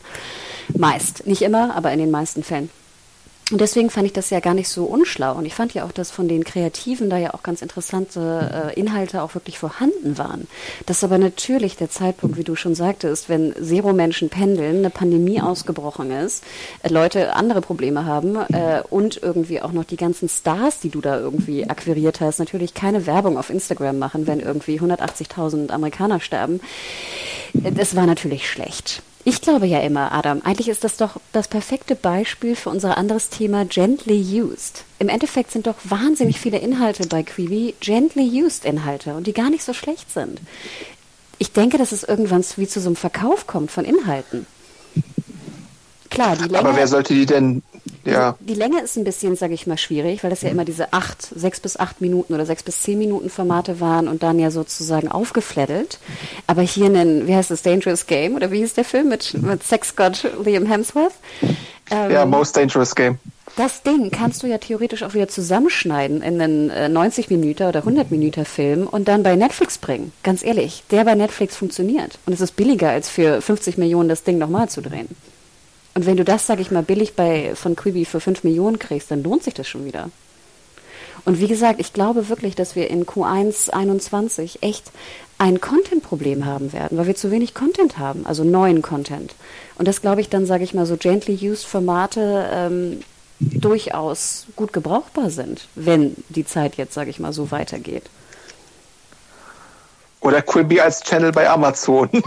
Meist. 0.75 1.25
Nicht 1.25 1.41
immer, 1.41 1.75
aber 1.75 1.91
in 1.91 1.99
den 1.99 2.11
meisten 2.11 2.43
Fällen. 2.43 2.69
Und 3.51 3.59
deswegen 3.59 3.89
fand 3.89 4.05
ich 4.05 4.13
das 4.13 4.29
ja 4.29 4.39
gar 4.39 4.53
nicht 4.53 4.69
so 4.69 4.85
unschlau. 4.85 5.35
Und 5.35 5.45
ich 5.45 5.53
fand 5.53 5.73
ja 5.73 5.83
auch, 5.83 5.91
dass 5.91 6.09
von 6.09 6.27
den 6.29 6.45
Kreativen 6.45 7.09
da 7.09 7.17
ja 7.17 7.33
auch 7.33 7.43
ganz 7.43 7.61
interessante 7.61 8.71
äh, 8.75 8.79
Inhalte 8.79 9.21
auch 9.21 9.35
wirklich 9.35 9.59
vorhanden 9.59 10.17
waren. 10.17 10.47
Das 10.85 11.03
aber 11.03 11.17
natürlich 11.17 11.75
der 11.75 11.89
Zeitpunkt, 11.89 12.37
wie 12.37 12.45
du 12.45 12.55
schon 12.55 12.75
sagtest, 12.75 13.27
wenn 13.27 13.53
Zero-Menschen 13.61 14.29
pendeln, 14.29 14.77
eine 14.77 14.89
Pandemie 14.89 15.41
ausgebrochen 15.41 16.11
ist, 16.11 16.45
äh, 16.83 16.89
Leute 16.89 17.35
andere 17.35 17.61
Probleme 17.61 18.05
haben 18.05 18.37
äh, 18.37 18.83
und 18.89 19.21
irgendwie 19.21 19.61
auch 19.61 19.73
noch 19.73 19.85
die 19.85 19.97
ganzen 19.97 20.29
Stars, 20.29 20.79
die 20.79 20.89
du 20.89 21.01
da 21.01 21.19
irgendwie 21.19 21.69
akquiriert 21.69 22.21
hast, 22.21 22.39
natürlich 22.39 22.73
keine 22.73 23.05
Werbung 23.05 23.37
auf 23.37 23.49
Instagram 23.49 23.99
machen, 23.99 24.27
wenn 24.27 24.39
irgendwie 24.39 24.79
180.000 24.79 25.71
Amerikaner 25.71 26.21
sterben. 26.21 26.61
Äh, 27.63 27.73
das 27.73 27.97
war 27.97 28.05
natürlich 28.05 28.49
schlecht. 28.49 29.03
Ich 29.23 29.41
glaube 29.41 29.67
ja 29.67 29.79
immer, 29.81 30.11
Adam, 30.11 30.41
eigentlich 30.43 30.69
ist 30.69 30.83
das 30.83 30.97
doch 30.97 31.19
das 31.31 31.47
perfekte 31.47 31.95
Beispiel 31.95 32.55
für 32.55 32.69
unser 32.69 32.97
anderes 32.97 33.29
Thema 33.29 33.65
gently 33.65 34.41
used. 34.41 34.83
Im 34.97 35.09
Endeffekt 35.09 35.51
sind 35.51 35.67
doch 35.67 35.75
wahnsinnig 35.83 36.39
viele 36.39 36.57
Inhalte 36.57 37.07
bei 37.07 37.21
Quibi 37.21 37.75
gently 37.79 38.43
used 38.43 38.65
Inhalte 38.65 39.13
und 39.13 39.27
die 39.27 39.33
gar 39.33 39.51
nicht 39.51 39.63
so 39.63 39.73
schlecht 39.73 40.11
sind. 40.11 40.41
Ich 41.37 41.51
denke, 41.51 41.77
dass 41.77 41.91
es 41.91 42.03
irgendwann 42.03 42.43
wie 42.57 42.67
zu 42.67 42.79
so 42.79 42.89
einem 42.89 42.95
Verkauf 42.95 43.45
kommt 43.45 43.71
von 43.71 43.85
Inhalten. 43.85 44.47
Klar, 46.09 46.35
die 46.35 46.43
Länge, 46.43 46.59
Aber 46.59 46.75
wer 46.75 46.87
sollte 46.87 47.13
die 47.13 47.25
denn 47.25 47.63
ja. 48.03 48.35
Die 48.39 48.53
Länge 48.53 48.81
ist 48.81 48.97
ein 48.97 49.03
bisschen, 49.03 49.35
sage 49.35 49.53
ich 49.53 49.67
mal, 49.67 49.77
schwierig, 49.77 50.23
weil 50.23 50.29
das 50.29 50.41
ja 50.41 50.49
immer 50.49 50.65
diese 50.65 50.93
acht, 50.93 51.21
sechs 51.21 51.59
bis 51.59 51.77
acht 51.77 52.01
Minuten 52.01 52.33
oder 52.33 52.45
sechs 52.45 52.63
bis 52.63 52.81
zehn 52.81 52.97
Minuten 52.97 53.29
Formate 53.29 53.79
waren 53.79 54.07
und 54.07 54.23
dann 54.23 54.39
ja 54.39 54.51
sozusagen 54.51 55.07
aufgefleddelt. 55.07 55.99
Aber 56.47 56.61
hier 56.61 56.85
einen, 56.85 57.27
wie 57.27 57.35
heißt 57.35 57.51
das, 57.51 57.61
Dangerous 57.61 58.07
Game 58.07 58.35
oder 58.35 58.51
wie 58.51 58.59
hieß 58.59 58.73
der 58.73 58.85
Film 58.85 59.09
mit, 59.09 59.41
mit 59.41 59.63
Sexgott 59.63 60.27
Liam 60.43 60.65
Hemsworth? 60.65 61.13
Ähm, 61.89 62.11
ja, 62.11 62.25
Most 62.25 62.55
Dangerous 62.57 62.95
Game. 62.95 63.19
Das 63.57 63.83
Ding 63.83 64.11
kannst 64.11 64.43
du 64.43 64.47
ja 64.47 64.57
theoretisch 64.57 65.03
auch 65.03 65.13
wieder 65.13 65.27
zusammenschneiden 65.27 66.21
in 66.21 66.41
einen 66.41 66.69
äh, 66.69 66.87
90 66.87 67.29
Minuten 67.29 67.63
oder 67.63 67.79
100 67.79 68.09
Minuten 68.09 68.45
Film 68.45 68.87
und 68.87 69.09
dann 69.09 69.23
bei 69.23 69.35
Netflix 69.35 69.77
bringen. 69.77 70.13
Ganz 70.23 70.43
ehrlich, 70.43 70.83
der 70.89 71.03
bei 71.03 71.15
Netflix 71.15 71.57
funktioniert. 71.57 72.17
Und 72.25 72.33
es 72.33 72.39
ist 72.39 72.55
billiger, 72.55 72.89
als 72.89 73.09
für 73.09 73.41
50 73.41 73.77
Millionen 73.77 74.07
das 74.07 74.23
Ding 74.23 74.37
nochmal 74.37 74.69
zu 74.69 74.81
drehen. 74.81 75.09
Und 75.93 76.05
wenn 76.05 76.17
du 76.17 76.23
das, 76.23 76.47
sag 76.47 76.59
ich 76.59 76.71
mal, 76.71 76.83
billig 76.83 77.15
bei, 77.15 77.53
von 77.55 77.75
Quibi 77.75 78.05
für 78.05 78.19
5 78.19 78.43
Millionen 78.43 78.79
kriegst, 78.79 79.11
dann 79.11 79.23
lohnt 79.23 79.43
sich 79.43 79.53
das 79.53 79.67
schon 79.67 79.85
wieder. 79.85 80.09
Und 81.25 81.39
wie 81.39 81.47
gesagt, 81.47 81.79
ich 81.79 81.93
glaube 81.93 82.29
wirklich, 82.29 82.55
dass 82.55 82.75
wir 82.75 82.89
in 82.89 83.05
Q1 83.05 83.69
21 83.69 84.63
echt 84.63 84.91
ein 85.37 85.59
Content-Problem 85.59 86.45
haben 86.45 86.71
werden, 86.73 86.97
weil 86.97 87.07
wir 87.07 87.15
zu 87.15 87.31
wenig 87.31 87.53
Content 87.53 87.97
haben, 87.97 88.25
also 88.25 88.43
neuen 88.43 88.81
Content. 88.81 89.35
Und 89.75 89.87
das 89.87 90.01
glaube 90.01 90.21
ich 90.21 90.29
dann, 90.29 90.45
sage 90.45 90.63
ich 90.63 90.73
mal, 90.73 90.85
so 90.85 90.97
gently 90.97 91.37
used 91.49 91.65
Formate 91.65 92.47
ähm, 92.51 93.01
durchaus 93.39 94.45
gut 94.55 94.71
gebrauchbar 94.71 95.29
sind, 95.29 95.67
wenn 95.75 96.15
die 96.29 96.45
Zeit 96.45 96.77
jetzt, 96.77 96.93
sage 96.93 97.09
ich 97.09 97.19
mal, 97.19 97.33
so 97.33 97.51
weitergeht. 97.51 98.03
Oder 100.21 100.43
Quibi 100.43 100.79
als 100.79 101.01
Channel 101.01 101.31
bei 101.31 101.49
Amazon. 101.49 102.09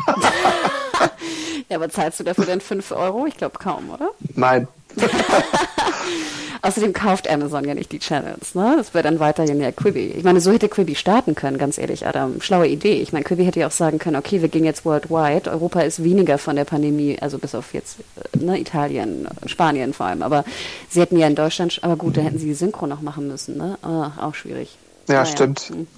Ja, 1.75 1.81
aber 1.81 1.91
zahlst 1.91 2.21
du 2.21 2.25
dafür 2.25 2.47
denn 2.47 2.61
5 2.61 2.93
Euro? 2.93 3.27
Ich 3.27 3.37
glaube 3.37 3.59
kaum, 3.59 3.91
oder? 3.91 4.13
Nein. 4.37 4.69
Außerdem 6.63 6.93
kauft 6.93 7.29
Amazon 7.29 7.65
ja 7.65 7.75
nicht 7.75 7.91
die 7.91 7.99
Channels, 7.99 8.55
ne? 8.55 8.75
Das 8.79 8.95
wäre 8.95 9.03
dann 9.03 9.19
weiterhin 9.19 9.61
ja 9.61 9.73
Quibi. 9.73 10.15
Ich 10.17 10.23
meine, 10.23 10.41
so 10.41 10.53
hätte 10.53 10.69
Quibi 10.69 10.95
starten 10.95 11.35
können, 11.35 11.59
ganz 11.59 11.77
ehrlich, 11.77 12.07
Adam. 12.07 12.41
Schlaue 12.41 12.69
Idee. 12.69 13.03
Ich 13.03 13.13
meine, 13.13 13.25
Quibi 13.25 13.45
hätte 13.45 13.59
ja 13.59 13.67
auch 13.67 13.73
sagen 13.73 13.99
können, 13.99 14.15
okay, 14.15 14.41
wir 14.41 14.49
gehen 14.49 14.63
jetzt 14.63 14.85
worldwide. 14.85 15.51
Europa 15.51 15.81
ist 15.81 16.05
weniger 16.05 16.39
von 16.39 16.55
der 16.55 16.65
Pandemie, 16.65 17.19
also 17.21 17.39
bis 17.39 17.57
auf 17.57 17.75
jetzt 17.75 17.97
äh, 18.35 18.39
ne, 18.39 18.61
Italien, 18.61 19.27
Spanien 19.47 19.95
vor 19.95 20.07
allem. 20.07 20.23
Aber 20.23 20.45
sie 20.89 21.01
hätten 21.01 21.19
ja 21.19 21.27
in 21.27 21.35
Deutschland, 21.35 21.81
aber 21.83 21.97
gut, 21.97 22.17
da 22.17 22.21
hätten 22.21 22.39
sie 22.39 22.47
die 22.47 22.55
Synchro 22.55 22.87
noch 22.87 23.01
machen 23.01 23.27
müssen, 23.27 23.57
ne? 23.57 23.79
Oh, 23.83 24.23
auch 24.23 24.37
schwierig. 24.37 24.79
Ja, 25.09 25.15
naja. 25.15 25.27
stimmt. 25.27 25.59
Hm. 25.71 25.89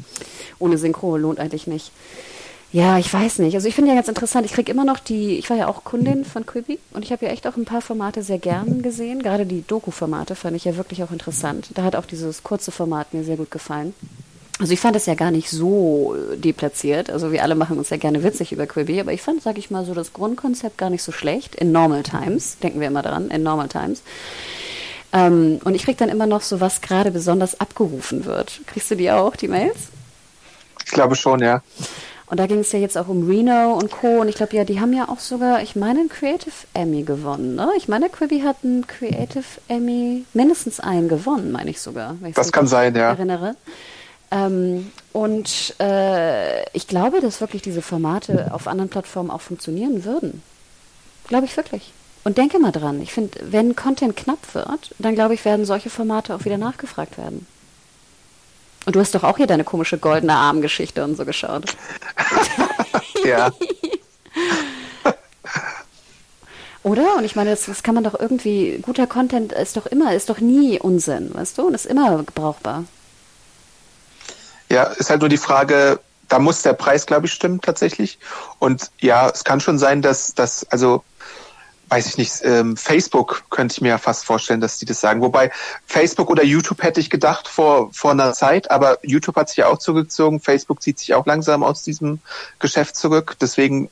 Ohne 0.58 0.78
Synchro 0.78 1.18
lohnt 1.18 1.38
eigentlich 1.38 1.66
nicht. 1.66 1.92
Ja, 2.76 2.98
ich 2.98 3.10
weiß 3.10 3.38
nicht. 3.38 3.54
Also 3.54 3.68
ich 3.68 3.74
finde 3.74 3.88
ja 3.88 3.96
ganz 3.96 4.08
interessant, 4.08 4.44
ich 4.44 4.52
kriege 4.52 4.70
immer 4.70 4.84
noch 4.84 4.98
die, 4.98 5.38
ich 5.38 5.48
war 5.48 5.56
ja 5.56 5.66
auch 5.66 5.82
Kundin 5.82 6.26
von 6.26 6.44
Quibi 6.44 6.78
und 6.92 7.06
ich 7.06 7.10
habe 7.10 7.24
ja 7.24 7.32
echt 7.32 7.46
auch 7.46 7.56
ein 7.56 7.64
paar 7.64 7.80
Formate 7.80 8.22
sehr 8.22 8.38
gern 8.38 8.82
gesehen. 8.82 9.22
Gerade 9.22 9.46
die 9.46 9.66
Doku-Formate 9.66 10.34
fand 10.34 10.56
ich 10.56 10.66
ja 10.66 10.76
wirklich 10.76 11.02
auch 11.02 11.10
interessant. 11.10 11.70
Da 11.72 11.84
hat 11.84 11.96
auch 11.96 12.04
dieses 12.04 12.42
kurze 12.42 12.72
Format 12.72 13.14
mir 13.14 13.24
sehr 13.24 13.38
gut 13.38 13.50
gefallen. 13.50 13.94
Also 14.58 14.74
ich 14.74 14.80
fand 14.80 14.94
es 14.94 15.06
ja 15.06 15.14
gar 15.14 15.30
nicht 15.30 15.48
so 15.48 16.16
deplatziert. 16.34 17.08
Also 17.08 17.32
wir 17.32 17.42
alle 17.42 17.54
machen 17.54 17.78
uns 17.78 17.88
ja 17.88 17.96
gerne 17.96 18.22
witzig 18.22 18.52
über 18.52 18.66
Quibi, 18.66 19.00
aber 19.00 19.14
ich 19.14 19.22
fand, 19.22 19.42
sag 19.42 19.56
ich 19.56 19.70
mal, 19.70 19.86
so 19.86 19.94
das 19.94 20.12
Grundkonzept 20.12 20.76
gar 20.76 20.90
nicht 20.90 21.02
so 21.02 21.12
schlecht. 21.12 21.54
In 21.54 21.72
Normal 21.72 22.02
Times, 22.02 22.58
denken 22.58 22.80
wir 22.80 22.88
immer 22.88 23.00
dran, 23.00 23.30
in 23.30 23.42
Normal 23.42 23.68
Times. 23.68 24.02
Ähm, 25.14 25.60
und 25.64 25.74
ich 25.74 25.84
kriege 25.84 25.96
dann 25.96 26.10
immer 26.10 26.26
noch 26.26 26.42
so, 26.42 26.60
was 26.60 26.82
gerade 26.82 27.10
besonders 27.10 27.58
abgerufen 27.58 28.26
wird. 28.26 28.60
Kriegst 28.66 28.90
du 28.90 28.96
die 28.96 29.10
auch, 29.10 29.34
die 29.34 29.48
Mails? 29.48 29.78
Ich 30.84 30.92
glaube 30.92 31.16
schon, 31.16 31.40
ja. 31.40 31.62
Und 32.28 32.40
da 32.40 32.46
ging 32.46 32.58
es 32.58 32.72
ja 32.72 32.78
jetzt 32.78 32.98
auch 32.98 33.06
um 33.08 33.28
Reno 33.28 33.74
und 33.74 33.90
Co. 33.90 34.20
Und 34.20 34.28
ich 34.28 34.34
glaube, 34.34 34.56
ja, 34.56 34.64
die 34.64 34.80
haben 34.80 34.92
ja 34.92 35.08
auch 35.08 35.20
sogar, 35.20 35.62
ich 35.62 35.76
meine, 35.76 36.00
einen 36.00 36.08
Creative 36.08 36.52
Emmy 36.74 37.02
gewonnen. 37.02 37.54
Ne? 37.54 37.70
Ich 37.76 37.86
meine, 37.86 38.08
Quibi 38.08 38.40
hat 38.40 38.56
einen 38.64 38.86
Creative 38.86 39.44
Emmy, 39.68 40.24
mindestens 40.34 40.80
einen 40.80 41.08
gewonnen, 41.08 41.52
meine 41.52 41.70
ich 41.70 41.80
sogar. 41.80 42.16
das 42.34 42.50
kann 42.50 42.66
sein, 42.66 42.96
ja. 42.96 43.10
Erinnere. 43.10 43.54
Ähm, 44.32 44.90
und 45.12 45.76
äh, 45.80 46.68
ich 46.70 46.88
glaube, 46.88 47.20
dass 47.20 47.40
wirklich 47.40 47.62
diese 47.62 47.80
Formate 47.80 48.52
auf 48.52 48.66
anderen 48.66 48.90
Plattformen 48.90 49.30
auch 49.30 49.40
funktionieren 49.40 50.04
würden. 50.04 50.42
Glaube 51.28 51.46
ich 51.46 51.56
wirklich. 51.56 51.92
Und 52.24 52.38
denke 52.38 52.58
mal 52.58 52.72
dran, 52.72 53.00
ich 53.00 53.12
finde, 53.12 53.38
wenn 53.50 53.76
Content 53.76 54.16
knapp 54.16 54.52
wird, 54.52 54.94
dann 54.98 55.14
glaube 55.14 55.34
ich, 55.34 55.44
werden 55.44 55.64
solche 55.64 55.90
Formate 55.90 56.34
auch 56.34 56.44
wieder 56.44 56.58
nachgefragt 56.58 57.18
werden. 57.18 57.46
Und 58.86 58.96
du 58.96 59.00
hast 59.00 59.14
doch 59.14 59.24
auch 59.24 59.36
hier 59.36 59.48
deine 59.48 59.64
komische 59.64 59.98
goldene 59.98 60.34
Armgeschichte 60.34 61.04
und 61.04 61.16
so 61.16 61.24
geschaut. 61.24 61.64
ja. 63.24 63.50
Oder? 66.84 67.16
Und 67.16 67.24
ich 67.24 67.34
meine, 67.34 67.50
das, 67.50 67.66
das, 67.66 67.82
kann 67.82 67.96
man 67.96 68.04
doch 68.04 68.18
irgendwie, 68.18 68.78
guter 68.80 69.08
Content 69.08 69.52
ist 69.52 69.76
doch 69.76 69.86
immer, 69.86 70.14
ist 70.14 70.30
doch 70.30 70.38
nie 70.38 70.78
Unsinn, 70.78 71.34
weißt 71.34 71.58
du? 71.58 71.66
Und 71.66 71.74
ist 71.74 71.86
immer 71.86 72.22
brauchbar. 72.22 72.84
Ja, 74.68 74.84
ist 74.84 75.10
halt 75.10 75.20
nur 75.20 75.28
die 75.28 75.36
Frage, 75.36 75.98
da 76.28 76.38
muss 76.38 76.62
der 76.62 76.74
Preis, 76.74 77.06
glaube 77.06 77.26
ich, 77.26 77.32
stimmen 77.32 77.60
tatsächlich. 77.60 78.20
Und 78.60 78.92
ja, 79.00 79.28
es 79.28 79.42
kann 79.42 79.60
schon 79.60 79.80
sein, 79.80 80.00
dass 80.00 80.34
das, 80.34 80.64
also 80.70 81.02
weiß 81.88 82.06
ich 82.06 82.18
nicht, 82.18 82.40
ähm, 82.42 82.76
Facebook 82.76 83.44
könnte 83.50 83.74
ich 83.74 83.80
mir 83.80 83.90
ja 83.90 83.98
fast 83.98 84.24
vorstellen, 84.24 84.60
dass 84.60 84.78
die 84.78 84.86
das 84.86 85.00
sagen. 85.00 85.20
Wobei 85.20 85.52
Facebook 85.86 86.30
oder 86.30 86.42
YouTube 86.42 86.82
hätte 86.82 87.00
ich 87.00 87.10
gedacht 87.10 87.48
vor, 87.48 87.90
vor 87.92 88.10
einer 88.10 88.32
Zeit, 88.32 88.70
aber 88.70 88.98
YouTube 89.02 89.36
hat 89.36 89.48
sich 89.48 89.58
ja 89.58 89.68
auch 89.68 89.78
zurückgezogen. 89.78 90.40
Facebook 90.40 90.82
zieht 90.82 90.98
sich 90.98 91.14
auch 91.14 91.26
langsam 91.26 91.62
aus 91.62 91.82
diesem 91.82 92.20
Geschäft 92.58 92.96
zurück. 92.96 93.36
Deswegen 93.40 93.88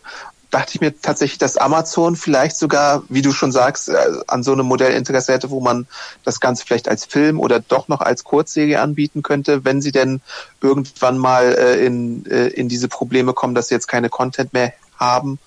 dachte 0.55 0.73
ich 0.75 0.81
mir 0.81 1.01
tatsächlich, 1.01 1.39
dass 1.39 1.57
Amazon 1.57 2.15
vielleicht 2.15 2.57
sogar, 2.57 3.03
wie 3.09 3.23
du 3.23 3.33
schon 3.33 3.51
sagst, 3.51 3.89
äh, 3.89 3.97
an 4.29 4.45
so 4.45 4.53
einem 4.53 4.67
Modell 4.67 4.93
Interesse 4.93 5.33
hätte, 5.33 5.51
wo 5.51 5.61
man 5.61 5.87
das 6.25 6.39
Ganze 6.39 6.65
vielleicht 6.65 6.89
als 6.89 7.05
Film 7.05 7.41
oder 7.41 7.59
doch 7.59 7.89
noch 7.89 8.01
als 8.01 8.23
Kurzserie 8.23 8.81
anbieten 8.81 9.23
könnte, 9.23 9.65
wenn 9.65 9.83
sie 9.83 9.91
denn 9.91 10.21
irgendwann 10.61 11.19
mal 11.19 11.55
äh, 11.55 11.85
in, 11.85 12.25
äh, 12.27 12.47
in 12.49 12.69
diese 12.69 12.89
Probleme 12.89 13.33
kommen, 13.33 13.57
dass 13.57 13.69
sie 13.69 13.75
jetzt 13.75 13.89
keine 13.89 14.11
Content 14.11 14.53
mehr 14.53 14.73
haben. 14.97 15.41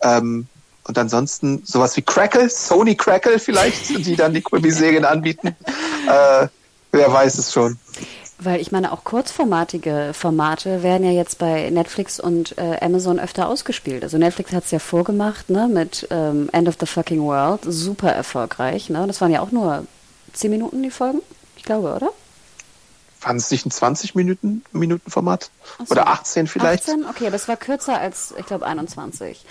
Ähm, 0.00 0.46
und 0.84 0.98
ansonsten 0.98 1.62
sowas 1.64 1.96
wie 1.96 2.02
Crackle, 2.02 2.48
Sony 2.48 2.96
Crackle 2.96 3.38
vielleicht, 3.38 3.88
die 4.06 4.16
dann 4.16 4.34
die 4.34 4.42
Quibi-Serien 4.42 5.04
anbieten. 5.04 5.48
Äh, 6.06 6.48
wer 6.90 7.12
weiß 7.12 7.38
es 7.38 7.52
schon. 7.52 7.78
Weil 8.38 8.60
ich 8.60 8.72
meine, 8.72 8.90
auch 8.90 9.04
kurzformatige 9.04 10.10
Formate 10.14 10.82
werden 10.82 11.06
ja 11.06 11.12
jetzt 11.12 11.38
bei 11.38 11.70
Netflix 11.70 12.18
und 12.18 12.58
äh, 12.58 12.78
Amazon 12.80 13.20
öfter 13.20 13.48
ausgespielt. 13.48 14.02
Also 14.02 14.18
Netflix 14.18 14.52
hat 14.52 14.64
es 14.64 14.72
ja 14.72 14.80
vorgemacht, 14.80 15.48
ne, 15.48 15.68
mit 15.68 16.08
ähm, 16.10 16.48
End 16.52 16.66
of 16.66 16.74
the 16.80 16.86
Fucking 16.86 17.22
World, 17.22 17.60
super 17.64 18.10
erfolgreich. 18.10 18.90
Ne? 18.90 19.06
Das 19.06 19.20
waren 19.20 19.30
ja 19.30 19.40
auch 19.42 19.52
nur 19.52 19.86
10 20.32 20.50
Minuten 20.50 20.82
die 20.82 20.90
Folgen, 20.90 21.20
ich 21.56 21.62
glaube, 21.62 21.94
oder? 21.94 22.10
Waren 23.20 23.36
es 23.36 23.50
nicht 23.52 23.64
ein 23.64 23.70
20 23.70 24.16
Minuten, 24.16 24.64
Minuten 24.72 25.08
Format? 25.08 25.50
So. 25.78 25.92
Oder 25.92 26.08
18 26.08 26.48
vielleicht? 26.48 26.88
18? 26.88 27.04
Okay, 27.08 27.28
aber 27.28 27.36
es 27.36 27.46
war 27.46 27.56
kürzer 27.56 28.00
als, 28.00 28.34
ich 28.36 28.46
glaube, 28.46 28.66
21. 28.66 29.44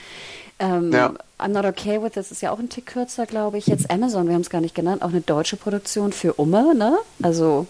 Ähm, 0.61 0.91
ja. 0.93 1.13
I'm 1.39 1.49
Not 1.49 1.65
Okay 1.65 2.01
With 2.01 2.13
This 2.13 2.31
ist 2.31 2.41
ja 2.41 2.51
auch 2.51 2.59
ein 2.59 2.69
Tick 2.69 2.85
kürzer, 2.85 3.25
glaube 3.25 3.57
ich. 3.57 3.65
Jetzt 3.65 3.89
Amazon, 3.89 4.27
wir 4.27 4.35
haben 4.35 4.41
es 4.41 4.49
gar 4.51 4.61
nicht 4.61 4.75
genannt, 4.75 5.01
auch 5.01 5.09
eine 5.09 5.21
deutsche 5.21 5.57
Produktion 5.57 6.13
für 6.13 6.33
Umme, 6.33 6.75
ne? 6.75 6.97
Also 7.21 7.65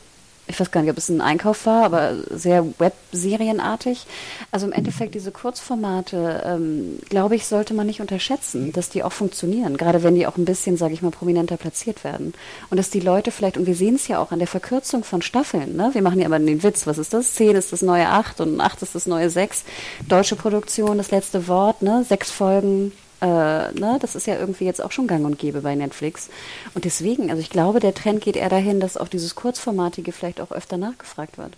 ich 0.52 0.60
weiß 0.60 0.72
gar 0.72 0.82
nicht, 0.82 0.92
ob 0.92 0.98
es 0.98 1.10
ein 1.10 1.22
Einkauf 1.22 1.66
war, 1.66 1.86
aber 1.86 2.16
sehr 2.30 2.66
Webserienartig. 2.78 4.06
Also 4.52 4.68
im 4.68 4.74
Endeffekt 4.74 5.16
diese 5.16 5.32
Kurzformate, 5.32 6.44
ähm, 6.46 7.00
glaube 7.10 7.36
ich, 7.36 7.46
sollte 7.46 7.74
man 7.74 7.88
nicht 7.88 8.02
unterschätzen, 8.02 8.74
dass 8.74 8.90
die 8.90 9.04
auch 9.04 9.14
funktionieren, 9.14 9.78
gerade 9.78 10.04
wenn 10.04 10.16
die 10.16 10.28
auch 10.28 10.38
ein 10.38 10.46
bisschen, 10.46 10.76
sage 10.76 10.94
ich 10.94 11.02
mal, 11.02 11.12
prominenter 11.12 11.56
platziert 11.56 12.04
werden. 12.04 12.34
Und 12.70 12.78
dass 12.78 12.90
die 12.90 13.00
Leute 13.00 13.32
vielleicht, 13.32 13.58
und 13.58 13.66
wir 13.66 13.76
sehen 13.76 13.96
es 13.96 14.10
ja 14.10 14.20
auch 14.20 14.32
an 14.32 14.40
der 14.40 14.48
Verkürzung 14.48 15.04
von 15.06 15.22
Staffeln, 15.22 15.78
ne? 15.78 15.92
wir 15.94 16.02
machen 16.02 16.20
ja 16.20 16.26
immer 16.26 16.40
den 16.40 16.64
Witz, 16.64 16.86
was 16.86 16.98
ist 16.98 17.14
das? 17.14 17.34
Zehn 17.34 17.56
ist 17.56 17.72
das 17.72 17.82
neue 17.82 18.10
acht 18.10 18.42
und 18.42 18.60
acht 18.60 18.82
ist 18.82 18.94
das 18.94 19.06
neue 19.06 19.30
sechs. 19.30 19.64
Deutsche 20.10 20.36
Produktion, 20.36 20.98
das 20.98 21.12
letzte 21.12 21.48
Wort, 21.48 21.82
ne? 21.82 22.04
sechs 22.08 22.30
Folgen, 22.30 22.92
äh, 23.22 23.26
ne, 23.26 23.98
das 24.02 24.16
ist 24.16 24.28
ja 24.28 24.38
irgendwie 24.38 24.66
jetzt 24.66 24.84
auch 24.84 24.92
schon 24.92 25.08
gang 25.08 25.26
und 25.26 25.38
gäbe 25.38 25.62
bei 25.62 25.76
Netflix. 25.76 26.30
Und 26.74 26.86
deswegen, 26.86 27.30
also 27.30 27.42
ich 27.42 27.50
glaube, 27.50 27.80
der 27.80 27.94
Trend 27.94 28.22
geht 28.22 28.36
eher 28.36 28.50
dahin, 28.50 28.80
dass 28.80 28.98
auch 28.98 29.08
dieses 29.08 29.36
Kurzformatige 29.36 30.12
vielleicht 30.12 30.42
auch 30.42 30.52
öfter 30.52 30.78
nachgefragt 30.78 31.38
wird. 31.38 31.54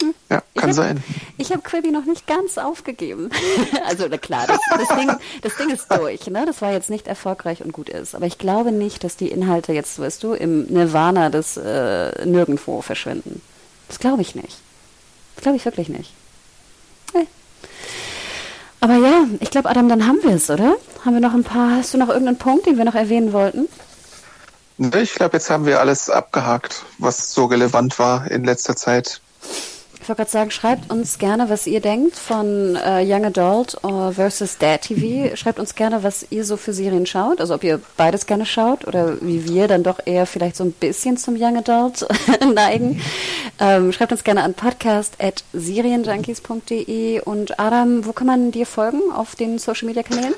Hm. 0.00 0.14
Ja, 0.30 0.36
kann 0.36 0.46
ich 0.54 0.62
hab, 0.62 0.72
sein. 0.72 1.04
Ich 1.36 1.50
habe 1.50 1.62
Quibi 1.62 1.90
noch 1.90 2.04
nicht 2.04 2.26
ganz 2.26 2.56
aufgegeben. 2.56 3.30
also 3.86 4.06
na 4.08 4.16
klar, 4.16 4.46
das, 4.46 4.58
das, 4.70 4.96
Ding, 4.96 5.10
das 5.42 5.56
Ding 5.56 5.70
ist 5.70 5.92
durch. 5.92 6.26
Ne? 6.28 6.46
Das 6.46 6.62
war 6.62 6.72
jetzt 6.72 6.88
nicht 6.88 7.06
erfolgreich 7.06 7.62
und 7.62 7.72
gut 7.72 7.88
ist. 7.88 8.14
Aber 8.14 8.26
ich 8.26 8.38
glaube 8.38 8.72
nicht, 8.72 9.04
dass 9.04 9.16
die 9.16 9.28
Inhalte 9.30 9.72
jetzt, 9.72 9.98
weißt 9.98 10.22
du, 10.22 10.32
im 10.32 10.64
Nirvana 10.66 11.30
des 11.30 11.56
äh, 11.56 12.24
Nirgendwo 12.24 12.80
verschwinden. 12.80 13.42
Das 13.88 13.98
glaube 13.98 14.22
ich 14.22 14.34
nicht. 14.34 14.58
Das 15.34 15.42
glaube 15.42 15.56
ich 15.56 15.64
wirklich 15.64 15.88
nicht. 15.88 16.12
Aber 18.80 18.96
ja, 18.96 19.24
ich 19.40 19.50
glaube, 19.50 19.68
Adam, 19.68 19.88
dann 19.88 20.06
haben 20.06 20.22
wir 20.22 20.32
es, 20.32 20.48
oder? 20.50 20.76
Haben 21.04 21.14
wir 21.14 21.20
noch 21.20 21.34
ein 21.34 21.44
paar, 21.44 21.76
hast 21.76 21.94
du 21.94 21.98
noch 21.98 22.08
irgendeinen 22.08 22.38
Punkt, 22.38 22.66
den 22.66 22.78
wir 22.78 22.84
noch 22.84 22.94
erwähnen 22.94 23.32
wollten? 23.32 23.68
Ich 24.78 25.14
glaube, 25.14 25.36
jetzt 25.36 25.50
haben 25.50 25.66
wir 25.66 25.80
alles 25.80 26.08
abgehakt, 26.08 26.84
was 26.98 27.32
so 27.32 27.46
relevant 27.46 27.98
war 27.98 28.30
in 28.30 28.44
letzter 28.44 28.76
Zeit. 28.76 29.20
Ich 30.08 30.10
wollte 30.10 30.22
gerade 30.22 30.30
sagen, 30.30 30.50
schreibt 30.50 30.90
uns 30.90 31.18
gerne, 31.18 31.50
was 31.50 31.66
ihr 31.66 31.80
denkt 31.80 32.16
von 32.16 32.76
äh, 32.76 33.04
Young 33.04 33.26
Adult 33.26 33.76
uh, 33.84 34.10
versus 34.10 34.56
Dad 34.56 34.80
TV. 34.80 35.36
Schreibt 35.36 35.58
uns 35.58 35.74
gerne, 35.74 36.02
was 36.02 36.24
ihr 36.30 36.46
so 36.46 36.56
für 36.56 36.72
Serien 36.72 37.04
schaut. 37.04 37.42
Also 37.42 37.54
ob 37.54 37.62
ihr 37.62 37.78
beides 37.98 38.24
gerne 38.24 38.46
schaut 38.46 38.86
oder 38.86 39.20
wie 39.20 39.44
wir 39.44 39.68
dann 39.68 39.82
doch 39.82 39.98
eher 40.02 40.24
vielleicht 40.24 40.56
so 40.56 40.64
ein 40.64 40.72
bisschen 40.72 41.18
zum 41.18 41.36
Young 41.38 41.58
Adult 41.58 42.08
neigen. 42.54 43.02
Ähm, 43.60 43.92
schreibt 43.92 44.12
uns 44.12 44.24
gerne 44.24 44.44
an 44.44 44.54
podcast.serienjunkies.de 44.54 47.20
und 47.20 47.60
Adam, 47.60 48.06
wo 48.06 48.14
kann 48.14 48.28
man 48.28 48.50
dir 48.50 48.64
folgen 48.64 49.12
auf 49.14 49.36
den 49.36 49.58
Social 49.58 49.88
Media 49.88 50.04
Kanälen? 50.04 50.32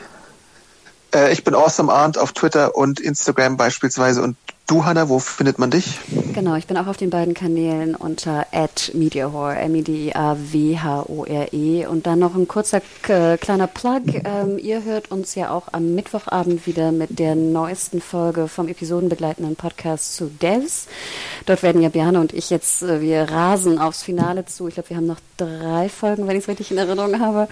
Äh, 1.14 1.32
ich 1.32 1.44
bin 1.44 1.54
Awesome 1.54 1.92
Arndt 1.92 2.18
auf 2.18 2.32
Twitter 2.32 2.74
und 2.74 2.98
Instagram 2.98 3.56
beispielsweise 3.56 4.20
und 4.20 4.34
Du, 4.70 4.84
Hanna, 4.84 5.08
wo 5.08 5.18
findet 5.18 5.58
man 5.58 5.72
dich? 5.72 5.98
Genau, 6.32 6.54
ich 6.54 6.68
bin 6.68 6.76
auch 6.76 6.86
auf 6.86 6.96
den 6.96 7.10
beiden 7.10 7.34
Kanälen 7.34 7.96
unter 7.96 8.46
@mediahore, 8.94 9.56
M-E-D-I-A-W-H-O-R-E. 9.56 11.80
E. 11.80 11.86
Und 11.86 12.06
dann 12.06 12.20
noch 12.20 12.36
ein 12.36 12.46
kurzer 12.46 12.80
äh, 13.08 13.36
kleiner 13.36 13.66
Plug. 13.66 14.22
Ähm, 14.24 14.58
ihr 14.58 14.84
hört 14.84 15.10
uns 15.10 15.34
ja 15.34 15.50
auch 15.50 15.64
am 15.72 15.96
Mittwochabend 15.96 16.68
wieder 16.68 16.92
mit 16.92 17.18
der 17.18 17.34
neuesten 17.34 18.00
Folge 18.00 18.46
vom 18.46 18.68
episodenbegleitenden 18.68 19.56
Podcast 19.56 20.14
zu 20.14 20.26
Devs. 20.26 20.86
Dort 21.46 21.64
werden 21.64 21.82
ja 21.82 21.88
Björn 21.88 22.16
und 22.16 22.32
ich 22.32 22.50
jetzt, 22.50 22.84
äh, 22.84 23.00
wir 23.00 23.24
rasen 23.24 23.80
aufs 23.80 24.04
Finale 24.04 24.46
zu. 24.46 24.68
Ich 24.68 24.74
glaube, 24.74 24.90
wir 24.90 24.98
haben 24.98 25.06
noch 25.06 25.18
drei 25.36 25.88
Folgen, 25.88 26.28
wenn 26.28 26.36
ich 26.36 26.44
es 26.44 26.48
richtig 26.48 26.70
in 26.70 26.78
Erinnerung 26.78 27.18
habe. 27.18 27.48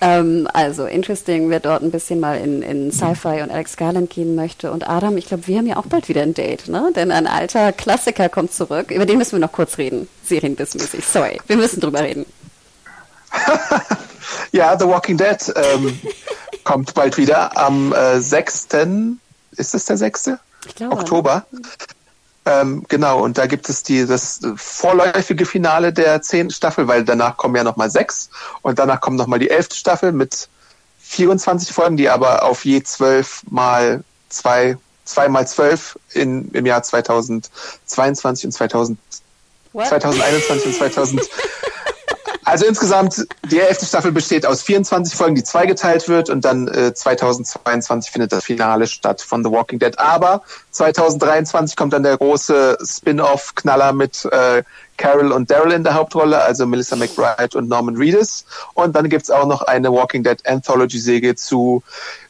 Ähm, 0.00 0.48
also, 0.52 0.86
interesting, 0.86 1.48
wer 1.48 1.60
dort 1.60 1.82
ein 1.82 1.92
bisschen 1.92 2.18
mal 2.18 2.38
in, 2.38 2.62
in 2.62 2.90
Sci-Fi 2.90 3.42
und 3.42 3.50
Alex 3.50 3.76
Garland 3.76 4.10
gehen 4.10 4.34
möchte. 4.34 4.72
Und 4.72 4.88
Adam, 4.88 5.16
ich 5.16 5.26
glaube, 5.26 5.46
wir 5.46 5.58
haben 5.58 5.66
ja 5.66 5.76
auch 5.76 5.86
bald 5.86 6.08
wieder 6.08 6.22
ein 6.22 6.34
Date. 6.34 6.55
Date, 6.56 6.68
ne? 6.68 6.92
Denn 6.94 7.10
ein 7.10 7.26
alter 7.26 7.72
Klassiker 7.72 8.28
kommt 8.28 8.52
zurück. 8.52 8.90
Über 8.90 9.06
den 9.06 9.18
müssen 9.18 9.32
wir 9.32 9.38
noch 9.38 9.52
kurz 9.52 9.78
reden. 9.78 10.08
Serienbissmäßig. 10.24 11.04
Sorry. 11.04 11.40
Wir 11.46 11.56
müssen 11.56 11.80
drüber 11.80 12.00
reden. 12.00 12.26
ja, 14.52 14.78
The 14.78 14.86
Walking 14.86 15.16
Dead 15.16 15.52
ähm, 15.54 15.98
kommt 16.64 16.94
bald 16.94 17.16
wieder 17.16 17.56
am 17.56 17.92
äh, 17.92 18.20
6. 18.20 18.68
Ist 19.56 19.74
es 19.74 19.84
der 19.84 19.96
6. 19.96 20.30
Oktober? 20.90 21.46
Ähm, 22.44 22.84
genau, 22.88 23.24
und 23.24 23.38
da 23.38 23.46
gibt 23.46 23.68
es 23.68 23.82
die, 23.82 24.06
das 24.06 24.40
vorläufige 24.54 25.46
Finale 25.46 25.92
der 25.92 26.22
zehnten 26.22 26.52
Staffel, 26.52 26.86
weil 26.86 27.04
danach 27.04 27.36
kommen 27.36 27.56
ja 27.56 27.64
nochmal 27.64 27.90
sechs 27.90 28.30
und 28.62 28.78
danach 28.78 29.00
kommt 29.00 29.16
nochmal 29.16 29.40
die 29.40 29.50
elfte 29.50 29.74
Staffel 29.74 30.12
mit 30.12 30.48
24 31.00 31.72
Folgen, 31.72 31.96
die 31.96 32.08
aber 32.08 32.44
auf 32.44 32.64
je 32.64 32.84
zwölf 32.84 33.42
mal 33.50 34.04
zwei 34.28 34.76
zweimal 35.06 35.48
zwölf 35.48 35.98
in, 36.12 36.50
im 36.52 36.66
Jahr 36.66 36.82
2022 36.82 38.46
und 38.46 38.52
2000, 38.52 38.98
2021 39.72 40.66
und 40.66 40.74
2000. 40.74 41.22
Also 42.46 42.64
insgesamt, 42.64 43.26
die 43.50 43.58
elfte 43.58 43.84
Staffel 43.84 44.12
besteht 44.12 44.46
aus 44.46 44.62
24 44.62 45.16
Folgen, 45.16 45.34
die 45.34 45.42
zweigeteilt 45.42 46.08
wird 46.08 46.30
und 46.30 46.44
dann 46.44 46.68
äh, 46.68 46.94
2022 46.94 48.12
findet 48.12 48.30
das 48.30 48.44
Finale 48.44 48.86
statt 48.86 49.20
von 49.20 49.42
The 49.42 49.50
Walking 49.50 49.80
Dead. 49.80 49.98
Aber 49.98 50.42
2023 50.70 51.74
kommt 51.74 51.92
dann 51.92 52.04
der 52.04 52.16
große 52.16 52.78
Spin-off-Knaller 52.80 53.92
mit 53.92 54.26
äh, 54.26 54.62
Carol 54.96 55.32
und 55.32 55.50
Daryl 55.50 55.72
in 55.72 55.82
der 55.82 55.94
Hauptrolle, 55.94 56.40
also 56.40 56.66
Melissa 56.66 56.94
McBride 56.94 57.58
und 57.58 57.68
Norman 57.68 57.96
Reedus. 57.96 58.44
Und 58.74 58.94
dann 58.94 59.08
gibt's 59.08 59.28
auch 59.28 59.48
noch 59.48 59.62
eine 59.62 59.90
Walking 59.90 60.22
Dead 60.22 60.38
Anthology-Serie 60.46 61.34
zu 61.34 61.82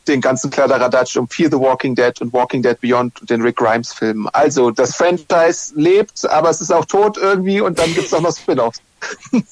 den 0.08 0.22
ganzen 0.22 0.50
Kladderadatsch 0.50 1.18
um 1.18 1.28
Fear 1.28 1.50
the 1.50 1.58
Walking 1.58 1.94
Dead 1.94 2.18
und 2.22 2.32
Walking 2.32 2.62
Dead 2.62 2.80
Beyond 2.80 3.20
und 3.20 3.28
den 3.28 3.42
Rick 3.42 3.56
Grimes 3.56 3.92
Filmen. 3.92 4.30
Also 4.32 4.70
das 4.70 4.96
Franchise 4.96 5.74
lebt, 5.74 6.24
aber 6.30 6.48
es 6.48 6.62
ist 6.62 6.72
auch 6.72 6.86
tot 6.86 7.18
irgendwie 7.18 7.60
und 7.60 7.78
dann 7.78 7.92
gibt 7.92 8.06
es 8.06 8.14
auch 8.14 8.22
noch 8.22 8.34
Spin-offs. 8.34 8.80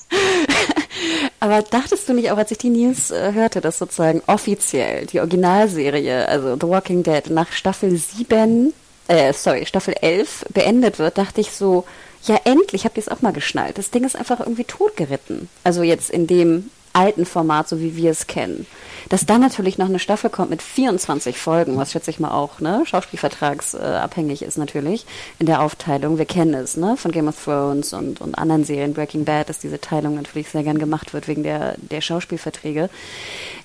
Aber 1.41 1.63
dachtest 1.63 2.09
du 2.09 2.15
nicht 2.15 2.31
auch, 2.31 2.39
als 2.39 2.51
ich 2.51 2.59
die 2.59 2.71
News 2.71 3.11
äh, 3.11 3.33
hörte, 3.33 3.61
dass 3.61 3.79
sozusagen 3.79 4.23
offiziell 4.27 5.07
die 5.07 5.21
Originalserie, 5.21 6.29
also 6.29 6.55
The 6.55 6.69
Walking 6.69 7.03
Dead, 7.03 7.29
nach 7.31 7.53
Staffel 7.53 7.97
7, 7.97 8.73
äh, 9.09 9.33
sorry, 9.33 9.67
Staffel 9.67 9.95
11 10.01 10.47
beendet 10.53 10.99
wird, 10.99 11.19
dachte 11.19 11.41
ich 11.41 11.51
so, 11.53 11.85
ja 12.23 12.41
endlich, 12.45 12.85
habt 12.85 12.97
ihr 12.97 13.03
es 13.03 13.09
auch 13.09 13.23
mal 13.23 13.33
geschnallt. 13.33 13.79
Das 13.79 13.91
Ding 13.91 14.05
ist 14.05 14.17
einfach 14.17 14.41
irgendwie 14.41 14.65
totgeritten. 14.65 15.49
Also 15.63 15.83
jetzt 15.83 16.11
in 16.11 16.27
dem 16.27 16.71
alten 16.95 17.27
Format, 17.27 17.69
so 17.69 17.81
wie 17.81 17.97
wir 17.97 18.11
es 18.11 18.27
kennen. 18.27 18.67
Dass 19.11 19.27
dann 19.27 19.41
natürlich 19.41 19.77
noch 19.77 19.89
eine 19.89 19.99
Staffel 19.99 20.31
kommt 20.31 20.51
mit 20.51 20.63
24 20.63 21.37
Folgen, 21.37 21.77
was 21.77 21.93
schätze 21.93 22.11
ich 22.11 22.21
mal 22.21 22.31
auch, 22.31 22.61
ne, 22.61 22.85
Schauspielvertragsabhängig 22.87 24.43
ist 24.43 24.57
natürlich 24.57 25.05
in 25.39 25.47
der 25.47 25.61
Aufteilung. 25.61 26.17
Wir 26.17 26.25
kennen 26.25 26.55
es, 26.55 26.77
ne, 26.77 26.97
von 26.97 27.13
Game 27.13 27.29
of 27.29 27.43
Thrones 27.43 27.93
und, 27.93 28.21
und 28.21 28.37
anderen 28.37 28.65
Serien, 28.65 28.95
Breaking 28.95 29.25
Bad, 29.25 29.49
dass 29.49 29.59
diese 29.59 29.81
Teilung 29.81 30.15
natürlich 30.15 30.49
sehr 30.49 30.63
gern 30.63 30.79
gemacht 30.79 31.13
wird 31.13 31.29
wegen 31.29 31.43
der, 31.43 31.75
der 31.79 32.01
Schauspielverträge. 32.01 32.89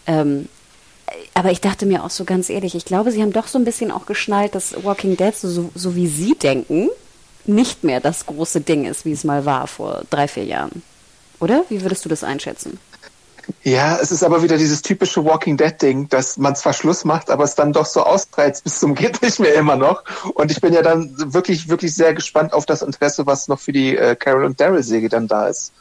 Ähm, 0.08 0.50
aber 1.34 1.52
ich 1.52 1.62
dachte 1.62 1.86
mir 1.86 2.04
auch 2.04 2.10
so 2.10 2.26
ganz 2.26 2.50
ehrlich, 2.50 2.76
ich 2.76 2.86
glaube, 2.86 3.12
sie 3.12 3.22
haben 3.22 3.34
doch 3.34 3.48
so 3.48 3.58
ein 3.58 3.66
bisschen 3.66 3.92
auch 3.92 4.06
geschnallt, 4.06 4.56
dass 4.56 4.84
Walking 4.84 5.18
Dead, 5.18 5.36
so, 5.36 5.70
so 5.74 5.96
wie 5.96 6.08
sie 6.08 6.36
denken, 6.36 6.90
nicht 7.46 7.84
mehr 7.84 8.00
das 8.00 8.26
große 8.26 8.62
Ding 8.62 8.86
ist, 8.86 9.06
wie 9.06 9.12
es 9.12 9.24
mal 9.24 9.46
war 9.46 9.68
vor 9.68 10.04
drei, 10.10 10.28
vier 10.28 10.46
Jahren. 10.46 10.84
Oder? 11.40 11.64
Wie 11.70 11.82
würdest 11.82 12.06
du 12.06 12.10
das 12.10 12.24
einschätzen? 12.24 12.80
Ja, 13.64 13.98
es 13.98 14.12
ist 14.12 14.24
aber 14.24 14.44
wieder 14.44 14.58
dieses 14.58 14.82
typische 14.82 15.24
Walking 15.24 15.58
Dead-Ding, 15.58 16.10
dass 16.10 16.38
man 16.38 16.56
zwar 16.56 16.74
Schluss 16.74 17.06
macht, 17.06 17.30
aber 17.30 17.44
es 17.44 17.56
dann 17.56 17.74
doch 17.74 17.86
so 17.86 18.04
ausreizt 18.04 18.64
bis 18.64 18.80
zum 18.80 18.96
geht 19.00 19.22
nicht 19.22 19.40
mehr 19.40 19.54
immer 19.56 19.76
noch. 19.76 20.04
Und 20.34 20.52
ich 20.52 20.62
bin 20.62 20.74
ja 20.74 20.82
dann 20.82 21.14
wirklich, 21.34 21.70
wirklich 21.70 21.94
sehr 21.94 22.14
gespannt 22.14 22.54
auf 22.54 22.66
das 22.66 22.82
Interesse, 22.82 23.26
was 23.26 23.48
noch 23.48 23.60
für 23.60 23.72
die 23.72 23.98
äh, 23.98 24.16
Carol 24.16 24.46
und 24.46 24.60
Daryl-Serie 24.60 25.10
dann 25.10 25.28
da 25.28 25.48
ist. 25.48 25.74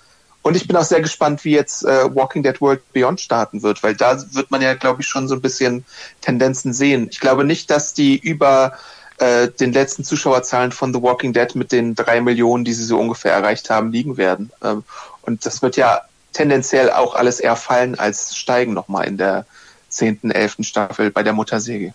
Und 0.43 0.57
ich 0.57 0.67
bin 0.67 0.77
auch 0.77 0.85
sehr 0.85 1.03
gespannt, 1.03 1.45
wie 1.45 1.51
jetzt 1.51 1.85
äh, 1.85 2.15
Walking 2.15 2.43
Dead 2.43 2.61
World 2.61 2.81
Beyond 2.93 3.21
starten 3.21 3.63
wird, 3.63 3.83
weil 3.83 3.95
da 3.95 4.19
wird 4.33 4.51
man 4.51 4.63
ja, 4.63 4.75
glaube 4.75 5.03
ich, 5.03 5.09
schon 5.09 5.29
so 5.29 5.35
ein 5.35 5.41
bisschen 5.41 5.85
Tendenzen 6.21 6.73
sehen. 6.73 7.09
Ich 7.11 7.21
glaube 7.21 7.45
nicht, 7.45 7.71
dass 7.71 7.93
die 7.93 8.17
über 8.17 8.73
äh, 9.19 9.49
den 9.49 9.73
letzten 9.73 10.05
Zuschauerzahlen 10.05 10.73
von 10.73 10.95
The 10.95 11.03
Walking 11.03 11.33
Dead 11.33 11.55
mit 11.55 11.73
den 11.73 11.95
drei 11.95 12.21
Millionen, 12.21 12.65
die 12.65 12.73
sie 12.73 12.85
so 12.85 12.99
ungefähr 12.99 13.33
erreicht 13.33 13.69
haben, 13.69 13.91
liegen 13.91 14.17
werden. 14.17 14.53
Ähm, 14.63 14.85
und 15.23 15.45
das 15.45 15.61
wird 15.61 15.77
ja 15.77 16.03
tendenziell 16.39 16.93
auch 16.93 17.17
alles 17.17 17.41
eher 17.41 17.57
fallen 17.57 17.99
als 17.99 18.37
steigen 18.37 18.73
nochmal 18.73 19.09
in 19.09 19.17
der 19.17 19.45
zehnten, 19.89 20.31
elften 20.31 20.63
Staffel 20.63 21.11
bei 21.11 21.25
der 21.25 21.33
Muttersäge. 21.33 21.95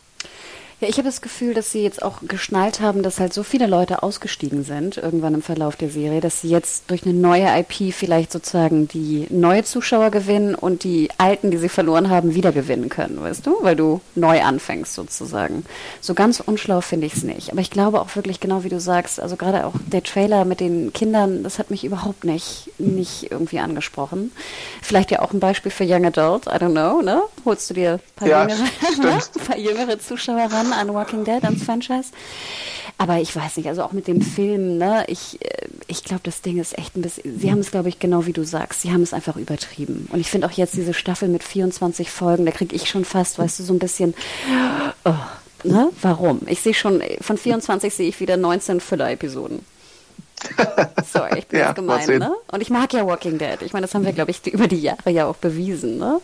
Ja, 0.83 0.89
ich 0.89 0.97
habe 0.97 1.07
das 1.07 1.21
Gefühl, 1.21 1.53
dass 1.53 1.71
sie 1.71 1.81
jetzt 1.81 2.03
auch 2.03 2.17
geschnallt 2.23 2.81
haben, 2.81 3.03
dass 3.03 3.21
halt 3.21 3.33
so 3.33 3.43
viele 3.43 3.67
Leute 3.67 4.03
ausgestiegen 4.03 4.65
sind, 4.65 4.97
irgendwann 4.97 5.33
im 5.33 5.41
Verlauf 5.41 5.77
der 5.77 5.89
Serie, 5.89 6.19
dass 6.19 6.41
sie 6.41 6.49
jetzt 6.49 6.89
durch 6.89 7.05
eine 7.05 7.13
neue 7.13 7.47
IP 7.57 7.93
vielleicht 7.93 8.33
sozusagen 8.33 8.89
die 8.89 9.25
neue 9.29 9.63
Zuschauer 9.63 10.11
gewinnen 10.11 10.55
und 10.55 10.83
die 10.83 11.07
alten, 11.17 11.51
die 11.51 11.57
sie 11.57 11.69
verloren 11.69 12.09
haben, 12.09 12.35
wieder 12.35 12.51
gewinnen 12.51 12.89
können, 12.89 13.21
weißt 13.21 13.47
du? 13.47 13.55
Weil 13.61 13.77
du 13.77 14.01
neu 14.15 14.41
anfängst 14.41 14.93
sozusagen. 14.93 15.63
So 16.01 16.15
ganz 16.15 16.41
unschlau 16.41 16.81
finde 16.81 17.07
ich 17.07 17.13
es 17.13 17.23
nicht. 17.23 17.53
Aber 17.53 17.61
ich 17.61 17.71
glaube 17.71 18.01
auch 18.01 18.13
wirklich, 18.17 18.41
genau 18.41 18.65
wie 18.65 18.69
du 18.69 18.81
sagst, 18.81 19.21
also 19.21 19.37
gerade 19.37 19.65
auch 19.65 19.75
der 19.87 20.03
Trailer 20.03 20.43
mit 20.43 20.59
den 20.59 20.91
Kindern, 20.91 21.43
das 21.43 21.59
hat 21.59 21.71
mich 21.71 21.85
überhaupt 21.85 22.25
nicht, 22.25 22.71
nicht 22.77 23.31
irgendwie 23.31 23.59
angesprochen. 23.59 24.33
Vielleicht 24.81 25.11
ja 25.11 25.21
auch 25.21 25.31
ein 25.31 25.39
Beispiel 25.39 25.71
für 25.71 25.85
Young 25.87 26.05
Adult, 26.05 26.47
I 26.47 26.57
don't 26.57 26.71
know, 26.71 27.01
ne? 27.01 27.21
Holst 27.45 27.69
du 27.69 27.73
dir 27.73 27.93
ein 27.93 27.99
paar, 28.17 28.27
ja, 28.27 28.41
jüngere, 28.41 28.57
ne? 28.57 29.21
ein 29.39 29.47
paar 29.47 29.57
jüngere 29.57 29.97
Zuschauer 29.97 30.51
ran 30.51 30.72
an 30.77 30.93
Walking 30.93 31.23
Dead, 31.23 31.43
ans 31.43 31.63
Franchise. 31.63 32.11
Aber 32.97 33.19
ich 33.19 33.35
weiß 33.35 33.57
nicht, 33.57 33.67
also 33.67 33.83
auch 33.83 33.91
mit 33.91 34.07
dem 34.07 34.21
Film, 34.21 34.77
ne, 34.77 35.05
ich, 35.07 35.41
äh, 35.41 35.67
ich 35.87 36.03
glaube, 36.03 36.21
das 36.23 36.41
Ding 36.41 36.59
ist 36.59 36.77
echt 36.77 36.95
ein 36.95 37.01
bisschen, 37.01 37.39
sie 37.39 37.51
haben 37.51 37.59
es, 37.59 37.71
glaube 37.71 37.89
ich, 37.89 37.99
genau 37.99 38.25
wie 38.25 38.33
du 38.33 38.43
sagst, 38.43 38.81
sie 38.81 38.91
haben 38.91 39.01
es 39.01 39.13
einfach 39.13 39.35
übertrieben. 39.35 40.07
Und 40.11 40.19
ich 40.19 40.29
finde 40.29 40.47
auch 40.47 40.51
jetzt 40.51 40.75
diese 40.75 40.93
Staffel 40.93 41.27
mit 41.27 41.43
24 41.43 42.09
Folgen, 42.11 42.45
da 42.45 42.51
kriege 42.51 42.75
ich 42.75 42.89
schon 42.89 43.05
fast, 43.05 43.39
weißt 43.39 43.59
du, 43.59 43.63
so 43.63 43.73
ein 43.73 43.79
bisschen, 43.79 44.13
oh, 45.05 45.13
ne, 45.63 45.89
warum? 46.01 46.41
Ich 46.47 46.61
sehe 46.61 46.73
schon, 46.73 47.01
von 47.19 47.37
24 47.37 47.93
sehe 47.93 48.07
ich 48.07 48.19
wieder 48.19 48.37
19 48.37 48.79
Füller-Episoden. 48.79 49.65
Sorry, 51.11 51.39
ich 51.39 51.47
bin 51.47 51.59
ja, 51.59 51.67
jetzt 51.67 51.75
gemein, 51.75 52.07
ne? 52.19 52.33
Und 52.51 52.61
ich 52.61 52.69
mag 52.69 52.93
ja 52.93 53.05
Walking 53.05 53.37
Dead. 53.37 53.61
Ich 53.61 53.73
meine, 53.73 53.85
das 53.85 53.93
haben 53.93 54.05
wir, 54.05 54.13
glaube 54.13 54.31
ich, 54.31 54.45
über 54.47 54.67
die 54.67 54.81
Jahre 54.81 55.09
ja 55.09 55.25
auch 55.25 55.35
bewiesen, 55.35 55.97
ne? 55.97 56.21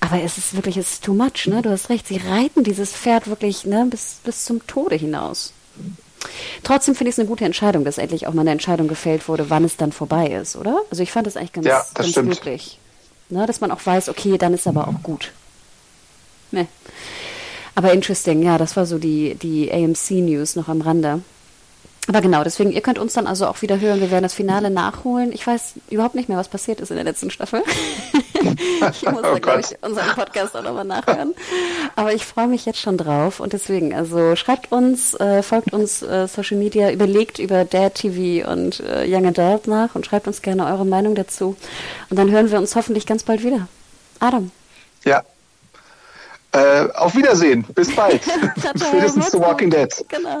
Aber 0.00 0.22
es 0.22 0.38
ist 0.38 0.54
wirklich, 0.54 0.76
es 0.76 0.92
ist 0.92 1.04
too 1.04 1.14
much, 1.14 1.46
ne? 1.46 1.62
Du 1.62 1.70
hast 1.70 1.90
recht, 1.90 2.06
sie 2.06 2.18
reiten 2.18 2.64
dieses 2.64 2.92
Pferd 2.92 3.28
wirklich, 3.28 3.64
ne, 3.64 3.86
bis, 3.88 4.18
bis 4.24 4.44
zum 4.44 4.66
Tode 4.66 4.96
hinaus. 4.96 5.52
Trotzdem 6.62 6.94
finde 6.94 7.10
ich 7.10 7.14
es 7.14 7.18
eine 7.18 7.28
gute 7.28 7.44
Entscheidung, 7.44 7.84
dass 7.84 7.98
endlich 7.98 8.26
auch 8.26 8.34
mal 8.34 8.42
eine 8.42 8.50
Entscheidung 8.50 8.88
gefällt 8.88 9.28
wurde, 9.28 9.50
wann 9.50 9.64
es 9.64 9.76
dann 9.76 9.92
vorbei 9.92 10.28
ist, 10.28 10.56
oder? 10.56 10.80
Also 10.90 11.02
ich 11.02 11.12
fand 11.12 11.26
das 11.26 11.36
eigentlich 11.36 11.52
ganz, 11.52 11.66
ja, 11.66 11.78
das 11.78 11.94
ganz 11.94 12.10
stimmt. 12.10 12.30
glücklich. 12.30 12.78
Ne, 13.30 13.46
dass 13.46 13.60
man 13.60 13.70
auch 13.70 13.84
weiß, 13.84 14.08
okay, 14.08 14.38
dann 14.38 14.54
ist 14.54 14.66
aber 14.66 14.88
auch 14.88 15.02
gut. 15.02 15.32
Ne. 16.50 16.66
Aber 17.74 17.92
interesting, 17.92 18.42
ja, 18.42 18.58
das 18.58 18.76
war 18.76 18.86
so 18.86 18.98
die, 18.98 19.34
die 19.34 19.70
AMC-News 19.70 20.56
noch 20.56 20.68
am 20.68 20.80
Rande. 20.80 21.22
Aber 22.08 22.22
genau, 22.22 22.42
deswegen, 22.42 22.72
ihr 22.72 22.80
könnt 22.80 22.98
uns 22.98 23.12
dann 23.12 23.26
also 23.26 23.46
auch 23.46 23.60
wieder 23.60 23.78
hören. 23.80 24.00
Wir 24.00 24.10
werden 24.10 24.22
das 24.22 24.32
Finale 24.32 24.70
nachholen. 24.70 25.30
Ich 25.30 25.46
weiß 25.46 25.74
überhaupt 25.90 26.14
nicht 26.14 26.30
mehr, 26.30 26.38
was 26.38 26.48
passiert 26.48 26.80
ist 26.80 26.90
in 26.90 26.96
der 26.96 27.04
letzten 27.04 27.30
Staffel. 27.30 27.62
ich 28.92 29.02
muss 29.02 29.18
oh 29.18 29.34
da, 29.34 29.38
glaube 29.38 29.60
ich, 29.60 29.76
unseren 29.82 30.08
Podcast 30.14 30.56
auch 30.56 30.62
nochmal 30.62 30.86
nachhören. 30.86 31.34
Aber 31.96 32.14
ich 32.14 32.24
freue 32.24 32.48
mich 32.48 32.64
jetzt 32.64 32.80
schon 32.80 32.96
drauf. 32.96 33.40
Und 33.40 33.52
deswegen, 33.52 33.94
also 33.94 34.36
schreibt 34.36 34.72
uns, 34.72 35.12
äh, 35.20 35.42
folgt 35.42 35.74
uns 35.74 36.02
äh, 36.02 36.26
Social 36.28 36.56
Media, 36.56 36.90
überlegt 36.90 37.38
über 37.38 37.66
Dad 37.66 37.96
TV 37.96 38.50
und 38.50 38.80
äh, 38.80 39.04
Young 39.06 39.26
Adult 39.26 39.66
nach 39.66 39.94
und 39.94 40.06
schreibt 40.06 40.26
uns 40.26 40.40
gerne 40.40 40.64
eure 40.64 40.86
Meinung 40.86 41.14
dazu. 41.14 41.56
Und 42.08 42.18
dann 42.18 42.30
hören 42.30 42.50
wir 42.50 42.58
uns 42.58 42.74
hoffentlich 42.74 43.04
ganz 43.04 43.22
bald 43.22 43.44
wieder. 43.44 43.68
Adam. 44.18 44.50
Ja. 45.04 45.22
Äh, 46.52 46.88
auf 46.94 47.14
Wiedersehen. 47.14 47.64
Bis 47.74 47.94
bald. 47.94 48.22
Spätestens 48.76 49.30
zu 49.30 49.40
Walking 49.40 49.68
Dead. 49.68 49.92
Genau. 50.08 50.40